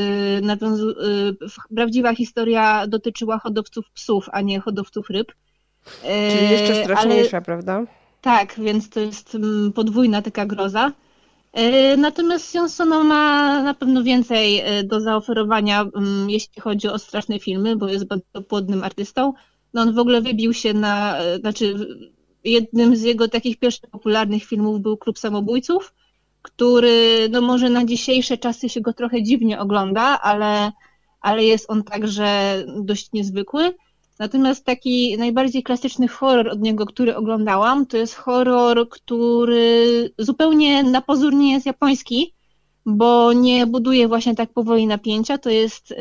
nawiązu- 0.42 0.94
y, 1.42 1.74
prawdziwa 1.74 2.14
historia 2.14 2.86
dotyczyła 2.86 3.38
hodowców 3.38 3.90
psów, 3.90 4.28
a 4.32 4.40
nie 4.40 4.60
hodowców 4.60 5.10
ryb. 5.10 5.32
Czyli 6.02 6.50
jeszcze 6.50 6.84
straszniejsza, 6.84 7.36
Ale... 7.36 7.44
prawda? 7.44 7.84
Tak, 8.20 8.54
więc 8.58 8.90
to 8.90 9.00
jest 9.00 9.34
mm, 9.34 9.72
podwójna 9.72 10.22
taka 10.22 10.46
groza. 10.46 10.92
E, 11.52 11.96
natomiast 11.96 12.54
Jonsono 12.54 13.04
ma 13.04 13.62
na 13.62 13.74
pewno 13.74 14.02
więcej 14.02 14.60
e, 14.60 14.84
do 14.84 15.00
zaoferowania, 15.00 15.80
mm, 15.80 16.30
jeśli 16.30 16.62
chodzi 16.62 16.88
o 16.88 16.98
straszne 16.98 17.38
filmy, 17.38 17.76
bo 17.76 17.88
jest 17.88 18.04
bardzo 18.04 18.42
płodnym 18.48 18.84
artystą. 18.84 19.32
No 19.74 19.82
on 19.82 19.94
w 19.94 19.98
ogóle 19.98 20.20
wybił 20.20 20.54
się 20.54 20.74
na, 20.74 21.18
znaczy 21.40 21.74
jednym 22.46 22.96
z 22.96 23.02
jego 23.02 23.28
takich 23.28 23.58
pierwszych 23.58 23.90
popularnych 23.90 24.44
filmów 24.44 24.80
był 24.80 24.96
Klub 24.96 25.18
Samobójców, 25.18 25.94
który 26.42 27.28
no 27.30 27.40
może 27.40 27.70
na 27.70 27.84
dzisiejsze 27.84 28.38
czasy 28.38 28.68
się 28.68 28.80
go 28.80 28.92
trochę 28.92 29.22
dziwnie 29.22 29.60
ogląda, 29.60 30.20
ale, 30.20 30.72
ale 31.20 31.44
jest 31.44 31.70
on 31.70 31.82
także 31.82 32.64
dość 32.80 33.12
niezwykły. 33.12 33.74
Natomiast 34.18 34.64
taki 34.64 35.16
najbardziej 35.18 35.62
klasyczny 35.62 36.08
horror 36.08 36.48
od 36.48 36.60
niego, 36.60 36.86
który 36.86 37.16
oglądałam, 37.16 37.86
to 37.86 37.96
jest 37.96 38.14
horror, 38.14 38.88
który 38.88 40.10
zupełnie 40.18 40.82
na 40.82 41.02
pozór 41.02 41.34
nie 41.34 41.52
jest 41.52 41.66
japoński, 41.66 42.34
bo 42.86 43.32
nie 43.32 43.66
buduje 43.66 44.08
właśnie 44.08 44.34
tak 44.34 44.52
powoli 44.52 44.86
napięcia. 44.86 45.38
To 45.38 45.50
jest 45.50 45.94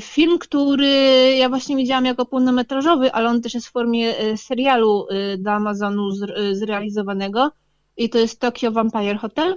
film, 0.00 0.38
który 0.38 0.88
ja 1.36 1.48
właśnie 1.48 1.76
widziałam 1.76 2.04
jako 2.04 2.26
pełnometrażowy, 2.26 3.12
ale 3.12 3.28
on 3.28 3.42
też 3.42 3.54
jest 3.54 3.66
w 3.66 3.72
formie 3.72 4.20
y, 4.20 4.36
serialu 4.36 5.06
y, 5.10 5.38
do 5.38 5.50
Amazonu 5.50 6.10
zrealizowanego 6.52 7.50
i 7.96 8.10
to 8.10 8.18
jest 8.18 8.40
Tokyo 8.40 8.72
Vampire 8.72 9.16
Hotel. 9.16 9.56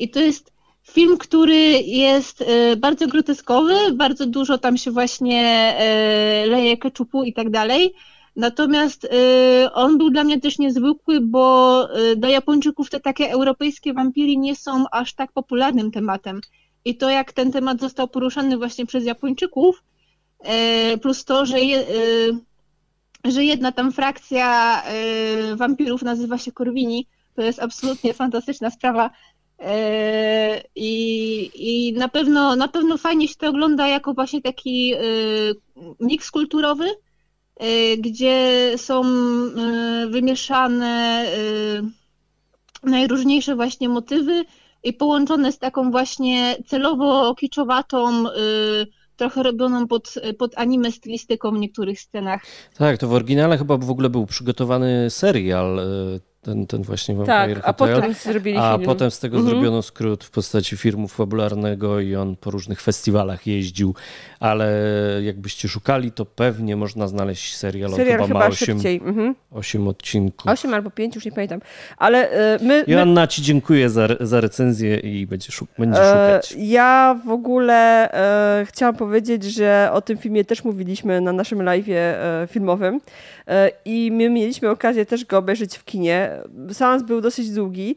I 0.00 0.10
to 0.10 0.20
jest 0.20 0.52
Film, 0.90 1.18
który 1.18 1.56
jest 1.82 2.42
e, 2.42 2.76
bardzo 2.76 3.06
groteskowy, 3.06 3.74
bardzo 3.92 4.26
dużo 4.26 4.58
tam 4.58 4.76
się 4.76 4.90
właśnie 4.90 5.42
e, 5.78 6.46
leje 6.46 6.76
keczupu 6.76 7.24
i 7.24 7.32
tak 7.32 7.50
dalej. 7.50 7.94
Natomiast 8.36 9.04
e, 9.04 9.72
on 9.72 9.98
był 9.98 10.10
dla 10.10 10.24
mnie 10.24 10.40
też 10.40 10.58
niezwykły, 10.58 11.20
bo 11.20 11.88
dla 12.16 12.28
Japończyków 12.28 12.90
te 12.90 13.00
takie 13.00 13.30
europejskie 13.30 13.92
wampiry 13.94 14.36
nie 14.36 14.56
są 14.56 14.84
aż 14.92 15.14
tak 15.14 15.32
popularnym 15.32 15.90
tematem. 15.90 16.40
I 16.86 16.96
to, 16.96 17.10
jak 17.10 17.32
ten 17.32 17.52
temat 17.52 17.80
został 17.80 18.08
poruszany 18.08 18.56
właśnie 18.56 18.86
przez 18.86 19.04
Japończyków, 19.04 19.82
plus 21.02 21.24
to, 21.24 21.46
że, 21.46 21.60
je, 21.60 21.84
że 23.24 23.44
jedna 23.44 23.72
tam 23.72 23.92
frakcja 23.92 24.82
wampirów 25.56 26.02
nazywa 26.02 26.38
się 26.38 26.52
Korwini, 26.52 27.06
to 27.34 27.42
jest 27.42 27.58
absolutnie 27.58 28.14
fantastyczna 28.14 28.70
sprawa. 28.70 29.10
E, 29.58 30.62
I, 30.74 31.50
I 31.54 31.92
na 31.92 32.08
pewno 32.08 32.56
na 32.56 32.68
pewno 32.68 32.98
fajnie 32.98 33.28
się 33.28 33.34
to 33.34 33.48
ogląda 33.48 33.88
jako 33.88 34.14
właśnie 34.14 34.42
taki 34.42 34.94
e, 34.94 34.98
miks 36.00 36.30
kulturowy, 36.30 36.86
e, 37.56 37.96
gdzie 37.96 38.72
są 38.76 39.02
wymieszane 40.08 41.26
najróżniejsze 42.82 43.56
właśnie 43.56 43.88
motywy 43.88 44.44
i 44.86 44.92
połączone 44.92 45.52
z 45.52 45.58
taką 45.58 45.90
właśnie 45.90 46.56
celowo 46.66 47.34
kiczowatą, 47.34 48.24
trochę 49.16 49.42
robioną 49.42 49.86
pod, 49.86 50.14
pod 50.38 50.58
anime 50.58 50.92
stylistyką 50.92 51.50
w 51.50 51.58
niektórych 51.58 52.00
scenach. 52.00 52.42
Tak, 52.78 52.98
to 52.98 53.08
w 53.08 53.12
oryginale 53.12 53.58
chyba 53.58 53.76
w 53.76 53.90
ogóle 53.90 54.10
był 54.10 54.26
przygotowany 54.26 55.10
serial 55.10 55.80
ten, 56.46 56.66
ten 56.66 56.82
właśnie 56.82 57.14
Vampire 57.14 57.54
tak, 57.54 57.68
a 57.68 57.72
potem 57.72 58.14
zrobili 58.14 58.58
A 58.58 58.76
film. 58.76 58.86
potem 58.86 59.10
z 59.10 59.18
tego 59.18 59.36
mhm. 59.36 59.54
zrobiono 59.54 59.82
skrót 59.82 60.24
w 60.24 60.30
postaci 60.30 60.76
filmu 60.76 61.08
fabularnego 61.08 62.00
i 62.00 62.16
on 62.16 62.36
po 62.36 62.50
różnych 62.50 62.80
festiwalach 62.80 63.46
jeździł, 63.46 63.94
ale 64.40 64.72
jakbyście 65.22 65.68
szukali, 65.68 66.12
to 66.12 66.24
pewnie 66.24 66.76
można 66.76 67.08
znaleźć 67.08 67.56
serial. 67.56 67.90
Serial 67.90 68.16
chyba, 68.16 68.26
chyba 68.26 68.38
ma 68.38 68.46
8, 68.46 68.78
mhm. 69.06 69.34
8 69.50 69.88
odcinków. 69.88 70.50
8 70.50 70.74
albo 70.74 70.90
5, 70.90 71.14
już 71.14 71.24
nie 71.24 71.32
pamiętam. 71.32 71.60
Ale 71.96 72.54
y, 72.56 72.64
my... 72.64 72.84
Joanna, 72.86 73.20
my... 73.20 73.28
ci 73.28 73.42
dziękuję 73.42 73.90
za, 73.90 74.08
za 74.20 74.40
recenzję 74.40 74.96
i 74.96 75.26
będzie, 75.26 75.52
szuk 75.52 75.68
e, 75.78 75.84
szukać. 75.84 76.54
Ja 76.58 77.20
w 77.26 77.30
ogóle 77.30 78.12
e, 78.60 78.66
chciałam 78.66 78.96
powiedzieć, 78.96 79.44
że 79.44 79.90
o 79.92 80.00
tym 80.00 80.18
filmie 80.18 80.44
też 80.44 80.64
mówiliśmy 80.64 81.20
na 81.20 81.32
naszym 81.32 81.58
live'ie 81.58 81.94
e, 81.94 82.46
filmowym 82.50 83.00
e, 83.48 83.70
i 83.84 84.10
my 84.12 84.30
mieliśmy 84.30 84.70
okazję 84.70 85.06
też 85.06 85.24
go 85.24 85.38
obejrzeć 85.38 85.76
w 85.76 85.84
kinie 85.84 86.30
seans 86.72 87.02
był 87.02 87.20
dosyć 87.20 87.50
długi. 87.50 87.96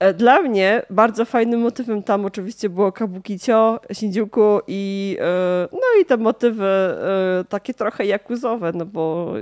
E, 0.00 0.14
dla 0.14 0.42
mnie 0.42 0.82
bardzo 0.90 1.24
fajnym 1.24 1.60
motywem 1.60 2.02
tam 2.02 2.24
oczywiście 2.24 2.68
było 2.68 2.92
kabukicio, 2.92 3.80
Shinjuku 3.92 4.60
i 4.66 5.16
e, 5.20 5.68
no 5.72 6.00
i 6.02 6.04
te 6.04 6.16
motywy 6.16 6.64
e, 6.64 7.44
takie 7.48 7.74
trochę 7.74 8.06
jakuzowe, 8.06 8.72
no 8.74 8.86
bo 8.86 9.34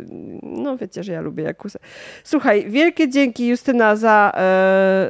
no 0.42 0.76
wiecie, 0.76 1.02
że 1.02 1.12
ja 1.12 1.20
lubię 1.20 1.44
jakuzę. 1.44 1.78
Słuchaj, 2.24 2.70
wielkie 2.70 3.08
dzięki 3.08 3.48
Justyna 3.48 3.96
za, 3.96 4.32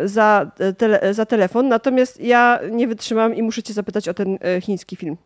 za, 0.04 0.50
tele, 0.78 1.14
za 1.14 1.26
telefon, 1.26 1.68
natomiast 1.68 2.20
ja 2.20 2.60
nie 2.70 2.88
wytrzymam 2.88 3.34
i 3.34 3.42
muszę 3.42 3.62
cię 3.62 3.72
zapytać 3.74 4.08
o 4.08 4.14
ten 4.14 4.38
chiński 4.62 4.96
film. 4.96 5.16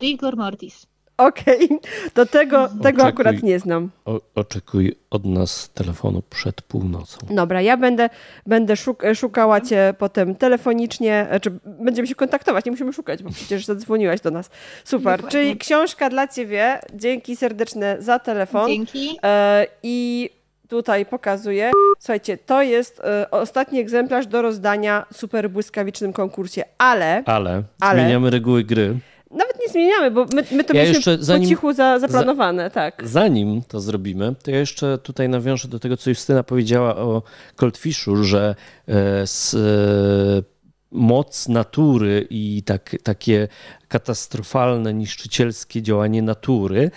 Rigor 0.00 0.36
Mortis. 0.36 0.86
Okej, 1.18 1.64
okay. 1.64 1.78
do 2.14 2.26
tego, 2.26 2.68
tego 2.82 3.04
akurat 3.04 3.42
nie 3.42 3.58
znam. 3.58 3.90
O, 4.04 4.20
oczekuj 4.34 4.96
od 5.10 5.24
nas 5.24 5.70
telefonu 5.74 6.22
przed 6.30 6.62
północą. 6.62 7.18
Dobra, 7.30 7.60
ja 7.60 7.76
będę, 7.76 8.10
będę 8.46 8.76
szuk 8.76 9.02
szukała 9.14 9.60
cię 9.60 9.94
potem 9.98 10.34
telefonicznie, 10.34 11.26
czy 11.42 11.50
znaczy 11.50 11.50
będziemy 11.64 12.08
się 12.08 12.14
kontaktować, 12.14 12.64
nie 12.64 12.70
musimy 12.70 12.92
szukać, 12.92 13.22
bo 13.22 13.30
przecież 13.30 13.66
zadzwoniłaś 13.66 14.20
do 14.20 14.30
nas. 14.30 14.50
Super, 14.84 15.16
Dokładnie. 15.16 15.30
czyli 15.30 15.56
książka 15.56 16.10
dla 16.10 16.28
ciebie. 16.28 16.80
Dzięki 16.94 17.36
serdeczne 17.36 17.96
za 17.98 18.18
telefon. 18.18 18.68
Dzięki. 18.68 19.18
E, 19.22 19.66
I 19.82 20.30
tutaj 20.68 21.06
pokazuję. 21.06 21.70
Słuchajcie, 21.98 22.38
to 22.38 22.62
jest 22.62 23.00
e, 23.00 23.30
ostatni 23.30 23.80
egzemplarz 23.80 24.26
do 24.26 24.42
rozdania 24.42 25.06
w 25.12 25.16
super 25.16 25.50
błyskawicznym 25.50 26.12
konkursie, 26.12 26.64
ale... 26.78 27.22
Ale, 27.26 27.62
ale 27.80 28.00
zmieniamy 28.00 28.30
reguły 28.30 28.64
gry. 28.64 28.96
Nawet 29.30 29.60
nie 29.66 29.72
zmieniamy, 29.72 30.10
bo 30.10 30.26
my, 30.34 30.44
my 30.52 30.64
to 30.64 30.76
ja 30.76 30.82
mieliśmy 30.82 31.18
zanim, 31.20 31.42
po 31.42 31.48
cichu 31.48 31.72
za, 31.72 31.98
zaplanowane, 31.98 32.64
za, 32.64 32.70
tak. 32.70 33.02
Zanim 33.08 33.62
to 33.68 33.80
zrobimy, 33.80 34.34
to 34.42 34.50
ja 34.50 34.58
jeszcze 34.58 34.98
tutaj 34.98 35.28
nawiążę 35.28 35.68
do 35.68 35.78
tego, 35.78 35.96
co 35.96 36.10
Justyna 36.10 36.42
powiedziała 36.42 36.96
o 36.96 37.22
Coldfishu, 37.56 38.24
że 38.24 38.54
e, 38.88 39.26
z, 39.26 39.54
e, 39.54 40.56
moc 40.90 41.48
natury 41.48 42.26
i 42.30 42.62
tak, 42.62 42.96
takie 43.02 43.48
katastrofalne, 43.88 44.94
niszczycielskie 44.94 45.82
działanie 45.82 46.22
natury 46.22 46.90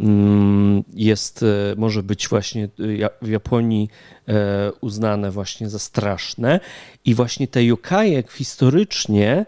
mm, 0.00 0.84
jest, 0.94 1.42
e, 1.42 1.46
może 1.76 2.02
być 2.02 2.28
właśnie 2.28 2.68
w 3.22 3.28
Japonii 3.28 3.88
uznane 4.80 5.30
właśnie 5.30 5.68
za 5.68 5.78
straszne 5.78 6.60
i 7.04 7.14
właśnie 7.14 7.48
te 7.48 7.64
yokaje 7.64 8.22
historycznie 8.30 9.46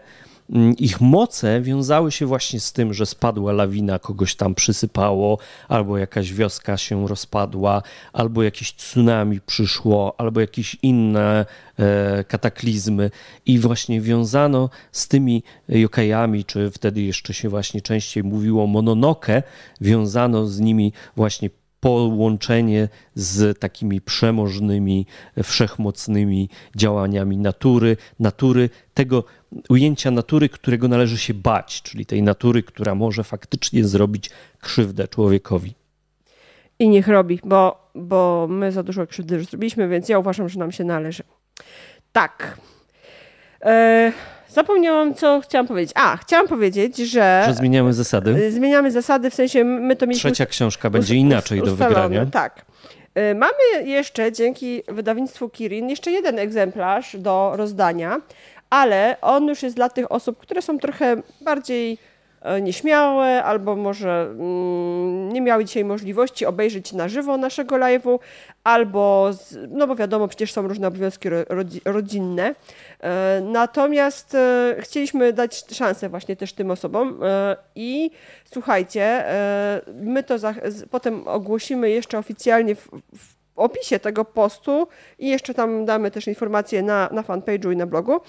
ich 0.77 1.01
moce 1.01 1.61
wiązały 1.61 2.11
się 2.11 2.25
właśnie 2.25 2.59
z 2.59 2.73
tym, 2.73 2.93
że 2.93 3.05
spadła 3.05 3.51
lawina, 3.51 3.99
kogoś 3.99 4.35
tam 4.35 4.55
przysypało, 4.55 5.37
albo 5.67 5.97
jakaś 5.97 6.33
wioska 6.33 6.77
się 6.77 7.07
rozpadła, 7.07 7.81
albo 8.13 8.43
jakieś 8.43 8.75
tsunami 8.75 9.41
przyszło, 9.41 10.15
albo 10.17 10.41
jakieś 10.41 10.77
inne 10.81 11.45
e, 11.79 12.23
kataklizmy. 12.23 13.11
I 13.45 13.59
właśnie 13.59 14.01
wiązano 14.01 14.69
z 14.91 15.07
tymi 15.07 15.43
jokajami, 15.69 16.45
czy 16.45 16.71
wtedy 16.71 17.01
jeszcze 17.01 17.33
się 17.33 17.49
właśnie 17.49 17.81
częściej 17.81 18.23
mówiło 18.23 18.67
mononoke, 18.67 19.43
wiązano 19.81 20.47
z 20.47 20.59
nimi 20.59 20.93
właśnie 21.15 21.49
połączenie 21.79 22.87
z 23.15 23.59
takimi 23.59 24.01
przemożnymi, 24.01 25.05
wszechmocnymi 25.43 26.49
działaniami 26.75 27.37
natury, 27.37 27.97
natury, 28.19 28.69
tego 28.93 29.23
ujęcia 29.69 30.11
natury, 30.11 30.49
którego 30.49 30.87
należy 30.87 31.17
się 31.17 31.33
bać, 31.33 31.81
czyli 31.81 32.05
tej 32.05 32.23
natury, 32.23 32.63
która 32.63 32.95
może 32.95 33.23
faktycznie 33.23 33.87
zrobić 33.87 34.29
krzywdę 34.61 35.07
człowiekowi. 35.07 35.73
I 36.79 36.89
niech 36.89 37.07
robi, 37.07 37.39
bo, 37.43 37.91
bo 37.95 38.47
my 38.49 38.71
za 38.71 38.83
dużo 38.83 39.07
krzywdy 39.07 39.35
już 39.35 39.45
zrobiliśmy, 39.45 39.87
więc 39.87 40.09
ja 40.09 40.19
uważam, 40.19 40.49
że 40.49 40.59
nam 40.59 40.71
się 40.71 40.83
należy. 40.83 41.23
Tak. 42.11 42.57
E, 43.61 44.11
zapomniałam, 44.49 45.13
co 45.13 45.41
chciałam 45.41 45.67
powiedzieć. 45.67 45.91
A, 45.95 46.17
chciałam 46.17 46.47
powiedzieć, 46.47 46.97
że... 46.97 47.43
Że 47.47 47.53
zmieniamy 47.53 47.93
zasady. 47.93 48.31
Y, 48.31 48.51
Zmieniamy 48.51 48.91
zasady, 48.91 49.29
w 49.29 49.33
sensie 49.33 49.63
my 49.63 49.95
to 49.95 50.07
mieliśmy... 50.07 50.31
Trzecia 50.31 50.45
książka 50.45 50.89
będzie 50.89 51.15
inaczej 51.15 51.61
do 51.61 51.75
wygrania. 51.75 52.25
Tak. 52.25 52.65
Y, 53.31 53.35
Mamy 53.35 53.85
jeszcze 53.85 54.31
dzięki 54.31 54.83
wydawnictwu 54.87 55.49
Kirin 55.49 55.89
jeszcze 55.89 56.11
jeden 56.11 56.39
egzemplarz 56.39 57.15
do 57.17 57.51
rozdania, 57.55 58.21
ale 58.69 59.17
on 59.21 59.47
już 59.47 59.63
jest 59.63 59.75
dla 59.75 59.89
tych 59.89 60.11
osób, 60.11 60.37
które 60.37 60.61
są 60.61 60.79
trochę 60.79 61.15
bardziej 61.41 61.97
nieśmiałe 62.61 63.43
albo 63.43 63.75
może 63.75 64.27
mm, 64.29 65.29
nie 65.33 65.41
miały 65.41 65.65
dzisiaj 65.65 65.85
możliwości 65.85 66.45
obejrzeć 66.45 66.93
na 66.93 67.07
żywo 67.07 67.37
naszego 67.37 67.75
live'u, 67.75 68.19
albo, 68.63 69.31
no 69.69 69.87
bo 69.87 69.95
wiadomo, 69.95 70.27
przecież 70.27 70.53
są 70.53 70.67
różne 70.67 70.87
obowiązki 70.87 71.29
ro, 71.29 71.37
rodzi- 71.43 71.81
rodzinne. 71.85 72.55
E, 72.99 73.41
Natomiast 73.43 74.35
e, 74.35 74.75
chcieliśmy 74.79 75.33
dać 75.33 75.75
szansę 75.75 76.09
właśnie 76.09 76.35
też 76.35 76.53
tym 76.53 76.71
osobom 76.71 77.19
e, 77.23 77.55
i 77.75 78.11
słuchajcie, 78.53 79.01
e, 79.03 79.81
my 80.01 80.23
to 80.23 80.39
za, 80.39 80.53
potem 80.91 81.27
ogłosimy 81.27 81.89
jeszcze 81.89 82.17
oficjalnie 82.17 82.75
w, 82.75 82.87
w 83.17 83.39
opisie 83.55 83.99
tego 83.99 84.25
postu 84.25 84.87
i 85.19 85.29
jeszcze 85.29 85.53
tam 85.53 85.85
damy 85.85 86.11
też 86.11 86.27
informacje 86.27 86.83
na, 86.83 87.09
na 87.11 87.21
fanpage'u 87.21 87.73
i 87.73 87.77
na 87.77 87.85
blogu. 87.85 88.21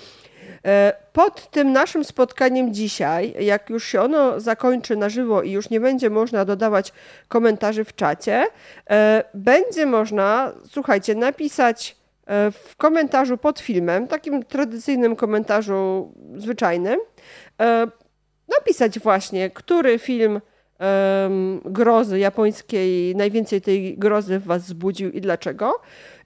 E, 0.64 0.92
Pod 1.12 1.50
tym 1.50 1.72
naszym 1.72 2.04
spotkaniem 2.04 2.74
dzisiaj, 2.74 3.34
jak 3.40 3.70
już 3.70 3.84
się 3.84 4.00
ono 4.00 4.40
zakończy 4.40 4.96
na 4.96 5.08
żywo 5.08 5.42
i 5.42 5.50
już 5.50 5.70
nie 5.70 5.80
będzie 5.80 6.10
można 6.10 6.44
dodawać 6.44 6.92
komentarzy 7.28 7.84
w 7.84 7.94
czacie, 7.94 8.46
e, 8.90 9.24
będzie 9.34 9.86
można, 9.86 10.52
słuchajcie, 10.68 11.14
napisać 11.14 11.96
e, 12.26 12.50
w 12.50 12.76
komentarzu 12.76 13.38
pod 13.38 13.60
filmem, 13.60 14.08
takim 14.08 14.42
tradycyjnym 14.42 15.16
komentarzu 15.16 16.12
zwyczajnym, 16.36 17.00
napisać 18.48 18.98
właśnie, 18.98 19.50
który 19.50 19.98
film 19.98 20.40
grozy 21.64 22.18
japońskiej, 22.18 23.16
najwięcej 23.16 23.60
tej 23.60 23.98
grozy 23.98 24.38
w 24.38 24.44
Was 24.44 24.62
wzbudził 24.62 25.10
i 25.10 25.20
dlaczego. 25.20 25.80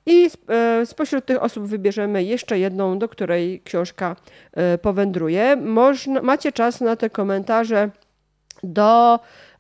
I 0.07 0.31
e, 0.49 0.87
spośród 0.87 1.25
tych 1.25 1.43
osób 1.43 1.67
wybierzemy 1.67 2.25
jeszcze 2.25 2.59
jedną, 2.59 2.99
do 2.99 3.09
której 3.09 3.63
książka 3.65 4.17
e, 4.53 4.79
powędruje. 4.79 5.57
Można, 5.57 6.23
macie 6.23 6.53
czas 6.53 6.81
na 6.81 6.97
te 6.97 7.11
komentarze 7.11 7.91
do, 8.63 9.19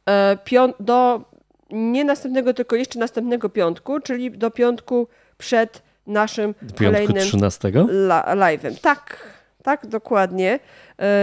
e, 0.08 0.36
do 0.80 1.24
nie 1.70 2.04
następnego, 2.04 2.54
tylko 2.54 2.76
jeszcze 2.76 2.98
następnego 2.98 3.48
piątku, 3.48 4.00
czyli 4.00 4.30
do 4.30 4.50
piątku 4.50 5.08
przed 5.38 5.82
naszym 6.06 6.54
piątku 6.54 6.84
kolejnym 6.84 7.16
13. 7.16 7.68
la- 7.88 8.34
live'em. 8.36 8.80
Tak, 8.80 9.18
tak, 9.62 9.86
dokładnie. 9.86 10.58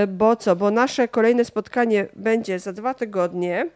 Bo 0.08 0.36
co? 0.36 0.56
Bo 0.56 0.72
nasze 0.72 1.08
kolejne 1.08 1.46
spotkanie 1.46 2.08
będzie 2.16 2.60
za 2.60 2.74
dwa 2.74 2.94
tygodnie 2.94 3.70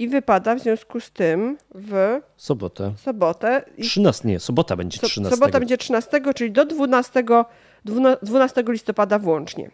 i 0.00 0.08
wypada 0.08 0.54
w 0.54 0.58
związku 0.60 1.00
z 1.00 1.10
tym 1.10 1.58
w 1.74 2.20
Sobotę. 2.36 2.92
sobotę. 2.96 3.62
I 3.76 3.82
13, 3.82 4.28
nie, 4.28 4.40
sobota 4.40 4.76
będzie 4.76 4.98
so- 4.98 5.06
13. 5.06 5.36
sobota 5.36 5.58
będzie 5.58 5.78
13, 5.78 6.20
czyli 6.34 6.52
do 6.52 6.64
12, 6.64 7.22
12 8.22 8.62
listopada 8.72 9.18
włącznie. 9.18 9.70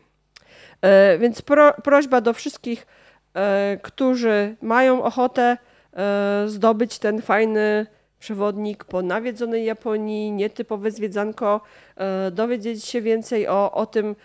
E, 0.83 1.19
Więc 1.19 1.43
pro, 1.43 1.73
prośba 1.73 2.21
do 2.21 2.33
wszystkich, 2.33 2.87
e, 3.35 3.79
którzy 3.83 4.57
mają 4.63 5.03
ochotę 5.03 5.57
e, 5.97 6.45
zdobyć 6.49 6.99
ten 6.99 7.23
fajny 7.23 7.87
przewodnik 8.19 8.85
po 8.85 9.03
nawiedzonej 9.03 9.65
Japonii, 9.65 10.33
nietypowe 10.33 10.91
zwiedzanko, 10.91 11.61
e, 11.97 12.31
dowiedzieć 12.31 12.85
się 12.85 13.03
więcej 13.03 13.49
o, 13.49 13.73
o 13.73 13.87
tym, 13.87 14.17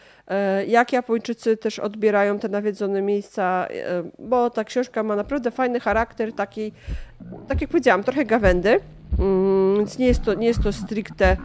jak 0.67 0.93
Japończycy 0.93 1.57
też 1.57 1.79
odbierają 1.79 2.39
te 2.39 2.49
nawiedzone 2.49 3.01
miejsca, 3.01 3.67
e, 3.69 4.03
bo 4.19 4.49
ta 4.49 4.63
książka 4.63 5.03
ma 5.03 5.15
naprawdę 5.15 5.51
fajny 5.51 5.79
charakter, 5.79 6.33
taki, 6.33 6.71
tak 7.47 7.61
jak 7.61 7.69
powiedziałam, 7.69 8.03
trochę 8.03 8.25
gawędy. 8.25 8.79
Mm, 9.19 9.75
Więc 9.77 9.97
nie 9.97 10.07
jest 10.07 10.21
to, 10.23 10.33
nie 10.33 10.47
jest 10.47 10.63
to 10.63 10.73
stricte 10.73 11.25
e, 11.25 11.37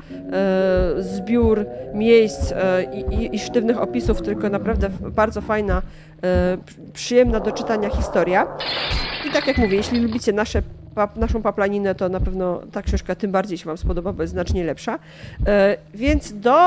zbiór 1.02 1.66
miejsc 1.94 2.52
e, 2.52 2.84
i, 2.94 3.14
i, 3.14 3.34
i 3.36 3.38
sztywnych 3.38 3.82
opisów, 3.82 4.22
tylko 4.22 4.48
naprawdę 4.48 4.88
bardzo 5.00 5.40
fajna, 5.40 5.82
e, 6.22 6.58
przy- 6.66 6.76
przyjemna 6.92 7.40
do 7.40 7.52
czytania 7.52 7.90
historia. 7.90 8.46
I 9.28 9.32
tak 9.32 9.46
jak 9.46 9.58
mówię, 9.58 9.76
jeśli 9.76 10.00
lubicie 10.00 10.32
nasze, 10.32 10.62
pap, 10.97 11.16
naszą 11.16 11.43
paplaninę, 11.43 11.94
to 11.94 12.09
na 12.09 12.20
pewno 12.20 12.60
ta 12.73 12.82
książka 12.82 13.14
tym 13.14 13.32
bardziej 13.32 13.59
się 13.59 13.66
Wam 13.66 13.77
spodoba, 13.77 14.12
bo 14.12 14.23
jest 14.23 14.32
znacznie 14.32 14.64
lepsza. 14.64 14.98
E, 15.47 15.77
więc 15.94 16.40
do 16.40 16.59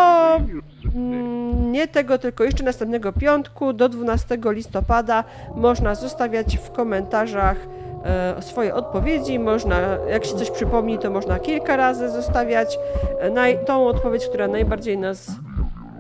mm, 0.95 1.71
nie 1.71 1.87
tego, 1.87 2.17
tylko 2.17 2.43
jeszcze 2.43 2.63
następnego 2.63 3.13
piątku, 3.13 3.73
do 3.73 3.89
12 3.89 4.37
listopada, 4.45 5.23
można 5.55 5.95
zostawiać 5.95 6.57
w 6.57 6.71
komentarzach 6.71 7.57
e, 8.05 8.41
swoje 8.41 8.75
odpowiedzi. 8.75 9.39
Można, 9.39 9.79
jak 10.09 10.25
się 10.25 10.35
coś 10.35 10.51
przypomni, 10.51 10.99
to 10.99 11.09
można 11.09 11.39
kilka 11.39 11.75
razy 11.77 12.09
zostawiać 12.09 12.77
e, 13.19 13.65
tą 13.65 13.87
odpowiedź, 13.87 14.27
która 14.27 14.47
najbardziej 14.47 14.97
nas 14.97 15.31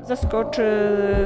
zaskoczy, 0.09 0.63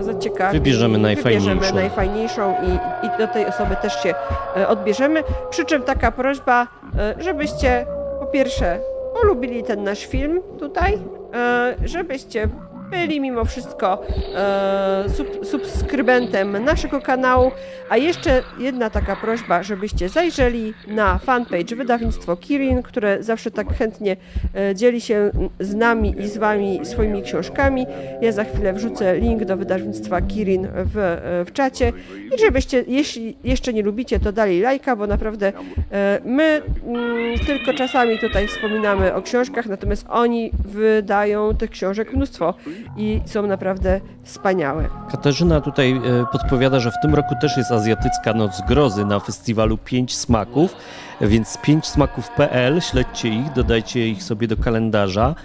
zaciekawi. 0.01 0.59
Wybierzemy 0.59 0.97
najfajniejszą. 0.97 1.49
Wybierzemy 1.49 1.79
najfajniejszą 1.81 2.55
i, 2.63 3.05
i 3.05 3.17
do 3.17 3.27
tej 3.27 3.45
osoby 3.45 3.75
też 3.81 4.03
się 4.03 4.13
e, 4.57 4.67
odbierzemy. 4.67 5.23
Przy 5.49 5.65
czym 5.65 5.83
taka 5.83 6.11
prośba, 6.11 6.67
e, 6.97 7.15
żebyście 7.23 7.85
po 8.19 8.25
pierwsze 8.25 8.79
polubili 9.21 9.63
ten 9.63 9.83
nasz 9.83 10.05
film 10.05 10.41
tutaj, 10.59 10.99
e, 11.33 11.75
żebyście 11.83 12.47
byli 12.89 13.21
mimo 13.21 13.45
wszystko 13.45 14.03
e, 14.35 15.05
sub, 15.09 15.45
subskrybentem 15.45 16.63
naszego 16.63 17.01
kanału, 17.01 17.51
a 17.89 17.97
jeszcze 17.97 18.43
jedna 18.59 18.89
taka 18.89 19.15
prośba, 19.15 19.63
żebyście 19.63 20.09
zajrzeli 20.09 20.73
na 20.87 21.17
fanpage 21.17 21.75
wydawnictwo 21.75 22.35
Kirin, 22.37 22.83
które 22.83 23.23
zawsze 23.23 23.51
tak 23.51 23.73
chętnie 23.73 24.15
e, 24.55 24.75
dzieli 24.75 25.01
się 25.01 25.31
z 25.59 25.75
nami 25.75 26.15
i 26.19 26.27
z 26.27 26.37
wami 26.37 26.79
swoimi 26.83 27.23
książkami. 27.23 27.85
Ja 28.21 28.31
za 28.31 28.43
chwilę 28.43 28.73
wrzucę 28.73 29.19
link 29.19 29.45
do 29.45 29.57
wydawnictwa 29.57 30.21
Kirin 30.21 30.67
w, 30.73 30.97
e, 30.97 31.45
w 31.45 31.53
czacie. 31.53 31.93
I 32.35 32.39
żebyście, 32.39 32.83
jeśli 32.87 33.37
jeszcze 33.43 33.73
nie 33.73 33.83
lubicie, 33.83 34.19
to 34.19 34.31
dali 34.31 34.61
lajka, 34.61 34.95
bo 34.95 35.07
naprawdę 35.07 35.53
e, 35.91 36.19
my 36.25 36.61
mm, 36.85 37.39
tylko 37.39 37.73
czasami 37.73 38.19
tutaj 38.19 38.47
wspominamy 38.47 39.13
o 39.13 39.21
książkach, 39.21 39.65
natomiast 39.65 40.05
oni 40.09 40.51
wydają 40.65 41.55
tych 41.55 41.69
książek 41.69 42.13
mnóstwo 42.13 42.53
i 42.97 43.21
są 43.25 43.47
naprawdę 43.47 44.01
wspaniałe. 44.23 44.89
Katarzyna 45.11 45.61
tutaj 45.61 45.91
e, 45.91 46.25
podpowiada, 46.31 46.79
że 46.79 46.91
w 46.91 47.01
tym 47.01 47.15
roku 47.15 47.35
też 47.41 47.57
jest 47.57 47.71
Azjatycka 47.71 48.33
Noc 48.33 48.61
Grozy 48.67 49.05
na 49.05 49.19
festiwalu 49.19 49.77
Pięć 49.77 50.15
Smaków, 50.15 50.75
więc 51.21 51.57
pięćsmaków.pl, 51.57 52.81
śledźcie 52.81 53.29
ich, 53.29 53.53
dodajcie 53.53 54.09
ich 54.09 54.23
sobie 54.23 54.47
do 54.47 54.57
kalendarza. 54.57 55.35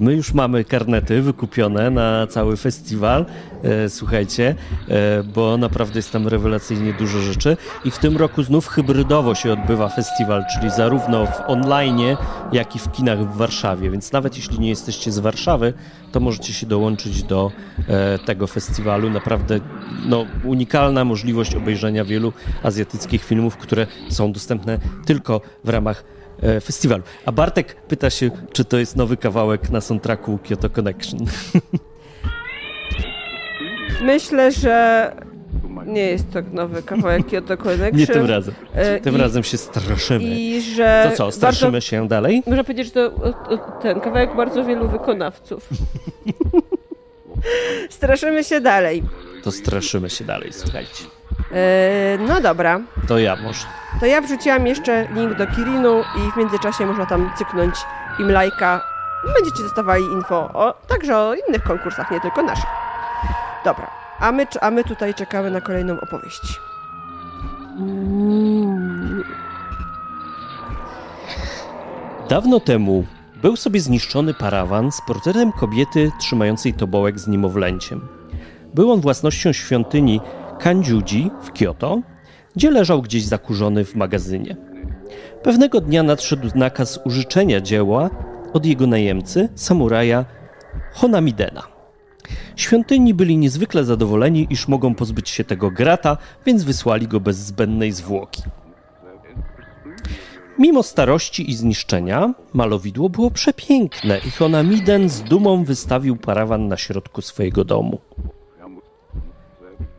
My 0.00 0.14
już 0.14 0.34
mamy 0.34 0.64
karnety 0.64 1.22
wykupione 1.22 1.90
na 1.90 2.26
cały 2.26 2.56
festiwal, 2.56 3.26
e, 3.62 3.88
słuchajcie, 3.88 4.54
e, 4.88 5.22
bo 5.22 5.56
naprawdę 5.56 5.98
jest 5.98 6.12
tam 6.12 6.28
rewelacyjnie 6.28 6.92
dużo 6.92 7.20
rzeczy. 7.20 7.56
I 7.84 7.90
w 7.90 7.98
tym 7.98 8.16
roku 8.16 8.42
znów 8.42 8.68
hybrydowo 8.68 9.34
się 9.34 9.52
odbywa 9.52 9.88
festiwal, 9.88 10.44
czyli 10.54 10.70
zarówno 10.70 11.26
w 11.26 11.40
online, 11.46 12.16
jak 12.52 12.76
i 12.76 12.78
w 12.78 12.92
kinach 12.92 13.18
w 13.18 13.36
Warszawie. 13.36 13.90
Więc 13.90 14.12
nawet 14.12 14.36
jeśli 14.36 14.60
nie 14.60 14.68
jesteście 14.68 15.12
z 15.12 15.18
Warszawy, 15.18 15.72
to 16.12 16.20
możecie 16.20 16.52
się 16.52 16.66
dołączyć 16.66 17.22
do 17.22 17.52
e, 17.88 18.18
tego 18.18 18.46
festiwalu. 18.46 19.10
Naprawdę 19.10 19.60
no, 20.06 20.26
unikalna 20.44 21.04
możliwość 21.04 21.54
obejrzenia 21.54 22.04
wielu 22.04 22.32
azjatyckich 22.62 23.24
filmów, 23.24 23.56
które 23.56 23.86
są 24.08 24.32
dostępne 24.32 24.78
tylko 25.06 25.40
w 25.64 25.68
ramach 25.68 26.04
festiwalu. 26.42 27.02
A 27.26 27.32
Bartek 27.32 27.74
pyta 27.74 28.10
się, 28.10 28.30
czy 28.52 28.64
to 28.64 28.78
jest 28.78 28.96
nowy 28.96 29.16
kawałek 29.16 29.70
na 29.70 29.80
soundtracku 29.80 30.38
Kyoto 30.48 30.70
Connection. 30.70 31.20
Myślę, 34.02 34.52
że 34.52 35.12
nie 35.86 36.00
jest 36.06 36.32
to 36.32 36.38
nowy 36.52 36.82
kawałek 36.82 37.26
Kyoto 37.26 37.56
Connection. 37.56 37.98
Nie 38.00 38.06
tym 38.06 38.26
razem. 38.26 38.54
E, 38.74 39.00
Tym 39.00 39.14
i- 39.14 39.18
razem 39.18 39.44
się 39.44 39.58
straszymy. 39.58 40.24
I 40.24 40.60
że 40.62 41.06
To 41.10 41.16
co, 41.16 41.32
straszymy 41.32 41.80
się 41.82 42.08
dalej? 42.08 42.34
Bardzo, 42.36 42.50
można 42.50 42.64
powiedzieć, 42.64 42.86
że 42.86 42.92
to 42.92 43.10
ten 43.82 44.00
kawałek 44.00 44.36
bardzo 44.36 44.64
wielu 44.64 44.88
wykonawców. 44.88 45.68
Straszymy 47.90 48.44
się 48.44 48.60
dalej. 48.60 49.02
To 49.44 49.52
straszymy 49.52 50.10
się 50.10 50.24
dalej, 50.24 50.52
słuchajcie. 50.52 51.04
E, 51.52 52.18
no 52.28 52.40
dobra, 52.40 52.80
To 53.08 53.18
ja 53.18 53.36
może. 53.36 53.66
to 54.00 54.06
ja 54.06 54.20
wrzuciłam 54.20 54.66
jeszcze 54.66 55.08
link 55.14 55.34
do 55.34 55.46
Kirinu 55.46 56.00
i 56.00 56.32
w 56.32 56.36
międzyczasie 56.36 56.86
można 56.86 57.06
tam 57.06 57.30
cyknąć 57.38 57.74
im 58.20 58.30
lajka. 58.30 58.80
Będziecie 59.34 59.62
dostawali 59.62 60.04
info 60.04 60.36
o, 60.54 60.74
także 60.88 61.18
o 61.18 61.34
innych 61.34 61.62
konkursach, 61.62 62.10
nie 62.10 62.20
tylko 62.20 62.42
naszych. 62.42 62.70
Dobra, 63.64 63.90
a 64.20 64.32
my, 64.32 64.46
a 64.60 64.70
my 64.70 64.84
tutaj 64.84 65.14
czekamy 65.14 65.50
na 65.50 65.60
kolejną 65.60 66.00
opowieść. 66.00 66.60
Dawno 72.28 72.60
temu 72.60 73.04
był 73.42 73.56
sobie 73.56 73.80
zniszczony 73.80 74.34
parawan 74.34 74.92
z 74.92 75.00
portretem 75.00 75.52
kobiety 75.52 76.12
trzymającej 76.20 76.74
tobołek 76.74 77.18
z 77.18 77.28
niemowlęciem. 77.28 78.00
Był 78.74 78.92
on 78.92 79.00
własnością 79.00 79.52
świątyni 79.52 80.20
Kanjuji 80.58 81.30
w 81.42 81.52
Kyoto, 81.52 82.02
gdzie 82.56 82.70
leżał 82.70 83.02
gdzieś 83.02 83.24
zakurzony 83.24 83.84
w 83.84 83.94
magazynie. 83.94 84.56
Pewnego 85.42 85.80
dnia 85.80 86.02
nadszedł 86.02 86.48
nakaz 86.54 87.00
użyczenia 87.04 87.60
dzieła 87.60 88.10
od 88.52 88.66
jego 88.66 88.86
najemcy, 88.86 89.48
samuraja 89.54 90.24
Honamidena. 90.92 91.62
Świątyni 92.56 93.14
byli 93.14 93.36
niezwykle 93.36 93.84
zadowoleni, 93.84 94.46
iż 94.50 94.68
mogą 94.68 94.94
pozbyć 94.94 95.28
się 95.28 95.44
tego 95.44 95.70
grata, 95.70 96.16
więc 96.46 96.64
wysłali 96.64 97.08
go 97.08 97.20
bez 97.20 97.36
zbędnej 97.36 97.92
zwłoki. 97.92 98.42
Mimo 100.58 100.82
starości 100.82 101.50
i 101.50 101.54
zniszczenia, 101.54 102.34
malowidło 102.52 103.08
było 103.08 103.30
przepiękne 103.30 104.18
i 104.18 104.30
Honamiden 104.30 105.08
z 105.08 105.22
dumą 105.22 105.64
wystawił 105.64 106.16
parawan 106.16 106.68
na 106.68 106.76
środku 106.76 107.22
swojego 107.22 107.64
domu. 107.64 107.98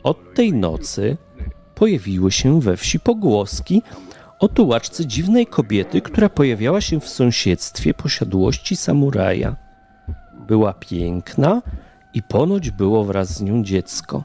Od 0.02 0.34
tej 0.34 0.52
nocy 0.52 1.16
pojawiły 1.74 2.32
się 2.32 2.60
we 2.60 2.76
wsi 2.76 3.00
pogłoski 3.00 3.82
o 4.38 4.48
tułaczce 4.48 5.06
dziwnej 5.06 5.46
kobiety, 5.46 6.00
która 6.00 6.28
pojawiała 6.28 6.80
się 6.80 7.00
w 7.00 7.08
sąsiedztwie 7.08 7.94
posiadłości 7.94 8.76
samuraja. 8.76 9.56
Była 10.48 10.72
piękna 10.72 11.62
i 12.14 12.22
ponoć 12.22 12.70
było 12.70 13.04
wraz 13.04 13.28
z 13.28 13.42
nią 13.42 13.64
dziecko. 13.64 14.24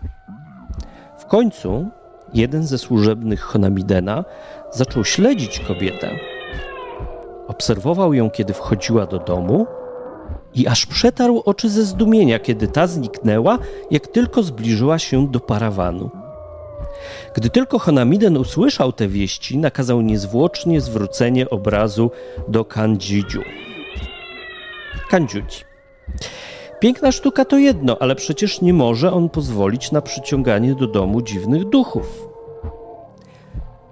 W 1.18 1.26
końcu 1.26 1.90
jeden 2.34 2.64
ze 2.68 2.78
służebnych 2.78 3.42
Honamidena 3.42 4.24
zaczął 4.72 5.06
śledzić 5.06 5.60
kobietę. 5.60 6.20
Obserwował 7.48 8.14
ją, 8.14 8.30
kiedy 8.30 8.54
wchodziła 8.54 9.06
do 9.06 9.20
domu 9.20 9.68
i 10.56 10.68
aż 10.68 10.86
przetarł 10.86 11.41
oczy 11.45 11.69
ze 11.69 11.84
zdumienia, 11.84 12.40
kiedy 12.40 12.68
ta 12.68 12.88
zniknęła, 12.88 13.60
jak 13.91 14.07
tylko 14.07 14.44
zbliżyła 14.44 14.99
się 14.99 15.27
do 15.27 15.40
parawanu. 15.40 16.10
Gdy 17.36 17.49
tylko 17.49 17.80
Honamiden 17.80 18.38
usłyszał 18.38 18.94
te 18.94 19.07
wieści, 19.07 19.57
nakazał 19.57 20.02
niezwłocznie 20.02 20.82
zwrócenie 20.82 21.49
obrazu 21.49 22.11
do 22.48 22.65
Kanjidziu. 22.65 23.41
Kandziudzi. 25.10 25.64
Piękna 26.80 27.11
sztuka 27.11 27.45
to 27.45 27.57
jedno, 27.57 27.98
ale 27.99 28.15
przecież 28.15 28.61
nie 28.61 28.73
może 28.73 29.11
on 29.11 29.30
pozwolić 29.30 29.91
na 29.91 30.02
przyciąganie 30.02 30.76
do 30.76 30.88
domu 30.88 31.22
dziwnych 31.22 31.69
duchów. 31.69 32.25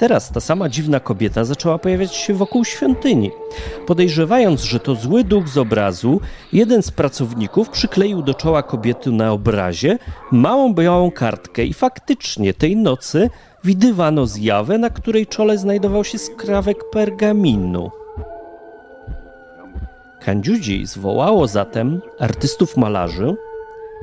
Teraz 0.03 0.31
ta 0.31 0.39
sama 0.39 0.69
dziwna 0.69 0.99
kobieta 0.99 1.43
zaczęła 1.43 1.77
pojawiać 1.77 2.15
się 2.15 2.33
wokół 2.33 2.65
świątyni. 2.65 3.31
Podejrzewając, 3.87 4.61
że 4.61 4.79
to 4.79 4.95
zły 4.95 5.23
duch 5.23 5.47
z 5.47 5.57
obrazu, 5.57 6.21
jeden 6.53 6.83
z 6.83 6.91
pracowników 6.91 7.69
przykleił 7.69 8.21
do 8.21 8.33
czoła 8.33 8.63
kobiety 8.63 9.11
na 9.11 9.31
obrazie 9.31 9.97
małą 10.31 10.73
białą 10.73 11.11
kartkę 11.11 11.65
i 11.65 11.73
faktycznie 11.73 12.53
tej 12.53 12.75
nocy 12.75 13.29
widywano 13.63 14.25
zjawę, 14.25 14.77
na 14.77 14.89
której 14.89 15.27
czole 15.27 15.57
znajdował 15.57 16.03
się 16.03 16.17
skrawek 16.17 16.77
pergaminu. 16.91 17.91
Kandziudzi 20.19 20.85
zwołało 20.85 21.47
zatem 21.47 22.01
artystów 22.19 22.77
malarzy 22.77 23.35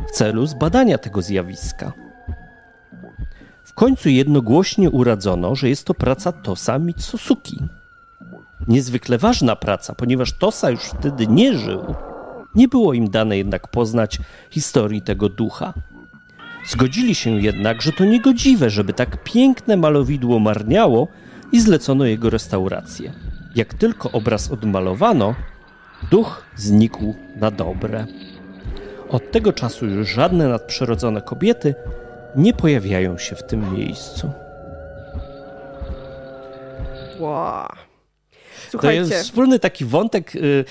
w 0.09 0.10
celu 0.10 0.47
zbadania 0.47 0.98
tego 0.98 1.22
zjawiska. 1.22 1.93
W 3.70 3.74
końcu 3.74 4.09
jednogłośnie 4.09 4.90
uradzono, 4.90 5.55
że 5.55 5.68
jest 5.68 5.84
to 5.84 5.94
praca 5.94 6.32
Tosa 6.32 6.78
Mitsusuki. 6.78 7.59
Niezwykle 8.68 9.18
ważna 9.18 9.56
praca, 9.56 9.94
ponieważ 9.94 10.32
Tosa 10.32 10.70
już 10.70 10.80
wtedy 10.80 11.26
nie 11.26 11.59
żył. 11.59 11.94
Nie 12.55 12.68
było 12.68 12.94
im 12.94 13.10
dane 13.10 13.38
jednak 13.38 13.68
poznać 13.68 14.18
historii 14.51 15.02
tego 15.02 15.28
ducha. 15.28 15.74
Zgodzili 16.66 17.14
się 17.14 17.30
jednak, 17.40 17.82
że 17.82 17.92
to 17.92 18.05
niegodziwe, 18.05 18.70
żeby 18.70 18.92
tak 18.92 19.24
piękne 19.24 19.76
malowidło 19.76 20.38
marniało 20.38 21.09
i 21.52 21.60
zlecono 21.60 22.05
jego 22.05 22.30
restaurację. 22.30 23.12
Jak 23.55 23.74
tylko 23.74 24.10
obraz 24.10 24.51
odmalowano, 24.51 25.34
duch 26.10 26.42
znikł 26.56 27.14
na 27.36 27.51
dobre. 27.51 28.06
Od 29.09 29.30
tego 29.30 29.52
czasu 29.52 29.86
już 29.86 30.09
żadne 30.09 30.48
nadprzyrodzone 30.48 31.22
kobiety 31.22 31.74
nie 32.36 32.52
pojawiają 32.52 33.19
się 33.19 33.36
w 33.36 33.43
tym 33.43 33.74
miejscu. 33.74 34.31
Wow. 37.19 37.69
To 38.81 38.90
jest 38.90 39.12
wspólny 39.12 39.59
taki 39.59 39.85
wątek, 39.85 40.36
y, 40.36 40.65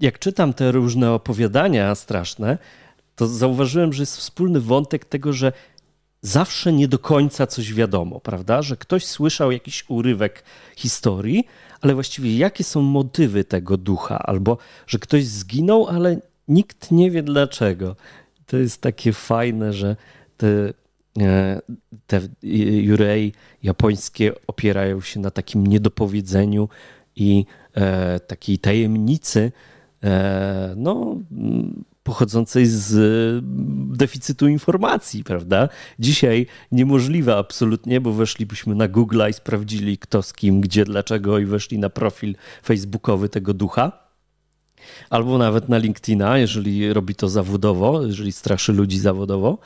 jak 0.00 0.18
czytam 0.18 0.52
te 0.52 0.72
różne 0.72 1.12
opowiadania 1.12 1.94
straszne, 1.94 2.58
to 3.16 3.26
zauważyłem, 3.26 3.92
że 3.92 4.02
jest 4.02 4.16
wspólny 4.16 4.60
wątek 4.60 5.04
tego, 5.04 5.32
że 5.32 5.52
zawsze 6.22 6.72
nie 6.72 6.88
do 6.88 6.98
końca 6.98 7.46
coś 7.46 7.74
wiadomo, 7.74 8.20
prawda? 8.20 8.62
Że 8.62 8.76
ktoś 8.76 9.06
słyszał 9.06 9.52
jakiś 9.52 9.84
urywek 9.88 10.44
historii, 10.76 11.46
ale 11.80 11.94
właściwie 11.94 12.36
jakie 12.36 12.64
są 12.64 12.82
motywy 12.82 13.44
tego 13.44 13.76
ducha, 13.76 14.18
albo 14.18 14.58
że 14.86 14.98
ktoś 14.98 15.24
zginął, 15.24 15.86
ale 15.88 16.20
nikt 16.48 16.90
nie 16.90 17.10
wie 17.10 17.22
dlaczego. 17.22 17.96
To 18.46 18.56
jest 18.56 18.80
takie 18.80 19.12
fajne, 19.12 19.72
że 19.72 19.96
te 20.36 20.72
te 22.06 22.20
jurei 22.82 23.32
japońskie 23.62 24.32
opierają 24.46 25.00
się 25.00 25.20
na 25.20 25.30
takim 25.30 25.66
niedopowiedzeniu 25.66 26.68
i 27.16 27.44
e, 27.74 28.20
takiej 28.20 28.58
tajemnicy, 28.58 29.52
e, 30.02 30.74
no, 30.76 31.16
pochodzącej 32.02 32.66
z 32.66 32.94
deficytu 33.98 34.48
informacji, 34.48 35.24
prawda? 35.24 35.68
Dzisiaj 35.98 36.46
niemożliwe 36.72 37.36
absolutnie, 37.36 38.00
bo 38.00 38.12
weszlibyśmy 38.12 38.74
na 38.74 38.88
Google 38.88 39.22
i 39.30 39.32
sprawdzili 39.32 39.98
kto 39.98 40.22
z 40.22 40.32
kim, 40.32 40.60
gdzie, 40.60 40.84
dlaczego 40.84 41.38
i 41.38 41.44
weszli 41.44 41.78
na 41.78 41.90
profil 41.90 42.34
facebookowy 42.62 43.28
tego 43.28 43.54
ducha. 43.54 44.10
Albo 45.10 45.38
nawet 45.38 45.68
na 45.68 45.78
LinkedIna, 45.78 46.38
jeżeli 46.38 46.92
robi 46.92 47.14
to 47.14 47.28
zawodowo, 47.28 48.06
jeżeli 48.06 48.32
straszy 48.32 48.72
ludzi 48.72 48.98
zawodowo. 48.98 49.58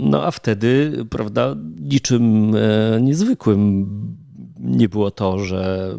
No 0.00 0.24
a 0.24 0.30
wtedy, 0.30 1.04
prawda, 1.10 1.56
niczym 1.80 2.54
e, 2.56 3.00
niezwykłym 3.00 3.86
nie 4.60 4.88
było 4.88 5.10
to, 5.10 5.38
że 5.38 5.90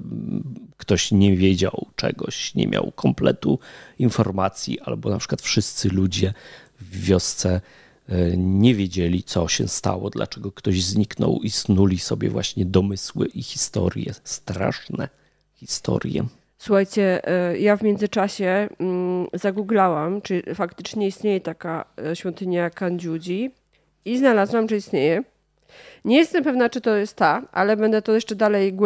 ktoś 0.78 1.12
nie 1.12 1.38
wiedział 1.38 1.88
czegoś, 1.96 2.56
nie 2.56 2.68
miał 2.68 2.92
kompletu 2.92 3.60
informacji, 4.00 4.80
albo 4.80 5.10
na 5.10 5.18
przykład 5.18 5.42
wszyscy 5.42 5.90
ludzie 5.90 6.34
w 6.82 7.00
wiosce 7.02 7.62
e, 8.10 8.38
nie 8.38 8.76
wiedzieli, 8.76 9.24
co 9.24 9.48
się 9.48 9.68
stało, 9.68 10.10
dlaczego 10.10 10.52
ktoś 10.52 10.84
zniknął 10.84 11.40
i 11.44 11.50
snuli 11.50 12.00
sobie 12.00 12.30
właśnie 12.30 12.66
domysły 12.66 13.28
i 13.28 13.44
historie, 13.44 14.14
straszne 14.24 15.10
historie. 15.56 16.26
Słuchajcie, 16.60 17.28
e, 17.28 17.60
ja 17.60 17.76
w 17.76 17.84
międzyczasie 17.84 18.70
mm, 18.80 19.28
zagooglałam, 19.34 20.22
czy 20.22 20.44
faktycznie 20.56 21.08
istnieje 21.08 21.42
taka 21.42 21.86
e, 22.12 22.16
świątynia 22.16 22.70
Kandziudzi 22.70 23.52
i 24.06 24.18
znalazłam, 24.18 24.70
że 24.70 24.76
istnieje. 24.78 25.24
Nie 26.06 26.18
jestem 26.18 26.44
pewna, 26.44 26.70
czy 26.70 26.82
to 26.82 26.96
jest 26.96 27.16
ta, 27.16 27.42
ale 27.52 27.78
będę 27.78 28.02
to 28.02 28.14
jeszcze 28.14 28.36
dalej... 28.36 28.78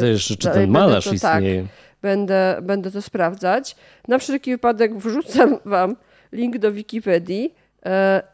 To 0.00 0.06
jeszcze, 0.06 0.36
czy 0.36 0.48
ten 0.50 0.70
malarz 0.70 1.04
to, 1.04 1.10
tak, 1.10 1.14
istnieje. 1.14 1.62
Tak, 1.62 1.70
będę, 2.02 2.58
będę 2.62 2.90
to 2.90 3.02
sprawdzać. 3.02 3.76
Na 4.08 4.18
wszelki 4.18 4.50
wypadek 4.50 4.96
wrzucam 4.96 5.58
wam 5.64 5.96
link 6.32 6.58
do 6.58 6.72
Wikipedii 6.72 7.54
E, 7.54 7.57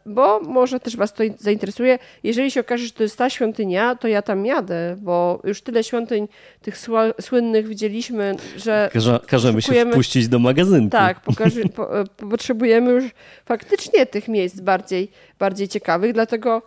bo 0.06 0.40
może 0.40 0.80
też 0.80 0.96
Was 0.96 1.12
to 1.12 1.24
zainteresuje. 1.38 1.98
Jeżeli 2.22 2.50
się 2.50 2.60
okaże, 2.60 2.86
że 2.86 2.92
to 2.92 3.02
jest 3.02 3.18
ta 3.18 3.30
świątynia, 3.30 3.96
to 3.96 4.08
ja 4.08 4.22
tam 4.22 4.46
jadę, 4.46 4.96
bo 5.00 5.40
już 5.44 5.62
tyle 5.62 5.84
świątyń 5.84 6.28
tych 6.62 6.78
słynnych 7.20 7.68
widzieliśmy, 7.68 8.36
że. 8.56 8.90
Każe, 8.92 9.20
każemy 9.26 9.62
się 9.62 9.86
wpuścić 9.90 10.28
do 10.28 10.38
magazynku. 10.38 10.90
Tak, 10.90 11.20
pokaże, 11.20 11.60
po, 11.76 12.00
e, 12.00 12.04
potrzebujemy 12.30 12.90
już 12.90 13.04
faktycznie 13.44 14.06
tych 14.06 14.28
miejsc 14.28 14.60
bardziej, 14.60 15.10
bardziej 15.38 15.68
ciekawych, 15.68 16.12
dlatego 16.12 16.62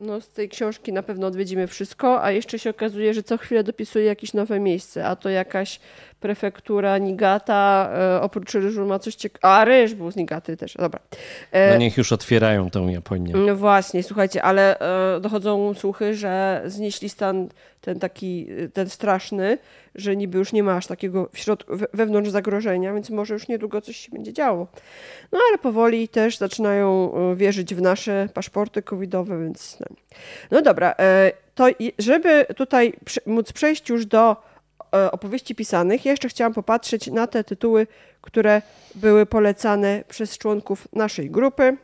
no, 0.00 0.20
z 0.20 0.30
tej 0.30 0.48
książki 0.48 0.92
na 0.92 1.02
pewno 1.02 1.26
odwiedzimy 1.26 1.66
wszystko, 1.66 2.22
a 2.22 2.30
jeszcze 2.30 2.58
się 2.58 2.70
okazuje, 2.70 3.14
że 3.14 3.22
co 3.22 3.38
chwilę 3.38 3.64
dopisuje 3.64 4.04
jakieś 4.04 4.34
nowe 4.34 4.60
miejsce, 4.60 5.06
a 5.06 5.16
to 5.16 5.28
jakaś 5.28 5.80
prefektura 6.20 6.98
Nigata, 6.98 7.90
e, 7.94 8.20
oprócz 8.20 8.54
ryżu 8.54 8.86
ma 8.86 8.98
coś 8.98 9.14
ciekawego. 9.14 9.48
A, 9.48 9.64
ryż 9.64 9.94
był 9.94 10.10
z 10.10 10.16
Nigaty 10.16 10.56
też, 10.56 10.74
dobra. 10.74 11.00
E, 11.52 11.72
no 11.72 11.78
niech 11.78 11.96
już 11.96 12.12
otwierają 12.12 12.70
tą 12.70 12.88
Japonię. 12.88 13.34
No 13.36 13.56
właśnie, 13.56 14.02
słuchajcie, 14.02 14.42
ale 14.42 14.78
e, 15.16 15.20
dochodzą 15.20 15.74
słuchy, 15.74 16.14
że 16.14 16.62
znieśli 16.66 17.08
stan 17.08 17.48
ten 17.80 17.98
taki, 17.98 18.46
ten 18.72 18.88
straszny, 18.88 19.58
że 19.94 20.16
niby 20.16 20.38
już 20.38 20.52
nie 20.52 20.62
ma 20.62 20.76
aż 20.76 20.86
takiego 20.86 21.28
w 21.32 21.38
środku, 21.38 21.72
wewnątrz 21.92 22.30
zagrożenia, 22.30 22.94
więc 22.94 23.10
może 23.10 23.34
już 23.34 23.48
niedługo 23.48 23.80
coś 23.80 23.96
się 23.96 24.12
będzie 24.12 24.32
działo. 24.32 24.66
No 25.32 25.38
ale 25.48 25.58
powoli 25.58 26.08
też 26.08 26.38
zaczynają 26.38 27.12
wierzyć 27.36 27.74
w 27.74 27.82
nasze 27.82 28.28
paszporty 28.34 28.82
covidowe, 28.82 29.42
więc 29.44 29.80
no, 29.80 29.86
no 30.50 30.62
dobra. 30.62 30.94
To 31.54 31.66
żeby 31.98 32.46
tutaj 32.56 32.92
móc 33.26 33.52
przejść 33.52 33.88
już 33.88 34.06
do 34.06 34.36
opowieści 34.90 35.54
pisanych, 35.54 36.04
ja 36.04 36.10
jeszcze 36.10 36.28
chciałam 36.28 36.54
popatrzeć 36.54 37.06
na 37.06 37.26
te 37.26 37.44
tytuły, 37.44 37.86
które 38.20 38.62
były 38.94 39.26
polecane 39.26 40.04
przez 40.08 40.38
członków 40.38 40.88
naszej 40.92 41.30
grupy. 41.30 41.76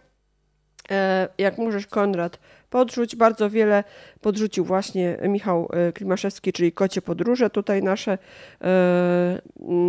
E, 0.90 1.28
jak 1.38 1.58
możesz, 1.58 1.86
Konrad, 1.86 2.38
podrzuć. 2.70 3.16
Bardzo 3.16 3.50
wiele 3.50 3.84
podrzucił 4.20 4.64
właśnie 4.64 5.18
Michał 5.22 5.68
e, 5.72 5.92
Klimaszewski, 5.92 6.52
czyli 6.52 6.72
Kocie 6.72 7.02
Podróże, 7.02 7.50
tutaj 7.50 7.82
nasze, 7.82 8.18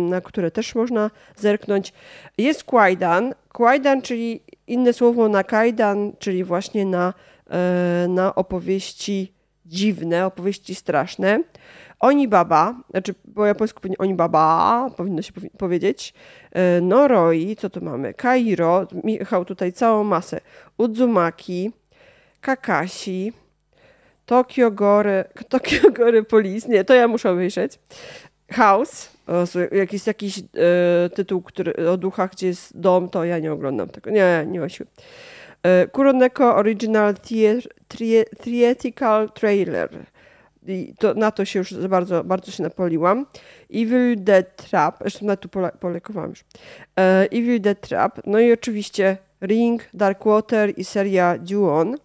na 0.08 0.20
które 0.20 0.50
też 0.50 0.74
można 0.74 1.10
zerknąć. 1.36 1.92
Jest 2.38 2.64
Kwajdan. 2.64 3.34
Kwajdan, 3.48 4.02
czyli 4.02 4.40
inne 4.66 4.92
słowo 4.92 5.28
na 5.28 5.44
kajdan, 5.44 6.12
czyli 6.18 6.44
właśnie 6.44 6.84
na, 6.84 7.14
na 8.08 8.34
opowieści 8.34 9.32
dziwne, 9.66 10.26
opowieści 10.26 10.74
straszne. 10.74 11.42
Oni 12.06 12.28
Baba, 12.28 12.74
znaczy 12.90 13.14
po 13.34 13.46
japońsku 13.46 13.80
pewnie 13.80 13.98
Oni 13.98 14.14
Baba, 14.14 14.90
powinno 14.96 15.22
się 15.22 15.32
powiedzieć. 15.58 16.14
E, 16.52 16.80
Noroi, 16.80 17.56
co 17.56 17.70
tu 17.70 17.84
mamy? 17.84 18.14
Kairo, 18.14 18.86
Michał 19.04 19.44
tutaj 19.44 19.72
całą 19.72 20.04
masę. 20.04 20.40
Uzumaki, 20.76 21.72
Kakashi, 22.40 23.32
Tokyo 24.26 24.70
Gore, 24.70 25.24
Tokyo 25.48 25.90
Gore 25.90 26.22
Police, 26.22 26.68
nie, 26.68 26.84
to 26.84 26.94
ja 26.94 27.08
muszę 27.08 27.34
wyjrzeć. 27.34 27.78
House, 28.52 29.16
jakiś, 29.72 30.06
jakiś 30.06 30.38
e, 30.38 30.42
tytuł 31.10 31.42
który, 31.42 31.90
o 31.90 31.96
duchach, 31.96 32.30
gdzie 32.30 32.46
jest 32.46 32.80
dom, 32.80 33.08
to 33.08 33.24
ja 33.24 33.38
nie 33.38 33.52
oglądam 33.52 33.88
tego. 33.88 34.10
Nie, 34.10 34.44
nie 34.46 34.60
ma 34.60 34.68
siły. 34.68 34.88
E, 35.62 35.86
Kuroneko 35.86 36.56
Original 36.56 37.14
Theatrical 38.44 39.32
Trailer. 39.32 40.06
I 40.68 40.94
to, 40.98 41.14
na 41.14 41.30
to 41.30 41.44
się 41.44 41.58
już 41.58 41.74
bardzo, 41.74 42.24
bardzo 42.24 42.52
się 42.52 42.62
napoliłam. 42.62 43.26
Evil 43.74 44.24
Dead 44.24 44.56
Trap, 44.56 44.96
zresztą 45.00 45.26
na 45.26 45.36
to 45.36 45.48
pole, 45.48 45.70
polekowałam 45.80 46.30
już. 46.30 46.44
E, 46.98 47.28
Evil 47.32 47.60
Dead 47.60 47.80
Trap, 47.80 48.20
no 48.26 48.40
i 48.40 48.52
oczywiście 48.52 49.16
Ring, 49.42 49.82
Dark 49.94 50.24
Water 50.24 50.72
i 50.76 50.84
seria 50.84 51.38
Duon. 51.38 51.96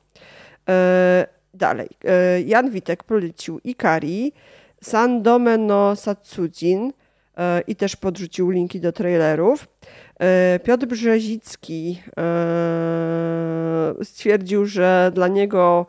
E, 0.69 1.27
dalej, 1.53 1.89
e, 2.05 2.41
Jan 2.41 2.71
Witek 2.71 3.03
polecił 3.03 3.59
Ikari, 3.63 4.33
San 4.81 5.21
Domeno 5.21 5.95
Satsujin 5.95 6.93
e, 7.37 7.61
i 7.67 7.75
też 7.75 7.95
podrzucił 7.95 8.49
linki 8.49 8.79
do 8.79 8.91
trailerów. 8.91 9.67
E, 10.19 10.59
Piotr 10.63 10.85
Brzezicki 10.85 12.01
e, 12.17 13.93
stwierdził, 14.03 14.65
że 14.65 15.11
dla 15.13 15.27
niego 15.27 15.85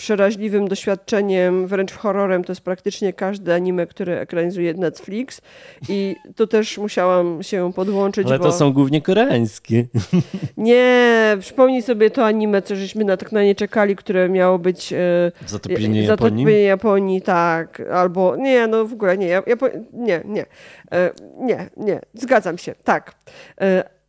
przeraźliwym 0.00 0.68
doświadczeniem, 0.68 1.66
wręcz 1.66 1.92
horrorem, 1.92 2.44
to 2.44 2.52
jest 2.52 2.60
praktycznie 2.60 3.12
każde 3.12 3.54
anime, 3.54 3.86
które 3.86 4.20
ekranizuje 4.20 4.74
Netflix. 4.74 5.40
I 5.88 6.16
tu 6.36 6.46
też 6.46 6.78
musiałam 6.78 7.42
się 7.42 7.72
podłączyć. 7.72 8.26
Ale 8.26 8.38
to 8.38 8.44
bo... 8.44 8.52
są 8.52 8.72
głównie 8.72 9.02
koreańskie. 9.02 9.84
Nie, 10.56 11.36
przypomnij 11.40 11.82
sobie 11.82 12.10
to 12.10 12.26
anime, 12.26 12.62
co 12.62 12.76
żeśmy 12.76 13.04
na 13.04 13.16
tak 13.16 13.32
na 13.32 13.42
nie 13.42 13.54
czekali, 13.54 13.96
które 13.96 14.28
miało 14.28 14.58
być. 14.58 14.92
E, 14.92 15.32
Zatopienie 15.46 16.02
Japonii? 16.02 16.42
Japonii? 16.44 16.64
Japonii, 16.64 17.22
tak. 17.22 17.82
Albo 17.92 18.36
nie, 18.36 18.66
no 18.66 18.84
w 18.84 18.92
ogóle 18.92 19.18
nie. 19.18 19.26
Japo... 19.26 19.66
Nie, 19.92 20.20
nie. 20.24 20.46
E, 20.92 21.10
nie, 21.38 21.70
nie. 21.76 22.00
Zgadzam 22.14 22.58
się, 22.58 22.74
tak. 22.84 23.14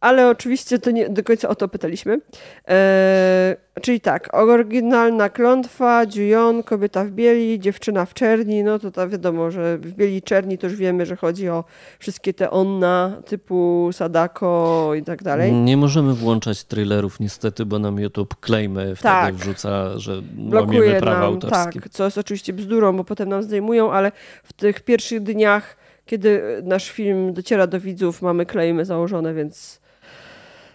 Ale 0.02 0.30
oczywiście 0.30 0.80
to 0.80 0.92
nie 0.92 1.10
do 1.10 1.24
końca 1.24 1.50
o 1.50 1.56
to 1.56 1.68
pytaliśmy. 1.68 2.20
E, 2.68 3.56
czyli 3.82 4.02
tak, 4.02 4.34
oryginalna 4.34 5.30
klątwa, 5.30 6.04
Jujon, 6.16 6.64
kobieta 6.64 7.04
w 7.06 7.12
bieli, 7.12 7.60
dziewczyna 7.60 8.06
w 8.06 8.14
czerni, 8.14 8.64
no 8.64 8.80
to 8.80 8.92
to 8.92 9.10
wiadomo, 9.10 9.52
że 9.52 9.78
w 9.78 9.94
bieli 9.94 10.16
i 10.16 10.22
czerni 10.22 10.58
to 10.58 10.68
już 10.68 10.76
wiemy, 10.76 11.06
że 11.06 11.16
chodzi 11.16 11.50
o 11.50 11.64
wszystkie 12.00 12.34
te 12.34 12.50
onna 12.52 13.22
typu 13.26 13.90
Sadako 13.92 14.92
i 14.96 15.04
tak 15.04 15.24
dalej. 15.24 15.54
Nie 15.54 15.78
możemy 15.78 16.14
włączać 16.14 16.64
thrillerów 16.64 17.20
niestety, 17.20 17.66
bo 17.66 17.80
nam 17.80 18.00
YouTube 18.00 18.36
claimy 18.46 18.82
wtedy 18.96 19.02
Tak. 19.02 19.36
wrzuca, 19.36 20.00
że 20.00 20.22
Blokuje 20.22 20.80
łamiemy 20.80 21.00
prawa 21.00 21.20
nam, 21.20 21.28
autorskie. 21.34 21.80
tak, 21.82 21.90
co 21.90 22.06
jest 22.06 22.18
oczywiście 22.18 22.54
bzdurą, 22.54 22.98
bo 22.98 23.04
potem 23.04 23.30
nam 23.30 23.44
zdejmują, 23.44 23.92
ale 23.92 24.12
w 24.44 24.54
tych 24.54 24.82
pierwszych 24.82 25.24
dniach, 25.24 25.78
kiedy 26.06 26.42
nasz 26.64 26.92
film 26.92 27.34
dociera 27.34 27.68
do 27.68 27.80
widzów, 27.80 28.22
mamy 28.22 28.46
klejmy 28.46 28.86
założone, 28.86 29.34
więc 29.34 29.81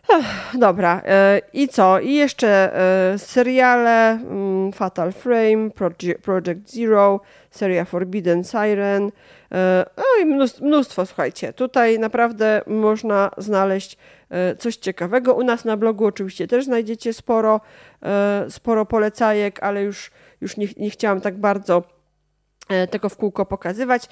Ech, 0.08 0.24
dobra. 0.58 1.02
E, 1.04 1.40
I 1.52 1.68
co? 1.68 2.00
I 2.00 2.14
jeszcze 2.14 2.48
e, 3.14 3.18
seriale 3.18 4.10
mm, 4.10 4.72
Fatal 4.72 5.12
Frame, 5.12 5.70
Proje- 5.70 6.18
Project 6.18 6.70
Zero, 6.70 7.20
seria 7.50 7.84
Forbidden 7.84 8.44
Siren. 8.44 9.10
E, 9.52 9.84
No 9.96 10.04
i 10.22 10.26
mnóstwo, 10.26 10.64
mnóstwo, 10.64 11.06
słuchajcie. 11.06 11.52
Tutaj 11.52 11.98
naprawdę 11.98 12.62
można 12.66 13.30
znaleźć 13.38 13.96
e, 14.30 14.56
coś 14.56 14.76
ciekawego. 14.76 15.34
U 15.34 15.42
nas 15.44 15.64
na 15.64 15.76
blogu 15.76 16.06
oczywiście 16.06 16.46
też 16.46 16.64
znajdziecie 16.64 17.12
sporo, 17.12 17.60
e, 18.02 18.46
sporo 18.48 18.86
polecajek, 18.86 19.62
ale 19.62 19.82
już, 19.82 20.10
już 20.40 20.56
nie, 20.56 20.66
nie 20.76 20.90
chciałam 20.90 21.20
tak 21.20 21.36
bardzo 21.38 21.82
e, 22.68 22.86
tego 22.86 23.08
w 23.08 23.16
kółko 23.16 23.46
pokazywać. 23.46 24.08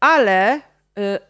Ale 0.00 0.60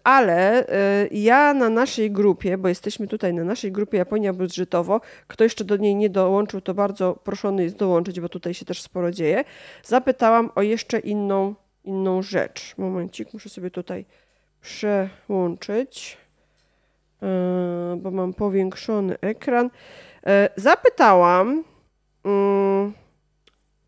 Ale 0.04 0.66
y, 1.04 1.08
ja 1.12 1.54
na 1.54 1.68
naszej 1.68 2.10
grupie, 2.10 2.58
bo 2.58 2.68
jesteśmy 2.68 3.08
tutaj 3.08 3.34
na 3.34 3.44
naszej 3.44 3.72
grupie 3.72 3.98
Japonia 3.98 4.32
Budżetowo, 4.32 5.00
kto 5.26 5.44
jeszcze 5.44 5.64
do 5.64 5.76
niej 5.76 5.96
nie 5.96 6.10
dołączył, 6.10 6.60
to 6.60 6.74
bardzo 6.74 7.14
proszony 7.14 7.62
jest 7.62 7.76
dołączyć, 7.76 8.20
bo 8.20 8.28
tutaj 8.28 8.54
się 8.54 8.64
też 8.64 8.82
sporo 8.82 9.10
dzieje. 9.10 9.44
Zapytałam 9.82 10.50
o 10.54 10.62
jeszcze 10.62 10.98
inną, 10.98 11.54
inną 11.84 12.22
rzecz. 12.22 12.74
Momencik, 12.78 13.32
muszę 13.32 13.48
sobie 13.48 13.70
tutaj 13.70 14.04
przełączyć, 14.60 16.18
y, 17.22 17.96
bo 17.96 18.10
mam 18.10 18.34
powiększony 18.34 19.20
ekran. 19.20 19.70
Zapytałam 20.56 21.64
mm, 22.24 22.92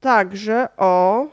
także 0.00 0.68
o 0.76 1.26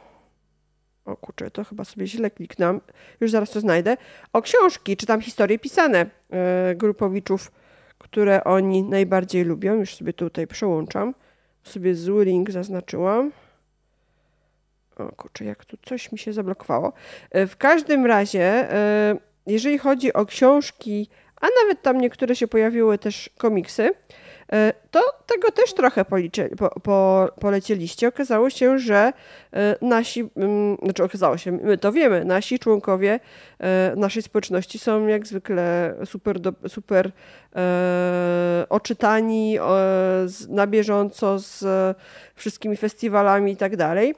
o 1.06 1.18
kurczę, 1.18 1.52
to 1.52 1.64
chyba 1.64 1.86
sobie 1.86 2.08
źle 2.08 2.32
kliknąłem, 2.32 2.82
już 3.22 3.32
zaraz 3.32 3.52
to 3.52 3.60
znajdę, 3.60 3.98
o 4.34 4.42
książki, 4.42 4.98
czy 4.98 5.06
tam 5.06 5.22
historie 5.22 5.60
pisane 5.60 6.06
e, 6.30 6.76
grupowiczów, 6.76 7.52
które 7.98 8.44
oni 8.44 8.84
najbardziej 8.84 9.44
lubią. 9.44 9.74
Już 9.74 9.96
sobie 9.96 10.14
tutaj 10.14 10.48
przełączam. 10.48 11.14
Sobie 11.64 11.96
zły 11.96 12.26
link 12.26 12.52
zaznaczyłam. 12.52 13.32
O 14.98 15.08
kurczę, 15.08 15.46
jak 15.46 15.66
tu 15.66 15.78
coś 15.86 16.12
mi 16.12 16.18
się 16.18 16.34
zablokowało. 16.34 16.94
E, 17.32 17.48
W 17.48 17.58
każdym 17.58 18.06
razie, 18.06 18.74
e, 18.74 19.18
jeżeli 19.48 19.78
chodzi 19.78 20.14
o 20.14 20.26
książki, 20.26 21.10
a 21.42 21.48
nawet 21.64 21.82
tam 21.82 21.98
niektóre 21.98 22.36
się 22.36 22.48
pojawiły 22.48 22.98
też 22.98 23.30
komiksy, 23.38 23.94
to 24.92 25.02
tego 25.26 25.52
też 25.52 25.74
trochę 25.74 26.06
policzy, 26.06 26.50
po, 26.58 26.80
po, 26.80 27.30
polecieliście. 27.40 28.08
Okazało 28.08 28.50
się, 28.50 28.80
że 28.80 29.14
e, 29.54 29.76
nasi, 29.82 30.30
mm, 30.38 30.78
znaczy 30.84 31.04
okazało 31.04 31.38
się, 31.38 31.52
my 31.52 31.78
to 31.78 31.92
wiemy, 31.92 32.26
nasi 32.26 32.60
członkowie 32.60 33.20
e, 33.60 33.94
naszej 33.96 34.24
społeczności 34.24 34.80
są 34.80 35.08
jak 35.08 35.28
zwykle 35.28 35.96
super, 36.06 36.40
do, 36.40 36.54
super 36.68 37.12
e, 37.56 38.66
oczytani, 38.70 39.58
e, 39.58 39.62
na 40.50 40.68
bieżąco 40.68 41.40
z 41.40 41.64
e, 41.64 41.96
wszystkimi 42.36 42.78
festiwalami 42.78 43.52
i 43.52 43.58
tak 43.58 43.76
dalej. 43.76 44.16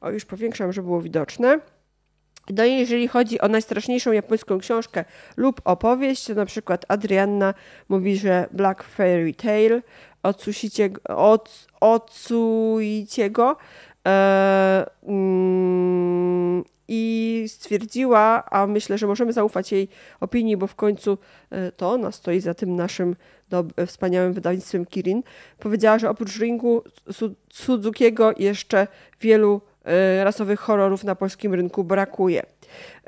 O, 0.00 0.10
już 0.10 0.24
powiększam, 0.24 0.72
żeby 0.72 0.86
było 0.86 1.00
widoczne. 1.00 1.60
No 2.56 2.64
i 2.64 2.78
jeżeli 2.78 3.08
chodzi 3.08 3.40
o 3.40 3.48
najstraszniejszą 3.48 4.12
japońską 4.12 4.58
książkę 4.58 5.04
lub 5.36 5.60
opowieść, 5.64 6.24
to 6.26 6.34
na 6.34 6.46
przykład 6.46 6.84
Adrianna 6.88 7.54
mówi, 7.88 8.16
że 8.16 8.46
Black 8.52 8.82
Fairy 8.82 9.34
Tale 9.34 9.82
Ots, 11.08 11.66
Otsuiciego 11.80 13.56
e, 14.06 14.86
mm, 15.06 16.64
i 16.88 17.44
stwierdziła, 17.48 18.44
a 18.50 18.66
myślę, 18.66 18.98
że 18.98 19.06
możemy 19.06 19.32
zaufać 19.32 19.72
jej 19.72 19.88
opinii, 20.20 20.56
bo 20.56 20.66
w 20.66 20.74
końcu 20.74 21.18
e, 21.50 21.72
to 21.72 21.90
ona 21.90 22.12
stoi 22.12 22.40
za 22.40 22.54
tym 22.54 22.76
naszym 22.76 23.16
dob- 23.50 23.86
wspaniałym 23.86 24.32
wydawnictwem 24.32 24.86
Kirin, 24.86 25.22
powiedziała, 25.58 25.98
że 25.98 26.10
oprócz 26.10 26.38
Ringu 26.38 26.82
Su- 27.12 27.34
Suzukiego 27.52 28.32
jeszcze 28.38 28.86
wielu 29.20 29.60
e, 29.64 29.67
rasowych 30.24 30.60
horrorów 30.60 31.04
na 31.04 31.14
polskim 31.14 31.54
rynku 31.54 31.84
brakuje. 31.84 32.42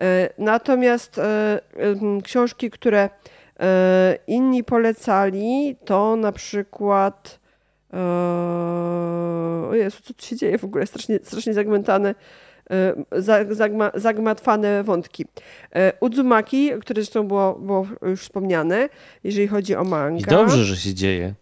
E, 0.01 0.29
Natomiast 0.39 1.19
e, 1.19 1.61
książki, 2.25 2.71
które 2.71 3.09
e, 3.61 4.19
inni 4.27 4.65
polecali, 4.65 5.77
to 5.85 6.17
na 6.17 6.33
przykład 6.33 7.41
e, 7.93 7.97
o 9.71 9.75
Jezu, 9.75 9.99
co 10.03 10.15
tu 10.15 10.27
się 10.27 10.37
dzieje 10.37 10.59
w 10.59 10.65
ogóle? 10.65 10.87
Strasznie, 10.87 11.19
strasznie 11.23 11.55
zagmatane, 11.55 12.15
e, 12.71 13.21
za- 13.23 13.45
zagma, 13.55 13.91
zagmatwane 13.95 14.85
wątki. 14.85 15.27
E, 15.75 15.93
Uzumaki, 16.01 16.71
które 16.81 17.03
zresztą 17.03 17.29
było, 17.29 17.55
było 17.55 17.87
już 18.03 18.21
wspomniane, 18.21 18.89
jeżeli 19.25 19.49
chodzi 19.49 19.75
o 19.77 19.85
manga. 19.85 20.19
I 20.19 20.25
dobrze, 20.25 20.65
że 20.65 20.77
się 20.77 20.95
dzieje. 20.95 21.35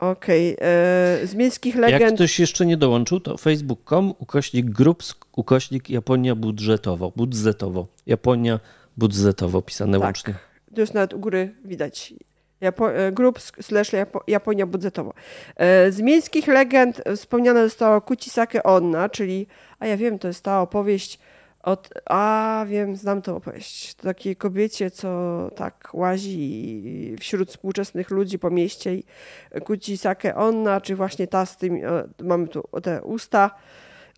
Okej. 0.00 0.56
Okay. 0.56 1.26
Z 1.26 1.34
miejskich 1.34 1.76
legend... 1.76 2.00
Jak 2.00 2.14
ktoś 2.14 2.40
jeszcze 2.40 2.66
nie 2.66 2.76
dołączył, 2.76 3.20
to 3.20 3.36
facebook.com 3.36 4.14
ukośnik 4.18 4.66
grup 4.66 5.02
ukośnik 5.36 5.90
Japonia 5.90 6.34
budżetowo. 6.34 7.12
Budżetowo. 7.16 7.86
Japonia 8.06 8.60
budżetowo 8.96 9.62
pisane 9.62 9.98
tak. 9.98 10.04
łącznie. 10.04 10.34
To 10.74 10.80
jest 10.80 10.94
nawet 10.94 11.14
u 11.14 11.18
góry 11.18 11.54
widać. 11.64 12.14
Japo 12.60 12.92
e, 12.92 13.12
grup 13.12 13.40
slash 13.40 13.92
Japo 13.92 14.24
Japonia 14.26 14.66
budżetowo. 14.66 15.14
E, 15.56 15.92
z 15.92 16.00
miejskich 16.00 16.46
legend 16.46 17.02
wspomniane 17.16 17.64
zostało 17.64 18.00
Kuchisake 18.00 18.62
Onna, 18.62 19.08
czyli, 19.08 19.46
a 19.78 19.86
ja 19.86 19.96
wiem, 19.96 20.18
to 20.18 20.28
jest 20.28 20.44
ta 20.44 20.62
opowieść 20.62 21.18
od, 21.62 21.88
a 22.06 22.64
wiem, 22.68 22.96
znam 22.96 23.22
tę 23.22 23.34
opowieść. 23.34 23.94
To 23.94 24.02
takiej 24.02 24.36
kobiecie, 24.36 24.90
co 24.90 25.50
tak 25.56 25.88
łazi 25.92 27.16
wśród 27.20 27.48
współczesnych 27.48 28.10
ludzi 28.10 28.38
po 28.38 28.50
mieście 28.50 28.94
i 28.94 29.04
Kuchisake 29.64 30.34
Onna, 30.34 30.80
czy 30.80 30.96
właśnie 30.96 31.26
ta 31.26 31.46
z 31.46 31.56
tym, 31.56 31.80
mamy 32.22 32.48
tu 32.48 32.62
te 32.82 33.02
usta, 33.02 33.50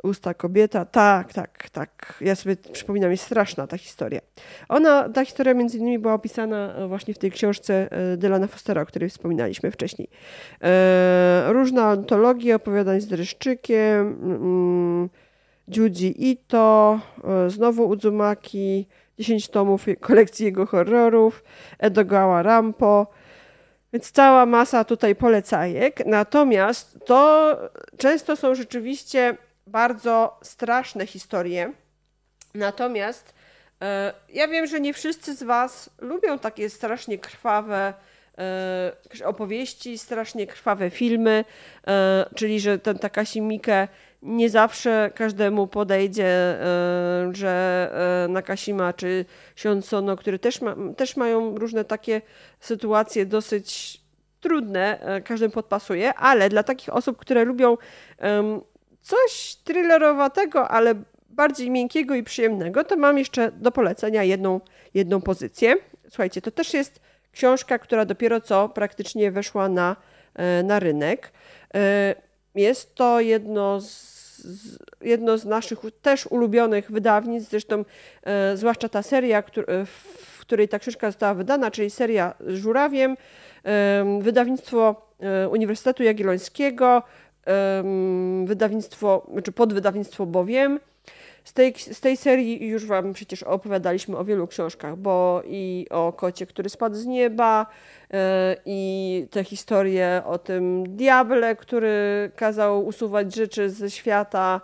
usta 0.02 0.34
kobieta. 0.34 0.84
Tak, 0.84 1.32
tak, 1.32 1.70
tak. 1.70 2.18
Ja 2.20 2.34
sobie 2.34 2.56
przypominam, 2.56 3.10
jest 3.10 3.24
straszna 3.24 3.66
ta 3.66 3.78
historia. 3.78 4.20
Ona, 4.68 5.08
ta 5.08 5.24
historia 5.24 5.54
między 5.54 5.78
innymi 5.78 5.98
była 5.98 6.14
opisana 6.14 6.74
e, 6.74 6.86
właśnie 6.86 7.14
w 7.14 7.18
tej 7.18 7.30
książce 7.30 7.88
e, 7.90 8.16
Dylana 8.16 8.46
Fostera, 8.46 8.82
o 8.82 8.86
której 8.86 9.10
wspominaliśmy 9.10 9.70
wcześniej. 9.70 10.08
E, 10.62 11.44
różne 11.48 11.82
antologie 11.82 12.56
opowiadań 12.56 13.00
z 13.00 13.06
dreszczykiem, 13.06 14.18
mm, 14.22 15.08
Juji 15.76 16.30
Ito, 16.30 17.00
znowu 17.48 17.88
Uzumaki, 17.88 18.86
10 19.18 19.48
tomów 19.48 19.86
kolekcji 20.00 20.46
jego 20.46 20.66
horrorów, 20.66 21.44
Edogawa 21.78 22.42
Rampo, 22.42 23.06
więc 23.92 24.10
cała 24.10 24.46
masa 24.46 24.84
tutaj 24.84 25.14
polecajek. 25.14 26.06
Natomiast 26.06 26.98
to 27.06 27.56
często 27.98 28.36
są 28.36 28.54
rzeczywiście 28.54 29.36
bardzo 29.66 30.38
straszne 30.42 31.06
historie. 31.06 31.72
Natomiast 32.54 33.34
e, 33.82 34.12
ja 34.28 34.48
wiem, 34.48 34.66
że 34.66 34.80
nie 34.80 34.94
wszyscy 34.94 35.34
z 35.34 35.42
Was 35.42 35.90
lubią 36.00 36.38
takie 36.38 36.70
strasznie 36.70 37.18
krwawe 37.18 37.94
e, 38.38 38.92
opowieści, 39.24 39.98
strasznie 39.98 40.46
krwawe 40.46 40.90
filmy, 40.90 41.44
e, 41.86 42.26
czyli 42.34 42.60
że 42.60 42.78
ten 42.78 42.98
Takashi 42.98 43.40
Miike 43.40 43.88
nie 44.22 44.50
zawsze 44.50 45.10
każdemu 45.14 45.66
podejdzie, 45.66 46.58
że 47.32 47.90
Nakashima 48.28 48.92
czy 48.92 49.24
Sionsono, 49.56 50.16
które 50.16 50.38
też, 50.38 50.60
ma, 50.60 50.76
też 50.96 51.16
mają 51.16 51.58
różne 51.58 51.84
takie 51.84 52.22
sytuacje 52.60 53.26
dosyć 53.26 54.00
trudne, 54.40 54.98
każdym 55.24 55.50
podpasuje, 55.50 56.14
ale 56.14 56.48
dla 56.48 56.62
takich 56.62 56.94
osób, 56.94 57.16
które 57.18 57.44
lubią 57.44 57.76
coś 59.00 59.56
thrillerowatego, 59.64 60.68
ale 60.68 60.94
bardziej 61.32 61.70
miękkiego 61.70 62.14
i 62.14 62.22
przyjemnego, 62.22 62.84
to 62.84 62.96
mam 62.96 63.18
jeszcze 63.18 63.52
do 63.52 63.72
polecenia 63.72 64.24
jedną, 64.24 64.60
jedną 64.94 65.20
pozycję. 65.20 65.76
Słuchajcie, 66.08 66.42
to 66.42 66.50
też 66.50 66.74
jest 66.74 67.00
książka, 67.32 67.78
która 67.78 68.04
dopiero 68.04 68.40
co 68.40 68.68
praktycznie 68.68 69.30
weszła 69.30 69.68
na, 69.68 69.96
e, 70.34 70.62
na 70.62 70.80
rynek. 70.80 71.32
E, 71.74 72.14
jest 72.54 72.94
to 72.94 73.20
jedno 73.20 73.80
z, 73.80 74.11
jedno 75.00 75.38
z 75.38 75.44
naszych 75.44 75.78
też 76.02 76.26
ulubionych 76.26 76.90
wydawnictw, 76.90 77.50
zresztą 77.50 77.84
e, 78.22 78.56
zwłaszcza 78.56 78.88
ta 78.88 79.02
seria, 79.02 79.42
w 79.86 80.38
której 80.40 80.68
ta 80.68 80.78
książka 80.78 81.08
została 81.08 81.34
wydana, 81.34 81.70
czyli 81.70 81.90
seria 81.90 82.34
z 82.40 82.54
Żurawiem, 82.54 83.16
wydawnictwo 84.20 85.08
Uniwersytetu 85.50 86.02
Jagiellońskiego, 86.02 87.02
wydawnictwo, 88.44 89.26
czy 89.44 89.52
podwydawnictwo 89.52 90.26
Bowiem. 90.26 90.80
Z 91.44 91.52
tej, 91.52 91.74
z 91.74 92.00
tej 92.00 92.16
serii 92.16 92.66
już 92.66 92.86
Wam 92.86 93.12
przecież 93.12 93.42
opowiadaliśmy 93.42 94.16
o 94.16 94.24
wielu 94.24 94.46
książkach, 94.46 94.96
bo 94.96 95.42
i 95.46 95.86
o 95.90 96.12
kocie, 96.12 96.46
który 96.46 96.68
spadł 96.68 96.96
z 96.96 97.06
nieba, 97.06 97.66
e, 98.12 98.56
i 98.66 99.26
te 99.30 99.44
historie 99.44 100.22
o 100.26 100.38
tym 100.38 100.96
diable, 100.96 101.56
który 101.56 102.30
kazał 102.36 102.86
usuwać 102.86 103.34
rzeczy 103.34 103.70
ze 103.70 103.90
świata, 103.90 104.60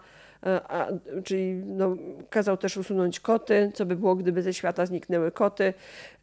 e, 0.46 0.60
a, 0.68 0.86
czyli 1.24 1.54
no, 1.54 1.96
kazał 2.30 2.56
też 2.56 2.76
usunąć 2.76 3.20
koty, 3.20 3.72
co 3.74 3.86
by 3.86 3.96
było, 3.96 4.16
gdyby 4.16 4.42
ze 4.42 4.54
świata 4.54 4.86
zniknęły 4.86 5.32
koty. 5.32 5.74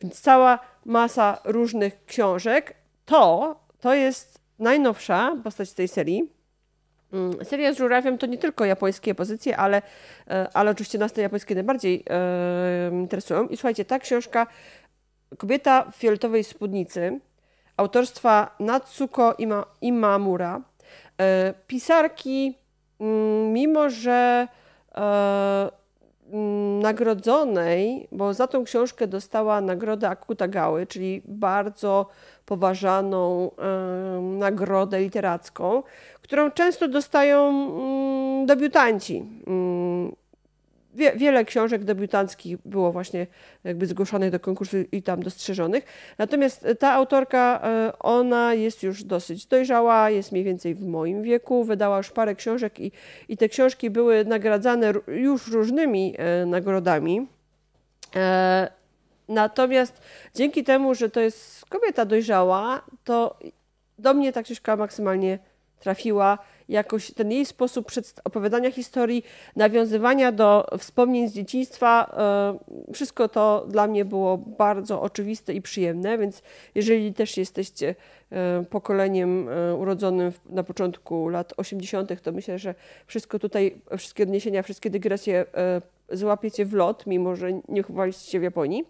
Więc 0.02 0.22
cała 0.22 0.60
masa 0.86 1.42
różnych 1.44 2.06
książek. 2.06 2.74
To, 3.06 3.56
to 3.80 3.94
jest 3.94 4.40
najnowsza 4.60 5.38
postać 5.44 5.74
tej 5.74 5.88
serii. 5.88 6.36
Mm, 7.16 7.46
seria 7.46 7.74
z 7.74 7.78
żurawiem 7.78 8.18
to 8.18 8.26
nie 8.26 8.38
tylko 8.38 8.66
japońskie 8.66 9.16
pozycje, 9.16 9.58
ale, 9.58 9.82
e, 10.28 10.48
ale 10.54 10.72
oczywiście 10.72 10.98
nas 10.98 11.14
te 11.14 11.22
japońskie 11.22 11.56
najbardziej 11.56 12.04
e, 12.10 12.90
interesują. 12.92 13.48
I 13.48 13.58
słuchajcie, 13.58 13.86
ta 13.86 14.00
książka 14.00 14.48
Kobieta 15.38 15.92
w 15.92 15.96
fioletowej 15.96 16.44
spódnicy 16.44 17.20
autorstwa 17.78 18.56
Natsuko 18.60 19.36
Ima, 19.38 19.66
Imamura. 19.82 20.62
E, 21.18 21.54
pisarki, 21.68 22.58
mm, 23.00 23.54
mimo 23.54 23.90
że 23.90 24.48
mm, 24.96 26.80
nagrodzonej, 26.80 28.08
bo 28.12 28.34
za 28.34 28.48
tą 28.48 28.64
książkę 28.64 29.08
dostała 29.08 29.62
nagrodę 29.62 30.10
Akutagały, 30.10 30.88
czyli 30.88 31.22
bardzo 31.26 32.10
poważaną 32.46 33.52
nagrodę 34.22 35.00
literacką, 35.00 35.84
którą 36.28 36.52
często 36.52 36.88
dostają 36.88 37.50
mm, 37.50 38.46
debiutanci. 38.46 39.24
Mm, 39.48 40.16
wie, 40.96 41.12
wiele 41.16 41.46
książek 41.46 41.84
debiutanckich 41.84 42.58
było 42.66 42.92
właśnie 42.92 43.28
jakby 43.64 43.88
zgłoszonych 43.88 44.32
do 44.32 44.40
konkursu 44.40 44.78
i 44.92 45.04
tam 45.04 45.24
dostrzeżonych. 45.24 45.84
Natomiast 46.18 46.68
ta 46.80 46.92
autorka, 46.92 47.62
e, 47.64 48.00
ona 48.00 48.54
jest 48.54 48.84
już 48.84 49.04
dosyć 49.04 49.46
dojrzała, 49.46 50.10
jest 50.10 50.32
mniej 50.32 50.44
więcej 50.44 50.76
w 50.76 50.86
moim 50.86 51.24
wieku, 51.24 51.64
wydała 51.64 51.98
już 51.98 52.12
parę 52.12 52.36
książek 52.36 52.80
i, 52.80 52.92
i 53.30 53.38
te 53.38 53.50
książki 53.50 53.90
były 53.90 54.26
nagradzane 54.26 54.94
już 55.08 55.48
różnymi 55.48 56.16
e, 56.18 56.46
nagrodami. 56.46 57.28
Natomiast 59.28 60.02
dzięki 60.36 60.64
temu, 60.64 60.96
że 60.96 61.10
to 61.10 61.20
jest 61.20 61.66
kobieta 61.66 62.06
dojrzała, 62.06 62.82
to 63.04 63.40
do 64.00 64.14
mnie 64.14 64.34
ta 64.34 64.44
książka 64.44 64.76
maksymalnie 64.76 65.40
trafiła. 65.80 66.38
Jakoś 66.70 67.12
ten 67.12 67.32
jej 67.32 67.46
sposób 67.46 67.92
opowiadania 68.24 68.72
historii, 68.72 69.24
nawiązywania 69.56 70.32
do 70.32 70.68
wspomnień 70.78 71.30
z 71.30 71.34
dzieciństwa, 71.34 72.16
e, 72.90 72.94
wszystko 72.94 73.30
to 73.30 73.66
dla 73.70 73.88
mnie 73.88 74.06
było 74.06 74.38
bardzo 74.38 75.02
oczywiste 75.02 75.54
i 75.54 75.62
przyjemne, 75.62 76.18
więc 76.18 76.42
jeżeli 76.76 77.14
też 77.14 77.38
jesteście 77.38 77.96
e, 78.32 78.64
pokoleniem 78.70 79.50
e, 79.50 79.76
urodzonym 79.76 80.32
na 80.50 80.64
początku 80.64 81.30
lat 81.30 81.54
80., 81.58 82.22
to 82.22 82.32
myślę, 82.32 82.60
że 82.60 82.76
wszystko 83.08 83.40
tutaj, 83.40 83.82
wszystkie 83.98 84.24
odniesienia, 84.24 84.64
wszystkie 84.64 84.90
dygresje 84.90 85.46
złapiecie 86.10 86.66
w 86.66 86.74
lot, 86.74 87.08
mimo 87.08 87.36
że 87.36 87.50
nie 87.68 87.84
chowaliście 87.84 88.32
się 88.32 88.40
w 88.40 88.44
Japonii. 88.44 88.86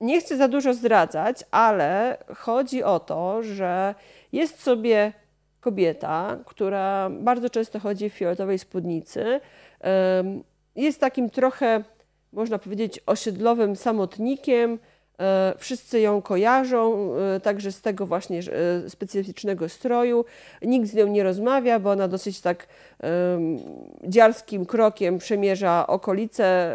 Nie 0.00 0.20
chcę 0.20 0.36
za 0.36 0.48
dużo 0.48 0.74
zdradzać, 0.74 1.44
ale 1.50 2.18
chodzi 2.36 2.82
o 2.82 3.00
to, 3.00 3.42
że 3.42 3.94
jest 4.32 4.62
sobie 4.62 5.12
kobieta, 5.64 6.38
która 6.46 7.10
bardzo 7.10 7.50
często 7.50 7.80
chodzi 7.80 8.10
w 8.10 8.12
fioletowej 8.12 8.58
spódnicy. 8.58 9.40
Jest 10.76 11.00
takim 11.00 11.30
trochę, 11.30 11.84
można 12.32 12.58
powiedzieć, 12.58 13.00
osiedlowym 13.06 13.76
samotnikiem, 13.76 14.78
E, 15.20 15.54
wszyscy 15.58 16.00
ją 16.00 16.22
kojarzą, 16.22 17.10
e, 17.14 17.40
także 17.40 17.72
z 17.72 17.80
tego 17.80 18.06
właśnie 18.06 18.38
e, 18.38 18.90
specyficznego 18.90 19.68
stroju. 19.68 20.24
Nikt 20.62 20.88
z 20.88 20.94
nią 20.94 21.06
nie 21.06 21.22
rozmawia, 21.22 21.78
bo 21.78 21.90
ona 21.90 22.08
dosyć 22.08 22.40
tak 22.40 22.66
dziarskim 24.04 24.66
krokiem 24.66 25.18
przemierza 25.18 25.86
okolice 25.86 26.74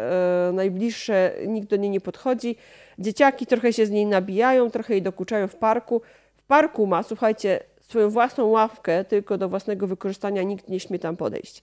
najbliższe, 0.52 1.32
nikt 1.46 1.68
do 1.68 1.76
niej 1.76 1.90
nie 1.90 2.00
podchodzi. 2.00 2.56
Dzieciaki 2.98 3.46
trochę 3.46 3.72
się 3.72 3.86
z 3.86 3.90
niej 3.90 4.06
nabijają, 4.06 4.70
trochę 4.70 4.94
jej 4.94 5.02
dokuczają 5.02 5.48
w 5.48 5.56
parku. 5.56 6.02
W 6.36 6.42
parku 6.42 6.86
ma, 6.86 7.02
słuchajcie, 7.02 7.60
swoją 7.90 8.10
własną 8.10 8.46
ławkę, 8.46 9.04
tylko 9.04 9.38
do 9.38 9.48
własnego 9.48 9.86
wykorzystania 9.86 10.42
nikt 10.42 10.68
nie 10.68 10.80
śmie 10.80 10.98
tam 10.98 11.16
podejść. 11.16 11.62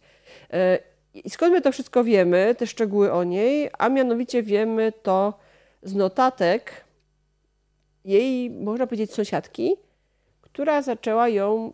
I 1.13 1.29
skąd 1.29 1.53
my 1.53 1.61
to 1.61 1.71
wszystko 1.71 2.03
wiemy, 2.03 2.55
te 2.57 2.67
szczegóły 2.67 3.13
o 3.13 3.23
niej, 3.23 3.69
a 3.77 3.89
mianowicie 3.89 4.43
wiemy 4.43 4.93
to, 5.03 5.33
z 5.83 5.95
notatek 5.95 6.85
jej, 8.05 8.49
można 8.49 8.87
powiedzieć, 8.87 9.13
sąsiadki, 9.13 9.75
która 10.41 10.81
zaczęła 10.81 11.29
ją 11.29 11.73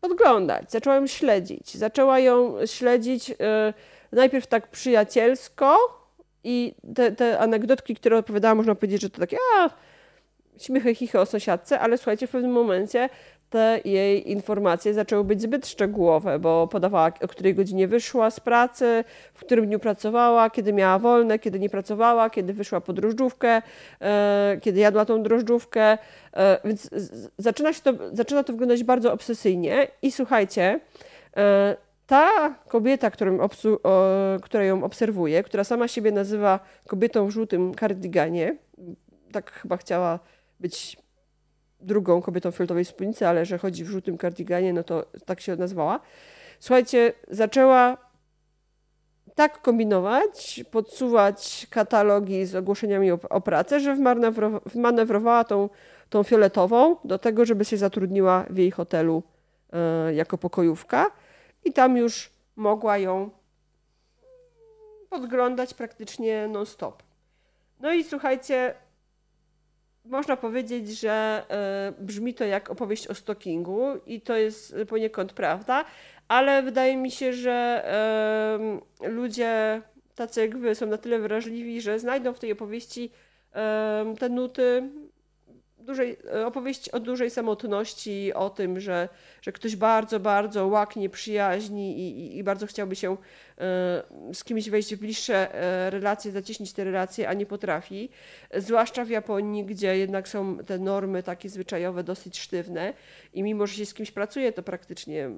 podglądać, 0.00 0.70
zaczęła 0.72 0.96
ją 0.96 1.06
śledzić. 1.06 1.76
Zaczęła 1.76 2.18
ją 2.18 2.66
śledzić 2.66 3.28
yy, 3.28 3.36
najpierw 4.12 4.46
tak 4.46 4.70
przyjacielsko 4.70 5.78
i 6.44 6.74
te, 6.94 7.12
te 7.12 7.38
anegdotki, 7.38 7.94
które 7.94 8.18
opowiadała, 8.18 8.54
można 8.54 8.74
powiedzieć, 8.74 9.02
że 9.02 9.10
to 9.10 9.20
takie 9.20 9.36
a, 9.58 9.70
śmiechy, 10.58 10.94
chichy 10.94 11.20
o 11.20 11.26
sąsiadce, 11.26 11.80
ale 11.80 11.98
słuchajcie, 11.98 12.26
w 12.26 12.30
pewnym 12.30 12.52
momencie 12.52 13.08
te 13.50 13.80
jej 13.84 14.30
informacje 14.30 14.94
zaczęły 14.94 15.24
być 15.24 15.42
zbyt 15.42 15.66
szczegółowe, 15.66 16.38
bo 16.38 16.68
podawała, 16.68 17.12
o 17.22 17.28
której 17.28 17.54
godzinie 17.54 17.88
wyszła 17.88 18.30
z 18.30 18.40
pracy, 18.40 19.04
w 19.34 19.40
którym 19.40 19.66
dniu 19.66 19.78
pracowała, 19.78 20.50
kiedy 20.50 20.72
miała 20.72 20.98
wolne, 20.98 21.38
kiedy 21.38 21.60
nie 21.60 21.70
pracowała, 21.70 22.30
kiedy 22.30 22.52
wyszła 22.52 22.80
po 22.80 22.92
drożdżówkę, 22.92 23.62
e, 24.00 24.58
kiedy 24.62 24.80
jadła 24.80 25.04
tą 25.04 25.22
drożdżówkę. 25.22 25.98
E, 26.32 26.58
więc 26.64 26.90
zaczyna, 27.38 27.72
się 27.72 27.82
to, 27.82 27.92
zaczyna 28.12 28.44
to 28.44 28.52
wyglądać 28.52 28.84
bardzo 28.84 29.12
obsesyjnie. 29.12 29.88
I 30.02 30.12
słuchajcie, 30.12 30.80
e, 31.36 31.76
ta 32.06 32.54
kobieta, 32.68 33.10
którą, 33.10 33.40
obsu, 33.40 33.78
która 34.42 34.64
ją 34.64 34.84
obserwuje, 34.84 35.42
która 35.42 35.64
sama 35.64 35.88
siebie 35.88 36.12
nazywa 36.12 36.60
kobietą 36.86 37.26
w 37.26 37.30
żółtym 37.30 37.74
kardiganie, 37.74 38.56
tak 39.32 39.52
chyba 39.52 39.76
chciała 39.76 40.18
być 40.60 40.96
drugą 41.80 42.22
kobietą 42.22 42.50
fioletowej 42.50 42.84
spódnicy, 42.84 43.26
ale 43.26 43.46
że 43.46 43.58
chodzi 43.58 43.84
w 43.84 43.88
żółtym 43.88 44.18
kardiganie, 44.18 44.72
no 44.72 44.84
to 44.84 45.06
tak 45.24 45.40
się 45.40 45.56
nazwała. 45.56 46.00
Słuchajcie, 46.60 47.12
zaczęła 47.30 47.96
tak 49.34 49.62
kombinować, 49.62 50.64
podsuwać 50.70 51.66
katalogi 51.70 52.46
z 52.46 52.54
ogłoszeniami 52.54 53.12
o, 53.12 53.18
o 53.30 53.40
pracę, 53.40 53.80
że 53.80 53.96
wmanewrowała 54.66 55.44
tą, 55.44 55.68
tą 56.10 56.22
fioletową 56.22 56.96
do 57.04 57.18
tego, 57.18 57.44
żeby 57.44 57.64
się 57.64 57.76
zatrudniła 57.76 58.44
w 58.50 58.58
jej 58.58 58.70
hotelu 58.70 59.22
y, 60.10 60.14
jako 60.14 60.38
pokojówka 60.38 61.10
i 61.64 61.72
tam 61.72 61.96
już 61.96 62.30
mogła 62.56 62.98
ją 62.98 63.30
podglądać 65.10 65.74
praktycznie 65.74 66.48
non-stop. 66.48 67.02
No 67.80 67.92
i 67.92 68.04
słuchajcie, 68.04 68.74
można 70.10 70.36
powiedzieć, 70.36 71.00
że 71.00 71.44
y, 71.98 72.04
brzmi 72.04 72.34
to 72.34 72.44
jak 72.44 72.70
opowieść 72.70 73.06
o 73.08 73.14
stalkingu 73.14 73.84
i 74.06 74.20
to 74.20 74.36
jest 74.36 74.76
poniekąd 74.88 75.32
prawda, 75.32 75.84
ale 76.28 76.62
wydaje 76.62 76.96
mi 76.96 77.10
się, 77.10 77.32
że 77.32 77.84
y, 79.02 79.08
ludzie 79.08 79.82
tacy 80.14 80.40
jak 80.40 80.58
wy 80.58 80.74
są 80.74 80.86
na 80.86 80.98
tyle 80.98 81.18
wrażliwi, 81.18 81.80
że 81.80 81.98
znajdą 81.98 82.32
w 82.32 82.38
tej 82.38 82.52
opowieści 82.52 83.10
y, 84.12 84.16
te 84.16 84.28
nuty 84.28 84.90
dużej, 85.88 86.16
e, 86.34 86.46
opowieść 86.46 86.88
o 86.88 87.00
dużej 87.00 87.30
samotności, 87.30 88.34
o 88.34 88.50
tym, 88.50 88.80
że, 88.80 89.08
że 89.42 89.52
ktoś 89.52 89.76
bardzo, 89.76 90.20
bardzo 90.20 90.66
łaknie 90.66 91.10
przyjaźni 91.10 91.98
i, 91.98 92.18
i, 92.20 92.38
i 92.38 92.44
bardzo 92.44 92.66
chciałby 92.66 92.96
się 92.96 93.12
y, 93.12 94.34
z 94.34 94.44
kimś 94.44 94.70
wejść 94.70 94.94
w 94.94 94.98
bliższe 94.98 95.54
y, 95.86 95.90
relacje, 95.90 96.32
zacieśnić 96.32 96.72
te 96.72 96.84
relacje, 96.84 97.28
a 97.28 97.34
nie 97.34 97.46
potrafi. 97.46 98.08
Zwłaszcza 98.54 99.04
w 99.04 99.10
Japonii, 99.10 99.64
gdzie 99.64 99.98
jednak 99.98 100.28
są 100.28 100.58
te 100.58 100.78
normy 100.78 101.22
takie 101.22 101.48
zwyczajowe 101.48 102.04
dosyć 102.04 102.38
sztywne 102.38 102.94
i 103.34 103.42
mimo, 103.42 103.66
że 103.66 103.74
się 103.74 103.86
z 103.86 103.94
kimś 103.94 104.10
pracuje, 104.10 104.52
to 104.52 104.62
praktycznie 104.62 105.30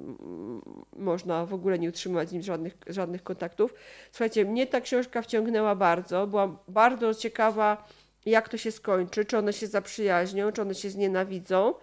można 0.95 1.45
w 1.45 1.53
ogóle 1.53 1.79
nie 1.79 1.89
utrzymywać 1.89 2.29
z 2.29 2.31
nim 2.31 2.41
żadnych, 2.41 2.77
żadnych 2.87 3.23
kontaktów. 3.23 3.73
Słuchajcie, 4.11 4.45
mnie 4.45 4.67
ta 4.67 4.81
książka 4.81 5.21
wciągnęła 5.21 5.75
bardzo, 5.75 6.27
byłam 6.27 6.57
bardzo 6.67 7.15
ciekawa, 7.15 7.87
jak 8.25 8.49
to 8.49 8.57
się 8.57 8.71
skończy, 8.71 9.25
czy 9.25 9.37
one 9.37 9.53
się 9.53 9.67
zaprzyjaźnią, 9.67 10.51
czy 10.51 10.61
one 10.61 10.75
się 10.75 10.89
znienawidzą. 10.89 11.73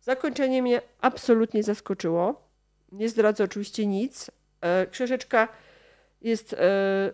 Zakończenie 0.00 0.62
mnie 0.62 0.82
absolutnie 1.00 1.62
zaskoczyło. 1.62 2.48
Nie 2.92 3.08
zdradzę 3.08 3.44
oczywiście 3.44 3.86
nic. 3.86 4.30
E, 4.60 4.86
książeczka 4.86 5.48
jest 6.22 6.52
e, 6.52 6.58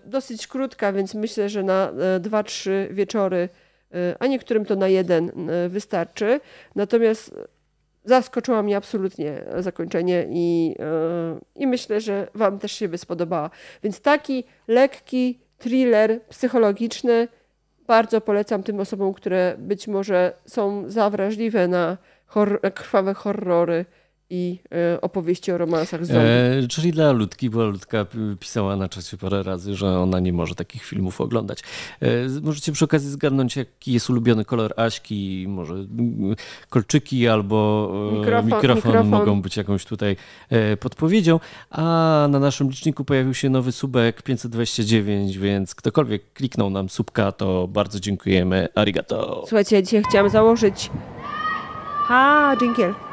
dosyć 0.05 0.47
krótka, 0.47 0.93
więc 0.93 1.15
myślę, 1.15 1.49
że 1.49 1.63
na 1.63 1.91
e, 1.91 2.21
dwa, 2.21 2.43
trzy 2.43 2.89
wieczory, 2.91 3.49
a 4.19 4.27
niektórym 4.27 4.65
to 4.65 4.77
na 4.77 4.89
jeden 4.89 5.51
wystarczy. 5.69 6.41
Natomiast 6.75 7.35
zaskoczyło 8.05 8.63
mnie 8.63 8.77
absolutnie 8.77 9.45
zakończenie 9.59 10.27
i, 10.31 10.77
i 11.55 11.67
myślę, 11.67 12.01
że 12.01 12.29
Wam 12.35 12.59
też 12.59 12.73
się 12.73 12.89
by 12.89 12.99
spodobała. 12.99 13.51
Więc 13.83 14.01
taki 14.01 14.45
lekki 14.67 15.39
thriller 15.59 16.21
psychologiczny, 16.29 17.29
bardzo 17.89 18.21
polecam 18.21 18.63
tym 18.63 18.81
osobom, 18.81 19.15
które 19.15 19.55
być 19.59 19.89
może 19.89 20.33
są 20.47 20.91
za 20.91 21.11
wrażliwe 21.11 21.69
na 21.69 21.97
hor 22.27 22.61
krwawe 22.75 23.15
horrory 23.15 23.85
i 24.31 24.59
e, 24.95 25.01
opowieści 25.01 25.53
o 25.53 25.59
romansach 25.59 26.05
z 26.05 26.09
zombie. 26.09 26.65
E, 26.65 26.69
czyli 26.69 26.93
dla 26.93 27.13
Ludki, 27.13 27.51
bo 27.51 27.67
Ludka 27.67 28.07
pisała 28.41 28.77
na 28.77 28.89
czasie 28.89 29.17
parę 29.17 29.43
razy, 29.43 29.77
że 29.77 29.99
ona 29.99 30.21
nie 30.21 30.33
może 30.33 30.55
takich 30.55 30.85
filmów 30.85 31.21
oglądać. 31.21 31.61
E, 32.01 32.09
możecie 32.43 32.73
przy 32.73 32.85
okazji 32.85 33.11
zgadnąć, 33.11 33.57
jaki 33.57 33.93
jest 33.93 34.11
ulubiony 34.11 34.45
kolor 34.45 34.75
Aśki, 34.77 35.47
może 35.49 35.75
mm, 35.75 36.37
kolczyki 36.71 37.29
albo 37.29 37.91
mikrofon, 38.13 38.47
mikrofon, 38.47 38.77
mikrofon, 38.77 39.09
mogą 39.09 39.43
być 39.43 39.57
jakąś 39.57 39.85
tutaj 39.85 40.17
podpowiedzią. 40.81 41.41
A 41.71 41.83
na 42.31 42.39
naszym 42.39 42.69
liczniku 42.69 43.05
pojawił 43.05 43.35
się 43.35 43.51
nowy 43.51 43.73
subek 43.73 44.23
529, 44.23 45.39
więc 45.39 45.75
ktokolwiek 45.75 46.33
kliknął 46.33 46.71
nam 46.71 46.89
subka, 46.89 47.33
to 47.33 47.69
bardzo 47.69 48.01
dziękujemy. 48.01 48.69
Arigato. 48.75 49.45
Słuchajcie, 49.49 49.77
ja 49.77 49.83
dzisiaj 49.83 50.03
chciałam 50.09 50.31
założyć... 50.31 50.91
Ha, 52.09 52.57
dziękuję. 52.61 53.08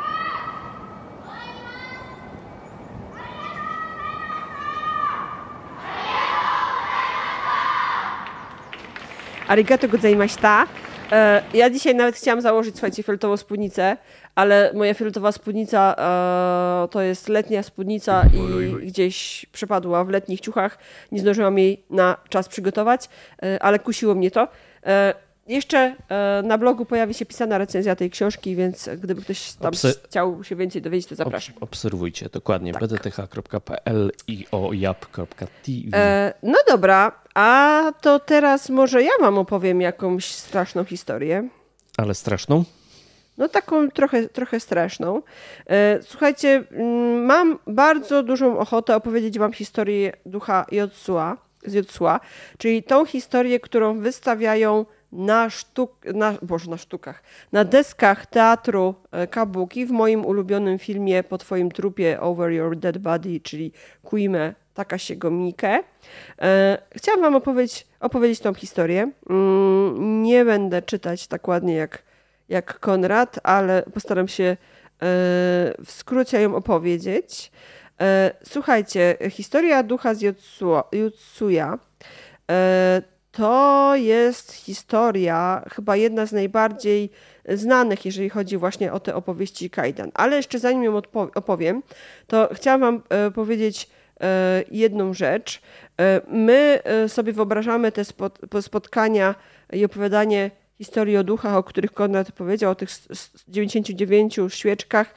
Arigato 9.48 9.88
gozaimashita. 9.88 10.68
E, 11.12 11.44
ja 11.54 11.70
dzisiaj 11.70 11.96
nawet 11.96 12.16
chciałam 12.16 12.42
założyć, 12.42 12.76
słuchajcie, 12.76 13.04
fioletową 13.04 13.38
spódnicę, 13.38 13.98
ale 14.36 14.72
moja 14.74 14.94
fioletowa 14.94 15.32
spódnica 15.32 15.96
e, 15.98 16.88
to 16.92 17.02
jest 17.02 17.30
letnia 17.30 17.64
spódnica 17.64 18.24
i 18.34 18.88
gdzieś 18.88 19.46
przepadła 19.52 20.04
w 20.04 20.10
letnich 20.10 20.42
ciuchach. 20.42 20.78
Nie 21.12 21.20
zdążyłam 21.20 21.58
jej 21.58 21.84
na 21.90 22.18
czas 22.30 22.48
przygotować, 22.48 23.10
e, 23.44 23.64
ale 23.64 23.80
kusiło 23.80 24.16
mnie 24.16 24.32
to. 24.32 24.48
Jeszcze 25.48 25.96
na 26.44 26.58
blogu 26.58 26.86
pojawi 26.86 27.14
się 27.14 27.26
pisana 27.26 27.58
recenzja 27.58 27.96
tej 27.96 28.10
książki, 28.10 28.56
więc 28.56 28.90
gdyby 28.98 29.22
ktoś 29.22 29.54
tam 29.54 29.68
Obser 29.68 29.96
chciał 30.06 30.44
się 30.44 30.56
więcej 30.56 30.82
dowiedzieć, 30.82 31.10
to 31.10 31.16
zapraszam. 31.16 31.56
Obserwujcie 31.60 32.30
dokładnie 32.30 32.74
tak. 32.74 32.82
bdth.pl 32.82 34.12
i 34.28 34.46
ojap.tv. 34.52 36.34
no 36.44 36.58
dobra, 36.68 37.12
a 37.36 37.92
to 38.02 38.20
teraz 38.20 38.70
może 38.70 39.04
ja 39.04 39.12
wam 39.22 39.38
opowiem 39.38 39.82
jakąś 39.82 40.26
straszną 40.26 40.84
historię. 40.84 41.50
Ale 41.98 42.16
straszną? 42.16 42.64
No 43.38 43.50
taką 43.50 43.92
trochę, 43.92 44.30
trochę 44.30 44.60
straszną. 44.60 45.22
E, 45.68 46.00
słuchajcie, 46.02 46.64
mm, 46.72 47.26
mam 47.26 47.60
bardzo 47.68 48.24
dużą 48.24 48.58
ochotę 48.58 48.96
opowiedzieć 48.96 49.40
wam 49.40 49.54
historię 49.54 50.14
ducha 50.26 50.66
Jotsua, 50.72 51.38
z 51.66 51.74
Jotsua, 51.74 52.20
czyli 52.58 52.84
tą 52.84 53.06
historię, 53.06 53.60
którą 53.60 54.00
wystawiają 54.00 54.86
na, 55.12 55.50
sztuk, 55.50 55.92
na, 56.14 56.34
boże, 56.42 56.72
na 56.72 56.78
sztukach, 56.78 57.24
na 57.52 57.66
deskach 57.66 58.26
teatru 58.26 58.96
e, 59.12 59.28
Kabuki 59.28 59.86
w 59.86 59.92
moim 59.92 60.26
ulubionym 60.26 60.80
filmie 60.80 61.24
po 61.24 61.38
twoim 61.38 61.72
trupie 61.72 62.22
Over 62.22 62.52
Your 62.52 62.78
Dead 62.78 62.98
Body, 62.98 63.40
czyli 63.40 63.72
Kuime 64.04 64.56
Takashiego 64.76 65.32
Mike. 65.32 65.84
E, 66.42 66.78
chciałam 66.96 67.22
wam 67.22 67.36
opowiedzieć, 67.36 67.88
opowiedzieć 68.00 68.40
tą 68.40 68.54
historię. 68.54 69.12
Mm, 69.30 70.24
nie 70.24 70.46
będę 70.46 70.82
czytać 70.82 71.28
tak 71.28 71.48
ładnie 71.48 71.76
jak, 71.76 72.04
jak 72.50 72.80
Konrad, 72.80 73.40
ale 73.44 73.84
postaram 73.94 74.28
się 74.28 74.44
e, 74.44 74.58
w 75.86 75.88
skrócie 75.88 76.42
ją 76.42 76.56
opowiedzieć. 76.56 77.52
Słuchajcie, 78.44 79.18
historia 79.30 79.84
ducha 79.84 80.14
z 80.14 80.22
Jutsuya 80.92 81.80
to 83.36 83.96
jest 83.96 84.54
historia, 84.54 85.66
chyba 85.72 85.96
jedna 85.96 86.26
z 86.26 86.32
najbardziej 86.32 87.10
znanych, 87.50 88.06
jeżeli 88.06 88.30
chodzi 88.30 88.58
właśnie 88.58 88.94
o 88.94 89.00
te 89.00 89.16
opowieści 89.16 89.70
Kajdan. 89.70 90.12
Ale 90.14 90.36
jeszcze 90.36 90.60
zanim 90.60 90.84
ją 90.84 91.02
opowiem, 91.36 91.84
to 92.28 92.50
chciałam 92.54 92.82
Wam 92.82 93.02
e, 93.10 93.32
powiedzieć 93.32 93.84
e, 93.84 93.88
jedną 94.72 95.14
rzecz. 95.14 95.62
E, 96.02 96.22
my 96.28 96.80
sobie 97.08 97.34
wyobrażamy 97.34 97.92
te 97.92 98.62
spotkania 98.62 99.36
i 99.74 99.86
opowiadanie 99.86 100.52
historii 100.78 101.18
o 101.18 101.24
duchach, 101.24 101.56
o 101.56 101.64
których 101.64 101.92
Konrad 101.92 102.32
powiedział, 102.32 102.72
o 102.72 102.76
tych 102.76 102.90
99 103.48 104.40
świeczkach, 104.48 105.16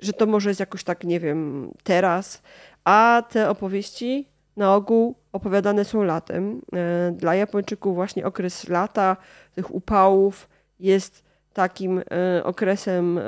że 0.00 0.12
to 0.12 0.26
może 0.26 0.50
jest 0.50 0.60
jakoś 0.60 0.84
tak, 0.84 1.04
nie 1.04 1.20
wiem, 1.20 1.70
teraz, 1.82 2.42
a 2.84 3.22
te 3.30 3.50
opowieści 3.50 4.28
na 4.56 4.74
ogół 4.74 5.14
opowiadane 5.32 5.84
są 5.84 6.02
latem. 6.02 6.62
E, 6.72 7.12
dla 7.12 7.34
Japończyków 7.34 7.94
właśnie 7.94 8.26
okres 8.26 8.68
lata, 8.68 9.16
tych 9.54 9.74
upałów 9.74 10.48
jest 10.80 11.25
takim 11.56 11.98
e, 11.98 12.44
okresem 12.44 13.18
e, 13.18 13.22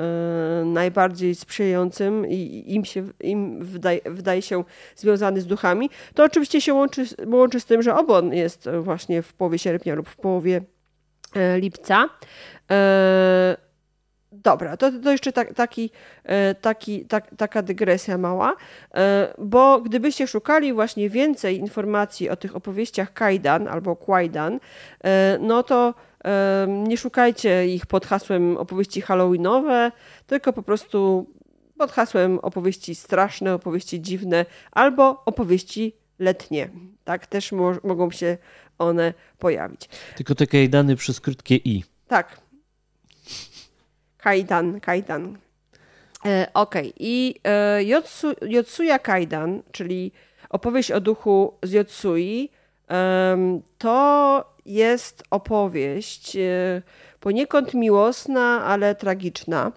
najbardziej 0.65 1.35
sprzyjającym 1.35 2.27
i 2.27 2.65
im, 2.67 2.85
się, 2.85 3.05
im 3.21 3.65
wydaje, 3.65 4.01
wydaje 4.05 4.43
się 4.43 4.65
związany 4.97 5.41
z 5.41 5.47
duchami. 5.47 5.91
To 6.15 6.25
oczywiście 6.25 6.61
się 6.61 6.75
łączy, 6.75 7.05
łączy 7.27 7.61
z 7.61 7.65
tym, 7.65 7.83
że 7.83 7.97
obon 7.97 8.35
jest 8.35 8.69
właśnie 8.81 9.23
w 9.23 9.33
połowie 9.33 9.59
sierpnia 9.59 9.95
lub 9.95 10.09
w 10.09 10.17
połowie 10.17 10.61
lipca. 11.57 12.09
Dobra, 14.33 14.77
to, 14.77 14.93
to 15.05 15.13
jeszcze 15.13 15.33
tak, 15.33 15.55
taki, 15.55 15.91
e, 16.25 16.55
taki, 16.55 17.05
tak, 17.05 17.31
taka 17.37 17.63
dygresja 17.63 18.19
mała, 18.19 18.57
e, 18.95 19.35
bo 19.39 19.81
gdybyście 19.81 20.27
szukali 20.27 20.73
właśnie 20.73 21.11
więcej 21.11 21.59
informacji 21.59 22.31
o 22.31 22.37
tych 22.37 22.57
opowieściach 22.57 23.13
Kajdan 23.13 23.69
albo 23.69 23.97
Kwajdan, 23.97 24.61
e, 25.05 25.39
no 25.41 25.63
to 25.63 25.95
nie 26.69 26.97
szukajcie 26.97 27.67
ich 27.67 27.87
pod 27.87 28.07
hasłem 28.07 28.57
opowieści 28.57 29.01
halloweenowe, 29.01 29.93
tylko 30.27 30.53
po 30.53 30.63
prostu 30.63 31.27
pod 31.79 31.93
hasłem 31.93 32.39
opowieści 32.39 32.95
straszne, 32.95 33.55
opowieści 33.55 34.01
dziwne 34.01 34.47
albo 34.73 35.23
opowieści 35.27 35.93
letnie. 36.19 36.69
Tak 37.05 37.27
też 37.27 37.53
mo 37.53 37.73
mogą 37.85 38.11
się 38.11 38.39
one 38.79 39.15
pojawić. 39.39 39.89
Tylko 40.17 40.35
te 40.35 40.47
kajdany 40.47 40.97
przez 40.97 41.21
krótkie 41.21 41.57
i. 41.57 41.85
Tak, 42.09 42.41
Kaidan, 44.19 44.81
Kaidan. 44.81 45.39
E, 46.25 46.51
Okej, 46.55 46.89
okay. 46.89 46.93
i 46.99 47.35
e, 47.45 47.85
Yotsu, 47.85 48.35
Yotsuya 48.43 48.99
Kaidan, 48.99 49.63
czyli 49.73 50.13
opowieść 50.51 50.91
o 50.91 51.01
duchu 51.01 51.55
z 51.63 51.73
Yotsui, 51.73 52.51
e, 52.53 52.58
to 53.79 54.45
jest 54.67 55.23
opowieść 55.31 56.37
e, 56.37 56.83
poniekąd 57.21 57.75
miłosna, 57.75 58.65
ale 58.65 58.95
tragiczna. 58.95 59.73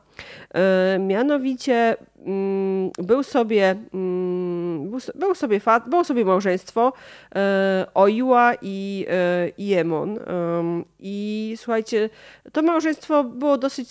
E, 0.53 0.99
mianowicie 0.99 1.95
mm, 2.25 2.91
był 2.97 3.23
sobie, 3.23 3.75
mm, 3.93 4.91
był 5.15 5.35
sobie, 5.35 5.59
fat, 5.59 5.89
było 5.89 6.03
sobie 6.03 6.25
małżeństwo 6.25 6.93
e, 7.35 7.85
Oiła 7.93 8.53
i 8.61 9.05
Jemon. 9.57 10.19
I 10.99 11.53
słuchajcie, 11.57 12.09
to 12.51 12.61
małżeństwo 12.61 13.23
było 13.23 13.57
dosyć, 13.57 13.89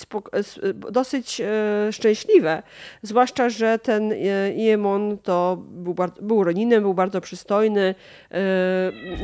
dosyć 0.75 1.43
szczęśliwe, 1.91 2.63
zwłaszcza, 3.03 3.49
że 3.49 3.79
ten 3.79 4.13
Jemon 4.55 5.19
to 5.19 5.59
był, 5.71 5.95
był 6.21 6.45
Roninem, 6.45 6.83
był 6.83 6.95
bardzo 6.95 7.21
przystojny, 7.21 7.95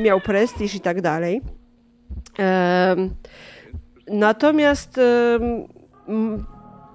miał 0.02 0.20
prestiż 0.20 0.74
i 0.74 0.80
tak 0.80 1.00
dalej. 1.00 1.40
Natomiast 4.08 5.00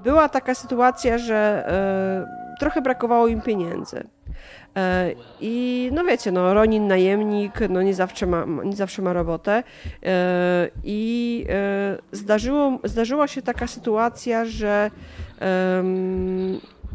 była 0.03 0.29
taka 0.29 0.55
sytuacja, 0.55 1.17
że 1.17 1.63
e, 1.67 2.57
trochę 2.59 2.81
brakowało 2.81 3.27
im 3.27 3.41
pieniędzy. 3.41 4.03
E, 4.75 5.11
I 5.41 5.89
no 5.93 6.03
wiecie, 6.03 6.31
no 6.31 6.53
Ronin 6.53 6.87
najemnik, 6.87 7.59
no 7.69 7.81
nie 7.81 7.93
zawsze 7.93 8.25
ma, 8.25 8.45
nie 8.63 8.75
zawsze 8.75 9.01
ma 9.01 9.13
robotę. 9.13 9.63
E, 10.03 10.69
I 10.83 11.45
zdarzyło, 12.11 12.79
zdarzyła 12.83 13.27
się 13.27 13.41
taka 13.41 13.67
sytuacja, 13.67 14.45
że 14.45 14.91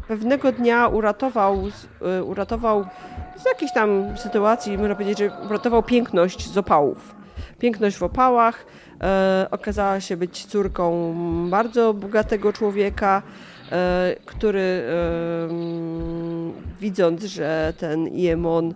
pewnego 0.07 0.51
dnia 0.51 0.87
uratował, 0.87 1.63
uratował 2.25 2.85
z 3.35 3.45
jakiejś 3.45 3.73
tam 3.73 4.17
sytuacji, 4.17 4.77
można 4.77 4.95
powiedzieć, 4.95 5.17
że 5.17 5.31
uratował 5.49 5.83
piękność 5.83 6.49
z 6.49 6.57
opałów. 6.57 7.15
Piękność 7.59 7.97
w 7.97 8.03
opałach 8.03 8.65
okazała 9.51 9.99
się 9.99 10.17
być 10.17 10.45
córką 10.45 11.15
bardzo 11.49 11.93
bogatego 11.93 12.53
człowieka, 12.53 13.21
e, 13.71 14.15
który 14.25 14.59
e, 14.59 15.49
widząc, 16.81 17.23
że 17.23 17.73
ten 17.77 18.07
Iemon 18.07 18.73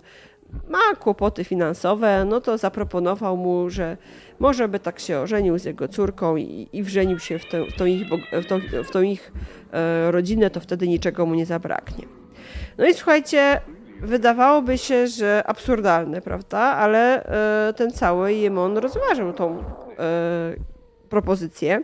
ma 0.68 0.96
kłopoty 1.00 1.44
finansowe, 1.44 2.24
no 2.24 2.40
to 2.40 2.58
zaproponował 2.58 3.36
mu, 3.36 3.70
że 3.70 3.96
może 4.40 4.68
by 4.68 4.78
tak 4.80 5.00
się 5.00 5.18
ożenił 5.18 5.58
z 5.58 5.64
jego 5.64 5.88
córką 5.88 6.36
i, 6.36 6.68
i 6.72 6.82
wrzenił 6.82 7.18
się 7.18 7.38
w, 7.38 7.48
tę, 7.48 7.64
w, 7.64 7.76
tą 7.76 7.84
ich, 7.84 8.06
w, 8.08 8.86
w 8.86 8.90
tą 8.90 9.02
ich 9.02 9.32
rodzinę, 10.10 10.50
to 10.50 10.60
wtedy 10.60 10.88
niczego 10.88 11.26
mu 11.26 11.34
nie 11.34 11.46
zabraknie. 11.46 12.04
No 12.78 12.86
i 12.86 12.94
słuchajcie, 12.94 13.60
wydawałoby 14.02 14.78
się, 14.78 15.06
że 15.06 15.42
absurdalne, 15.46 16.20
prawda? 16.20 16.58
Ale 16.58 17.24
ten 17.76 17.90
cały 17.90 18.32
Jemon 18.32 18.78
rozważył 18.78 19.32
tą 19.32 19.64
E, 19.98 20.54
propozycję. 21.08 21.82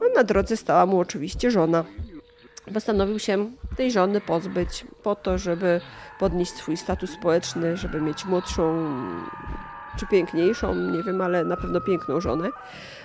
A 0.00 0.16
na 0.16 0.24
drodze 0.24 0.56
stała 0.56 0.86
mu 0.86 1.00
oczywiście 1.00 1.50
żona. 1.50 1.84
Postanowił 2.74 3.18
się 3.18 3.50
tej 3.76 3.92
żony 3.92 4.20
pozbyć 4.20 4.86
po 5.02 5.14
to, 5.14 5.38
żeby 5.38 5.80
podnieść 6.18 6.52
swój 6.52 6.76
status 6.76 7.10
społeczny, 7.10 7.76
żeby 7.76 8.00
mieć 8.00 8.24
młodszą 8.24 8.86
czy 9.98 10.06
piękniejszą, 10.06 10.74
nie 10.74 11.02
wiem, 11.02 11.20
ale 11.20 11.44
na 11.44 11.56
pewno 11.56 11.80
piękną 11.80 12.20
żonę. 12.20 12.48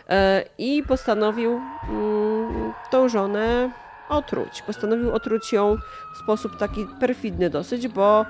E, 0.10 0.44
I 0.57 0.84
postanowił 0.84 1.61
mm, 1.90 2.73
tą 2.91 3.10
żonę 3.10 3.72
otruć. 4.12 4.62
Postanowił 4.62 5.12
otruć 5.12 5.54
ją 5.54 5.78
w 6.16 6.18
sposób 6.18 6.58
taki 6.58 6.86
perfidny 7.00 7.50
dosyć, 7.50 7.88
bo 7.88 8.26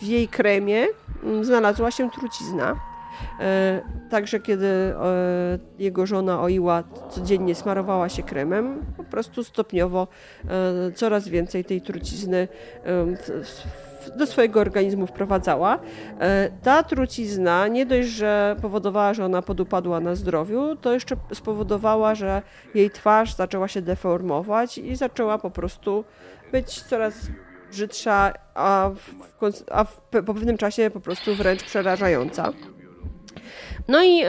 w 0.00 0.02
jej 0.02 0.28
kremie 0.28 0.86
Mm, 1.22 1.44
znalazła 1.44 1.90
się 1.90 2.10
trucizna. 2.10 2.76
E, 3.40 3.82
także 4.10 4.40
kiedy 4.40 4.66
e, 4.66 4.94
jego 5.78 6.06
żona 6.06 6.42
Oiła 6.42 6.82
codziennie 7.10 7.54
smarowała 7.54 8.08
się 8.08 8.22
kremem, 8.22 8.82
po 8.96 9.04
prostu 9.04 9.44
stopniowo 9.44 10.08
e, 10.44 10.92
coraz 10.92 11.28
więcej 11.28 11.64
tej 11.64 11.82
trucizny 11.82 12.48
do 14.16 14.26
swojego 14.26 14.60
organizmu 14.60 15.06
wprowadzała. 15.06 15.78
Ta 16.62 16.82
trucizna 16.82 17.68
nie 17.68 17.86
dość, 17.86 18.08
że 18.08 18.56
powodowała, 18.62 19.14
że 19.14 19.24
ona 19.24 19.42
podupadła 19.42 20.00
na 20.00 20.14
zdrowiu, 20.14 20.76
to 20.76 20.92
jeszcze 20.92 21.16
spowodowała, 21.34 22.14
że 22.14 22.42
jej 22.74 22.90
twarz 22.90 23.34
zaczęła 23.34 23.68
się 23.68 23.82
deformować 23.82 24.78
i 24.78 24.96
zaczęła 24.96 25.38
po 25.38 25.50
prostu 25.50 26.04
być 26.52 26.82
coraz 26.82 27.14
brzydsza, 27.70 28.32
a, 28.54 28.90
w, 28.96 29.64
a 29.70 29.84
w, 29.84 30.00
po 30.10 30.34
pewnym 30.34 30.56
czasie 30.58 30.90
po 30.90 31.00
prostu 31.00 31.34
wręcz 31.34 31.64
przerażająca. 31.64 32.52
No 33.88 34.04
i 34.04 34.22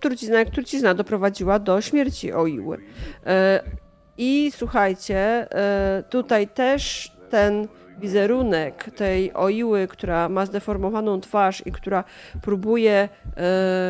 trucizna 0.00 0.38
jak 0.38 0.50
trucizna 0.50 0.94
doprowadziła 0.94 1.58
do 1.58 1.80
śmierci 1.80 2.32
Oiły. 2.32 2.78
E, 3.26 3.62
I 4.18 4.52
słuchajcie, 4.56 5.16
e, 5.18 6.02
tutaj 6.10 6.48
też 6.48 7.12
ten 7.30 7.68
wizerunek 7.98 8.90
tej 8.96 9.34
oiły, 9.34 9.88
która 9.88 10.28
ma 10.28 10.46
zdeformowaną 10.46 11.20
twarz 11.20 11.66
i 11.66 11.72
która 11.72 12.04
próbuje 12.42 13.08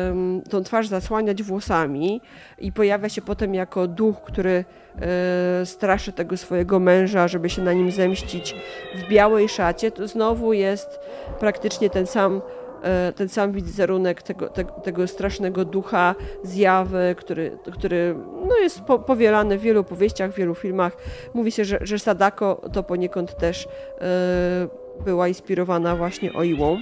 um, 0.07 0.41
tą 0.49 0.63
twarz 0.63 0.87
zasłaniać 0.87 1.43
włosami 1.43 2.21
i 2.59 2.71
pojawia 2.71 3.09
się 3.09 3.21
potem 3.21 3.55
jako 3.55 3.87
duch, 3.87 4.21
który 4.21 4.65
um, 4.95 5.65
straszy 5.65 6.11
tego 6.11 6.37
swojego 6.37 6.79
męża, 6.79 7.27
żeby 7.27 7.49
się 7.49 7.61
na 7.61 7.73
nim 7.73 7.91
zemścić 7.91 8.55
w 8.95 9.07
białej 9.09 9.49
szacie, 9.49 9.91
to 9.91 10.07
znowu 10.07 10.53
jest 10.53 10.99
praktycznie 11.39 11.89
ten 11.89 12.07
sam 12.07 12.41
ten 13.15 13.29
sam 13.29 13.51
wizerunek 13.51 14.21
tego, 14.21 14.49
tego, 14.83 15.07
strasznego 15.07 15.65
ducha, 15.65 16.15
zjawy, 16.43 17.15
który, 17.17 17.57
który 17.73 18.15
no 18.47 18.57
jest 18.57 18.81
po, 18.81 18.99
powielany 18.99 19.57
w 19.57 19.61
wielu 19.61 19.79
opowieściach, 19.79 20.31
w 20.31 20.35
wielu 20.35 20.55
filmach. 20.55 20.97
Mówi 21.33 21.51
się, 21.51 21.65
że, 21.65 21.79
że 21.81 21.99
Sadako 21.99 22.61
to 22.73 22.83
poniekąd 22.83 23.37
też 23.37 23.67
e, 23.67 24.67
była 25.05 25.27
inspirowana 25.27 25.95
właśnie 25.95 26.33
Oiłą. 26.33 26.77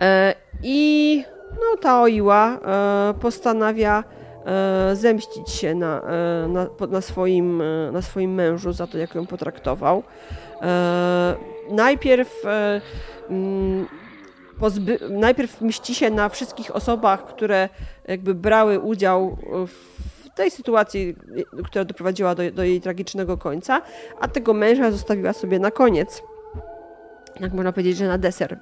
E, 0.00 0.34
I 0.62 1.24
no, 1.52 1.76
ta 1.80 2.02
Oiła 2.02 2.60
postanawia 3.20 4.04
zemścić 4.92 5.50
się 5.50 5.74
na, 5.74 6.02
na, 6.48 6.66
na, 6.90 7.00
swoim, 7.00 7.62
na 7.92 8.02
swoim 8.02 8.34
mężu 8.34 8.72
za 8.72 8.86
to, 8.86 8.98
jak 8.98 9.14
ją 9.14 9.26
potraktował. 9.26 10.02
Najpierw 11.70 12.42
mm, 13.28 13.86
pozby- 14.60 15.10
najpierw 15.10 15.60
mści 15.60 15.94
się 15.94 16.10
na 16.10 16.28
wszystkich 16.28 16.76
osobach, 16.76 17.26
które 17.26 17.68
jakby 18.08 18.34
brały 18.34 18.80
udział 18.80 19.38
w 19.66 20.30
tej 20.34 20.50
sytuacji, 20.50 21.16
która 21.64 21.84
doprowadziła 21.84 22.34
do, 22.34 22.50
do 22.50 22.64
jej 22.64 22.80
tragicznego 22.80 23.36
końca, 23.36 23.82
a 24.20 24.28
tego 24.28 24.54
męża 24.54 24.90
zostawiła 24.90 25.32
sobie 25.32 25.58
na 25.58 25.70
koniec. 25.70 26.22
Jak 27.40 27.52
można 27.52 27.72
powiedzieć, 27.72 27.96
że 27.96 28.08
na 28.08 28.18
deser. 28.18 28.58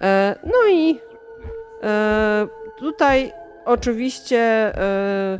E, 0.00 0.38
no 0.44 0.72
i 0.72 1.00
e, 1.82 2.46
tutaj 2.78 3.32
oczywiście 3.64 4.38
e, 4.38 5.38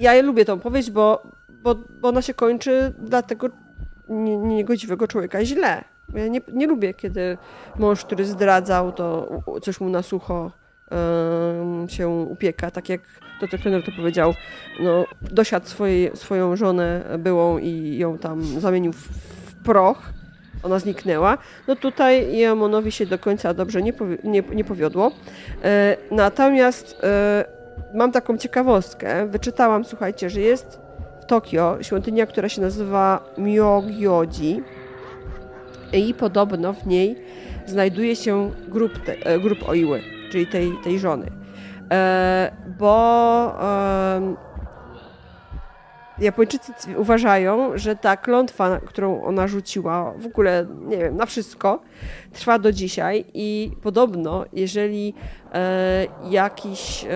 ja 0.00 0.22
lubię 0.22 0.44
tą 0.44 0.60
powieść, 0.60 0.90
bo, 0.90 1.22
bo, 1.48 1.74
bo 1.74 2.08
ona 2.08 2.22
się 2.22 2.34
kończy 2.34 2.94
dla 2.98 3.22
tego 3.22 3.48
niegodziwego 4.42 5.08
człowieka 5.08 5.44
źle. 5.44 5.84
Ja 6.14 6.28
nie, 6.28 6.40
nie 6.52 6.66
lubię, 6.66 6.94
kiedy 6.94 7.38
mąż, 7.78 8.04
który 8.04 8.24
zdradzał, 8.24 8.92
to 8.92 9.28
coś 9.62 9.80
mu 9.80 9.88
na 9.88 10.02
sucho 10.02 10.50
się 11.88 12.08
upieka, 12.08 12.70
tak 12.70 12.88
jak 12.88 13.00
to, 13.40 13.48
co 13.48 13.58
trener 13.58 13.84
to 13.84 13.92
powiedział, 13.92 14.34
no, 14.80 15.04
dosiadł 15.20 15.66
swojej, 15.66 16.10
swoją 16.14 16.56
żonę 16.56 17.04
byłą 17.18 17.58
i 17.58 17.98
ją 17.98 18.18
tam 18.18 18.60
zamienił 18.60 18.92
w, 18.92 18.96
w 18.96 19.54
proch, 19.64 20.12
ona 20.62 20.78
zniknęła. 20.78 21.38
No 21.68 21.76
tutaj 21.76 22.38
Jamonowi 22.38 22.92
się 22.92 23.06
do 23.06 23.18
końca 23.18 23.54
dobrze 23.54 23.82
nie, 23.82 23.92
powi 23.92 24.16
nie, 24.24 24.42
nie 24.42 24.64
powiodło. 24.64 25.12
E, 25.64 25.96
natomiast 26.10 27.00
e, 27.02 27.44
mam 27.94 28.12
taką 28.12 28.38
ciekawostkę. 28.38 29.26
Wyczytałam, 29.26 29.84
słuchajcie, 29.84 30.30
że 30.30 30.40
jest 30.40 30.80
w 31.22 31.26
Tokio 31.26 31.78
świątynia, 31.80 32.26
która 32.26 32.48
się 32.48 32.60
nazywa 32.60 33.24
Myogyoji 33.36 34.62
i 35.92 36.14
podobno 36.14 36.72
w 36.72 36.86
niej 36.86 37.16
znajduje 37.66 38.16
się 38.16 38.50
grup, 38.68 38.98
te, 38.98 39.26
e, 39.26 39.38
grup 39.40 39.68
Oiły, 39.68 40.02
czyli 40.30 40.46
tej, 40.46 40.72
tej 40.84 40.98
żony. 40.98 41.30
E, 41.90 42.52
bo 42.78 43.54
e, 43.60 44.48
Japończycy 46.20 46.72
uważają, 46.96 47.78
że 47.78 47.96
ta 47.96 48.16
klątwa, 48.16 48.80
którą 48.80 49.22
ona 49.22 49.48
rzuciła, 49.48 50.14
w 50.18 50.26
ogóle, 50.26 50.66
nie 50.86 50.96
wiem, 50.96 51.16
na 51.16 51.26
wszystko, 51.26 51.82
trwa 52.32 52.58
do 52.58 52.72
dzisiaj 52.72 53.24
i 53.34 53.70
podobno, 53.82 54.44
jeżeli 54.52 55.14
e, 55.52 56.06
jakiś, 56.30 57.04
e, 57.04 57.08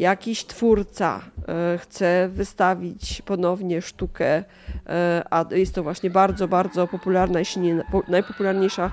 jakiś 0.00 0.44
twórca 0.44 1.20
e, 1.48 1.78
chce 1.78 2.28
wystawić 2.28 3.22
ponownie 3.22 3.82
sztukę, 3.82 4.44
e, 4.86 5.24
a 5.30 5.44
jest 5.50 5.74
to 5.74 5.82
właśnie 5.82 6.10
bardzo, 6.10 6.48
bardzo 6.48 6.86
popularna, 6.86 7.38
jeśli 7.38 7.62
nie 7.62 7.84
najpopularniejsza 8.08 8.92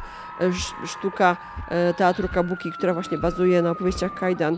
sztuka 0.86 1.38
e, 1.70 1.94
teatru 1.94 2.28
kabuki, 2.28 2.72
która 2.72 2.94
właśnie 2.94 3.18
bazuje 3.18 3.62
na 3.62 3.72
opowieściach 3.72 4.14
kajdan, 4.14 4.58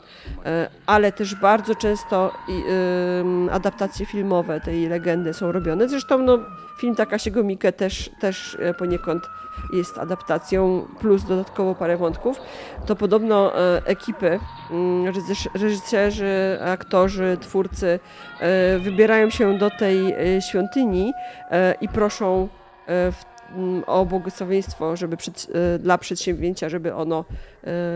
ale 0.85 1.11
też 1.11 1.35
bardzo 1.35 1.75
często 1.75 2.33
adaptacje 3.51 4.05
filmowe 4.05 4.61
tej 4.61 4.87
legendy 4.87 5.33
są 5.33 5.51
robione. 5.51 5.89
Zresztą 5.89 6.17
no, 6.17 6.39
film 6.79 6.95
Takasiego 6.95 7.43
Mikke 7.43 7.71
też, 7.71 8.09
też 8.19 8.57
poniekąd 8.77 9.23
jest 9.73 9.97
adaptacją, 9.97 10.87
plus 10.99 11.23
dodatkowo 11.23 11.75
parę 11.75 11.97
wątków, 11.97 12.41
to 12.85 12.95
podobno 12.95 13.51
ekipy, 13.85 14.39
mm, 14.71 15.13
reżyserzy, 15.53 16.38
aktorzy, 16.61 17.37
twórcy 17.41 17.99
wybierają 18.79 19.29
się 19.29 19.57
do 19.57 19.69
tej 19.69 20.15
świątyni 20.41 21.13
i 21.81 21.89
proszą 21.89 22.49
o 23.85 24.05
błogosławieństwo 24.05 24.97
żeby 24.97 25.17
przed, 25.17 25.47
e, 25.53 25.79
dla 25.79 25.97
przedsięwzięcia, 25.97 26.69
żeby 26.69 26.93
ono 26.93 27.25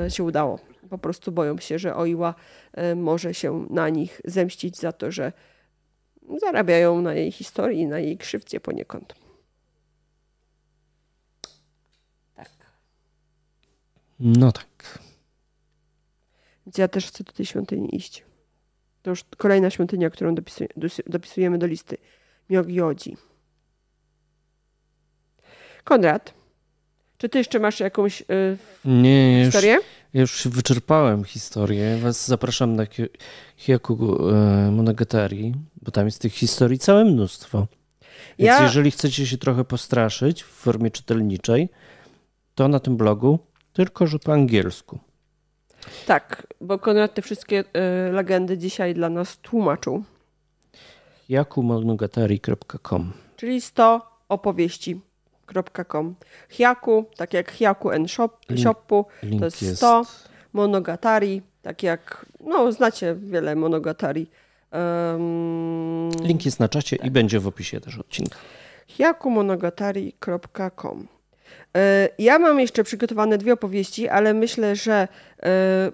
e, 0.06 0.12
się 0.12 0.24
udało. 0.24 0.60
Po 0.90 0.98
prostu 0.98 1.32
boją 1.32 1.58
się, 1.58 1.80
że 1.80 1.96
Oiła 1.96 2.36
e, 2.74 2.96
może 2.96 3.34
się 3.34 3.68
na 3.70 3.90
nich 3.90 4.22
zemścić 4.26 4.78
za 4.78 4.92
to, 4.92 5.12
że 5.12 5.34
zarabiają 6.42 7.02
na 7.02 7.14
jej 7.14 7.32
historii, 7.32 7.88
na 7.88 8.00
jej 8.00 8.18
krzywdzie 8.18 8.60
poniekąd. 8.60 9.16
Tak. 12.36 12.50
No 14.20 14.52
tak. 14.52 15.00
Więc 16.66 16.78
ja 16.78 16.88
też 16.88 17.08
chcę 17.08 17.24
do 17.24 17.32
tej 17.32 17.46
świątyni 17.46 17.96
iść. 17.96 18.24
To 19.04 19.10
już 19.10 19.24
kolejna 19.38 19.70
świątynia, 19.70 20.10
którą 20.10 20.36
dopisujemy 21.06 21.58
do 21.58 21.68
listy. 21.68 21.98
Myogyodzi. 22.50 23.18
Konrad, 25.84 26.34
czy 27.18 27.30
ty 27.30 27.38
jeszcze 27.38 27.60
masz 27.60 27.80
jakąś 27.80 28.22
y, 28.22 28.58
Nie, 28.86 29.42
historię? 29.46 29.74
Już, 29.74 29.84
ja 30.14 30.22
już 30.22 30.48
wyczerpałem 30.48 31.24
historię. 31.24 31.98
Was 31.98 32.28
zapraszam 32.28 32.76
na 32.76 32.84
Hyaku 33.58 33.94
y, 33.94 34.72
Monogatari, 34.72 35.54
bo 35.82 35.92
tam 35.92 36.06
jest 36.06 36.22
tych 36.22 36.34
historii 36.34 36.80
całe 36.80 37.06
mnóstwo. 37.06 37.68
Więc 38.40 38.48
ja... 38.48 38.64
jeżeli 38.64 38.92
chcecie 38.92 39.28
się 39.28 39.38
trochę 39.38 39.64
postraszyć 39.64 40.44
w 40.44 40.48
formie 40.48 40.92
czytelniczej, 40.92 41.70
to 42.56 42.68
na 42.68 42.80
tym 42.80 42.98
blogu, 42.98 43.40
tylko 43.74 44.08
że 44.08 44.20
po 44.20 44.34
angielsku. 44.34 45.00
Tak, 46.06 46.48
bo 46.62 46.80
Konrad 46.80 47.14
te 47.14 47.22
wszystkie 47.22 47.60
y, 47.60 47.64
legendy 48.12 48.58
dzisiaj 48.58 48.94
dla 48.94 49.10
nas 49.10 49.38
tłumaczył. 49.38 50.04
Hyakumonogatari.com 51.28 53.14
Czyli 53.36 53.62
100 53.62 54.02
opowieści 54.30 55.02
com. 55.88 56.16
Hyaku, 56.50 57.06
tak 57.18 57.34
jak 57.34 57.52
Hyaku 57.52 57.92
and 57.92 58.12
Shop, 58.12 58.30
Shopu, 58.64 59.06
to 59.40 59.46
jest 59.46 59.78
100. 59.78 60.00
Jest... 60.00 60.30
Monogatari, 60.54 61.42
tak 61.62 61.84
jak, 61.84 62.26
no 62.40 62.72
znacie 62.72 63.16
wiele 63.16 63.56
Monogatari. 63.56 64.28
Um, 64.72 66.10
Link 66.22 66.46
jest 66.46 66.60
na 66.60 66.70
czacie 66.70 66.98
tak. 66.98 67.08
i 67.08 67.12
będzie 67.12 67.40
w 67.40 67.48
opisie 67.48 67.80
też 67.80 67.98
odcinka. 67.98 68.38
hyakumonogatari.com 68.88 71.08
ja 72.20 72.40
mam 72.40 72.60
jeszcze 72.60 72.84
przygotowane 72.84 73.38
dwie 73.38 73.54
opowieści, 73.54 74.10
ale 74.10 74.34
myślę, 74.34 74.76
że 74.76 75.08
e, 75.44 75.92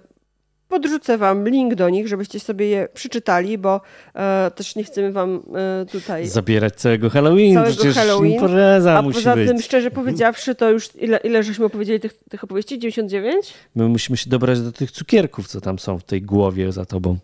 Podrzucę 0.70 1.18
Wam 1.18 1.48
link 1.48 1.74
do 1.74 1.90
nich, 1.90 2.08
żebyście 2.08 2.40
sobie 2.40 2.68
je 2.68 2.88
przeczytali, 2.94 3.58
bo 3.58 3.80
e, 4.14 4.50
też 4.54 4.76
nie 4.76 4.84
chcemy 4.84 5.12
Wam 5.12 5.42
e, 5.54 5.86
tutaj. 5.86 6.26
Zabierać 6.26 6.74
całego 6.74 7.10
Halloween. 7.10 7.54
Całego 7.54 7.72
Przecież 7.72 7.94
Halloween. 7.94 8.32
Impreza 8.32 8.98
A 8.98 9.02
poza 9.02 9.34
być. 9.36 9.48
tym, 9.48 9.62
szczerze 9.62 9.90
powiedziawszy, 9.90 10.54
to 10.54 10.70
już 10.70 10.88
ile, 10.96 11.16
ile 11.16 11.42
żeśmy 11.42 11.64
opowiedzieli 11.64 12.00
tych, 12.00 12.14
tych 12.30 12.44
opowieści? 12.44 12.78
99? 12.78 13.54
My 13.74 13.88
musimy 13.88 14.16
się 14.16 14.30
dobrać 14.30 14.60
do 14.60 14.72
tych 14.72 14.90
cukierków, 14.90 15.48
co 15.48 15.60
tam 15.60 15.78
są 15.78 15.98
w 15.98 16.04
tej 16.04 16.22
głowie 16.22 16.72
za 16.72 16.84
tobą. 16.84 17.18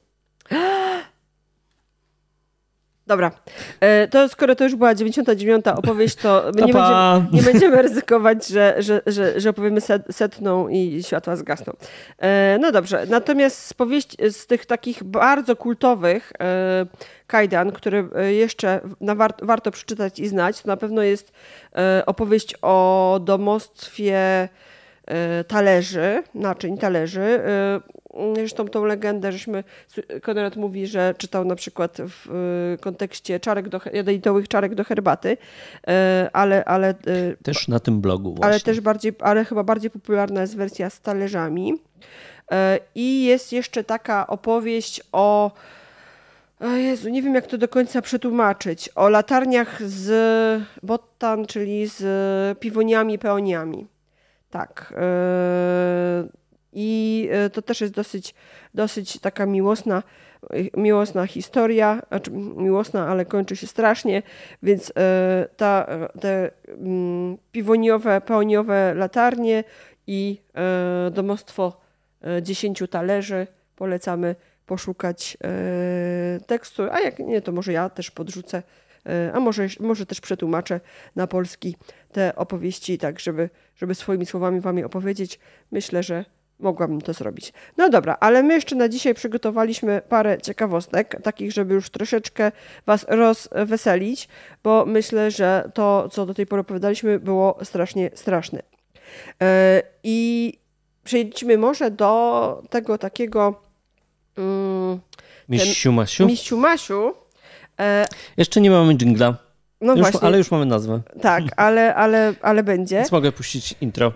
Dobra, 3.06 3.30
e, 3.80 4.08
to 4.08 4.28
skoro 4.28 4.54
to 4.54 4.64
już 4.64 4.74
była 4.74 4.94
99. 4.94 5.66
opowieść, 5.66 6.16
to 6.16 6.50
my 6.54 6.62
nie 6.62 6.72
będziemy, 6.72 7.26
nie 7.32 7.42
będziemy 7.42 7.82
ryzykować, 7.82 8.46
że, 8.46 8.74
że, 8.78 9.02
że, 9.06 9.40
że 9.40 9.50
opowiemy 9.50 9.80
setną 10.10 10.68
i 10.68 11.02
światła 11.02 11.36
zgasną. 11.36 11.72
E, 12.18 12.58
no 12.60 12.72
dobrze, 12.72 13.06
natomiast 13.08 13.66
z, 13.66 13.74
powieści, 13.74 14.16
z 14.30 14.46
tych 14.46 14.66
takich 14.66 15.04
bardzo 15.04 15.56
kultowych 15.56 16.32
e, 16.40 16.86
kajdan, 17.26 17.72
które 17.72 18.04
jeszcze 18.30 18.80
warto 19.42 19.70
przeczytać 19.70 20.18
i 20.18 20.28
znać, 20.28 20.62
to 20.62 20.68
na 20.68 20.76
pewno 20.76 21.02
jest 21.02 21.32
opowieść 22.06 22.54
o 22.62 23.20
domostwie 23.24 24.48
talerzy, 25.48 26.22
naczyń 26.34 26.78
talerzy. 26.78 27.40
Zresztą 28.34 28.68
tą 28.68 28.84
legendę, 28.84 29.32
żeśmy, 29.32 29.64
Konrad 30.22 30.56
mówi, 30.56 30.86
że 30.86 31.14
czytał 31.18 31.44
na 31.44 31.54
przykład 31.54 31.98
w 32.00 32.30
y, 32.74 32.78
kontekście 32.80 33.40
czarek 33.40 33.68
do, 33.68 33.80
jadowitowych 33.92 34.48
czarek 34.48 34.74
do 34.74 34.84
herbaty, 34.84 35.28
y, 35.28 35.92
ale... 36.32 36.64
ale 36.64 36.94
y, 37.06 37.36
też 37.42 37.68
na 37.68 37.80
tym 37.80 38.00
blogu 38.00 38.34
właśnie. 38.34 38.46
Ale 38.46 38.60
też 38.60 38.80
bardziej, 38.80 39.12
ale 39.20 39.44
chyba 39.44 39.64
bardziej 39.64 39.90
popularna 39.90 40.40
jest 40.40 40.56
wersja 40.56 40.90
z 40.90 41.00
talerzami. 41.00 41.74
I 42.94 43.24
jest 43.24 43.52
jeszcze 43.52 43.84
taka 43.84 44.26
opowieść 44.26 45.02
o 45.12 45.50
o 46.60 46.66
Jezu, 46.66 47.08
nie 47.08 47.22
wiem 47.22 47.34
jak 47.34 47.46
to 47.46 47.58
do 47.58 47.68
końca 47.68 48.02
przetłumaczyć. 48.02 48.90
O 48.94 49.08
latarniach 49.08 49.82
z 49.82 50.62
bottan, 50.82 51.46
czyli 51.46 51.86
z 51.86 52.58
piwoniami, 52.58 53.18
peoniami. 53.18 53.86
Tak. 54.50 54.94
I 56.78 57.28
e, 57.32 57.50
to 57.50 57.62
też 57.62 57.80
jest 57.80 57.92
dosyć, 57.92 58.34
dosyć 58.74 59.20
taka 59.20 59.46
miłosna, 59.46 60.02
miłosna 60.76 61.26
historia, 61.26 62.02
znaczy 62.08 62.30
miłosna, 62.30 63.08
ale 63.08 63.24
kończy 63.24 63.56
się 63.56 63.66
strasznie, 63.66 64.22
więc 64.62 64.92
e, 64.96 65.48
ta, 65.56 65.86
te 66.20 66.50
mm, 66.68 67.38
piwoniowe, 67.52 68.20
pełniowe 68.20 68.94
latarnie 68.94 69.64
i 70.06 70.40
domostwo 71.10 71.80
dziesięciu 72.42 72.88
talerzy 72.88 73.46
polecamy 73.76 74.34
poszukać 74.66 75.36
tekstu, 76.46 76.82
a 76.90 77.00
jak 77.00 77.18
nie, 77.18 77.40
to 77.40 77.52
może 77.52 77.72
ja 77.72 77.90
też 77.90 78.10
podrzucę, 78.10 78.62
a 79.34 79.40
może, 79.40 79.66
może 79.80 80.06
też 80.06 80.20
przetłumaczę 80.20 80.80
na 81.16 81.26
polski 81.26 81.76
te 82.12 82.36
opowieści, 82.36 82.98
tak 82.98 83.20
żeby, 83.20 83.50
żeby 83.76 83.94
swoimi 83.94 84.26
słowami 84.26 84.60
wam 84.60 84.78
je 84.78 84.86
opowiedzieć. 84.86 85.38
Myślę, 85.72 86.02
że 86.02 86.24
mogłabym 86.58 87.00
to 87.00 87.12
zrobić. 87.12 87.52
No 87.76 87.88
dobra, 87.88 88.16
ale 88.20 88.42
my 88.42 88.54
jeszcze 88.54 88.76
na 88.76 88.88
dzisiaj 88.88 89.14
przygotowaliśmy 89.14 90.02
parę 90.08 90.38
ciekawostek, 90.42 91.22
takich, 91.22 91.52
żeby 91.52 91.74
już 91.74 91.90
troszeczkę 91.90 92.52
Was 92.86 93.06
rozweselić, 93.08 94.28
bo 94.62 94.86
myślę, 94.86 95.30
że 95.30 95.70
to, 95.74 96.08
co 96.08 96.26
do 96.26 96.34
tej 96.34 96.46
pory 96.46 96.60
opowiadaliśmy, 96.60 97.20
było 97.20 97.58
strasznie 97.62 98.10
straszne. 98.14 98.62
E, 99.42 99.82
I 100.02 100.52
przejdźmy 101.04 101.58
może 101.58 101.90
do 101.90 102.62
tego 102.70 102.98
takiego. 102.98 103.62
Miściu 105.48 105.92
Masiu? 105.92 106.26
Miściu 106.26 106.56
Masiu. 106.56 107.14
E, 107.80 108.06
jeszcze 108.36 108.60
nie 108.60 108.70
mamy 108.70 108.94
dżingla. 108.96 109.36
No 109.80 109.92
już, 109.92 110.00
właśnie. 110.00 110.20
Ale 110.20 110.38
już 110.38 110.50
mamy 110.50 110.66
nazwę. 110.66 111.00
Tak, 111.22 111.44
ale, 111.56 111.94
ale, 111.94 112.34
ale 112.42 112.62
będzie. 112.62 112.96
Więc 112.96 113.12
mogę 113.12 113.32
puścić 113.32 113.74
intro. 113.80 114.12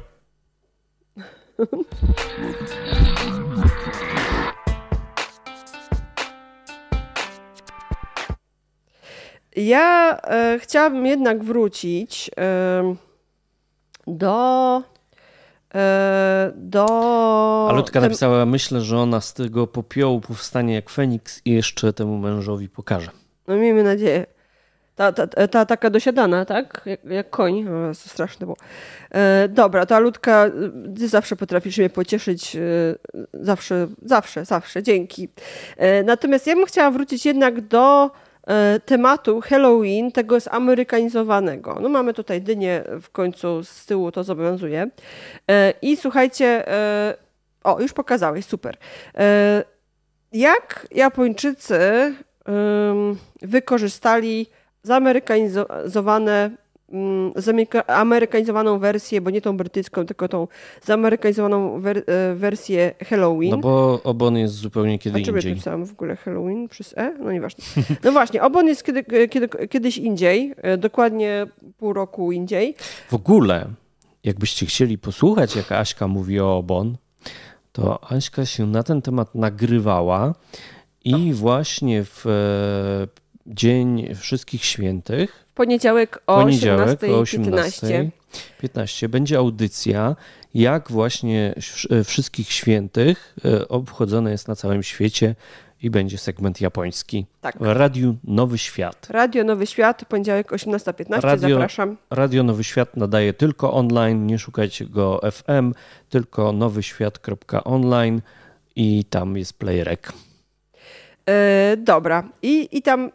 Ja 9.57 10.16
e, 10.23 10.59
chciałabym 10.62 11.07
jednak 11.07 11.45
wrócić 11.45 12.31
e, 12.39 12.95
do 14.07 14.82
e, 15.74 16.53
do... 16.57 16.87
A 17.70 17.73
Lutka 17.73 18.01
tem- 18.01 18.03
napisała, 18.03 18.47
myślę, 18.47 18.81
że 18.81 18.99
ona 18.99 19.20
z 19.20 19.35
tego 19.35 19.66
popiołu 19.66 20.20
powstanie 20.20 20.74
jak 20.74 20.91
Feniks 20.91 21.43
i 21.45 21.51
jeszcze 21.51 21.93
temu 21.93 22.19
mężowi 22.19 22.69
pokaże. 22.69 23.11
No 23.51 23.56
miejmy 23.56 23.82
nadzieję. 23.82 24.27
Ta, 24.97 25.12
ta, 25.12 25.48
ta 25.48 25.66
taka 25.66 25.90
dosiadana, 25.90 26.44
tak? 26.44 26.82
Jak, 26.86 27.05
jak 27.05 27.31
koń. 27.31 27.68
O, 27.68 27.94
straszne 27.94 28.47
było. 28.47 28.56
E, 29.10 29.48
dobra, 29.48 29.86
to 29.86 29.97
Alutka, 29.97 30.47
y, 30.47 30.94
ty 30.98 31.09
zawsze 31.09 31.36
potrafisz 31.36 31.78
mnie 31.78 31.90
pocieszyć. 31.90 32.56
e, 32.56 32.60
zawsze, 33.32 33.86
zawsze, 34.02 34.44
zawsze. 34.44 34.82
Dzięki. 34.82 35.28
E, 35.77 36.02
natomiast 36.02 36.47
ja 36.47 36.55
bym 36.55 36.66
chciała 36.66 36.90
wrócić 36.90 37.27
jednak 37.27 37.60
do 37.60 38.10
e, 38.47 38.81
tematu 38.85 39.40
Halloween, 39.40 40.12
tego 40.12 40.40
zamerykanizowanego. 40.40 41.78
No 41.82 41.89
mamy 41.89 42.14
tutaj 42.14 42.43
dynię 42.43 42.85
w 43.02 43.10
końcu, 43.10 43.64
z 43.64 43.86
tyłu 43.86 44.12
to 44.12 44.24
zobowiązuje. 44.24 44.90
E, 45.51 45.74
I 45.82 45.97
słuchajcie, 45.97 46.68
e, 46.68 47.14
o, 47.64 47.81
już 47.81 47.93
pokazałeś, 47.93 48.44
super. 48.44 48.77
Jak 50.32 50.86
Japończycy 50.90 52.14
wykorzystali 53.43 54.47
zamerykanizowane, 54.83 56.51
ym, 56.95 57.33
zamerykanizowaną 57.89 58.79
wersję, 58.79 59.21
bo 59.21 59.31
nie 59.31 59.41
tą 59.41 59.57
brytyjską, 59.57 60.07
tylko 60.07 60.29
tą 60.29 60.49
zamerykanizowaną 60.85 61.81
wer, 61.81 61.99
e, 62.07 62.35
wersję 62.35 62.95
Halloween. 63.09 63.51
No 63.51 63.59
bo 63.59 64.01
Obon 64.05 64.37
jest 64.37 64.55
zupełnie 64.55 64.99
kiedy 64.99 65.17
A 65.17 65.19
indziej. 65.19 65.53
napisałam 65.53 65.87
w 65.87 65.93
ogóle 65.93 66.17
Halloween 66.17 66.69
przez 66.69 66.99
E? 66.99 67.15
No 67.19 67.33
nieważne. 67.33 67.65
No 68.05 68.12
właśnie, 68.12 68.43
Obon 68.43 68.67
jest 68.67 68.85
kiedy, 68.85 69.05
kiedy, 69.29 69.49
kiedyś 69.69 69.99
indziej, 69.99 70.55
e, 70.57 70.79
dokładnie 70.79 71.47
pół 71.79 71.93
roku 71.93 72.33
indziej. 72.33 72.75
W 73.09 73.15
ogóle, 73.15 73.67
jakbyście 74.25 74.67
chcieli 74.67 74.99
posłuchać, 74.99 75.57
jak 75.57 75.73
Aśka 75.73 76.09
mówi 76.09 76.41
o 76.41 76.57
Obon, 76.57 76.97
to 77.73 78.12
Aśka 78.12 78.47
się 78.47 78.67
na 78.67 78.83
ten 78.83 79.03
temat 79.03 79.35
nagrywała 79.35 80.35
i 81.05 81.32
właśnie 81.32 82.05
w 82.05 82.27
e, 82.27 83.20
Dzień 83.47 84.14
Wszystkich 84.14 84.64
Świętych, 84.64 85.47
W 85.51 85.55
poniedziałek 85.55 86.22
o 86.27 86.40
poniedziałek 86.40 87.02
o 87.02 87.06
18.15. 87.06 88.10
18.15 88.62 89.09
będzie 89.09 89.39
audycja, 89.39 90.16
jak 90.55 90.90
właśnie 90.90 91.55
wsz- 91.56 92.05
Wszystkich 92.05 92.52
Świętych 92.52 93.36
e, 93.44 93.68
obchodzone 93.68 94.31
jest 94.31 94.48
na 94.48 94.56
całym 94.56 94.82
świecie 94.82 95.35
i 95.82 95.90
będzie 95.90 96.18
segment 96.18 96.60
japoński. 96.60 97.27
Tak. 97.40 97.59
W 97.59 97.62
Radiu 97.66 98.16
Nowy 98.24 98.59
Świat. 98.59 99.06
Radio 99.10 99.44
Nowy 99.44 99.66
Świat, 99.66 100.05
poniedziałek 100.05 100.52
18.15, 100.52 101.20
Radio- 101.20 101.48
zapraszam. 101.48 101.97
Radio 102.10 102.43
Nowy 102.43 102.64
Świat 102.64 102.97
nadaje 102.97 103.32
tylko 103.35 103.72
online, 103.72 104.27
nie 104.27 104.39
szukajcie 104.39 104.86
go 104.86 105.20
FM, 105.32 105.72
tylko 106.09 106.52
nowyświat.online 106.52 108.20
i 108.77 109.05
tam 109.05 109.36
jest 109.36 109.59
playerek. 109.59 110.12
E, 111.31 111.77
dobra, 111.77 112.28
i, 112.43 112.69
i 112.73 112.82
tam, 112.82 113.11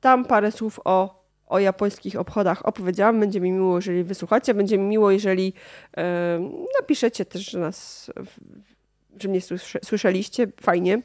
tam 0.00 0.24
parę 0.24 0.52
słów 0.52 0.80
o, 0.84 1.24
o 1.46 1.58
japońskich 1.58 2.16
obchodach 2.16 2.66
opowiedziałam. 2.66 3.20
Będzie 3.20 3.40
mi 3.40 3.52
miło, 3.52 3.76
jeżeli 3.76 4.04
wysłuchacie. 4.04 4.54
Będzie 4.54 4.78
mi 4.78 4.84
miło, 4.84 5.10
jeżeli 5.10 5.52
e, 5.96 6.50
napiszecie 6.80 7.24
też, 7.24 7.50
że 7.50 7.58
nas, 7.58 8.10
że 9.20 9.28
mnie 9.28 9.40
słysze, 9.40 9.78
słyszeliście. 9.84 10.46
Fajnie. 10.60 11.02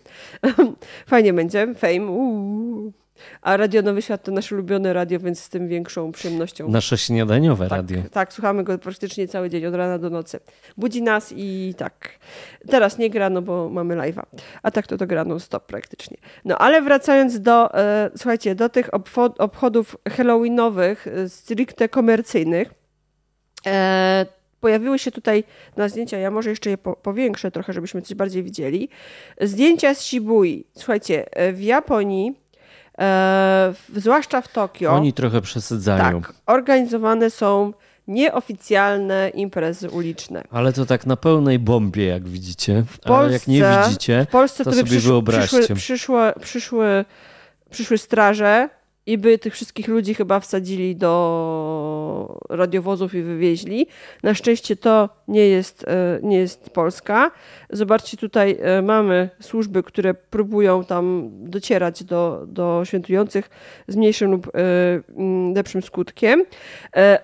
Fajnie 1.12 1.34
będzie. 1.34 1.76
Fame. 1.76 2.06
Uuu. 2.06 3.03
A 3.42 3.58
Radio 3.58 3.82
Nowy 3.82 4.02
Świat 4.02 4.24
to 4.24 4.32
nasze 4.32 4.56
ulubione 4.56 4.94
radio, 4.94 5.20
więc 5.20 5.40
z 5.40 5.50
tym 5.50 5.68
większą 5.68 6.12
przyjemnością. 6.12 6.70
Nasze 6.70 6.98
śniadaniowe 6.98 7.70
tak, 7.70 7.78
radio. 7.78 7.98
tak, 8.12 8.34
słuchamy 8.34 8.64
go 8.64 8.78
praktycznie 8.78 9.28
cały 9.28 9.50
dzień, 9.50 9.66
od 9.66 9.76
rana 9.76 10.00
do 10.00 10.10
nocy. 10.10 10.40
Budzi 10.78 11.02
nas 11.02 11.34
i 11.36 11.74
tak. 11.78 12.10
Teraz 12.68 12.98
nie 12.98 13.10
gra, 13.10 13.30
no 13.30 13.42
bo 13.42 13.70
mamy 13.70 13.96
live'a. 13.96 14.24
A 14.64 14.72
tak 14.72 14.88
to 14.88 14.98
to 14.98 15.08
gra 15.08 15.26
non-stop 15.26 15.66
praktycznie. 15.66 16.18
No 16.46 16.58
ale 16.58 16.82
wracając 16.82 17.40
do, 17.40 17.74
e, 17.74 18.10
słuchajcie, 18.16 18.56
do 18.56 18.70
tych 18.70 18.90
obchodów 19.40 19.98
halloweenowych, 20.10 21.08
e, 21.08 21.30
stricte 21.30 21.90
komercyjnych, 21.90 22.74
e, 23.66 24.26
pojawiły 24.60 25.00
się 25.00 25.12
tutaj 25.12 25.44
na 25.78 25.90
zdjęcia, 25.90 26.18
ja 26.18 26.32
może 26.32 26.50
jeszcze 26.50 26.70
je 26.70 26.78
po, 26.78 26.96
powiększę 26.96 27.52
trochę, 27.52 27.74
żebyśmy 27.74 28.02
coś 28.02 28.16
bardziej 28.16 28.44
widzieli. 28.44 28.90
Zdjęcia 29.42 29.94
z 29.94 30.02
Shibui. 30.02 30.66
Słuchajcie, 30.78 31.26
e, 31.32 31.54
w 31.54 31.62
Japonii, 31.62 32.43
e, 33.00 33.74
w, 33.74 34.00
zwłaszcza 34.00 34.42
w 34.42 34.48
Tokio, 34.48 34.92
Oni 34.92 35.14
trochę 35.14 35.42
przesadzają. 35.42 36.22
tak, 36.22 36.34
organizowane 36.46 37.30
są 37.30 37.74
nieoficjalne 38.08 39.30
imprezy 39.30 39.90
uliczne. 39.90 40.44
Ale 40.52 40.74
to 40.74 40.86
tak 40.86 41.06
na 41.06 41.16
pełnej 41.16 41.60
bombie, 41.60 42.06
jak 42.08 42.28
widzicie. 42.28 42.84
W 42.88 43.12
Ale 43.12 43.32
jak 43.34 43.48
nie 43.48 43.62
Polsce- 43.62 43.88
widzicie, 43.90 44.26
W 44.30 44.32
Polsce 44.32 44.64
to 44.64 44.72
sobie 44.72 44.84
przysz, 44.84 45.06
wyobraźcie. 45.08 45.58
przyszły, 45.58 45.76
przyszły, 45.76 46.34
przyszły, 46.42 47.06
przyszły 47.70 47.98
straże 47.98 48.70
i 49.06 49.18
by 49.18 49.38
tych 49.38 49.54
wszystkich 49.54 49.88
ludzi 49.88 50.14
chyba 50.14 50.40
wsadzili 50.40 50.96
do 50.96 52.40
radiowozów 52.50 53.16
i 53.16 53.22
wywieźli. 53.22 53.88
Na 54.24 54.34
szczęście 54.34 54.76
to 54.76 55.10
nie 55.28 55.48
jest, 55.48 55.88
e, 55.88 56.20
nie 56.24 56.38
jest 56.38 56.70
Polska. 56.70 57.32
Zobaczcie, 57.70 58.18
tutaj 58.18 58.58
e, 58.62 58.82
mamy 58.82 59.30
służby, 59.42 59.84
które 59.84 60.14
próbują 60.14 60.84
tam 60.84 61.30
docierać 61.34 62.04
do, 62.04 62.44
do 62.48 62.82
świętujących 62.86 63.50
z 63.88 63.96
mniejszym 63.96 64.32
lub 64.32 64.48
e, 64.48 64.52
mm, 65.18 65.54
lepszym 65.54 65.82
skutkiem. 65.82 66.46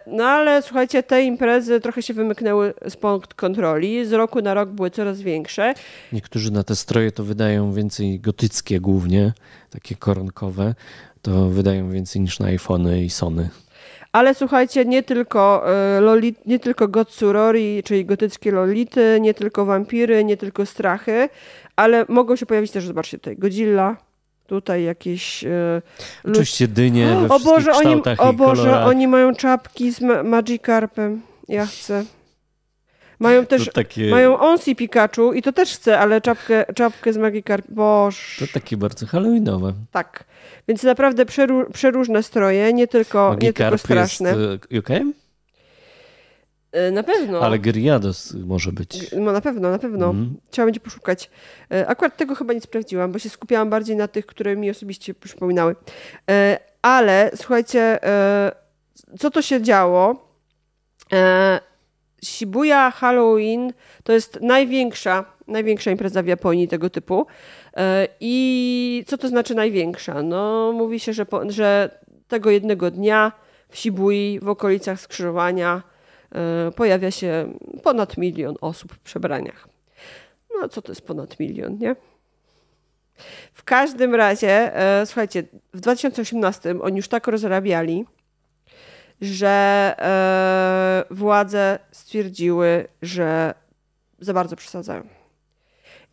No 0.07 0.23
ale 0.23 0.61
słuchajcie, 0.61 1.03
te 1.03 1.23
imprezy 1.23 1.79
trochę 1.79 2.01
się 2.01 2.13
wymyknęły 2.13 2.73
spod 2.89 3.33
kontroli. 3.33 4.05
Z 4.05 4.13
roku 4.13 4.41
na 4.41 4.53
rok 4.53 4.69
były 4.69 4.89
coraz 4.91 5.21
większe. 5.21 5.73
niektórzy 6.13 6.51
na 6.51 6.63
te 6.63 6.75
stroje 6.75 7.11
to 7.11 7.23
wydają 7.23 7.73
więcej 7.73 8.19
gotyckie 8.19 8.79
głównie, 8.79 9.33
takie 9.69 9.95
koronkowe, 9.95 10.75
to 11.21 11.49
wydają 11.49 11.89
więcej 11.91 12.21
niż 12.21 12.39
na 12.39 12.47
iPhony 12.47 13.03
i 13.03 13.09
Sony. 13.09 13.49
Ale 14.11 14.35
słuchajcie, 14.35 14.85
nie 14.85 15.03
tylko, 15.03 15.63
e, 15.97 15.99
loli, 16.01 16.35
nie 16.45 16.59
tylko 16.59 16.87
Gotsurori, 16.87 17.83
czyli 17.83 18.05
gotyckie 18.05 18.51
lolity, 18.51 19.17
nie 19.21 19.33
tylko 19.33 19.65
wampiry, 19.65 20.23
nie 20.23 20.37
tylko 20.37 20.65
strachy, 20.65 21.29
ale 21.75 22.05
mogą 22.09 22.35
się 22.35 22.45
pojawić 22.45 22.71
też, 22.71 22.85
zobaczcie 22.85 23.17
tutaj, 23.17 23.37
Godzilla, 23.37 23.97
tutaj 24.47 24.83
jakieś... 24.83 25.43
e, 25.43 25.81
Oczywiście 26.25 26.67
dynie 26.67 27.07
we 27.27 27.35
o 27.35 27.39
Boże, 27.39 27.71
oni, 27.73 28.01
o 28.17 28.33
Boże, 28.33 28.63
kolorach. 28.63 28.87
oni 28.87 29.07
mają 29.07 29.35
czapki 29.35 29.91
z 29.91 30.01
ma 30.01 30.23
Magikarpem. 30.23 31.21
Ja 31.47 31.65
chcę. 31.65 32.03
Mają 33.19 33.45
też, 33.45 33.69
takie, 33.73 34.09
mają 34.09 34.39
Onsi 34.39 34.75
Pikachu 34.75 35.33
i 35.33 35.41
to 35.41 35.53
też 35.53 35.73
chcę, 35.73 35.99
ale 35.99 36.21
czapkę, 36.21 36.65
czapkę 36.75 37.13
z 37.13 37.17
Magikarpem. 37.17 37.75
Boże. 37.75 38.17
to 38.47 38.53
takie 38.53 38.77
bardzo 38.77 39.05
halloweenowe. 39.05 39.73
Tak. 39.91 40.23
Więc 40.67 40.83
naprawdę 40.83 41.25
przeru, 41.25 41.65
przeróżne 41.73 42.23
stroje, 42.23 42.73
nie 42.73 42.87
tylko, 42.87 43.29
nie 43.33 43.53
tylko 43.53 43.63
Magikarp 43.63 43.79
straszne. 43.81 44.29
jest 44.29 44.65
e, 44.73 44.79
UK? 44.79 44.89
E, 46.71 46.91
Na 46.91 47.03
pewno. 47.03 47.39
Ale 47.41 47.59
Gyriados 47.59 48.33
może 48.33 48.71
być. 48.71 49.11
No 49.17 49.31
na 49.31 49.41
pewno, 49.41 49.71
na 49.71 49.79
pewno. 49.79 50.05
Mhm. 50.05 50.37
Trzeba 50.51 50.65
będzie 50.65 50.79
poszukać. 50.79 51.29
Akurat 51.87 52.17
tego 52.17 52.35
chyba 52.35 52.53
nie 52.53 52.61
sprawdziłam, 52.61 53.11
bo 53.11 53.19
się 53.19 53.29
skupiałam 53.29 53.69
bardziej 53.69 53.95
na 53.95 54.07
tych, 54.07 54.25
które 54.25 54.55
mi 54.55 54.69
osobiście 54.69 55.13
przypominały. 55.13 55.75
Ale 56.81 57.31
słuchajcie, 57.35 57.99
co 59.19 59.31
to 59.31 59.41
się 59.41 59.61
działo? 59.61 60.29
Shibuya 62.25 62.91
Halloween 62.91 63.73
to 64.03 64.13
jest 64.13 64.41
największa, 64.41 65.25
największa 65.47 65.91
impreza 65.91 66.23
w 66.23 66.27
Japonii 66.27 66.67
tego 66.67 66.89
typu. 66.89 67.27
E, 67.77 68.07
I 68.19 69.03
co 69.07 69.17
to 69.17 69.27
znaczy 69.27 69.55
największa? 69.55 70.23
No, 70.23 70.71
mówi 70.71 70.99
się, 70.99 71.13
że, 71.13 71.25
po, 71.25 71.51
że 71.51 71.99
tego 72.27 72.49
jednego 72.49 72.91
dnia 72.91 73.31
w 73.69 73.77
Shibui, 73.77 74.39
w 74.41 74.49
okolicach 74.49 74.99
skrzyżowania, 74.99 75.81
e, 76.31 76.71
pojawia 76.71 77.11
się 77.11 77.53
ponad 77.83 78.17
milion 78.17 78.55
osób 78.61 78.93
w 78.93 78.99
przebraniach. 78.99 79.67
No, 80.61 80.69
co 80.69 80.81
to 80.81 80.91
jest 80.91 81.01
ponad 81.01 81.39
milion, 81.39 81.77
nie? 81.77 81.95
W 83.53 83.63
każdym 83.63 84.15
razie, 84.15 84.75
e, 84.75 85.05
słuchajcie, 85.05 85.43
w 85.73 85.79
2018 85.79 86.81
oni 86.81 86.97
już 86.97 87.07
tak 87.07 87.27
rozrabiali, 87.27 88.05
że 89.21 89.93
e, 91.09 91.13
władze 91.15 91.79
stwierdziły, 91.91 92.87
że 93.01 93.53
za 94.19 94.33
bardzo 94.33 94.55
przesadzają. 94.55 95.03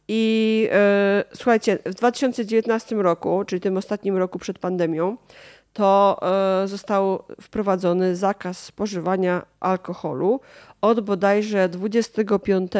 I 0.08 0.68
e, 0.72 1.24
słuchajcie, 1.34 1.78
w 1.86 1.94
2019 1.94 2.96
roku, 2.96 3.44
czyli 3.46 3.60
tym 3.60 3.76
ostatnim 3.76 4.16
roku 4.16 4.38
przed 4.38 4.58
pandemią, 4.58 5.16
to 5.72 6.18
e, 6.62 6.68
został 6.68 7.22
wprowadzony 7.40 8.16
zakaz 8.16 8.58
spożywania 8.58 9.46
alkoholu 9.60 10.40
od 10.80 11.00
bodajże 11.00 11.68
25 11.68 12.72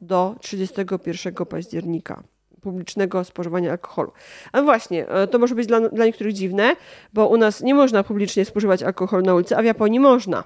do 0.00 0.34
31 0.40 1.34
października 1.46 2.22
publicznego 2.60 3.24
spożywania 3.24 3.70
alkoholu. 3.70 4.12
A 4.52 4.62
właśnie, 4.62 5.08
e, 5.08 5.26
to 5.26 5.38
może 5.38 5.54
być 5.54 5.66
dla, 5.66 5.88
dla 5.88 6.04
niektórych 6.04 6.32
dziwne, 6.32 6.76
bo 7.12 7.28
u 7.28 7.36
nas 7.36 7.62
nie 7.62 7.74
można 7.74 8.02
publicznie 8.02 8.44
spożywać 8.44 8.82
alkoholu 8.82 9.24
na 9.24 9.34
ulicy, 9.34 9.56
a 9.56 9.62
w 9.62 9.64
Japonii 9.64 10.00
można. 10.00 10.44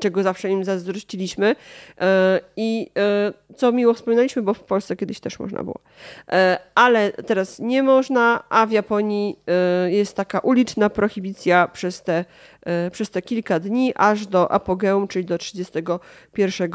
Czego 0.00 0.22
zawsze 0.22 0.50
im 0.50 0.64
zazdrościliśmy 0.64 1.56
e, 2.00 2.40
i 2.56 2.90
e, 2.98 3.32
co 3.56 3.72
miło 3.72 3.94
wspominaliśmy, 3.94 4.42
bo 4.42 4.54
w 4.54 4.60
Polsce 4.60 4.96
kiedyś 4.96 5.20
też 5.20 5.38
można 5.38 5.62
było. 5.64 5.80
E, 6.28 6.58
ale 6.74 7.12
teraz 7.12 7.58
nie 7.58 7.82
można, 7.82 8.44
a 8.48 8.66
w 8.66 8.70
Japonii 8.70 9.38
jest 9.86 10.16
taka 10.16 10.38
uliczna 10.38 10.90
prohibicja 10.90 11.68
przez 11.68 12.02
te, 12.02 12.24
przez 12.92 13.10
te 13.10 13.22
kilka 13.22 13.60
dni, 13.60 13.92
aż 13.96 14.26
do 14.26 14.52
apogeum, 14.52 15.08
czyli 15.08 15.24
do 15.24 15.38
31 15.38 16.70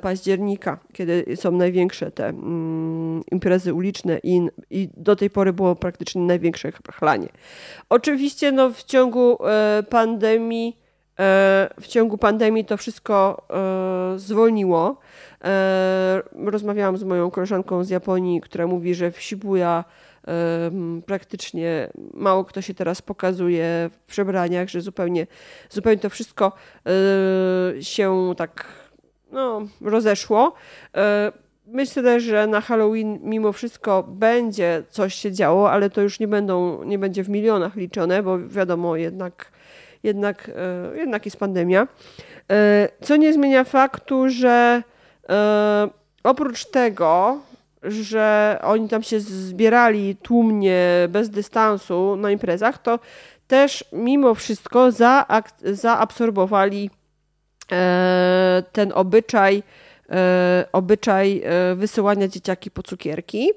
października, 0.00 0.78
kiedy 0.92 1.24
są 1.36 1.50
największe 1.50 2.10
te 2.10 2.28
mm, 2.28 3.22
imprezy 3.32 3.74
uliczne 3.74 4.20
i, 4.22 4.48
i 4.70 4.88
do 4.96 5.16
tej 5.16 5.30
pory 5.30 5.52
było 5.52 5.76
praktycznie 5.76 6.22
największe 6.22 6.72
chlanie. 6.92 7.28
Oczywiście 7.88 8.52
no, 8.52 8.70
w 8.70 8.84
ciągu 8.84 9.38
pandemii 9.90 10.87
w 11.80 11.86
ciągu 11.86 12.18
pandemii 12.18 12.64
to 12.64 12.76
wszystko 12.76 13.42
e, 13.50 14.18
zwolniło. 14.18 14.96
E, 15.44 16.22
rozmawiałam 16.34 16.96
z 16.96 17.04
moją 17.04 17.30
koleżanką 17.30 17.84
z 17.84 17.90
Japonii, 17.90 18.40
która 18.40 18.66
mówi, 18.66 18.94
że 18.94 19.10
w 19.10 19.22
Shibuya 19.22 19.84
praktycznie 21.06 21.90
mało 22.14 22.44
kto 22.44 22.62
się 22.62 22.74
teraz 22.74 23.02
pokazuje 23.02 23.90
w 23.92 23.98
przebraniach, 24.06 24.68
że 24.68 24.80
zupełnie, 24.80 25.26
zupełnie 25.70 25.98
to 25.98 26.10
wszystko 26.10 26.52
się 27.80 28.34
tak 28.36 28.64
no, 29.32 29.62
rozeszło. 29.80 30.54
Myślę, 31.66 32.20
że 32.20 32.46
na 32.46 32.60
Halloween 32.60 33.18
mimo 33.22 33.52
wszystko 33.52 34.02
będzie 34.02 34.82
coś 34.90 35.14
się 35.14 35.32
działo, 35.32 35.70
ale 35.70 35.90
to 35.90 36.00
już 36.00 36.20
nie, 36.20 36.28
będą, 36.28 36.84
nie 36.84 36.98
będzie 36.98 37.24
w 37.24 37.28
milionach 37.28 37.76
liczone, 37.76 38.22
bo 38.22 38.38
wiadomo 38.48 38.96
jednak 38.96 39.52
jednak, 40.02 40.50
e, 40.94 40.98
jednak 40.98 41.24
jest 41.24 41.36
pandemia. 41.36 41.88
E, 42.50 42.88
co 43.02 43.16
nie 43.16 43.32
zmienia 43.32 43.64
faktu, 43.64 44.28
że 44.28 44.82
e, 45.28 45.88
oprócz 46.24 46.64
tego, 46.64 47.38
że 47.82 48.58
oni 48.62 48.88
tam 48.88 49.02
się 49.02 49.20
zbierali 49.20 50.16
tłumnie, 50.16 50.86
bez 51.08 51.30
dystansu 51.30 52.16
na 52.16 52.30
imprezach, 52.30 52.78
to 52.78 52.98
też 53.46 53.84
mimo 53.92 54.34
wszystko 54.34 54.88
zaabsorbowali 55.62 56.90
ten 58.72 58.92
obyczaj, 58.94 59.62
obyczaj 60.72 61.42
wysyłania 61.76 62.28
dzieciaki 62.28 62.70
po 62.70 62.82
cukierki. 62.82 63.50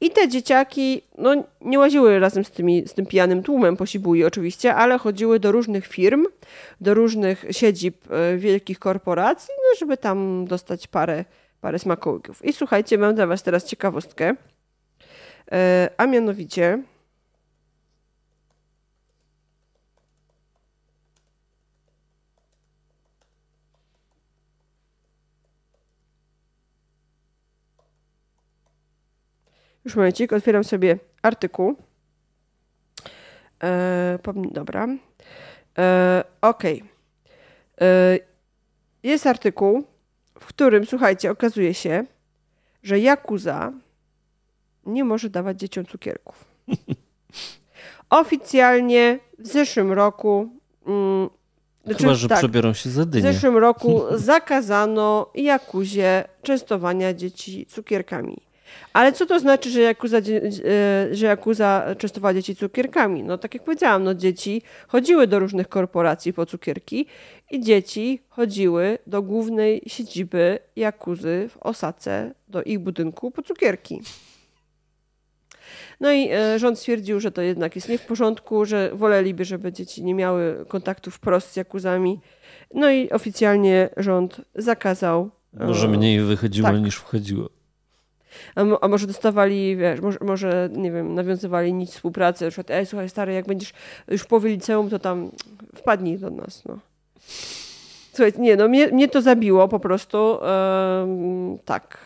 I 0.00 0.10
te 0.10 0.28
dzieciaki 0.28 1.02
no, 1.18 1.44
nie 1.60 1.78
łaziły 1.78 2.18
razem 2.18 2.44
z, 2.44 2.50
tymi, 2.50 2.88
z 2.88 2.94
tym 2.94 3.06
pijanym 3.06 3.42
tłumem 3.42 3.76
po 3.76 3.86
Sibui 3.86 4.24
oczywiście, 4.24 4.74
ale 4.74 4.98
chodziły 4.98 5.40
do 5.40 5.52
różnych 5.52 5.86
firm, 5.86 6.26
do 6.80 6.94
różnych 6.94 7.44
siedzib 7.50 8.12
e, 8.12 8.36
wielkich 8.36 8.78
korporacji, 8.78 9.54
no, 9.56 9.78
żeby 9.78 9.96
tam 9.96 10.44
dostać 10.44 10.86
parę, 10.86 11.24
parę 11.60 11.78
smakołyków. 11.78 12.44
I 12.44 12.52
słuchajcie, 12.52 12.98
mam 12.98 13.14
dla 13.14 13.26
Was 13.26 13.42
teraz 13.42 13.64
ciekawostkę, 13.64 14.34
e, 15.52 15.90
a 15.96 16.06
mianowicie 16.06 16.82
Już 29.88 29.96
momencik, 29.96 30.32
otwieram 30.32 30.64
sobie 30.64 30.98
artykuł. 31.22 31.76
E, 33.62 34.18
dobra. 34.50 34.88
E, 35.78 36.24
ok. 36.40 36.62
E, 36.64 38.18
jest 39.02 39.26
artykuł, 39.26 39.84
w 40.40 40.46
którym, 40.46 40.86
słuchajcie, 40.86 41.30
okazuje 41.30 41.74
się, 41.74 42.04
że 42.82 43.00
Jakuza 43.00 43.72
nie 44.86 45.04
może 45.04 45.30
dawać 45.30 45.60
dzieciom 45.60 45.86
cukierków. 45.86 46.44
Oficjalnie 48.10 49.18
w 49.38 49.46
zeszłym 49.46 49.92
roku. 49.92 50.48
Mm, 50.86 51.30
znaczy, 51.84 51.98
Chyba, 51.98 52.14
że 52.14 52.28
tak, 52.28 52.38
przebiorą 52.38 52.74
się 52.74 52.90
za 52.90 53.04
dynię. 53.04 53.30
W 53.30 53.34
zeszłym 53.34 53.56
roku 53.56 54.02
zakazano 54.16 55.30
Jakuzie 55.34 56.24
częstowania 56.42 57.14
dzieci 57.14 57.66
cukierkami. 57.66 58.47
Ale 58.92 59.12
co 59.12 59.26
to 59.26 59.40
znaczy, 59.40 59.70
że 59.70 59.80
Jakuza, 59.80 60.18
e, 60.18 60.22
że 61.14 61.26
Jakuza 61.26 61.94
częstowała 61.98 62.34
dzieci 62.34 62.56
cukierkami? 62.56 63.22
No 63.22 63.38
tak 63.38 63.54
jak 63.54 63.64
powiedziałam, 63.64 64.04
no 64.04 64.14
dzieci 64.14 64.62
chodziły 64.88 65.26
do 65.26 65.38
różnych 65.38 65.68
korporacji 65.68 66.32
po 66.32 66.46
cukierki 66.46 67.06
i 67.50 67.60
dzieci 67.60 68.22
chodziły 68.28 68.98
do 69.06 69.22
głównej 69.22 69.82
siedziby 69.86 70.58
Jakuzy 70.76 71.48
w 71.50 71.56
Osace, 71.56 72.34
do 72.48 72.62
ich 72.62 72.78
budynku 72.78 73.30
po 73.30 73.42
cukierki. 73.42 74.00
No 76.00 76.12
i 76.12 76.28
e, 76.32 76.58
rząd 76.58 76.78
stwierdził, 76.78 77.20
że 77.20 77.32
to 77.32 77.42
jednak 77.42 77.76
jest 77.76 77.88
nie 77.88 77.98
w 77.98 78.06
porządku, 78.06 78.64
że 78.64 78.90
woleliby, 78.94 79.44
żeby 79.44 79.72
dzieci 79.72 80.04
nie 80.04 80.14
miały 80.14 80.64
kontaktów 80.68 81.14
wprost 81.14 81.52
z 81.52 81.56
Jakuzami. 81.56 82.20
No 82.74 82.90
i 82.90 83.10
oficjalnie 83.10 83.88
rząd 83.96 84.40
zakazał. 84.54 85.30
Może 85.52 85.86
e, 85.86 85.90
mniej 85.90 86.20
wychodziło 86.20 86.68
tak. 86.68 86.80
niż 86.80 86.96
wchodziło. 86.96 87.57
A, 88.54 88.80
a, 88.80 88.88
może 88.88 89.06
dostawali, 89.06 89.76
wiesz, 89.76 90.00
może, 90.00 90.18
może, 90.20 90.68
nie 90.72 90.92
wiem, 90.92 91.14
nawiązywali 91.14 91.72
nic 91.72 91.90
współpracy, 91.90 92.44
na 92.44 92.50
przykład, 92.50 92.70
ej, 92.70 92.86
słuchaj, 92.86 93.08
stary, 93.08 93.32
jak 93.32 93.46
będziesz 93.46 93.72
już 94.08 94.22
w 94.22 94.26
połowie 94.26 94.50
liceum, 94.50 94.90
to 94.90 94.98
tam 94.98 95.30
wpadnij 95.74 96.18
do 96.18 96.30
nas, 96.30 96.64
no. 96.64 96.78
Słuchaj, 98.12 98.32
nie, 98.38 98.56
no 98.56 98.68
mnie, 98.68 98.86
mnie 98.86 99.08
to 99.08 99.22
zabiło 99.22 99.68
po 99.68 99.80
prostu, 99.80 100.38
tak. 101.64 101.98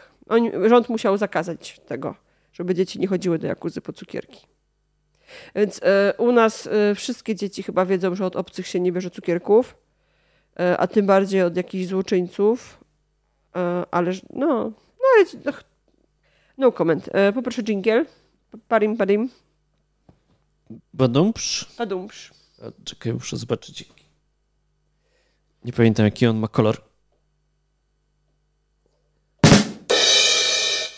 Rząd 0.66 0.88
musiał 0.88 1.16
zakazać 1.16 1.80
tego, 1.86 2.14
żeby 2.52 2.74
dzieci 2.74 3.00
nie 3.00 3.06
chodziły 3.06 3.38
do 3.38 3.46
Jakuzy 3.46 3.80
po 3.80 3.92
cukierki. 3.92 4.46
Więc 5.54 5.80
e, 5.82 6.14
u 6.18 6.32
nas 6.32 6.66
e, 6.66 6.94
wszystkie 6.94 7.34
dzieci 7.34 7.62
chyba 7.62 7.86
wiedzą, 7.86 8.14
że 8.14 8.26
od 8.26 8.36
obcych 8.36 8.66
się 8.66 8.80
nie 8.80 8.92
bierze 8.92 9.10
cukierków, 9.10 9.76
e, 10.60 10.76
a 10.78 10.86
tym 10.86 11.06
bardziej 11.06 11.42
od 11.42 11.56
jakichś 11.56 11.86
złoczyńców, 11.86 12.78
ale 13.90 14.12
no, 14.32 14.46
no 15.00 15.04
ale 15.16 15.26
no, 16.62 16.72
comment. 16.72 17.08
E, 17.12 17.32
poproszę 17.32 17.62
jingle. 17.62 18.04
Parim, 18.68 18.96
parim. 18.96 19.30
Badumpsz? 20.94 21.76
Badumpsz. 21.78 22.32
Czekaj, 22.84 23.12
muszę 23.12 23.36
zobaczyć. 23.36 23.84
Nie 25.64 25.72
pamiętam, 25.72 26.04
jaki 26.04 26.26
on 26.26 26.36
ma 26.36 26.48
kolor. 26.48 26.82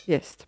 Jest. 0.09 0.45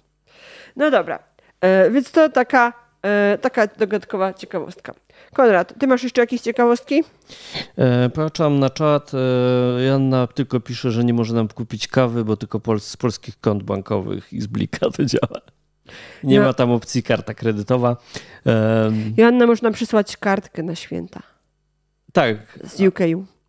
No 0.76 0.90
dobra. 0.90 1.18
E, 1.60 1.90
więc 1.90 2.10
to 2.10 2.28
taka, 2.28 2.72
e, 3.02 3.38
taka 3.40 3.66
dodatkowa 3.66 4.34
ciekawostka. 4.34 4.94
Konrad, 5.34 5.74
ty 5.78 5.86
masz 5.86 6.02
jeszcze 6.02 6.20
jakieś 6.20 6.40
ciekawostki? 6.40 7.04
E, 7.78 8.10
patrzam 8.10 8.58
na 8.58 8.70
czat. 8.70 9.12
E, 9.14 9.82
Janna 9.82 10.26
tylko 10.26 10.60
pisze, 10.60 10.90
że 10.90 11.04
nie 11.04 11.14
może 11.14 11.34
nam 11.34 11.48
kupić 11.48 11.88
kawy, 11.88 12.24
bo 12.24 12.36
tylko 12.36 12.60
pol 12.60 12.80
z 12.80 12.96
polskich 12.96 13.40
kont 13.40 13.62
bankowych 13.62 14.32
i 14.32 14.40
z 14.40 14.46
Blika 14.46 14.90
to 14.90 15.04
działa. 15.04 15.40
Nie 16.24 16.40
no. 16.40 16.46
ma 16.46 16.52
tam 16.52 16.70
opcji 16.70 17.02
karta 17.02 17.34
kredytowa. 17.34 17.96
E, 18.46 18.92
Joanna 19.16 19.46
można 19.46 19.70
przysłać 19.70 20.16
kartkę 20.16 20.62
na 20.62 20.74
święta. 20.74 21.22
Tak. 22.12 22.58
Z 22.64 22.80
UK. 22.80 22.98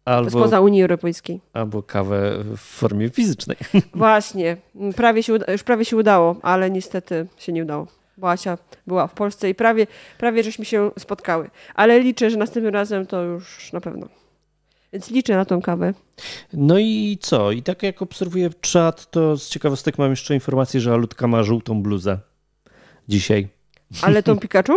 Albo, 0.05 0.29
spoza 0.29 0.59
Unii 0.61 0.81
Europejskiej. 0.81 1.41
Albo 1.53 1.83
kawę 1.83 2.43
w 2.43 2.57
formie 2.57 3.09
fizycznej. 3.09 3.57
Właśnie. 3.93 4.57
Prawie 4.95 5.23
się, 5.23 5.33
już 5.47 5.63
prawie 5.63 5.85
się 5.85 5.97
udało, 5.97 6.35
ale 6.41 6.71
niestety 6.71 7.27
się 7.37 7.53
nie 7.53 7.63
udało 7.63 7.87
bo 8.17 8.31
Asia 8.31 8.57
była 8.87 9.07
w 9.07 9.13
Polsce 9.13 9.49
i 9.49 9.55
prawie, 9.55 9.87
prawie 10.17 10.43
żeśmy 10.43 10.65
się 10.65 10.91
spotkały. 10.99 11.49
Ale 11.75 11.99
liczę, 11.99 12.29
że 12.29 12.37
następnym 12.37 12.73
razem 12.73 13.05
to 13.05 13.23
już 13.23 13.73
na 13.73 13.81
pewno. 13.81 14.07
Więc 14.93 15.11
liczę 15.11 15.35
na 15.35 15.45
tą 15.45 15.61
kawę. 15.61 15.93
No 16.53 16.79
i 16.79 17.17
co? 17.21 17.51
I 17.51 17.63
tak 17.63 17.83
jak 17.83 18.01
obserwuję 18.01 18.49
czat, 18.61 19.11
to 19.11 19.37
z 19.37 19.49
ciekawostek 19.49 19.97
mam 19.97 20.09
jeszcze 20.09 20.33
informację, 20.33 20.79
że 20.79 20.93
Alutka 20.93 21.27
ma 21.27 21.43
żółtą 21.43 21.81
bluzę 21.81 22.19
dzisiaj. 23.07 23.47
Ale 24.01 24.23
tą 24.23 24.39
Pikachu? 24.39 24.73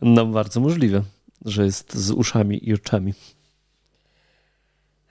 No 0.00 0.26
bardzo 0.26 0.60
możliwe, 0.60 1.02
że 1.44 1.64
jest 1.64 1.94
z 1.94 2.10
uszami 2.10 2.68
i 2.68 2.74
oczami. 2.74 3.14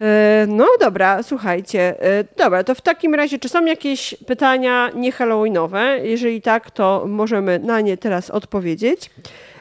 E, 0.02 0.46
no 0.48 0.68
dobra, 0.80 1.24
słuchajcie. 1.24 2.04
E, 2.04 2.24
dobra, 2.38 2.64
to 2.64 2.76
w 2.76 2.82
takim 2.82 3.16
razie, 3.16 3.40
czy 3.40 3.50
są 3.50 3.66
jakieś 3.66 4.16
pytania 4.28 4.90
nie 4.96 5.12
Halloweenowe? 5.12 6.00
Jeżeli 6.04 6.42
tak, 6.42 6.72
to 6.72 7.04
możemy 7.08 7.60
na 7.60 7.82
nie 7.82 7.98
teraz 7.98 8.30
odpowiedzieć. 8.30 9.10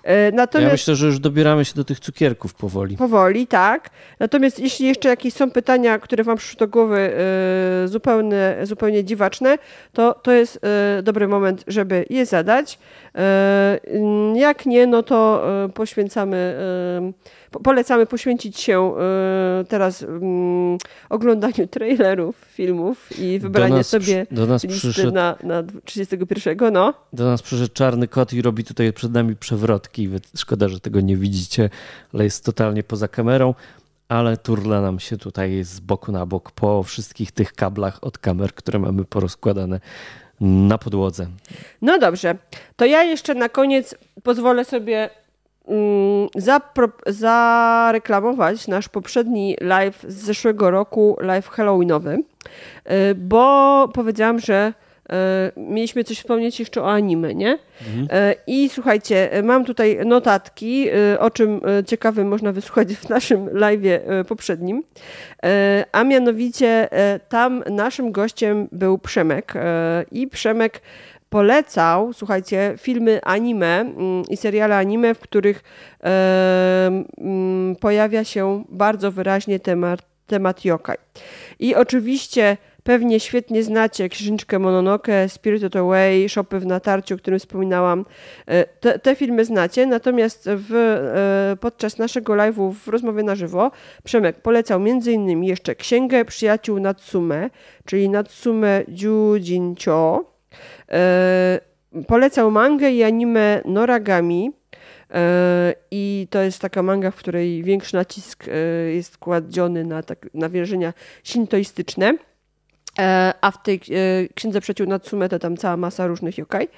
E, 0.04 0.32
natomiast... 0.32 0.68
Ja 0.68 0.72
myślę, 0.72 0.94
że 0.94 1.06
już 1.06 1.18
dobieramy 1.18 1.64
się 1.64 1.74
do 1.74 1.84
tych 1.84 2.00
cukierków 2.00 2.54
powoli. 2.54 2.96
Powoli, 2.96 3.46
tak. 3.46 3.90
Natomiast 4.20 4.60
jeśli 4.60 4.86
jeszcze 4.86 5.08
jakieś 5.08 5.34
są 5.34 5.50
pytania, 5.50 5.98
które 5.98 6.24
wam 6.24 6.36
przyszły 6.36 6.58
do 6.58 6.68
głowy 6.68 7.12
zupełnie, 7.84 8.56
zupełnie 8.62 9.04
dziwaczne, 9.04 9.58
to 9.92 10.14
to 10.14 10.32
jest 10.32 10.60
dobry 11.02 11.28
moment, 11.28 11.64
żeby 11.66 12.04
je 12.10 12.26
zadać. 12.26 12.78
Jak 14.34 14.66
nie, 14.66 14.86
no 14.86 15.02
to 15.02 15.46
poświęcamy, 15.74 16.54
polecamy 17.50 18.06
poświęcić 18.06 18.60
się 18.60 18.94
teraz 19.68 20.02
mm, 20.02 20.78
oglądaniu 21.08 21.66
trailerów, 21.70 22.36
filmów 22.36 23.18
i 23.18 23.38
wybranie 23.38 23.84
sobie 23.84 24.26
do 24.30 24.46
nas 24.46 24.64
listy 24.64 24.78
przyszedł, 24.78 25.12
na, 25.12 25.36
na 25.42 25.62
31. 25.84 26.58
No. 26.72 26.94
Do 27.12 27.24
nas 27.24 27.42
przyszedł 27.42 27.72
czarny 27.72 28.08
kot 28.08 28.32
i 28.32 28.42
robi 28.42 28.64
tutaj 28.64 28.92
przed 28.92 29.12
nami 29.12 29.36
przewrotki. 29.36 30.10
Szkoda, 30.36 30.68
że 30.68 30.80
tego 30.80 31.00
nie 31.00 31.16
widzicie, 31.16 31.70
ale 32.14 32.24
jest 32.24 32.44
totalnie 32.44 32.82
poza 32.82 33.08
kamerą. 33.08 33.54
Ale 34.08 34.36
turla 34.36 34.80
nam 34.80 35.00
się 35.00 35.16
tutaj 35.16 35.64
z 35.64 35.80
boku 35.80 36.12
na 36.12 36.26
bok 36.26 36.50
po 36.50 36.82
wszystkich 36.82 37.32
tych 37.32 37.52
kablach 37.52 38.04
od 38.04 38.18
kamer, 38.18 38.54
które 38.54 38.78
mamy 38.78 39.04
porozkładane 39.04 39.80
na 40.40 40.78
podłodze. 40.78 41.26
No 41.82 41.98
dobrze, 41.98 42.36
to 42.76 42.84
ja 42.84 43.02
jeszcze 43.02 43.34
na 43.34 43.48
koniec 43.48 43.94
pozwolę 44.22 44.64
sobie 44.64 45.10
zareklamować 47.06 48.68
nasz 48.68 48.88
poprzedni 48.88 49.56
live 49.60 50.04
z 50.08 50.14
zeszłego 50.14 50.70
roku, 50.70 51.16
live 51.20 51.48
Halloweenowy, 51.48 52.14
y, 52.14 53.14
bo 53.14 53.88
powiedziałam, 53.94 54.38
że 54.38 54.72
E, 55.12 55.52
mieliśmy 55.56 56.04
coś 56.04 56.18
wspomnieć 56.18 56.60
jeszcze 56.60 56.82
o 56.82 56.92
anime, 56.92 57.34
nie? 57.34 57.58
Mhm. 57.88 58.08
E, 58.10 58.34
I 58.46 58.68
słuchajcie, 58.68 59.30
mam 59.42 59.64
tutaj 59.64 59.98
notatki, 60.06 60.86
o 61.18 61.30
czym 61.30 61.60
ciekawym 61.86 62.28
można 62.28 62.52
wysłuchać 62.52 62.94
w 62.94 63.08
naszym 63.08 63.48
live 63.52 63.80
poprzednim. 64.28 64.82
A 65.92 66.04
mianowicie 66.04 66.88
tam 67.28 67.64
naszym 67.70 68.12
gościem 68.12 68.68
był 68.72 68.98
Przemek 68.98 69.54
i 70.12 70.28
Przemek 70.28 70.80
polecał, 71.30 72.12
słuchajcie, 72.12 72.74
filmy 72.78 73.20
anime 73.22 73.80
mm, 73.80 74.22
i 74.30 74.36
seriale 74.36 74.76
anime, 74.76 75.14
w 75.14 75.20
których 75.20 75.62
mm, 76.00 77.76
pojawia 77.80 78.24
się 78.24 78.64
bardzo 78.68 79.12
wyraźnie 79.12 79.60
temat, 79.60 80.00
temat 80.26 80.64
yokai. 80.64 80.96
I 81.58 81.74
oczywiście 81.74 82.56
Pewnie 82.88 83.20
świetnie 83.20 83.62
znacie 83.62 84.08
Księżniczkę 84.08 84.58
Mononoke, 84.58 85.28
Spirited 85.28 85.76
Away, 85.76 86.28
Shopy 86.28 86.60
w 86.60 86.66
natarciu, 86.66 87.14
o 87.14 87.18
którym 87.18 87.38
wspominałam. 87.38 88.04
E, 88.46 88.64
te, 88.64 88.98
te 88.98 89.16
filmy 89.16 89.44
znacie, 89.44 89.86
natomiast 89.86 90.48
w, 90.52 90.74
e, 90.74 91.56
podczas 91.56 91.98
naszego 91.98 92.32
live'u 92.32 92.72
w 92.72 92.88
rozmowie 92.88 93.22
na 93.22 93.34
żywo 93.34 93.70
Przemek 94.04 94.42
polecał 94.42 94.80
m.in. 94.80 95.44
jeszcze 95.44 95.74
Księgę 95.74 96.24
Przyjaciół 96.24 96.80
Natsume, 96.80 97.50
czyli 97.84 98.08
Natsume 98.08 98.82
Jujincho. 98.88 100.37
E, 100.90 101.60
polecał 102.06 102.50
mangę 102.50 102.90
i 102.90 103.02
anime 103.02 103.60
Noragami, 103.64 104.52
i 105.90 106.26
to 106.30 106.42
jest 106.42 106.60
taka 106.60 106.82
manga, 106.82 107.10
w 107.10 107.16
której 107.16 107.62
większy 107.62 107.96
nacisk 107.96 108.44
jest 108.94 109.18
kładziony 109.18 109.84
na, 109.84 110.02
tak, 110.02 110.26
na 110.34 110.48
wierzenia 110.48 110.92
shintoistyczne. 111.24 112.14
E, 112.98 113.32
a 113.40 113.50
w 113.50 113.62
tej 113.62 113.76
e, 113.76 113.80
Księdze 114.34 114.60
Przyjaciół 114.60 114.86
Natsume 114.86 115.28
to 115.28 115.38
tam 115.38 115.56
cała 115.56 115.76
masa 115.76 116.06
różnych 116.06 116.38
yokai. 116.38 116.68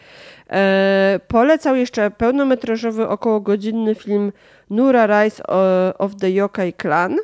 E, 0.50 1.20
polecał 1.28 1.76
jeszcze 1.76 2.10
pełnometrażowy, 2.10 3.08
około 3.08 3.40
godzinny 3.40 3.94
film 3.94 4.32
Nura 4.70 5.06
Rise 5.06 5.42
of 5.98 6.16
the 6.16 6.30
Yokai 6.30 6.72
Clan. 6.72 7.16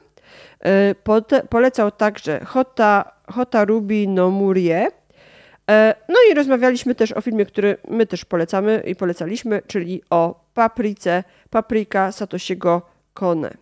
Polecał 1.50 1.90
także 1.90 2.44
Hota, 2.44 3.12
Hota 3.32 3.64
Ruby 3.64 4.06
no 4.08 4.30
Murie. 4.30 4.88
No 6.08 6.16
i 6.30 6.34
rozmawialiśmy 6.34 6.94
też 6.94 7.12
o 7.12 7.20
filmie, 7.20 7.46
który 7.46 7.76
my 7.88 8.06
też 8.06 8.24
polecamy 8.24 8.82
i 8.86 8.96
polecaliśmy, 8.96 9.62
czyli 9.66 10.02
o 10.10 10.44
Paprice, 10.54 11.24
Paprika 11.50 12.12
Satoshiego 12.12 12.82
Kone. 13.14 13.54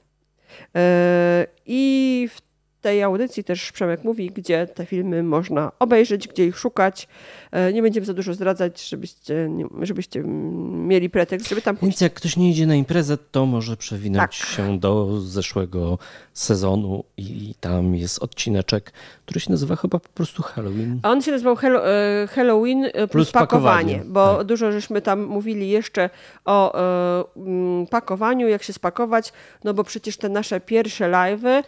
I 1.66 2.28
w 2.34 2.40
tej 2.84 3.02
audycji 3.02 3.44
też 3.44 3.72
Przemek 3.72 4.04
mówi, 4.04 4.30
gdzie 4.30 4.66
te 4.66 4.86
filmy 4.86 5.22
można 5.22 5.72
obejrzeć, 5.78 6.28
gdzie 6.28 6.46
ich 6.46 6.58
szukać. 6.58 7.08
E, 7.52 7.72
nie 7.72 7.82
będziemy 7.82 8.06
za 8.06 8.14
dużo 8.14 8.34
zdradzać, 8.34 8.88
żebyście, 8.88 9.50
żebyście 9.82 10.22
mieli 10.70 11.10
pretekst, 11.10 11.48
żeby 11.48 11.62
tam 11.62 11.76
pójść. 11.76 11.92
Więc 11.92 12.00
jak 12.00 12.14
ktoś 12.14 12.36
nie 12.36 12.50
idzie 12.50 12.66
na 12.66 12.74
imprezę, 12.74 13.18
to 13.18 13.46
może 13.46 13.76
przewinąć 13.76 14.38
tak. 14.38 14.48
się 14.48 14.78
do 14.78 15.20
zeszłego 15.20 15.98
sezonu 16.32 17.04
i 17.16 17.54
tam 17.60 17.94
jest 17.94 18.22
odcineczek, 18.22 18.92
który 19.26 19.40
się 19.40 19.50
nazywa 19.50 19.76
chyba 19.76 19.98
po 19.98 20.08
prostu 20.08 20.42
Halloween. 20.42 21.00
A 21.02 21.10
on 21.10 21.22
się 21.22 21.32
nazywał 21.32 21.56
e, 21.62 22.26
Halloween 22.26 22.82
plus, 22.92 23.10
plus 23.10 23.32
pakowanie, 23.32 23.94
pakowanie, 23.94 24.12
bo 24.12 24.36
tak. 24.36 24.46
dużo 24.46 24.72
żeśmy 24.72 25.02
tam 25.02 25.22
mówili 25.22 25.68
jeszcze 25.68 26.10
o 26.44 26.78
e, 26.78 27.86
pakowaniu, 27.90 28.48
jak 28.48 28.62
się 28.62 28.72
spakować, 28.72 29.32
no 29.64 29.74
bo 29.74 29.84
przecież 29.84 30.16
te 30.16 30.28
nasze 30.28 30.60
pierwsze 30.60 31.10
live'y 31.10 31.62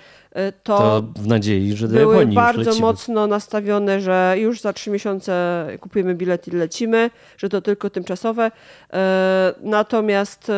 to, 0.63 0.79
to 0.79 1.03
w 1.23 1.27
nadziei, 1.27 1.77
że 1.77 1.89
do 1.89 1.95
były 1.95 2.15
Japonii 2.15 2.37
bardzo 2.37 2.81
mocno 2.81 3.27
nastawione, 3.27 4.01
że 4.01 4.35
już 4.39 4.61
za 4.61 4.73
trzy 4.73 4.91
miesiące 4.91 5.67
kupujemy 5.81 6.15
bilet 6.15 6.49
i 6.49 6.51
lecimy, 6.51 7.11
że 7.37 7.49
to 7.49 7.61
tylko 7.63 7.91
tymczasowe. 7.91 8.51
E, 8.93 9.55
natomiast 9.61 10.51
e, 10.51 10.53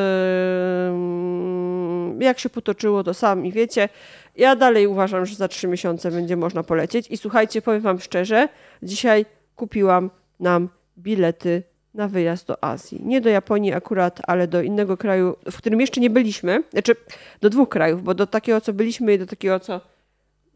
jak 2.21 2.39
się 2.39 2.51
potoczyło, 2.51 3.05
to 3.05 3.15
sami 3.15 3.53
wiecie. 3.53 3.89
Ja 4.37 4.57
dalej 4.57 4.87
uważam, 4.87 5.27
że 5.27 5.35
za 5.35 5.49
trzy 5.49 5.69
miesiące 5.69 6.11
będzie 6.11 6.37
można 6.37 6.63
polecieć. 6.63 7.07
I 7.11 7.17
słuchajcie, 7.17 7.63
powiem 7.63 7.81
Wam 7.81 8.01
szczerze, 8.01 8.49
dzisiaj 8.83 9.27
kupiłam 9.57 10.11
nam 10.41 10.69
bilety 10.99 11.63
na 11.99 12.09
wyjazd 12.09 12.47
do 12.47 12.65
Azji. 12.65 13.01
Nie 13.05 13.21
do 13.21 13.29
Japonii 13.29 13.73
akurat, 13.73 14.21
ale 14.27 14.49
do 14.49 14.63
innego 14.63 14.97
kraju, 14.97 15.37
w 15.51 15.57
którym 15.57 15.81
jeszcze 15.81 16.01
nie 16.01 16.11
byliśmy. 16.11 16.63
Znaczy, 16.73 16.95
do 17.41 17.51
dwóch 17.51 17.69
krajów, 17.69 18.03
bo 18.03 18.15
do 18.15 18.27
takiego, 18.27 18.61
co 18.61 18.73
byliśmy 18.73 19.15
i 19.15 19.19
do 19.19 19.27
takiego, 19.27 19.61
co 19.61 19.81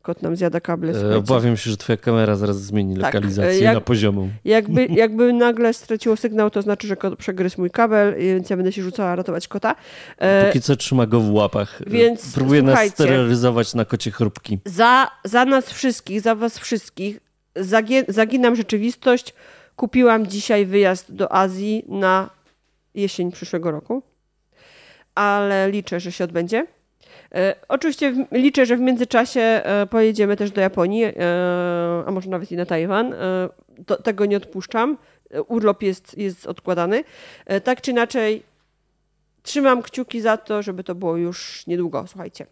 kot 0.03 0.23
nam 0.23 0.37
zjada 0.37 0.61
kable. 0.61 0.91
E, 0.91 0.95
słuchajcie. 0.95 1.19
Obawiam 1.19 1.57
się, 1.57 1.71
że 1.71 1.77
twoja 1.77 1.97
kamera 1.97 2.37
zaraz 2.37 2.63
zmieni 2.63 2.97
tak, 2.97 3.15
lokalizację 3.15 3.61
jak, 3.61 3.75
na 3.75 3.81
poziomą. 3.81 4.31
Jakby, 4.45 4.87
jakby 5.03 5.33
nagle 5.33 5.75
straciło 5.75 6.17
sygnał, 6.17 6.51
to 6.51 6.63
znaczy, 6.63 6.87
że 6.87 6.97
kot 6.97 7.19
przegryzł 7.19 7.61
mój 7.61 7.71
kabel, 7.71 8.15
więc 8.19 8.51
ja 8.51 8.57
będę 8.57 8.73
się 8.73 8.83
rzucała 8.83 9.17
ratować 9.17 9.49
kota. 9.49 9.75
E, 10.19 10.47
Póki 10.47 10.61
co 10.61 10.77
trzyma 10.77 11.07
go 11.07 11.21
w 11.21 11.33
łapach. 11.33 11.83
E, 11.87 11.91
więc 11.91 12.35
Próbuje 12.35 12.63
nas 12.63 12.89
steroryzować 12.89 13.75
na 13.75 13.85
kocie 13.85 14.11
chrupki. 14.11 14.59
Za, 14.65 15.11
za 15.25 15.45
nas 15.45 15.73
wszystkich, 15.73 16.21
za 16.21 16.35
was 16.35 16.59
wszystkich 16.59 17.21
zaginam 18.09 18.57
rzeczywistość, 18.57 19.35
Kupiłam 19.77 20.27
dzisiaj 20.27 20.67
wyjazd 20.67 21.15
do 21.15 21.33
Azji 21.33 21.85
na 21.89 22.31
jesień 22.95 23.33
przyszłego 23.33 23.71
roku, 23.71 24.03
ale 25.15 25.71
liczę, 25.71 26.01
że 26.01 26.13
się 26.13 26.25
odbędzie. 26.25 26.67
E, 27.35 27.55
oczywiście 27.69 28.13
w, 28.13 28.33
liczę, 28.33 28.67
że 28.67 28.77
w 28.77 28.81
międzyczasie 28.81 29.41
e, 29.41 29.87
pojedziemy 29.87 30.37
też 30.37 30.51
do 30.51 30.61
Japonii, 30.61 31.05
e, 31.05 31.13
a 32.07 32.11
może 32.11 32.31
nawet 32.31 32.53
i 32.53 32.57
na 32.57 32.67
Tajwan. 32.67 33.15
To, 33.87 34.03
tego 34.03 34.27
nie 34.27 34.37
odpuszczam. 34.37 34.97
Urlop 35.49 35.83
jest, 35.83 36.19
jest 36.19 36.47
odkładany. 36.47 37.05
Tak 37.65 37.81
czy 37.81 37.91
inaczej, 37.91 38.43
trzymam 39.43 39.83
kciuki 39.83 40.21
za 40.21 40.37
to, 40.37 40.63
żeby 40.63 40.85
to 40.85 40.95
było 40.95 41.17
już 41.17 41.67
niedługo, 41.67 42.05
słuchajcie. 42.07 42.47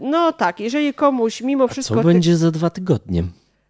No 0.00 0.32
tak, 0.32 0.60
jeżeli 0.60 0.94
komuś 0.94 1.40
mimo 1.40 1.68
wszystko. 1.68 1.94
Co 1.94 2.02
będzie 2.02 2.36
za 2.36 2.50
dwa 2.50 2.70
tygodnie? 2.70 3.24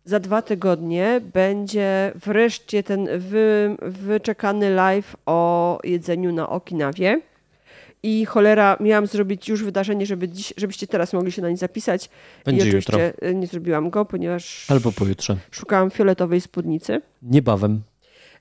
Za 0.09 0.21
dwa 0.21 0.43
tygodnie 0.43 1.21
będzie 1.35 2.13
wreszcie 2.15 2.83
ten 2.83 3.09
wy, 3.19 3.77
wyczekany 3.83 4.71
live 4.71 5.17
o 5.27 5.79
jedzeniu 5.85 6.33
na 6.33 6.49
Okinawie. 6.49 7.21
I 8.03 8.25
cholera, 8.25 8.77
miałam 8.81 9.07
zrobić 9.07 9.49
już 9.49 9.65
wydarzenie, 9.65 10.07
żeby 10.07 10.29
dziś, 10.29 10.55
żebyście 10.57 10.87
teraz 10.87 11.13
mogli 11.13 11.33
się 11.33 11.43
na 11.43 11.51
nie 11.51 11.57
zapisać. 11.57 12.11
Będzie 12.45 12.65
I 12.65 12.69
oczywiście 12.69 13.13
jutro. 13.23 13.33
nie 13.39 13.47
zrobiłam 13.47 13.91
go, 13.91 14.05
ponieważ. 14.05 14.71
Albo 14.71 14.93
pojutrze. 14.93 15.37
Szukałam 15.51 15.91
fioletowej 15.91 16.41
spódnicy. 16.41 17.01
Niebawem. 17.23 17.83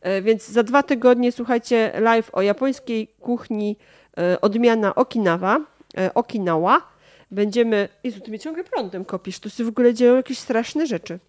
E, 0.02 0.22
więc 0.22 0.50
za 0.50 0.64
dwa 0.64 0.84
tygodnie 0.84 1.32
słuchajcie 1.32 1.92
live 2.00 2.30
o 2.34 2.42
japońskiej 2.42 3.08
kuchni 3.20 3.78
e, 4.18 4.42
odmiana 4.42 4.96
Okinawa, 4.96 5.60
e, 5.98 6.14
Okinawa 6.14 6.97
będziemy... 7.32 7.90
Jezu, 8.04 8.20
ty 8.20 8.30
mnie 8.30 8.40
ciągle 8.40 8.64
prądem 8.64 9.06
kopisz, 9.06 9.40
tu 9.40 9.50
się 9.50 9.64
w 9.64 9.68
ogóle 9.68 9.94
dzieją 9.94 10.16
jakieś 10.16 10.38
straszne 10.38 10.88
rzeczy. 10.88 11.20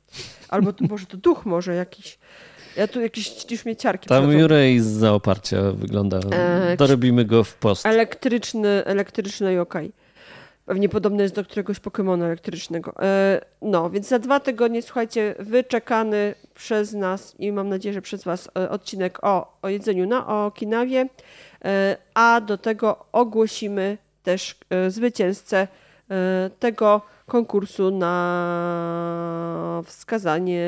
Albo 0.48 0.72
to, 0.72 0.84
może 0.84 1.06
to 1.06 1.16
duch 1.16 1.46
może 1.46 1.74
jakiś. 1.74 2.18
Ja 2.76 2.88
tu 2.88 3.00
jakieś 3.00 3.50
już 3.50 3.64
mnie 3.64 3.76
ciarki 3.76 4.08
Tam 4.08 4.32
Jurej 4.32 4.80
z 4.80 4.86
zaoparcia 4.86 5.72
wygląda. 5.72 6.20
E, 6.32 6.76
Dorobimy 6.76 7.24
go 7.24 7.44
w 7.44 7.54
post. 7.54 7.86
Elektryczny, 7.86 8.84
elektryczny 8.84 9.52
yokai. 9.52 9.92
Pewnie 10.66 10.88
podobny 10.88 11.22
jest 11.22 11.34
do 11.34 11.44
któregoś 11.44 11.80
Pokemona 11.80 12.26
elektrycznego. 12.26 12.94
E, 13.02 13.40
no, 13.62 13.90
więc 13.90 14.08
za 14.08 14.18
dwa 14.18 14.40
tygodnie, 14.40 14.82
słuchajcie, 14.82 15.34
wyczekany 15.38 16.34
przez 16.54 16.92
nas 16.92 17.34
i 17.38 17.52
mam 17.52 17.68
nadzieję, 17.68 17.92
że 17.92 18.02
przez 18.02 18.24
was 18.24 18.48
e, 18.58 18.70
odcinek 18.70 19.24
o, 19.24 19.58
o 19.62 19.68
jedzeniu 19.68 20.06
na 20.06 20.46
Okinawie. 20.46 21.06
a 22.14 22.40
do 22.40 22.58
tego 22.58 23.06
ogłosimy 23.12 23.98
też 24.22 24.56
zwycięzcę 24.88 25.68
tego 26.58 27.02
konkursu 27.26 27.90
na 27.90 29.82
wskazanie 29.84 30.66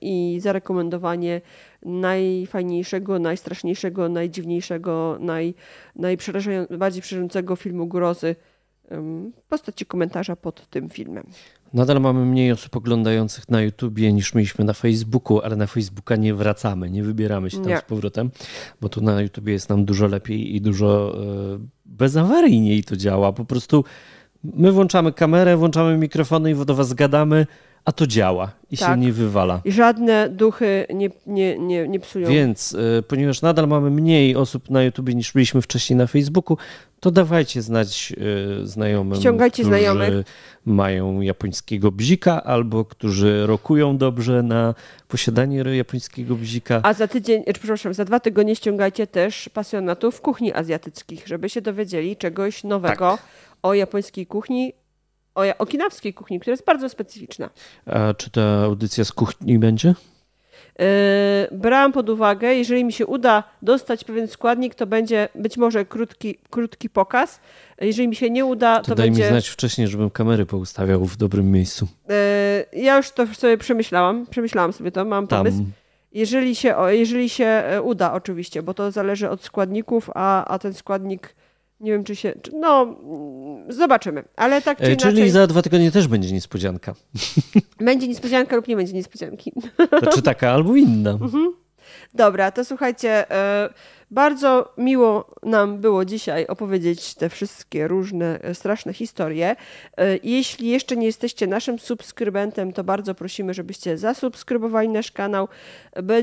i 0.00 0.38
zarekomendowanie 0.40 1.40
najfajniejszego, 1.82 3.18
najstraszniejszego, 3.18 4.08
najdziwniejszego, 4.08 5.16
naj, 5.20 5.54
najbardziej 5.96 7.02
przerażającego 7.02 7.56
filmu 7.56 7.86
grozy 7.86 8.36
w 8.90 9.42
postaci 9.48 9.86
komentarza 9.86 10.36
pod 10.36 10.70
tym 10.70 10.90
filmem. 10.90 11.24
Nadal 11.72 12.00
mamy 12.00 12.24
mniej 12.24 12.52
osób 12.52 12.76
oglądających 12.76 13.48
na 13.48 13.62
YouTubie 13.62 14.12
niż 14.12 14.34
mieliśmy 14.34 14.64
na 14.64 14.72
Facebooku, 14.72 15.40
ale 15.40 15.56
na 15.56 15.66
Facebooka 15.66 16.16
nie 16.16 16.34
wracamy, 16.34 16.90
nie 16.90 17.02
wybieramy 17.02 17.50
się 17.50 17.56
tam 17.56 17.68
nie. 17.68 17.78
z 17.78 17.82
powrotem, 17.82 18.30
bo 18.80 18.88
tu 18.88 19.00
na 19.00 19.22
YouTubie 19.22 19.52
jest 19.52 19.68
nam 19.68 19.84
dużo 19.84 20.06
lepiej 20.06 20.56
i 20.56 20.60
dużo 20.60 21.16
e, 21.54 21.58
bezawaryjniej 21.86 22.84
to 22.84 22.96
działa. 22.96 23.32
Po 23.32 23.44
prostu 23.44 23.84
my 24.44 24.72
włączamy 24.72 25.12
kamerę, 25.12 25.56
włączamy 25.56 25.96
mikrofony 25.98 26.50
i 26.50 26.54
do 26.54 26.74
was 26.74 26.92
gadamy, 26.92 27.46
a 27.84 27.92
to 27.92 28.06
działa 28.06 28.52
i 28.70 28.76
tak. 28.76 28.88
się 28.88 29.00
nie 29.00 29.12
wywala. 29.12 29.60
I 29.64 29.72
żadne 29.72 30.28
duchy 30.28 30.86
nie, 30.94 31.10
nie, 31.26 31.58
nie, 31.58 31.88
nie 31.88 32.00
psują. 32.00 32.28
Więc 32.28 32.72
y, 32.72 33.02
ponieważ 33.08 33.42
nadal 33.42 33.68
mamy 33.68 33.90
mniej 33.90 34.36
osób 34.36 34.70
na 34.70 34.82
YouTubie 34.82 35.14
niż 35.14 35.32
byliśmy 35.32 35.62
wcześniej 35.62 35.96
na 35.96 36.06
Facebooku, 36.06 36.56
to 37.00 37.10
dawajcie 37.10 37.62
znać 37.62 38.12
y, 38.62 38.66
znajomym, 38.66 39.20
Ściągajcie 39.20 39.62
którzy 39.62 39.68
znajomych. 39.68 40.26
mają 40.64 41.20
japońskiego 41.20 41.92
bzika 41.92 42.44
albo 42.44 42.84
którzy 42.84 43.46
rokują 43.46 43.96
dobrze 43.96 44.42
na 44.42 44.74
posiadanie 45.08 45.56
japońskiego 45.58 46.34
bzika. 46.34 46.80
A 46.82 46.92
za 46.92 47.08
tydzień, 47.08 47.42
e, 47.46 47.52
przepraszam, 47.52 47.94
za 47.94 48.04
dwa 48.04 48.20
tygodnie 48.20 48.56
ściągajcie 48.56 49.06
też 49.06 49.48
pasjonatów 49.48 50.20
kuchni 50.20 50.52
azjatyckich, 50.52 51.26
żeby 51.26 51.48
się 51.48 51.60
dowiedzieli 51.60 52.16
czegoś 52.16 52.64
nowego 52.64 53.10
tak. 53.10 53.53
O 53.64 53.74
japońskiej 53.74 54.26
kuchni, 54.26 54.72
o 55.34 55.42
okinawskiej 55.58 56.14
kuchni, 56.14 56.40
która 56.40 56.52
jest 56.52 56.64
bardzo 56.64 56.88
specyficzna. 56.88 57.50
A 57.86 58.14
czy 58.14 58.30
ta 58.30 58.62
audycja 58.64 59.04
z 59.04 59.12
kuchni 59.12 59.58
będzie? 59.58 59.94
Yy, 60.78 60.84
brałam 61.52 61.92
pod 61.92 62.10
uwagę, 62.10 62.54
jeżeli 62.54 62.84
mi 62.84 62.92
się 62.92 63.06
uda 63.06 63.42
dostać 63.62 64.04
pewien 64.04 64.28
składnik, 64.28 64.74
to 64.74 64.86
będzie 64.86 65.28
być 65.34 65.56
może 65.56 65.84
krótki, 65.84 66.38
krótki 66.50 66.90
pokaz. 66.90 67.40
Jeżeli 67.80 68.08
mi 68.08 68.16
się 68.16 68.30
nie 68.30 68.44
uda, 68.44 68.80
to, 68.80 68.84
to 68.84 68.94
daj 68.94 69.06
będzie... 69.06 69.22
mi 69.22 69.28
znać 69.28 69.48
wcześniej, 69.48 69.88
żebym 69.88 70.10
kamery 70.10 70.46
poustawiał 70.46 71.04
w 71.04 71.16
dobrym 71.16 71.50
miejscu. 71.50 71.88
Yy, 72.72 72.82
ja 72.82 72.96
już 72.96 73.10
to 73.10 73.26
sobie 73.26 73.58
przemyślałam. 73.58 74.26
Przemyślałam 74.26 74.72
sobie 74.72 74.92
to, 74.92 75.04
mam 75.04 75.26
Tam. 75.26 75.38
pomysł. 75.38 75.64
Jeżeli 76.12 76.56
się, 76.56 76.74
jeżeli 76.88 77.28
się 77.28 77.44
e, 77.44 77.82
uda, 77.82 78.12
oczywiście, 78.12 78.62
bo 78.62 78.74
to 78.74 78.90
zależy 78.90 79.30
od 79.30 79.42
składników, 79.42 80.10
a, 80.14 80.44
a 80.44 80.58
ten 80.58 80.74
składnik 80.74 81.34
nie 81.80 81.92
wiem, 81.92 82.04
czy 82.04 82.16
się. 82.16 82.34
No, 82.52 82.96
zobaczymy. 83.68 84.24
Ale 84.36 84.62
tak 84.62 84.78
czy 84.78 84.84
e, 84.84 84.96
Czyli 84.96 85.12
inaczej... 85.12 85.30
za 85.30 85.46
dwa 85.46 85.62
tygodnie 85.62 85.90
też 85.90 86.08
będzie 86.08 86.32
niespodzianka. 86.32 86.94
Będzie 87.80 88.08
niespodzianka 88.08 88.56
lub 88.56 88.68
nie 88.68 88.76
będzie 88.76 88.92
niespodzianki. 88.92 89.52
Znaczy 90.00 90.22
taka 90.22 90.50
albo 90.50 90.76
inna. 90.76 91.10
Mhm. 91.10 91.54
Dobra, 92.14 92.50
to 92.50 92.64
słuchajcie. 92.64 93.26
Y 93.66 93.74
bardzo 94.14 94.72
miło 94.78 95.30
nam 95.42 95.80
było 95.80 96.04
dzisiaj 96.04 96.46
opowiedzieć 96.46 97.14
te 97.14 97.28
wszystkie 97.28 97.88
różne 97.88 98.40
e, 98.40 98.54
straszne 98.54 98.92
historie. 98.92 99.56
E, 99.96 100.18
jeśli 100.22 100.68
jeszcze 100.68 100.96
nie 100.96 101.06
jesteście 101.06 101.46
naszym 101.46 101.78
subskrybentem, 101.78 102.72
to 102.72 102.84
bardzo 102.84 103.14
prosimy, 103.14 103.54
żebyście 103.54 103.98
zasubskrybowali 103.98 104.88
nasz 104.88 105.12
kanał. 105.12 105.48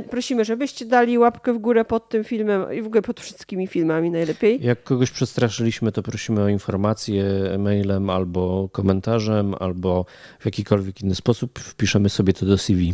Prosimy, 0.09 0.45
żebyście 0.45 0.85
dali 0.85 1.17
łapkę 1.17 1.53
w 1.53 1.57
górę 1.57 1.85
pod 1.85 2.09
tym 2.09 2.23
filmem 2.23 2.73
i 2.73 2.81
w 2.81 2.85
ogóle 2.85 3.01
pod 3.01 3.19
wszystkimi 3.19 3.67
filmami 3.67 4.11
najlepiej. 4.11 4.59
Jak 4.63 4.83
kogoś 4.83 5.11
przestraszyliśmy, 5.11 5.91
to 5.91 6.03
prosimy 6.03 6.41
o 6.41 6.47
informację 6.47 7.23
mailem 7.59 8.09
albo 8.09 8.69
komentarzem, 8.71 9.55
albo 9.59 10.05
w 10.39 10.45
jakikolwiek 10.45 11.01
inny 11.01 11.15
sposób 11.15 11.59
wpiszemy 11.59 12.09
sobie 12.09 12.33
to 12.33 12.45
do 12.45 12.57
CV. 12.57 12.93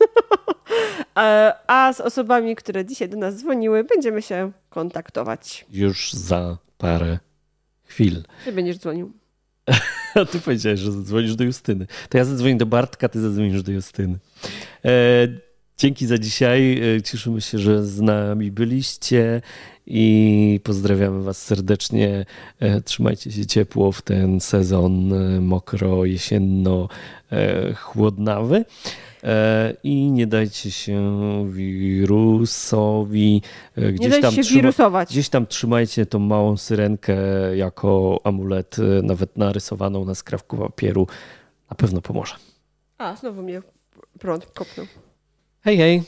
A 1.66 1.92
z 1.92 2.00
osobami, 2.00 2.56
które 2.56 2.84
dzisiaj 2.84 3.08
do 3.08 3.16
nas 3.16 3.36
dzwoniły, 3.36 3.84
będziemy 3.84 4.22
się 4.22 4.52
kontaktować. 4.70 5.66
Już 5.70 6.12
za 6.12 6.58
parę 6.78 7.18
chwil. 7.84 8.22
Ty 8.44 8.52
będziesz 8.52 8.78
dzwonił. 8.78 9.12
A 10.14 10.24
ty 10.24 10.40
powiedziałeś, 10.40 10.80
że 10.80 10.92
zadzwonisz 10.92 11.36
do 11.36 11.44
Justyny. 11.44 11.86
To 12.08 12.18
ja 12.18 12.24
zadzwonię 12.24 12.56
do 12.56 12.66
Bartka, 12.66 13.08
ty 13.08 13.20
zadzwonisz 13.20 13.62
do 13.62 13.72
Justyny. 13.72 14.18
E, 14.84 14.90
dzięki 15.76 16.06
za 16.06 16.18
dzisiaj. 16.18 16.80
E, 16.96 17.02
cieszymy 17.02 17.40
się, 17.40 17.58
że 17.58 17.84
z 17.84 18.00
nami 18.00 18.50
byliście 18.50 19.42
i 19.86 20.60
pozdrawiamy 20.64 21.22
Was 21.22 21.42
serdecznie. 21.42 22.26
E, 22.60 22.80
trzymajcie 22.80 23.32
się 23.32 23.46
ciepło 23.46 23.92
w 23.92 24.02
ten 24.02 24.40
sezon 24.40 25.12
e, 25.12 25.40
mokro, 25.40 26.04
jesienno, 26.04 26.88
chłodnawy. 27.76 28.64
E, 29.26 29.74
i 29.82 30.10
nie 30.10 30.26
dajcie 30.26 30.70
się 30.70 31.02
wirusowi 31.50 33.42
e, 33.76 33.92
gdzieś 33.92 34.12
nie 34.12 34.20
tam 34.20 34.34
się 34.34 34.42
trzyma, 34.42 34.60
wirusować. 34.60 35.08
Gdzieś 35.08 35.28
tam 35.28 35.46
trzymajcie 35.46 36.06
tą 36.06 36.18
małą 36.18 36.56
syrenkę 36.56 37.16
jako 37.56 38.20
amulet, 38.24 38.76
e, 38.78 39.02
nawet 39.02 39.38
narysowaną 39.38 40.04
na 40.04 40.14
skrawku 40.14 40.56
papieru. 40.56 41.06
Na 41.70 41.76
pewno 41.76 42.00
pomoże. 42.00 42.34
A, 42.98 43.16
znowu 43.16 43.42
mnie 43.42 43.62
prąd 44.18 44.46
kopnął. 44.46 44.86
Hej, 45.60 45.76
hej. 45.76 46.02